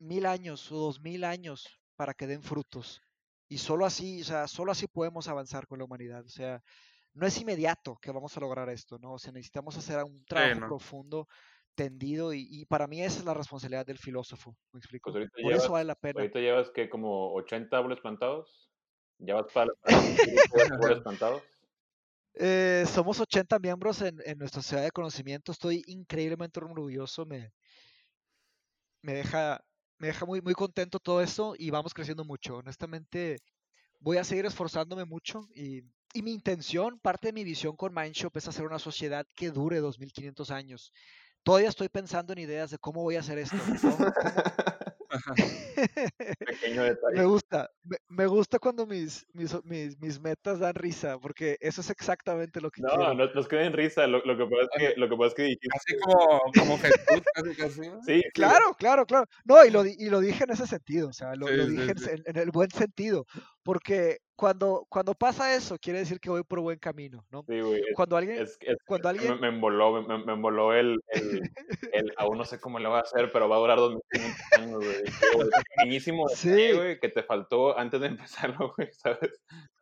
mil 0.00 0.26
años 0.26 0.72
o 0.72 0.76
dos 0.76 1.00
mil 1.00 1.22
años 1.22 1.80
para 1.94 2.14
que 2.14 2.26
den 2.26 2.42
frutos. 2.42 3.00
Y 3.48 3.58
solo 3.58 3.86
así, 3.86 4.22
o 4.22 4.24
sea, 4.24 4.48
solo 4.48 4.72
así 4.72 4.88
podemos 4.88 5.28
avanzar 5.28 5.68
con 5.68 5.78
la 5.78 5.84
humanidad. 5.84 6.24
O 6.24 6.28
sea, 6.28 6.60
no 7.14 7.28
es 7.28 7.40
inmediato 7.40 7.96
que 8.02 8.10
vamos 8.10 8.36
a 8.36 8.40
lograr 8.40 8.68
esto, 8.68 8.98
¿no? 8.98 9.12
O 9.12 9.18
sea, 9.20 9.32
necesitamos 9.32 9.78
hacer 9.78 10.02
un 10.02 10.24
trabajo 10.24 10.66
profundo, 10.66 11.28
tendido, 11.76 12.34
y, 12.34 12.64
para 12.66 12.88
mí 12.88 13.00
esa 13.00 13.20
es 13.20 13.24
la 13.24 13.34
responsabilidad 13.34 13.86
del 13.86 13.98
filósofo, 13.98 14.56
¿me 14.72 14.78
explico? 14.78 15.12
Pues 15.12 15.30
Por 15.30 15.52
eso 15.52 15.70
vale 15.70 15.84
la 15.84 15.94
pena. 15.94 16.20
Ahorita 16.20 16.40
llevas 16.40 16.68
que 16.70 16.90
como 16.90 17.34
80 17.34 17.76
árboles 17.76 18.00
plantados, 18.00 18.68
¿ya 19.18 19.34
vas 19.34 19.52
para, 19.52 19.70
árboles 20.72 21.02
plantados? 21.04 21.42
Eh, 22.34 22.84
somos 22.88 23.20
80 23.20 23.60
miembros 23.60 24.02
en, 24.02 24.18
en, 24.24 24.38
nuestra 24.38 24.60
sociedad 24.60 24.82
de 24.82 24.90
conocimiento, 24.90 25.52
estoy 25.52 25.84
increíblemente 25.86 26.58
orgulloso, 26.58 27.24
me, 27.26 27.52
me 29.06 29.14
deja 29.14 29.64
me 29.98 30.08
deja 30.08 30.26
muy, 30.26 30.42
muy 30.42 30.52
contento 30.52 30.98
todo 30.98 31.22
eso 31.22 31.54
y 31.56 31.70
vamos 31.70 31.94
creciendo 31.94 32.24
mucho. 32.24 32.56
Honestamente, 32.56 33.38
voy 34.00 34.18
a 34.18 34.24
seguir 34.24 34.44
esforzándome 34.44 35.06
mucho 35.06 35.48
y, 35.54 35.84
y 36.12 36.22
mi 36.22 36.32
intención, 36.32 36.98
parte 36.98 37.28
de 37.28 37.32
mi 37.32 37.44
visión 37.44 37.76
con 37.76 37.94
Mindshop 37.94 38.36
es 38.36 38.48
hacer 38.48 38.66
una 38.66 38.78
sociedad 38.78 39.26
que 39.34 39.50
dure 39.50 39.78
2500 39.78 40.50
años. 40.50 40.92
Todavía 41.44 41.68
estoy 41.68 41.88
pensando 41.88 42.32
en 42.32 42.40
ideas 42.40 42.70
de 42.70 42.78
cómo 42.78 43.02
voy 43.02 43.16
a 43.16 43.20
hacer 43.20 43.38
esto. 43.38 43.56
Pequeño 46.38 46.84
detalle. 46.84 47.16
Me 47.16 47.24
gusta, 47.24 47.70
me, 48.08 48.26
gusta 48.26 48.58
cuando 48.58 48.86
mis, 48.86 49.26
mis, 49.32 49.54
mis, 49.64 50.20
metas 50.20 50.58
dan 50.58 50.74
risa, 50.74 51.18
porque 51.18 51.56
eso 51.60 51.80
es 51.80 51.90
exactamente 51.90 52.60
lo 52.60 52.70
que 52.70 52.82
no, 52.82 52.88
quiero. 52.88 53.14
No, 53.14 53.26
nos 53.26 53.48
queden 53.48 53.72
risa, 53.72 54.06
lo, 54.06 54.24
lo, 54.24 54.36
que 54.36 54.44
pasa 54.44 54.62
es 54.62 54.94
que, 54.94 55.00
lo 55.00 55.08
que 55.08 55.16
pasa 55.16 55.28
es 55.28 55.34
que 55.34 55.42
dijiste... 55.42 55.68
Así 55.74 55.96
como, 55.98 56.40
como 56.58 56.78
Jesús, 56.78 57.22
casi, 57.34 57.54
casi. 57.54 57.82
Sí, 58.06 58.22
claro, 58.34 58.74
claro, 58.78 59.06
claro. 59.06 59.26
No, 59.44 59.64
y 59.64 59.70
lo, 59.70 59.84
y 59.84 60.08
lo 60.08 60.20
dije 60.20 60.44
en 60.44 60.50
ese 60.50 60.66
sentido, 60.66 61.08
o 61.08 61.12
sea, 61.12 61.34
lo, 61.34 61.46
dije 61.46 61.92
En, 61.92 62.22
en, 62.26 62.36
el 62.36 62.50
buen 62.50 62.70
sentido, 62.70 63.26
porque 63.66 64.18
cuando, 64.36 64.86
cuando 64.88 65.12
pasa 65.14 65.52
eso, 65.56 65.76
quiere 65.76 65.98
decir 65.98 66.20
que 66.20 66.30
voy 66.30 66.44
por 66.44 66.60
buen 66.60 66.78
camino, 66.78 67.26
¿no? 67.32 67.44
Sí, 67.48 67.60
güey. 67.60 67.82
Cuando 67.96 68.16
alguien... 68.16 68.46
cuando 68.86 69.08
alguien... 69.08 69.40
Me, 69.40 69.48
emboló, 69.48 70.02
me, 70.02 70.24
me 70.24 70.34
emboló 70.34 70.72
el, 70.72 71.00
el, 71.08 71.40
el, 71.92 72.12
aún 72.16 72.38
no 72.38 72.44
sé 72.44 72.60
cómo 72.60 72.78
lo 72.78 72.90
va 72.90 72.98
a 72.98 73.00
hacer, 73.00 73.32
pero 73.32 73.48
va 73.48 73.56
a 73.56 73.58
durar 73.58 73.78
2500 73.78 74.52
años, 74.60 74.84
güey. 74.84 75.50
Pequeñísimo 75.74 76.28
sí. 76.34 76.72
güey, 76.74 77.00
que 77.00 77.08
te 77.08 77.24
faltó 77.24 77.76
antes 77.76 78.00
de 78.00 78.06
empezarlo, 78.06 78.72
güey, 78.76 78.88
¿sabes? 78.92 79.32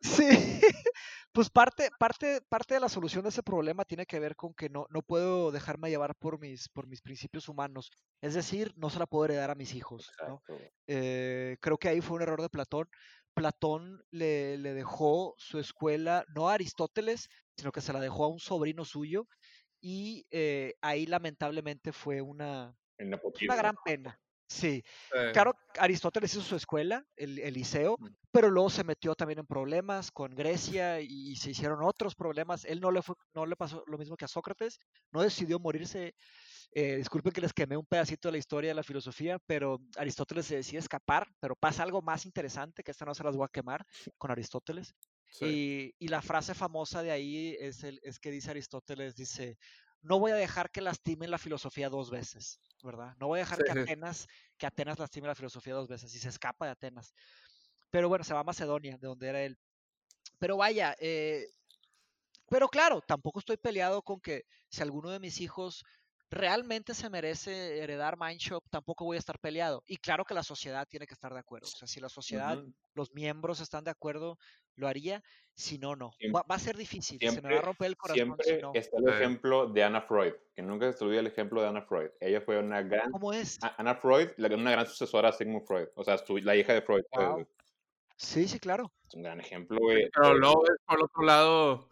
Sí. 0.01 0.29
Pues 1.35 1.49
parte, 1.49 1.89
parte, 1.99 2.39
parte 2.47 2.75
de 2.75 2.79
la 2.79 2.87
solución 2.87 3.23
de 3.23 3.27
ese 3.27 3.43
problema 3.43 3.83
tiene 3.83 4.05
que 4.05 4.21
ver 4.21 4.37
con 4.37 4.53
que 4.53 4.69
no, 4.69 4.87
no 4.89 5.01
puedo 5.01 5.51
dejarme 5.51 5.89
llevar 5.89 6.15
por 6.15 6.39
mis, 6.39 6.69
por 6.69 6.87
mis 6.87 7.01
principios 7.01 7.49
humanos. 7.49 7.91
Es 8.21 8.35
decir, 8.35 8.71
no 8.77 8.89
se 8.89 8.99
la 8.99 9.05
puedo 9.05 9.25
heredar 9.25 9.51
a 9.51 9.55
mis 9.55 9.73
hijos. 9.73 10.09
¿no? 10.25 10.41
Eh, 10.87 11.57
creo 11.59 11.77
que 11.77 11.89
ahí 11.89 11.99
fue 11.99 12.15
un 12.15 12.21
error 12.21 12.41
de 12.41 12.47
Platón. 12.47 12.87
Platón 13.35 14.03
le, 14.09 14.57
le, 14.57 14.73
dejó 14.73 15.35
su 15.37 15.59
escuela 15.59 16.25
no 16.33 16.49
a 16.49 16.53
Aristóteles, 16.53 17.29
sino 17.55 17.71
que 17.71 17.81
se 17.81 17.93
la 17.93 17.99
dejó 17.99 18.25
a 18.25 18.29
un 18.29 18.39
sobrino 18.39 18.85
suyo 18.85 19.27
y 19.81 20.25
eh, 20.31 20.73
ahí 20.81 21.05
lamentablemente 21.05 21.91
fue 21.91 22.21
una, 22.21 22.75
una 22.97 23.55
gran 23.55 23.75
pena. 23.85 24.19
Sí, 24.47 24.83
claro, 25.33 25.55
Aristóteles 25.79 26.33
hizo 26.33 26.43
su 26.43 26.55
escuela, 26.55 27.03
el, 27.15 27.39
el, 27.39 27.53
liceo, 27.55 27.97
pero 28.31 28.51
luego 28.51 28.69
se 28.69 28.83
metió 28.83 29.15
también 29.15 29.39
en 29.39 29.47
problemas 29.47 30.11
con 30.11 30.35
Grecia 30.35 31.01
y, 31.01 31.35
se 31.35 31.51
hicieron 31.51 31.81
otros 31.81 32.13
problemas. 32.13 32.63
Él 32.65 32.79
no 32.79 32.91
le, 32.91 33.01
fue, 33.01 33.15
no 33.33 33.45
le 33.47 33.55
pasó 33.55 33.83
lo 33.87 33.97
mismo 33.97 34.15
que 34.15 34.25
a 34.25 34.27
Sócrates, 34.27 34.79
no 35.11 35.23
decidió 35.23 35.59
morirse. 35.59 36.13
Eh, 36.71 36.97
disculpen 36.97 37.31
que 37.31 37.41
les 37.41 37.53
quemé 37.53 37.75
un 37.75 37.85
pedacito 37.85 38.27
de 38.27 38.33
la 38.33 38.37
historia 38.37 38.69
de 38.69 38.75
la 38.75 38.83
filosofía, 38.83 39.39
pero 39.47 39.79
Aristóteles 39.97 40.45
se 40.45 40.57
decide 40.57 40.79
escapar, 40.79 41.27
pero 41.39 41.55
pasa 41.55 41.83
algo 41.83 42.01
más 42.01 42.25
interesante, 42.25 42.83
que 42.83 42.91
esta 42.91 43.05
no 43.05 43.15
se 43.15 43.23
las 43.23 43.35
voy 43.35 43.45
a 43.45 43.51
quemar 43.51 43.85
con 44.17 44.29
Aristóteles. 44.29 44.93
Y, 45.41 45.93
y, 45.97 46.07
la 46.07 46.21
frase 46.21 46.53
famosa 46.53 47.01
de 47.01 47.11
ahí 47.11 47.57
es, 47.59 47.83
el, 47.83 47.99
es 48.03 48.19
que 48.19 48.31
dice 48.31 48.51
Aristóteles, 48.51 49.15
dice, 49.15 49.57
no 50.05 50.19
voy 50.19 50.31
a 50.31 50.35
dejar 50.35 50.69
que 50.69 50.81
lastimen 50.81 51.31
la 51.31 51.37
filosofía 51.37 51.89
dos 51.89 52.11
veces, 52.11 52.59
¿verdad? 52.83 53.15
No 53.19 53.27
voy 53.27 53.39
a 53.39 53.43
dejar 53.43 53.63
que, 53.63 53.71
Atenas, 53.71 54.27
que 54.57 54.65
Atenas 54.65 54.99
lastime 54.99 55.27
la 55.27 55.35
filosofía 55.35 55.73
dos 55.73 55.87
veces 55.87 56.13
y 56.13 56.19
se 56.19 56.29
escapa 56.29 56.65
de 56.65 56.71
Atenas. 56.71 57.13
Pero 57.89 58.07
bueno, 58.07 58.23
se 58.23 58.33
va 58.33 58.41
a 58.41 58.43
Macedonia, 58.43 58.97
de 58.97 59.07
donde 59.07 59.27
era 59.27 59.41
él. 59.41 59.57
Pero 60.37 60.57
vaya, 60.57 60.95
eh, 60.99 61.47
pero 62.47 62.67
claro, 62.69 63.01
tampoco 63.01 63.39
estoy 63.39 63.57
peleado 63.57 64.01
con 64.03 64.19
que 64.19 64.45
si 64.69 64.81
alguno 64.83 65.09
de 65.09 65.19
mis 65.19 65.41
hijos 65.41 65.83
realmente 66.29 66.93
se 66.93 67.09
merece 67.09 67.79
heredar 67.79 68.17
Mindshop, 68.19 68.63
tampoco 68.69 69.05
voy 69.05 69.15
a 69.15 69.19
estar 69.19 69.39
peleado. 69.39 69.83
Y 69.87 69.97
claro 69.97 70.23
que 70.23 70.33
la 70.33 70.43
sociedad 70.43 70.87
tiene 70.87 71.07
que 71.07 71.13
estar 71.13 71.33
de 71.33 71.39
acuerdo. 71.39 71.67
O 71.67 71.77
sea, 71.77 71.87
si 71.87 71.99
la 71.99 72.09
sociedad, 72.09 72.61
los 72.93 73.11
miembros 73.13 73.59
están 73.59 73.83
de 73.83 73.91
acuerdo, 73.91 74.37
lo 74.75 74.87
haría. 74.87 75.23
Si 75.53 75.77
no, 75.77 75.95
no. 75.95 76.11
Va, 76.35 76.43
a 76.49 76.59
ser 76.59 76.75
difícil. 76.75 77.17
se 77.17 77.41
me 77.41 77.53
va 77.53 77.59
a 77.59 77.61
romper 77.61 77.87
el 77.87 77.95
corazón. 77.95 78.35
Siempre 78.43 78.79
está 78.79 78.97
el 78.97 79.07
ejemplo 79.07 79.67
de 79.67 79.83
Anna 79.83 80.01
Freud, 80.01 80.33
que 80.53 80.61
nunca 80.61 80.91
se 80.91 81.03
olvida 81.05 81.21
el 81.21 81.27
ejemplo 81.27 81.61
de 81.61 81.69
Anna 81.69 81.81
Freud. 81.81 82.09
Ella 82.19 82.41
fue 82.41 82.59
una 82.59 82.81
gran. 82.81 83.09
¿Cómo 83.11 83.31
es? 83.31 83.57
Anna 83.77 83.95
Freud, 83.95 84.29
una 84.37 84.71
gran 84.71 84.85
sucesora 84.85 85.31
de 85.31 85.37
Sigmund 85.37 85.65
Freud. 85.65 85.87
O 85.95 86.03
sea, 86.03 86.17
la 86.27 86.55
hija 86.57 86.73
de 86.73 86.81
Freud. 86.81 87.03
Sí, 88.17 88.47
sí, 88.47 88.59
claro. 88.59 88.91
Es 89.07 89.13
un 89.13 89.23
gran 89.23 89.39
ejemplo, 89.39 89.79
Pero 90.13 90.33
luego, 90.33 90.63
por 90.85 91.03
otro 91.03 91.23
lado, 91.23 91.89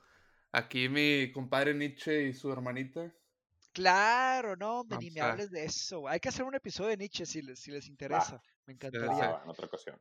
aquí 0.51 0.89
mi 0.89 1.31
compadre 1.31 1.73
Nietzsche 1.73 2.23
y 2.23 2.33
su 2.33 2.51
hermanita. 2.51 3.13
Claro, 3.71 4.55
no, 4.55 4.85
ni 4.99 5.09
me 5.09 5.21
hables 5.21 5.51
de 5.51 5.65
eso. 5.65 6.07
Hay 6.07 6.19
que 6.19 6.29
hacer 6.29 6.45
un 6.45 6.55
episodio 6.55 6.89
de 6.89 6.97
Nietzsche 6.97 7.25
si 7.25 7.41
les, 7.41 7.59
si 7.59 7.71
les 7.71 7.87
interesa. 7.87 8.41
me 8.65 8.73
encantaría. 8.73 9.41
en 9.43 9.49
otra 9.49 9.65
ocasión. 9.65 9.99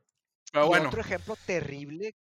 Pero 0.51 0.67
bueno. 0.67 0.89
Otro 0.89 1.01
ejemplo 1.01 1.35
terrible. 1.45 2.15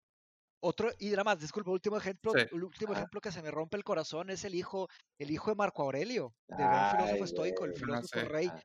Otro, 0.61 0.91
y 0.99 1.09
nada 1.11 1.23
más, 1.23 1.39
disculpe, 1.39 1.69
último 1.69 1.97
ejemplo, 1.97 2.33
el 2.35 2.63
último 2.63 2.93
ejemplo 2.93 3.21
que 3.21 3.31
se 3.31 3.41
me 3.41 3.49
rompe 3.49 3.77
el 3.77 3.83
corazón 3.83 4.29
es 4.29 4.43
el 4.43 4.55
hijo, 4.55 4.89
el 5.17 5.31
hijo 5.31 5.51
de 5.51 5.55
Marco 5.55 5.83
Aurelio, 5.83 6.33
del 6.47 6.67
filósofo 6.91 7.23
estoico, 7.23 7.65
el 7.65 7.73
filósofo 7.73 8.27
rey. 8.27 8.51
Ah, 8.51 8.61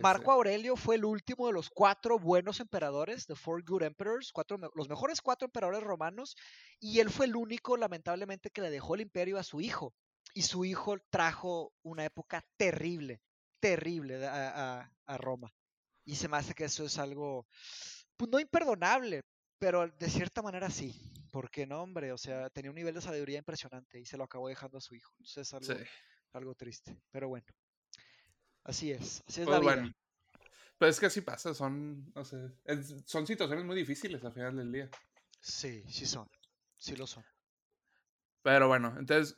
Marco 0.00 0.30
Aurelio 0.32 0.76
fue 0.76 0.94
el 0.94 1.04
último 1.04 1.46
de 1.48 1.52
los 1.52 1.68
cuatro 1.68 2.18
buenos 2.18 2.60
emperadores, 2.60 3.26
the 3.26 3.34
four 3.34 3.62
good 3.64 3.82
emperors, 3.82 4.30
cuatro, 4.32 4.58
los 4.74 4.88
mejores 4.88 5.20
cuatro 5.20 5.46
emperadores 5.46 5.82
romanos, 5.82 6.36
y 6.80 7.00
él 7.00 7.10
fue 7.10 7.26
el 7.26 7.36
único, 7.36 7.76
lamentablemente, 7.76 8.50
que 8.50 8.62
le 8.62 8.70
dejó 8.70 8.94
el 8.94 9.02
imperio 9.02 9.38
a 9.38 9.42
su 9.42 9.60
hijo 9.60 9.92
y 10.32 10.42
su 10.42 10.64
hijo 10.64 10.96
trajo 11.10 11.72
una 11.82 12.04
época 12.04 12.44
terrible, 12.56 13.20
terrible 13.60 14.26
a, 14.26 14.88
Roma. 15.18 15.52
Y 16.04 16.16
se 16.16 16.28
me 16.28 16.36
hace 16.36 16.54
que 16.54 16.64
eso 16.64 16.84
es 16.84 16.98
algo, 16.98 17.46
pues 18.16 18.30
no 18.30 18.38
imperdonable, 18.38 19.22
pero 19.58 19.88
de 19.88 20.08
cierta 20.08 20.42
manera 20.42 20.70
sí, 20.70 20.94
porque 21.34 21.66
no, 21.66 21.82
hombre, 21.82 22.12
o 22.12 22.16
sea, 22.16 22.48
tenía 22.48 22.70
un 22.70 22.76
nivel 22.76 22.94
de 22.94 23.00
sabiduría 23.00 23.38
impresionante 23.38 23.98
y 23.98 24.06
se 24.06 24.16
lo 24.16 24.22
acabó 24.22 24.46
dejando 24.46 24.78
a 24.78 24.80
su 24.80 24.94
hijo. 24.94 25.12
Entonces 25.18 25.48
es 25.48 25.52
algo, 25.52 25.84
algo 26.32 26.54
triste, 26.54 26.96
pero 27.10 27.26
bueno. 27.28 27.44
Así 28.62 28.92
es, 28.92 29.20
así 29.26 29.40
es 29.40 29.48
la 29.48 29.60
pues 29.60 29.82
vida. 29.82 29.92
Pues 30.78 30.90
es 30.90 31.00
que 31.00 31.06
así 31.06 31.22
pasa, 31.22 31.52
son, 31.52 32.12
no 32.14 32.24
sé, 32.24 32.36
son 33.04 33.26
situaciones 33.26 33.64
muy 33.64 33.74
difíciles 33.74 34.24
al 34.24 34.32
final 34.32 34.56
del 34.56 34.70
día. 34.70 34.88
Sí, 35.40 35.82
sí 35.88 36.06
son, 36.06 36.30
sí 36.76 36.94
lo 36.94 37.04
son. 37.04 37.24
Pero 38.42 38.68
bueno, 38.68 38.94
entonces, 38.96 39.36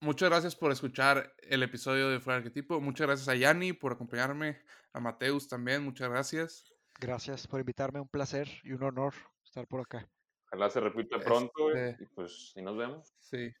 muchas 0.00 0.30
gracias 0.30 0.56
por 0.56 0.72
escuchar 0.72 1.34
el 1.42 1.62
episodio 1.62 2.08
de 2.08 2.18
Fuera 2.18 2.38
Arquetipo. 2.38 2.80
Muchas 2.80 3.08
gracias 3.08 3.28
a 3.28 3.34
Yanni 3.34 3.74
por 3.74 3.92
acompañarme, 3.92 4.62
a 4.94 5.00
Mateus 5.00 5.48
también, 5.48 5.84
muchas 5.84 6.08
gracias. 6.08 6.72
Gracias 6.98 7.46
por 7.46 7.60
invitarme, 7.60 8.00
un 8.00 8.08
placer 8.08 8.48
y 8.64 8.72
un 8.72 8.82
honor 8.84 9.12
estar 9.44 9.66
por 9.66 9.82
acá. 9.82 10.08
Ojalá 10.46 10.70
se 10.70 10.80
repita 10.80 11.18
pronto, 11.18 11.70
este 11.72 12.04
y 12.04 12.06
pues, 12.06 12.52
y 12.54 12.62
nos 12.62 12.76
vemos. 12.76 13.14
Sí. 13.20 13.52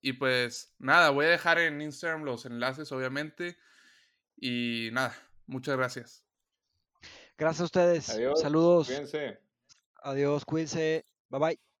Y 0.00 0.14
pues, 0.14 0.74
nada, 0.78 1.10
voy 1.10 1.26
a 1.26 1.30
dejar 1.30 1.58
en 1.58 1.80
Instagram 1.80 2.24
los 2.24 2.46
enlaces, 2.46 2.90
obviamente. 2.92 3.56
Y 4.36 4.90
nada, 4.92 5.14
muchas 5.46 5.76
gracias. 5.76 6.24
Gracias 7.36 7.60
a 7.60 7.64
ustedes. 7.64 8.04
Saludos. 8.40 8.86
Cuídense. 8.86 9.38
Adiós, 10.02 10.44
cuídense. 10.44 11.04
Bye 11.28 11.40
bye. 11.40 11.71